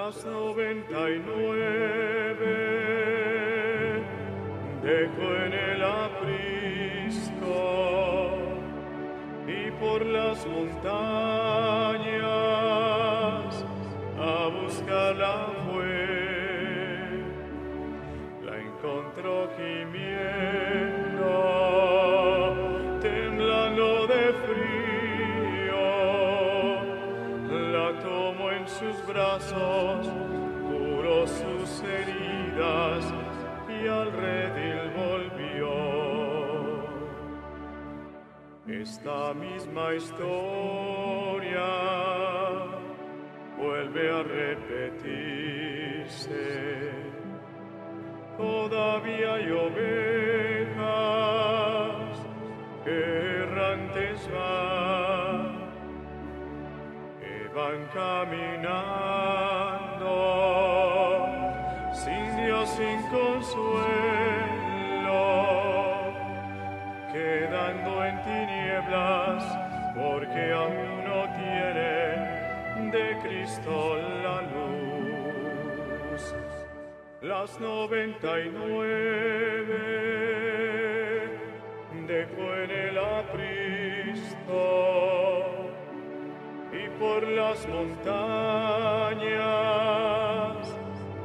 Las 0.05 0.23
noventa 0.23 1.09
y 1.09 1.17
nueve 1.25 2.53
dejó 4.83 5.35
en 5.45 5.53
el 5.53 5.83
aprisco 5.83 7.49
y 9.47 9.71
por 9.81 10.05
las 10.05 10.45
montañas 10.45 10.85
a 14.19 14.47
buscarla 14.61 15.47
fue. 15.71 16.05
La 18.43 18.59
encontró 18.59 19.49
brazos, 29.55 30.07
curó 30.67 31.27
sus 31.27 31.83
heridas 31.83 33.13
y 33.69 33.87
al 33.87 34.11
redil 34.11 34.91
volvió. 34.95 35.75
Esta 38.67 39.33
misma 39.33 39.93
historia 39.93 41.67
vuelve 43.57 44.11
a 44.11 44.23
repetirse. 44.23 45.25
Todavía 48.37 49.35
hay 49.35 49.51
caminando 57.95 59.25
sin 61.93 62.35
Dios, 62.43 62.69
sin 62.69 63.01
consuelo, 63.07 63.71
quedando 67.13 68.05
en 68.05 68.21
tinieblas 68.23 69.43
porque 69.95 70.51
aún 70.51 71.05
no 71.05 71.23
tienen 71.39 72.91
de 72.91 73.17
Cristo 73.23 73.95
la 74.23 74.41
luz. 74.41 76.35
Las 77.21 77.59
noventa 77.61 78.39
y 78.41 78.49
nueve 78.53 80.05
dejó 82.05 82.55
en 82.55 82.71
por 87.05 87.21
las 87.27 87.67
montañas 87.67 88.15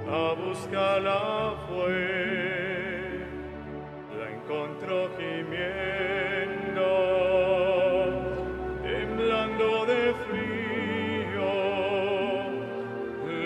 a 0.09 0.35
buscarla 0.43 1.55
fue, 1.69 3.24
la 4.19 4.27
encontró 4.36 4.98
gimiendo, 5.19 6.89
temblando 8.82 9.69
de 9.86 10.02
frío, 10.24 11.52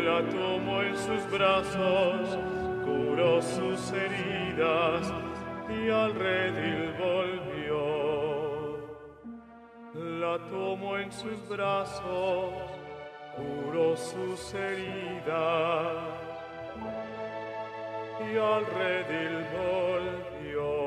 la 0.09 0.19
tomó 0.29 0.77
en 0.83 0.97
sus 0.97 1.23
brazos, 1.31 2.39
curó 2.85 3.33
sus 3.43 3.93
heridas 3.93 5.13
y 5.69 5.91
al 5.91 6.15
redil. 6.15 6.85
La 10.25 10.39
tomó 10.39 10.97
en 10.97 11.13
sus 11.13 11.49
brazos, 11.51 12.55
curó 13.37 13.95
sus 13.95 14.55
heridas 14.55 15.93
y 18.21 18.39
al 18.39 18.65
redil 18.65 19.47
volvió. 19.53 20.84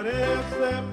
What 0.00 0.06
if 0.06 0.89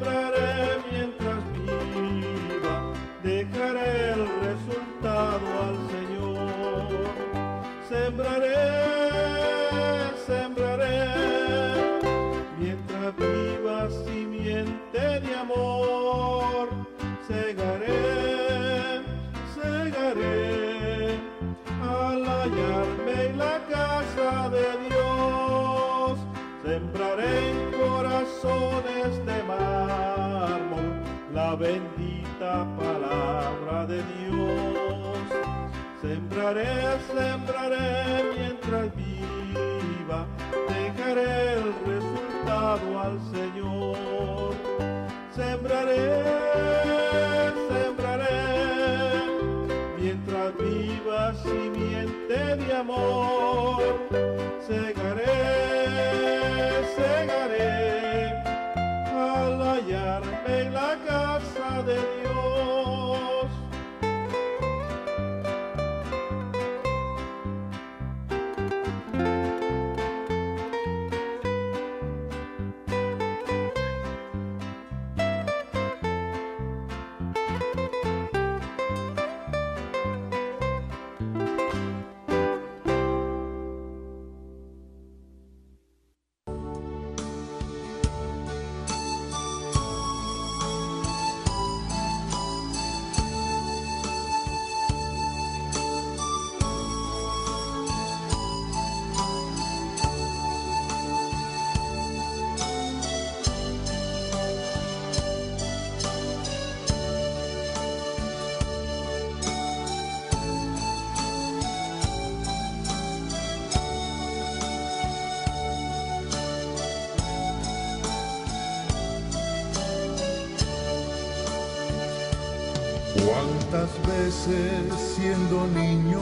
siendo 124.29 125.67
niño 125.67 126.19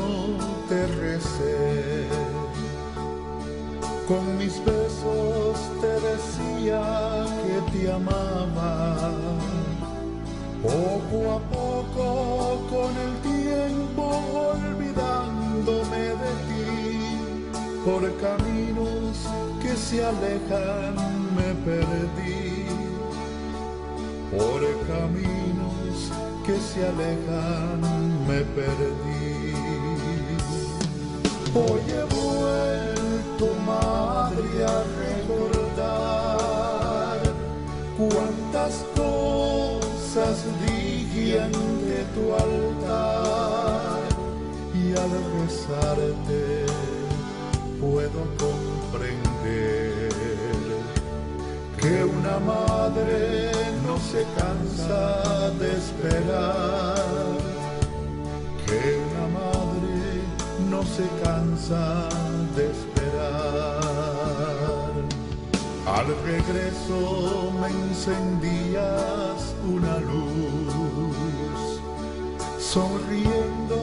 te 0.69 0.85
recé, 0.85 2.07
con 4.07 4.37
mis 4.37 4.63
besos 4.63 5.57
te 5.81 5.99
decía 6.07 7.25
que 7.45 7.71
te 7.71 7.91
amaba. 7.91 9.11
Poco 10.61 11.31
a 11.31 11.39
poco 11.39 12.61
con 12.69 12.91
el 13.05 13.13
tiempo 13.21 14.03
olvidándome 14.51 15.97
de 15.97 16.33
ti, 16.47 17.17
por 17.85 18.01
caminos 18.17 19.27
que 19.61 19.75
se 19.75 20.05
alejan 20.05 20.95
me 21.35 21.53
perdí, 21.65 22.65
por 24.31 24.61
caminos 24.87 26.11
que 26.45 26.59
se 26.59 26.87
alejan 26.87 27.94
me 28.27 28.41
perdí. 28.41 29.53
Hoy 31.53 31.81
he 31.87 32.03
vuelto, 32.13 33.45
madre, 33.65 34.65
a 34.65 34.83
recordar 35.03 37.17
cuántas 37.97 38.73
cosas 38.95 40.35
dije 40.65 41.41
ante 41.41 41.97
tu 42.13 42.23
altar 42.33 44.01
y 44.73 44.91
al 44.91 45.11
rezarte 45.39 46.43
puedo 47.79 48.19
comprender 48.37 50.11
que 51.79 51.95
una 52.03 52.37
madre 52.39 53.51
no 53.85 53.97
se 53.99 54.25
cansa 54.37 55.03
de 55.59 55.67
esperar, 55.77 57.44
no 60.75 60.83
se 60.83 61.07
cansa 61.23 62.09
de 62.55 62.63
esperar. 62.75 64.91
Al 65.97 66.07
regreso 66.31 66.99
me 67.61 67.69
encendías 67.85 69.39
una 69.75 69.95
luz, 69.99 71.59
sonriendo 72.59 73.79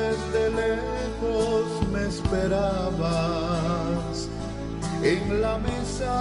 desde 0.00 0.42
lejos 0.62 1.64
me 1.92 2.02
esperabas. 2.12 4.14
En 5.02 5.22
la 5.42 5.54
mesa 5.58 6.14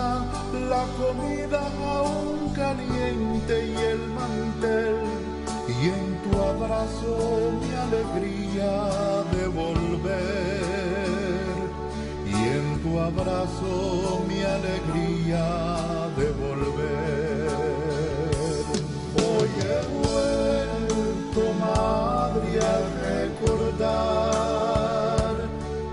la 0.74 0.84
comida 1.02 1.62
aún 2.00 2.38
caliente 2.54 3.56
y 3.74 3.76
el 3.94 4.02
mantel 4.20 5.21
y 5.72 5.88
en 5.88 6.18
tu 6.24 6.32
abrazo 6.42 7.52
mi 7.62 7.72
alegría 7.88 8.72
de 9.32 9.44
volver. 9.48 10.62
Y 12.26 12.34
en 12.58 12.66
tu 12.84 12.92
abrazo 13.00 13.74
mi 14.28 14.42
alegría 14.44 15.46
de 16.18 16.28
volver. 16.44 17.50
Hoy 19.24 19.50
he 19.70 19.82
vuelto 20.02 21.42
madre 21.60 22.52
a 22.60 22.78
recordar 23.10 24.14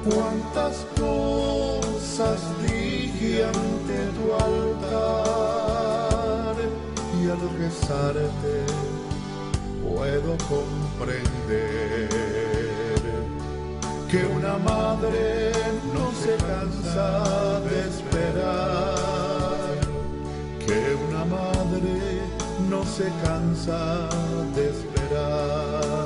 cuántas 0.05 0.75
cosas 0.99 2.39
dije 2.63 3.33
ante 3.45 3.99
tu 4.17 4.25
altar 4.35 5.37
y 7.21 7.23
al 7.31 7.43
rezarte 7.59 8.55
puedo 9.99 10.37
comprender 10.49 12.09
que 14.09 14.25
una 14.27 14.57
madre 14.59 15.53
no 15.93 16.13
se 16.13 16.37
cansa 16.37 17.61
de 17.69 17.81
esperar, 17.91 18.95
que 20.65 20.95
una 21.09 21.25
madre 21.25 22.23
no 22.71 22.85
se 22.85 23.11
cansa 23.25 24.09
de 24.55 24.69
esperar. 24.71 25.98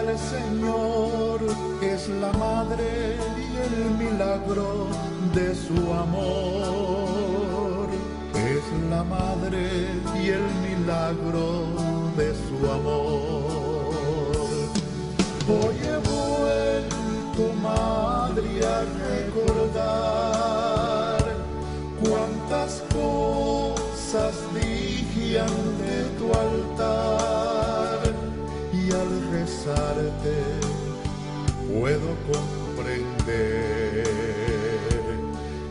El 0.00 0.18
Señor 0.18 0.85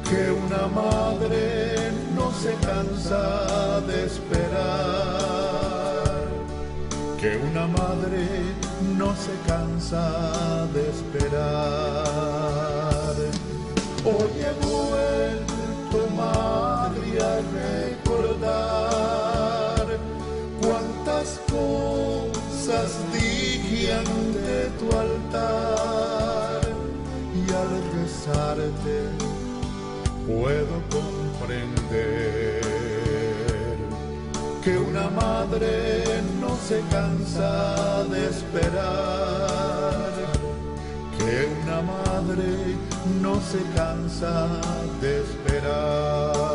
que 0.10 0.32
una 0.32 0.68
madre 0.68 1.91
no 2.15 2.32
se 2.32 2.53
cansa 2.65 3.82
de 3.82 4.06
esperar, 4.06 4.65
que 7.19 7.38
una 7.38 7.68
madre 7.68 8.27
no 8.98 9.15
se 9.15 9.34
cansa 9.48 10.68
de 10.73 10.90
esperar. 10.90 12.06
Una 35.56 35.61
madre 35.61 36.22
no 36.41 36.57
se 36.57 36.82
cansa 36.91 38.03
de 38.10 38.26
esperar, 38.27 40.11
que 41.18 41.48
una 41.64 41.82
madre 41.82 42.76
no 43.22 43.40
se 43.41 43.61
cansa 43.73 44.48
de 45.02 45.22
esperar. 45.22 46.55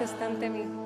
La 0.00 0.06
cruz 0.06 0.14
está 0.14 0.24
ante 0.24 0.48
mí. 0.48 0.79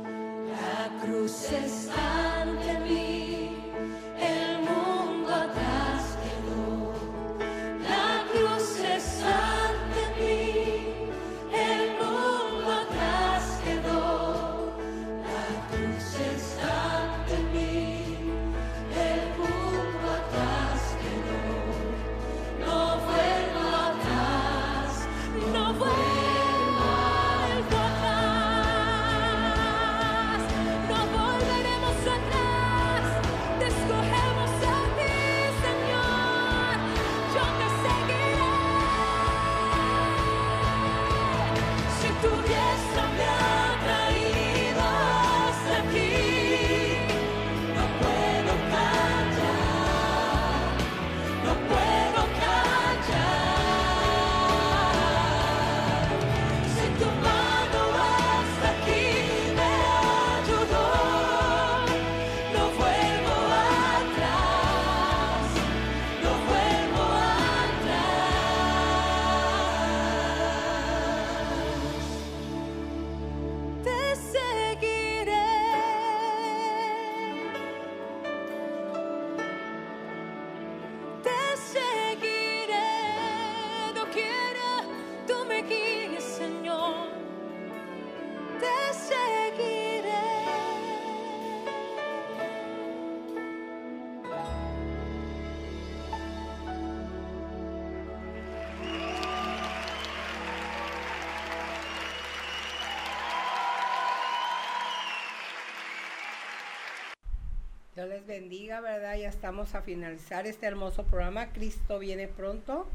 Les 108.07 108.27
bendiga, 108.27 108.81
¿verdad? 108.81 109.17
Ya 109.17 109.29
estamos 109.29 109.75
a 109.75 109.81
finalizar 109.81 110.47
este 110.47 110.67
hermoso 110.67 111.05
programa. 111.05 111.53
Cristo 111.53 111.99
viene 111.99 112.29
pronto. 112.29 112.87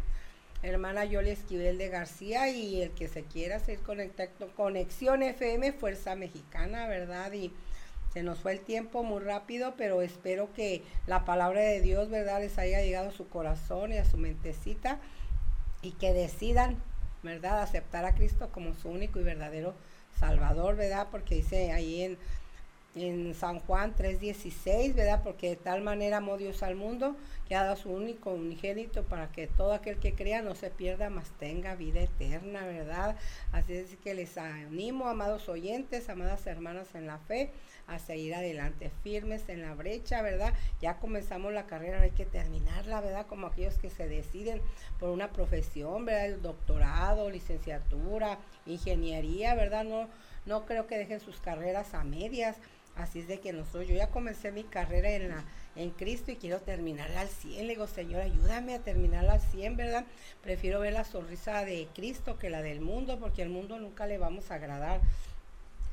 Hermana 0.61 1.03
Yoli 1.05 1.31
Esquivel 1.31 1.77
de 1.77 1.89
García 1.89 2.49
y 2.49 2.81
el 2.81 2.91
que 2.91 3.07
se 3.07 3.23
quiera 3.23 3.59
seguir 3.59 3.79
conectando, 3.81 4.53
Conexión 4.55 5.23
FM, 5.23 5.73
Fuerza 5.73 6.15
Mexicana, 6.15 6.87
¿verdad? 6.87 7.31
Y 7.31 7.51
se 8.13 8.21
nos 8.23 8.39
fue 8.39 8.51
el 8.51 8.59
tiempo 8.59 9.03
muy 9.03 9.21
rápido, 9.21 9.73
pero 9.77 10.01
espero 10.01 10.53
que 10.53 10.83
la 11.07 11.25
palabra 11.25 11.61
de 11.61 11.81
Dios, 11.81 12.09
¿verdad? 12.09 12.41
Les 12.41 12.57
haya 12.59 12.81
llegado 12.81 13.09
a 13.09 13.13
su 13.13 13.27
corazón 13.29 13.93
y 13.93 13.97
a 13.97 14.05
su 14.05 14.17
mentecita 14.17 14.99
y 15.81 15.93
que 15.93 16.13
decidan, 16.13 16.77
¿verdad? 17.23 17.61
Aceptar 17.61 18.05
a 18.05 18.13
Cristo 18.13 18.49
como 18.51 18.75
su 18.75 18.89
único 18.89 19.19
y 19.19 19.23
verdadero 19.23 19.73
Salvador, 20.19 20.75
¿verdad? 20.75 21.07
Porque 21.09 21.35
dice 21.35 21.71
ahí 21.71 22.03
en 22.03 22.17
en 22.95 23.33
San 23.35 23.59
Juan 23.59 23.95
3:16, 23.95 24.95
¿verdad? 24.95 25.21
Porque 25.23 25.49
de 25.49 25.55
tal 25.55 25.81
manera 25.81 26.17
amó 26.17 26.37
Dios 26.37 26.63
al 26.63 26.75
mundo 26.75 27.15
que 27.47 27.55
ha 27.55 27.63
dado 27.63 27.75
su 27.75 27.89
único 27.89 28.31
unigénito 28.31 29.03
para 29.03 29.31
que 29.31 29.47
todo 29.47 29.73
aquel 29.73 29.97
que 29.97 30.13
crea 30.13 30.41
no 30.41 30.55
se 30.55 30.69
pierda, 30.69 31.09
mas 31.09 31.31
tenga 31.39 31.75
vida 31.75 32.01
eterna, 32.01 32.65
¿verdad? 32.65 33.15
Así 33.51 33.73
es 33.73 33.95
que 33.97 34.13
les 34.13 34.37
animo, 34.37 35.07
amados 35.07 35.49
oyentes, 35.49 36.09
amadas 36.09 36.45
hermanas 36.45 36.93
en 36.93 37.07
la 37.07 37.17
fe, 37.17 37.51
a 37.87 37.97
seguir 37.97 38.35
adelante, 38.35 38.91
firmes 39.03 39.49
en 39.49 39.63
la 39.63 39.73
brecha, 39.73 40.21
¿verdad? 40.21 40.53
Ya 40.79 40.97
comenzamos 40.97 41.53
la 41.53 41.65
carrera, 41.65 42.01
hay 42.01 42.11
que 42.11 42.25
terminarla, 42.25 43.01
¿verdad? 43.01 43.25
Como 43.25 43.47
aquellos 43.47 43.79
que 43.79 43.89
se 43.89 44.07
deciden 44.07 44.61
por 44.99 45.09
una 45.09 45.31
profesión, 45.31 46.05
¿verdad? 46.05 46.27
El 46.27 46.41
doctorado, 46.43 47.31
licenciatura, 47.31 48.37
ingeniería, 48.67 49.55
¿verdad? 49.55 49.85
No, 49.85 50.07
no 50.45 50.65
creo 50.65 50.85
que 50.85 50.97
dejen 50.97 51.19
sus 51.19 51.39
carreras 51.39 51.95
a 51.95 52.03
medias. 52.03 52.57
Así 52.99 53.19
es 53.19 53.27
de 53.27 53.39
que 53.39 53.53
nosotros, 53.53 53.87
yo 53.87 53.95
ya 53.95 54.07
comencé 54.07 54.51
mi 54.51 54.63
carrera 54.63 55.09
en 55.11 55.29
la 55.29 55.43
en 55.75 55.91
Cristo 55.91 56.31
y 56.31 56.35
quiero 56.35 56.59
terminarla 56.59 57.21
al 57.21 57.29
100. 57.29 57.67
Le 57.67 57.73
digo, 57.73 57.87
Señor, 57.87 58.21
ayúdame 58.21 58.75
a 58.75 58.79
terminarla 58.79 59.33
al 59.33 59.41
100, 59.41 59.77
¿verdad? 59.77 60.05
Prefiero 60.41 60.81
ver 60.81 60.93
la 60.93 61.05
sonrisa 61.05 61.63
de 61.63 61.87
Cristo 61.95 62.37
que 62.37 62.49
la 62.49 62.61
del 62.61 62.81
mundo, 62.81 63.17
porque 63.19 63.41
el 63.41 63.49
mundo 63.49 63.79
nunca 63.79 64.05
le 64.05 64.17
vamos 64.17 64.51
a 64.51 64.55
agradar. 64.55 64.99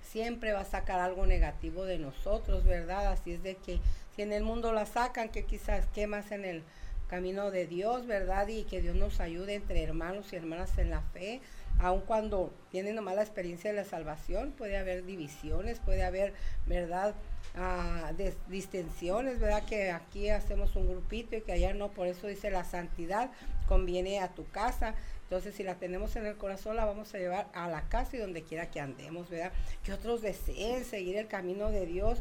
Siempre 0.03 0.53
va 0.53 0.61
a 0.61 0.65
sacar 0.65 0.99
algo 0.99 1.27
negativo 1.27 1.85
de 1.85 1.99
nosotros, 1.99 2.65
¿verdad? 2.65 3.13
Así 3.13 3.33
es 3.33 3.43
de 3.43 3.55
que 3.57 3.79
si 4.15 4.23
en 4.23 4.33
el 4.33 4.43
mundo 4.43 4.73
la 4.73 4.87
sacan, 4.87 5.29
que 5.29 5.45
quizás 5.45 5.87
qué 5.95 6.07
más 6.07 6.33
en 6.33 6.45
el 6.45 6.63
camino 7.09 7.53
de 7.53 7.67
Dios, 7.67 8.07
¿verdad? 8.07 8.49
Y 8.49 8.65
que 8.65 8.81
Dios 8.81 8.97
nos 8.97 9.21
ayude 9.21 9.55
entre 9.55 9.83
hermanos 9.83 10.33
y 10.33 10.37
hermanas 10.37 10.77
en 10.79 10.91
la 10.91 11.03
fe 11.03 11.41
aun 11.79 12.01
cuando 12.01 12.53
tienen 12.71 12.95
nomás 12.95 13.17
la 13.17 13.23
experiencia 13.23 13.71
de 13.71 13.77
la 13.77 13.85
salvación, 13.85 14.53
puede 14.53 14.77
haber 14.77 15.05
divisiones, 15.05 15.79
puede 15.81 16.05
haber, 16.05 16.33
¿verdad? 16.67 17.15
Ah, 17.55 18.13
distensiones, 18.49 19.39
¿verdad? 19.39 19.65
Que 19.65 19.91
aquí 19.91 20.31
hacemos 20.31 20.75
un 20.77 20.89
grupito 20.89 21.37
y 21.37 21.43
que 21.43 21.53
allá 21.53 21.75
no, 21.75 21.91
por 21.91 22.07
eso 22.07 22.27
dice 22.27 22.51
la 22.51 22.65
santidad 22.65 23.31
conviene 23.69 24.21
a 24.21 24.29
tu 24.29 24.49
casa. 24.49 24.95
Entonces, 25.25 25.55
si 25.55 25.65
la 25.65 25.75
tenemos 25.75 26.15
en 26.17 26.27
el 26.27 26.37
corazón, 26.37 26.77
la 26.77 26.85
vamos 26.85 27.15
a 27.15 27.19
llevar 27.19 27.49
a 27.53 27.69
la 27.69 27.83
casa 27.89 28.17
y 28.17 28.21
donde 28.21 28.43
quiera 28.43 28.71
que 28.71 28.81
andemos, 28.81 29.29
¿verdad? 29.29 29.53
Que 29.85 29.93
otros 29.93 30.23
deseen 30.23 30.85
seguir 30.85 31.17
el 31.17 31.27
camino 31.27 31.71
de 31.71 31.85
Dios, 31.85 32.21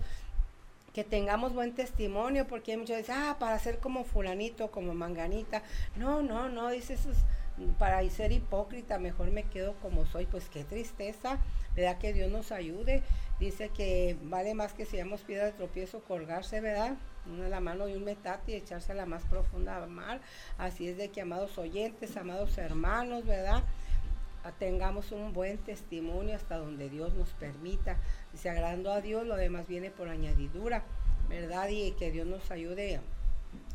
que 0.94 1.03
tengamos 1.03 1.53
buen 1.53 1.76
testimonio, 1.76 2.48
porque 2.48 2.72
hay 2.72 2.77
muchos 2.77 2.98
dicen, 2.98 3.15
ah, 3.18 3.36
para 3.40 3.60
ser 3.60 3.80
como 3.80 4.06
fulanito, 4.06 4.72
como 4.72 4.94
manganita. 4.95 5.61
No, 5.98 6.22
no, 6.22 6.49
no, 6.49 6.69
dice 6.69 6.94
eso 6.94 7.11
es 7.11 7.18
para 7.77 8.07
ser 8.10 8.32
hipócrita, 8.32 8.99
mejor 8.99 9.32
me 9.32 9.44
quedo 9.44 9.76
como 9.82 10.06
soy. 10.06 10.26
Pues 10.26 10.49
qué 10.49 10.64
tristeza, 10.64 11.40
¿verdad? 11.76 11.98
Que 11.98 12.14
Dios 12.14 12.32
nos 12.32 12.52
ayude. 12.52 13.03
Dice 13.40 13.69
que 13.69 14.18
vale 14.23 14.53
más 14.53 14.73
que 14.73 14.86
si 14.86 14.98
damos 14.98 15.22
piedra 15.22 15.45
de 15.45 15.52
tropiezo 15.53 16.02
colgarse, 16.03 16.61
¿verdad? 16.61 16.95
Una 17.32 17.49
la 17.49 17.60
mano 17.60 17.88
y 17.88 17.94
un 17.94 18.03
metate 18.03 18.52
y 18.52 18.56
echarse 18.56 18.91
a 18.91 18.95
la 18.95 19.06
más 19.06 19.23
profunda 19.23 19.86
mar. 19.88 20.22
Así 20.57 20.88
es 20.88 20.98
de 20.98 21.10
que, 21.10 21.22
amados 21.22 21.57
oyentes, 21.57 22.18
amados 22.18 22.57
hermanos, 22.57 23.26
¿verdad? 23.26 23.64
Ah, 24.44 24.52
tengamos 24.60 25.11
un 25.11 25.34
buen 25.34 25.57
testimonio 25.57 26.36
hasta 26.36 26.57
donde 26.57 26.90
Dios 26.90 27.14
nos 27.15 27.30
permita. 27.32 27.98
Dice, 28.32 28.49
agradando 28.49 28.91
a 28.91 29.02
Dios, 29.02 29.26
lo 29.26 29.38
demás 29.38 29.68
viene 29.68 29.90
por 29.90 30.07
añadidura, 30.07 30.84
¿verdad? 31.30 31.68
Y 31.69 31.94
que 31.94 32.11
Dios 32.11 32.27
nos 32.27 32.52
ayude 32.52 32.99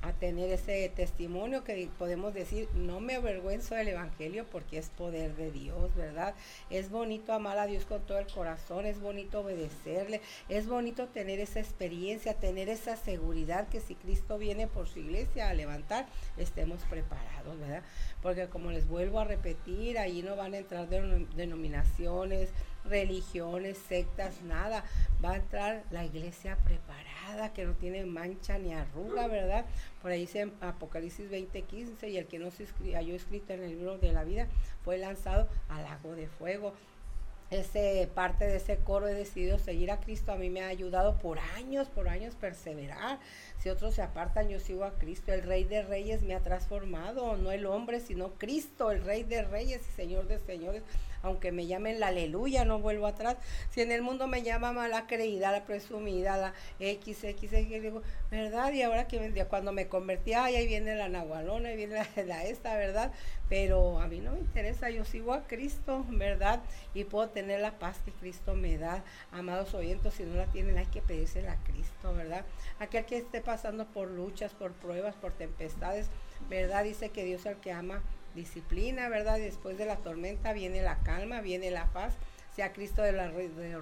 a 0.03 0.13
tener 0.15 0.51
ese 0.51 0.89
testimonio 0.89 1.63
que 1.63 1.89
podemos 1.99 2.33
decir, 2.33 2.69
no 2.75 3.01
me 3.01 3.17
avergüenzo 3.17 3.75
del 3.75 3.89
Evangelio 3.89 4.47
porque 4.51 4.79
es 4.79 4.89
poder 4.89 5.37
de 5.37 5.51
Dios, 5.51 5.95
¿verdad? 5.95 6.35
Es 6.71 6.91
bonito 6.91 7.35
amar 7.35 7.59
a 7.59 7.67
Dios 7.67 7.85
con 7.85 8.01
todo 8.07 8.19
el 8.19 8.27
corazón, 8.27 8.87
es 8.87 8.99
bonito 9.01 9.41
obedecerle, 9.41 10.23
es 10.49 10.67
bonito 10.67 11.09
tener 11.09 11.39
esa 11.39 11.61
experiencia, 11.61 12.33
tener 12.35 12.71
esa 12.71 12.97
seguridad 12.97 13.69
que 13.69 13.81
si 13.81 13.95
Cristo 13.95 14.39
viene 14.39 14.67
por 14.67 14.89
su 14.89 15.01
iglesia 15.01 15.51
a 15.51 15.55
levantar, 15.55 16.07
estemos 16.39 16.81
preparados, 16.89 17.59
¿verdad? 17.61 17.83
Porque 18.23 18.49
como 18.49 18.71
les 18.71 18.89
vuelvo 18.89 19.21
a 19.21 19.25
repetir, 19.25 19.99
ahí 19.99 20.23
no 20.23 20.35
van 20.35 20.55
a 20.55 20.59
entrar 20.59 20.89
denom- 20.89 21.29
denominaciones, 21.35 22.49
religiones, 22.85 23.79
sectas, 23.79 24.43
nada. 24.43 24.85
Va 25.25 25.33
a 25.33 25.37
entrar 25.37 25.85
la 25.91 26.05
iglesia 26.05 26.57
preparada, 26.65 27.53
que 27.53 27.65
no 27.65 27.75
tiene 27.75 28.05
mancha 28.05 28.59
ni 28.59 28.73
arruga, 28.73 29.27
¿verdad? 29.27 29.65
Por 30.03 30.11
ahí 30.11 30.21
dice 30.21 30.51
Apocalipsis 30.61 31.31
20:15, 31.31 32.09
y 32.09 32.17
el 32.17 32.27
que 32.27 32.39
no 32.39 32.51
se 32.51 32.67
halló 32.95 33.15
escrito 33.15 33.53
en 33.53 33.63
el 33.63 33.71
libro 33.71 33.99
de 33.99 34.13
la 34.13 34.25
vida 34.25 34.47
fue 34.85 34.99
lanzado 34.99 35.49
al 35.69 35.85
lago 35.85 36.15
de 36.15 36.27
fuego. 36.29 36.75
ese 37.51 38.09
parte 38.15 38.47
de 38.47 38.57
ese 38.57 38.77
coro 38.79 39.09
he 39.09 39.15
decidido 39.15 39.59
seguir 39.59 39.91
a 39.91 39.99
Cristo. 40.01 40.33
A 40.33 40.37
mí 40.37 40.51
me 40.51 40.63
ha 40.63 40.69
ayudado 40.69 41.19
por 41.19 41.39
años, 41.57 41.89
por 41.89 42.09
años 42.09 42.37
perseverar. 42.37 43.19
Si 43.59 43.69
otros 43.69 43.95
se 43.95 44.03
apartan, 44.03 44.49
yo 44.49 44.61
sigo 44.61 44.85
a 44.85 44.93
Cristo. 44.99 45.33
El 45.33 45.43
Rey 45.43 45.65
de 45.65 45.83
Reyes 45.83 46.23
me 46.23 46.35
ha 46.35 46.41
transformado, 46.41 47.37
no 47.37 47.51
el 47.51 47.67
hombre, 47.67 48.01
sino 48.01 48.35
Cristo, 48.35 48.93
el 48.93 49.05
Rey 49.05 49.25
de 49.25 49.43
Reyes 49.43 49.83
y 49.89 49.93
Señor 49.93 50.29
de 50.29 50.39
Señores 50.39 50.85
aunque 51.23 51.53
me 51.53 51.67
llamen 51.67 52.01
la 52.01 52.09
aleluya, 52.09 52.65
no 52.65 52.79
vuelvo 52.79 53.07
atrás. 53.07 53.37
Si 53.71 53.81
en 53.81 53.93
el 53.93 54.03
mundo 54.03 54.27
me 54.27 54.43
llama 54.43 54.73
mala 54.73 55.07
creída, 55.07 55.53
la 55.53 55.65
presumida, 55.65 56.37
la 56.37 56.55
XXX, 56.79 57.51
digo, 57.83 58.03
¿verdad? 58.31 58.73
Y 58.73 58.83
ahora 58.83 59.07
que 59.07 59.19
vendía, 59.19 59.49
cuando 59.49 59.73
me 59.73 59.89
convertí, 59.89 60.33
ay, 60.33 60.57
ahí 60.57 60.67
viene 60.67 60.95
la 60.95 61.09
nahualona, 61.09 61.71
ahí 61.71 61.77
viene 61.77 62.05
la, 62.27 62.45
esta, 62.45 62.77
¿verdad? 62.77 63.13
Pero 63.49 64.01
a 64.01 64.07
mí 64.07 64.21
no 64.21 64.33
me 64.33 64.39
interesa, 64.39 64.91
yo 64.91 65.05
sigo 65.05 65.33
a 65.33 65.47
Cristo, 65.47 66.05
¿verdad? 66.09 66.61
Y 66.95 67.05
puedo 67.05 67.29
tener 67.29 67.61
la 67.61 67.79
paz 67.79 67.99
que 68.05 68.13
Cristo 68.13 68.55
me 68.55 68.79
da. 68.79 69.05
Amados 69.33 69.75
oyentes, 69.75 70.15
si 70.15 70.23
no 70.23 70.37
la 70.37 70.47
tienen, 70.47 70.79
hay 70.79 70.87
que 70.87 71.03
pedírsela 71.03 71.53
a 71.53 71.65
Cristo, 71.65 72.15
¿verdad? 72.15 72.45
Aquel 72.79 73.05
que 73.05 73.19
esté 73.19 73.41
pasando 73.41 73.87
por 73.87 74.09
luchas, 74.09 74.53
por 74.53 74.73
pruebas, 74.73 75.15
por 75.17 75.33
tempestades, 75.33 76.09
¿verdad? 76.49 76.85
Dice 76.85 77.11
que 77.11 77.25
Dios 77.25 77.41
es 77.41 77.47
el 77.47 77.57
que 77.57 77.73
ama 77.73 78.03
disciplina, 78.35 79.09
¿verdad? 79.09 79.39
después 79.39 79.79
de 79.79 79.87
la 79.87 79.97
tormenta 79.97 80.53
viene 80.53 80.83
la 80.83 80.99
calma, 81.03 81.41
viene 81.41 81.71
la 81.71 81.87
paz. 81.93 82.15
Sea 82.55 82.73
Cristo 82.73 83.03
de 83.03 83.13
las 83.13 83.33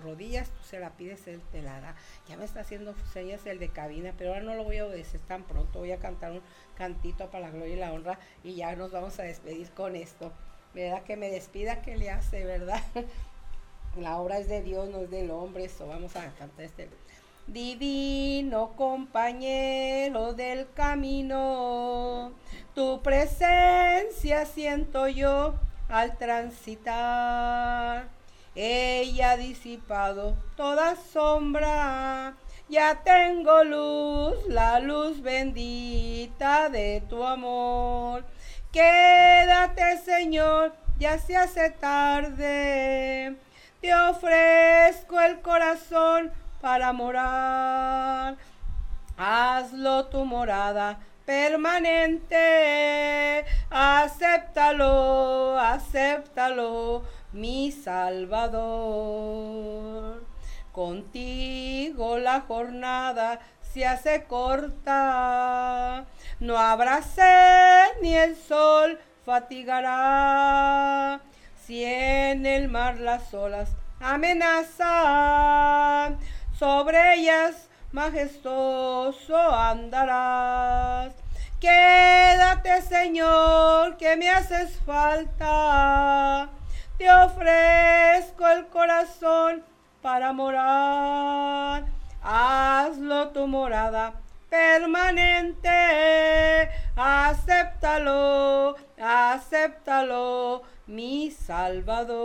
rodillas, 0.02 0.50
tú 0.50 0.62
se 0.62 0.78
la 0.78 0.90
pides, 0.90 1.26
Él 1.26 1.40
te 1.52 1.62
la 1.62 1.80
da. 1.80 1.96
Ya 2.28 2.36
me 2.36 2.44
está 2.44 2.60
haciendo 2.60 2.94
señas 3.12 3.46
el 3.46 3.58
de 3.58 3.70
cabina, 3.70 4.12
pero 4.16 4.30
ahora 4.30 4.42
no 4.42 4.54
lo 4.54 4.64
voy 4.64 4.76
a 4.76 4.86
obedecer 4.86 5.20
tan 5.20 5.44
pronto. 5.44 5.78
Voy 5.78 5.92
a 5.92 5.98
cantar 5.98 6.32
un 6.32 6.42
cantito 6.76 7.30
para 7.30 7.46
la 7.46 7.50
gloria 7.50 7.74
y 7.74 7.78
la 7.78 7.92
honra 7.92 8.18
y 8.44 8.56
ya 8.56 8.76
nos 8.76 8.92
vamos 8.92 9.18
a 9.18 9.22
despedir 9.22 9.70
con 9.70 9.96
esto. 9.96 10.32
¿Verdad? 10.74 11.02
Que 11.02 11.16
me 11.16 11.30
despida, 11.30 11.80
que 11.80 11.96
le 11.96 12.10
hace, 12.10 12.44
verdad? 12.44 12.82
la 13.96 14.18
obra 14.18 14.38
es 14.38 14.48
de 14.48 14.62
Dios, 14.62 14.90
no 14.90 14.98
es 14.98 15.10
del 15.10 15.30
hombre. 15.30 15.64
Eso 15.64 15.86
vamos 15.86 16.14
a 16.16 16.30
cantar 16.34 16.66
este 16.66 16.90
divino 17.48 18.74
compañero 18.76 20.32
del 20.34 20.70
camino, 20.74 22.32
tu 22.74 23.02
presencia 23.02 24.44
siento 24.44 25.08
yo 25.08 25.54
al 25.88 26.16
transitar. 26.18 28.08
Ella 28.54 29.32
ha 29.32 29.36
disipado 29.36 30.36
toda 30.56 30.96
sombra, 30.96 32.36
ya 32.68 33.02
tengo 33.02 33.64
luz, 33.64 34.34
la 34.48 34.80
luz 34.80 35.22
bendita 35.22 36.68
de 36.68 37.02
tu 37.08 37.24
amor. 37.24 38.24
Quédate, 38.72 39.98
Señor, 39.98 40.74
ya 40.98 41.18
se 41.18 41.36
hace 41.36 41.70
tarde. 41.70 43.36
Te 43.80 43.94
ofrezco 43.94 45.20
el 45.20 45.40
corazón 45.40 46.32
para 46.60 46.92
morar. 46.92 48.36
Hazlo 49.16 50.06
tu 50.06 50.24
morada 50.24 50.98
permanente. 51.24 52.36
Acéptalo, 53.70 55.58
acéptalo, 55.58 57.02
mi 57.32 57.70
Salvador. 57.72 58.68
Contigo 60.72 62.18
la 62.18 62.40
jornada 62.42 63.40
se 63.60 63.86
hace 63.86 64.24
corta. 64.24 66.06
No 66.40 66.56
habrá 66.56 67.02
sed 67.02 68.00
ni 68.00 68.14
el 68.16 68.36
sol 68.36 68.98
fatigará. 69.26 71.20
Si 71.66 71.84
en 71.84 72.46
el 72.46 72.68
mar 72.68 72.98
las 73.00 73.34
olas 73.34 73.70
amenazan, 74.00 74.78
sobre 76.58 77.14
ellas 77.14 77.68
majestuoso 77.92 79.36
andarás. 79.36 81.12
Quédate, 81.60 82.82
Señor, 82.82 83.96
que 83.96 84.16
me 84.16 84.28
haces 84.30 84.78
falta. 84.84 86.48
Te 86.98 87.10
ofrezco 87.10 88.46
el 88.48 88.66
corazón 88.66 89.64
para 90.02 90.32
morar. 90.32 91.84
Hazlo 92.22 93.28
tu 93.28 93.46
morada 93.46 94.14
permanente. 94.50 95.68
Acéptalo, 96.96 98.74
acéptalo, 99.00 100.62
mi 100.86 101.30
Salvador. 101.30 102.18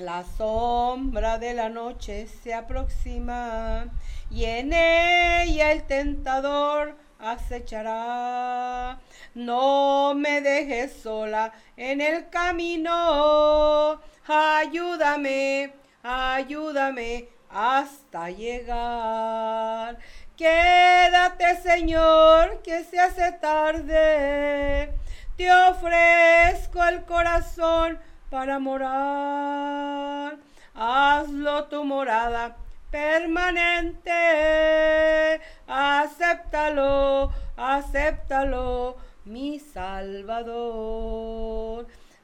La 0.00 0.24
sombra 0.24 1.36
de 1.36 1.52
la 1.52 1.68
noche 1.68 2.26
se 2.26 2.54
aproxima 2.54 3.88
y 4.30 4.46
en 4.46 4.72
ella 4.72 5.72
el 5.72 5.82
tentador 5.82 6.96
acechará. 7.18 8.98
No 9.34 10.14
me 10.14 10.40
dejes 10.40 11.02
sola 11.02 11.52
en 11.76 12.00
el 12.00 12.30
camino. 12.30 14.00
Ayúdame, 14.26 15.74
ayúdame 16.02 17.28
hasta 17.50 18.30
llegar. 18.30 19.98
Quédate, 20.34 21.60
Señor, 21.60 22.62
que 22.62 22.84
se 22.84 22.98
hace 22.98 23.32
tarde. 23.32 24.94
Te 25.36 25.52
ofrezco 25.52 26.82
el 26.84 27.04
corazón 27.04 27.98
para 28.30 28.58
morar. 28.58 30.38
Hazlo 30.74 31.64
tu 31.64 31.84
morada 31.84 32.56
permanente. 32.90 34.10
Acéptalo, 35.66 37.30
acéptalo, 37.56 38.96
mi 39.24 39.58
Salvador. 39.58 41.10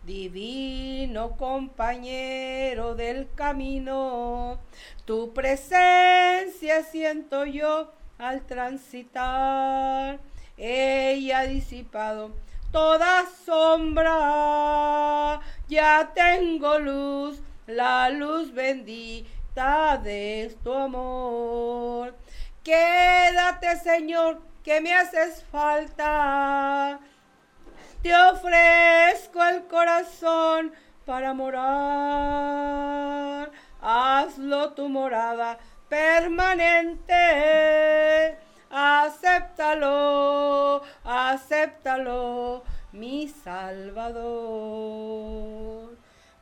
Divino 0.05 1.37
compañero 1.37 2.95
del 2.95 3.29
camino, 3.35 4.61
tu 5.05 5.33
presencia 5.35 6.85
siento 6.85 7.45
yo 7.45 7.91
al 8.17 8.47
transitar. 8.47 10.21
Ella 10.57 11.41
ha 11.41 11.47
disipado 11.47 12.31
toda 12.71 13.25
sombra. 13.45 15.41
Ya 15.69 16.13
tengo 16.15 16.79
luz, 16.79 17.43
la 17.67 18.09
luz 18.11 18.53
bendita 18.53 19.99
de 20.03 20.57
tu 20.63 20.73
amor. 20.73 22.15
Quédate, 22.63 23.75
Señor, 23.77 24.41
que 24.63 24.81
me 24.81 24.95
haces 24.95 25.43
falta. 25.51 27.01
Te 28.03 28.15
ofrezco 28.15 29.43
el 29.43 29.67
corazón 29.67 30.73
para 31.05 31.35
morar. 31.35 33.51
Hazlo 33.81 34.73
tu 34.75 34.89
morada 34.89 35.59
permanente 35.89 37.17
acéptalo, 38.77 40.83
acéptalo, 41.05 42.63
mi 42.97 43.29
Salvador. 43.29 44.27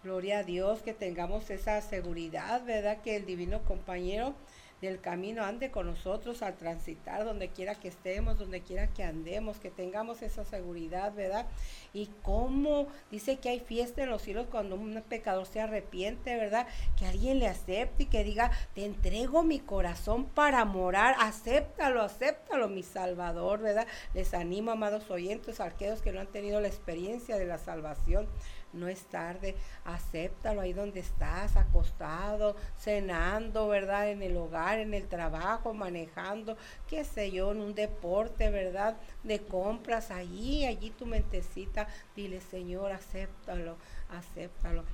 Gloria 0.03 0.39
a 0.39 0.43
Dios 0.45 0.83
que 0.83 0.95
tengamos 0.95 1.51
esa 1.51 1.81
seguridad, 1.81 2.65
¿verdad? 2.65 3.03
Que 3.03 3.17
el 3.17 3.27
divino 3.27 3.63
compañero 3.63 4.35
del 4.81 5.01
camino 5.01 5.45
ande 5.45 5.71
con 5.71 5.87
nosotros 5.87 6.43
al 6.43 6.57
transitar 6.57 7.25
donde 7.25 7.49
quiera 7.49 7.75
que 7.75 7.89
estemos, 7.89 8.39
donde 8.39 8.61
quiera 8.61 8.89
que 8.89 9.03
andemos, 9.03 9.59
que 9.59 9.71
tengamos 9.71 10.23
esa 10.23 10.45
seguridad, 10.45 11.15
¿verdad? 11.15 11.47
Y 11.93 12.11
cómo 12.23 12.89
dice 13.11 13.37
que 13.39 13.49
hay 13.49 13.61
fiesta 13.61 14.03
en 14.03 14.11
los 14.11 14.23
cielos 14.23 14.47
cuando 14.51 14.77
un 14.77 15.03
pecador 15.09 15.47
se 15.47 15.61
arrepiente, 15.61 16.37
¿verdad? 16.37 16.67
Que 16.99 17.07
alguien 17.07 17.39
le 17.39 17.49
acepte 17.49 18.05
y 18.05 18.07
que 18.07 18.25
diga, 18.25 18.51
te 18.75 18.85
entrego 18.85 19.43
mi 19.43 19.61
corazón 19.61 20.27
para 20.27 20.65
morar, 20.65 21.17
acéptalo, 21.19 22.03
acéptalo, 22.03 22.69
mi 22.69 22.83
Salvador, 22.83 23.61
¿verdad? 23.61 23.87
Les 24.13 24.35
animo, 24.35 24.73
amados 24.73 25.11
oyentes, 25.11 25.61
aquellos 25.61 26.03
que 26.03 26.13
no 26.13 26.21
han 26.21 26.27
tenido 26.27 26.61
la 26.61 26.69
experiencia 26.69 27.39
de 27.39 27.47
la 27.47 27.59
salvación, 27.59 28.29
no 28.75 28.89
es 28.89 29.05
tarde, 29.05 29.55
acéptalo 29.85 30.61
ahí 30.61 30.73
donde 30.73 31.01
estás, 31.01 31.57
acostado, 31.57 32.57
cenando, 32.79 33.69
¿verdad? 33.69 34.11
En 34.11 34.23
el 34.23 34.37
hogar, 34.37 34.79
en 34.79 34.95
el 34.95 35.07
trabajo, 35.09 35.75
manejando, 35.75 36.57
qué 36.89 37.05
sé 37.05 37.31
yo, 37.31 37.53
en 37.53 37.61
un 37.61 37.75
deporte, 37.75 38.51
¿verdad? 38.51 38.97
De 39.23 39.41
compras, 39.41 40.11
allí, 40.11 40.67
allí 40.67 40.91
tu 40.91 41.07
mentecita, 41.07 41.89
dile, 42.15 42.41
Señor, 42.41 42.93
acéptalo, 42.93 43.77
acéptalo. 44.11 44.85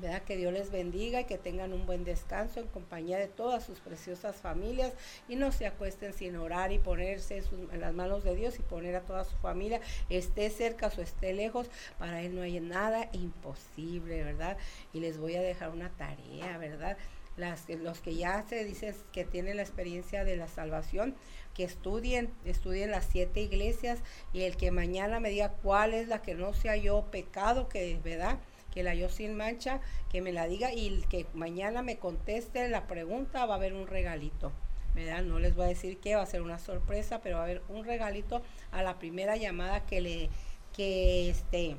¿Verdad? 0.00 0.22
Que 0.22 0.36
Dios 0.36 0.52
les 0.52 0.70
bendiga 0.70 1.20
y 1.20 1.24
que 1.24 1.38
tengan 1.38 1.72
un 1.72 1.86
buen 1.86 2.04
descanso 2.04 2.60
en 2.60 2.66
compañía 2.66 3.18
de 3.18 3.28
todas 3.28 3.64
sus 3.64 3.80
preciosas 3.80 4.36
familias 4.36 4.92
y 5.28 5.36
no 5.36 5.52
se 5.52 5.66
acuesten 5.66 6.12
sin 6.12 6.36
orar 6.36 6.70
y 6.72 6.78
ponerse 6.78 7.38
en, 7.38 7.44
sus- 7.44 7.72
en 7.72 7.80
las 7.80 7.94
manos 7.94 8.22
de 8.24 8.34
Dios 8.34 8.58
y 8.58 8.62
poner 8.62 8.94
a 8.96 9.00
toda 9.02 9.24
su 9.24 9.36
familia, 9.38 9.80
esté 10.10 10.50
cerca 10.50 10.88
o 10.96 11.00
esté 11.00 11.32
lejos, 11.32 11.68
para 11.98 12.20
Él 12.22 12.34
no 12.34 12.42
hay 12.42 12.60
nada 12.60 13.08
imposible, 13.12 14.22
¿verdad? 14.22 14.56
Y 14.92 15.00
les 15.00 15.18
voy 15.18 15.36
a 15.36 15.42
dejar 15.42 15.70
una 15.70 15.90
tarea, 15.90 16.58
¿verdad? 16.58 16.96
Las, 17.36 17.68
los 17.68 18.00
que 18.00 18.14
ya 18.14 18.42
se 18.48 18.64
dicen 18.64 18.94
que 19.12 19.24
tienen 19.24 19.56
la 19.58 19.62
experiencia 19.62 20.24
de 20.24 20.36
la 20.36 20.48
salvación, 20.48 21.14
que 21.54 21.64
estudien, 21.64 22.30
estudien 22.46 22.90
las 22.90 23.06
siete 23.06 23.40
iglesias 23.40 23.98
y 24.32 24.42
el 24.42 24.56
que 24.56 24.70
mañana 24.70 25.20
me 25.20 25.28
diga 25.30 25.50
cuál 25.62 25.92
es 25.94 26.08
la 26.08 26.22
que 26.22 26.34
no 26.34 26.54
se 26.54 26.68
halló 26.68 27.02
pecado, 27.10 27.68
que 27.68 27.98
verdad, 28.02 28.38
que 28.76 28.82
la 28.82 28.90
halló 28.90 29.08
sin 29.08 29.34
mancha, 29.34 29.80
que 30.12 30.20
me 30.20 30.32
la 30.32 30.46
diga 30.46 30.70
y 30.74 31.02
que 31.08 31.24
mañana 31.32 31.80
me 31.80 31.96
conteste 31.96 32.68
la 32.68 32.86
pregunta 32.86 33.46
va 33.46 33.54
a 33.54 33.56
haber 33.56 33.72
un 33.72 33.86
regalito. 33.86 34.52
¿verdad? 34.94 35.22
No 35.22 35.38
les 35.38 35.56
voy 35.56 35.64
a 35.64 35.68
decir 35.68 35.96
que 35.96 36.14
va 36.14 36.20
a 36.20 36.26
ser 36.26 36.42
una 36.42 36.58
sorpresa, 36.58 37.22
pero 37.22 37.36
va 37.36 37.42
a 37.42 37.44
haber 37.44 37.62
un 37.70 37.86
regalito 37.86 38.42
a 38.72 38.82
la 38.82 38.98
primera 38.98 39.36
llamada 39.36 39.86
que 39.86 40.02
le 40.02 40.28
que 40.74 41.30
este 41.30 41.76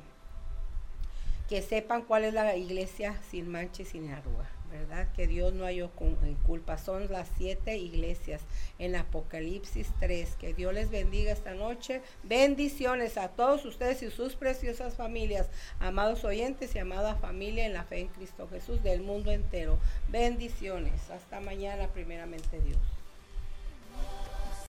que 1.48 1.62
sepan 1.62 2.02
cuál 2.02 2.24
es 2.24 2.34
la 2.34 2.56
iglesia 2.56 3.16
sin 3.30 3.48
mancha 3.48 3.82
y 3.82 3.84
sin 3.84 4.10
arruga, 4.10 4.50
¿verdad? 4.70 5.08
Que 5.12 5.26
Dios 5.26 5.52
no 5.52 5.64
halló 5.64 5.90
en 6.22 6.34
culpa. 6.34 6.78
Son 6.78 7.10
las 7.10 7.28
siete 7.36 7.76
iglesias 7.76 8.42
en 8.78 8.96
Apocalipsis 8.96 9.88
3. 10.00 10.36
Que 10.36 10.54
Dios 10.54 10.72
les 10.74 10.90
bendiga 10.90 11.32
esta 11.32 11.54
noche. 11.54 12.02
Bendiciones 12.22 13.16
a 13.16 13.28
todos 13.28 13.64
ustedes 13.64 14.02
y 14.02 14.10
sus 14.10 14.36
preciosas 14.36 14.94
familias, 14.94 15.48
amados 15.80 16.24
oyentes 16.24 16.74
y 16.74 16.78
amada 16.78 17.14
familia 17.16 17.66
en 17.66 17.74
la 17.74 17.84
fe 17.84 18.00
en 18.00 18.08
Cristo 18.08 18.48
Jesús 18.48 18.82
del 18.82 19.02
mundo 19.02 19.30
entero. 19.30 19.78
Bendiciones. 20.08 21.10
Hasta 21.10 21.40
mañana, 21.40 21.88
primeramente 21.88 22.60
Dios. 22.60 22.97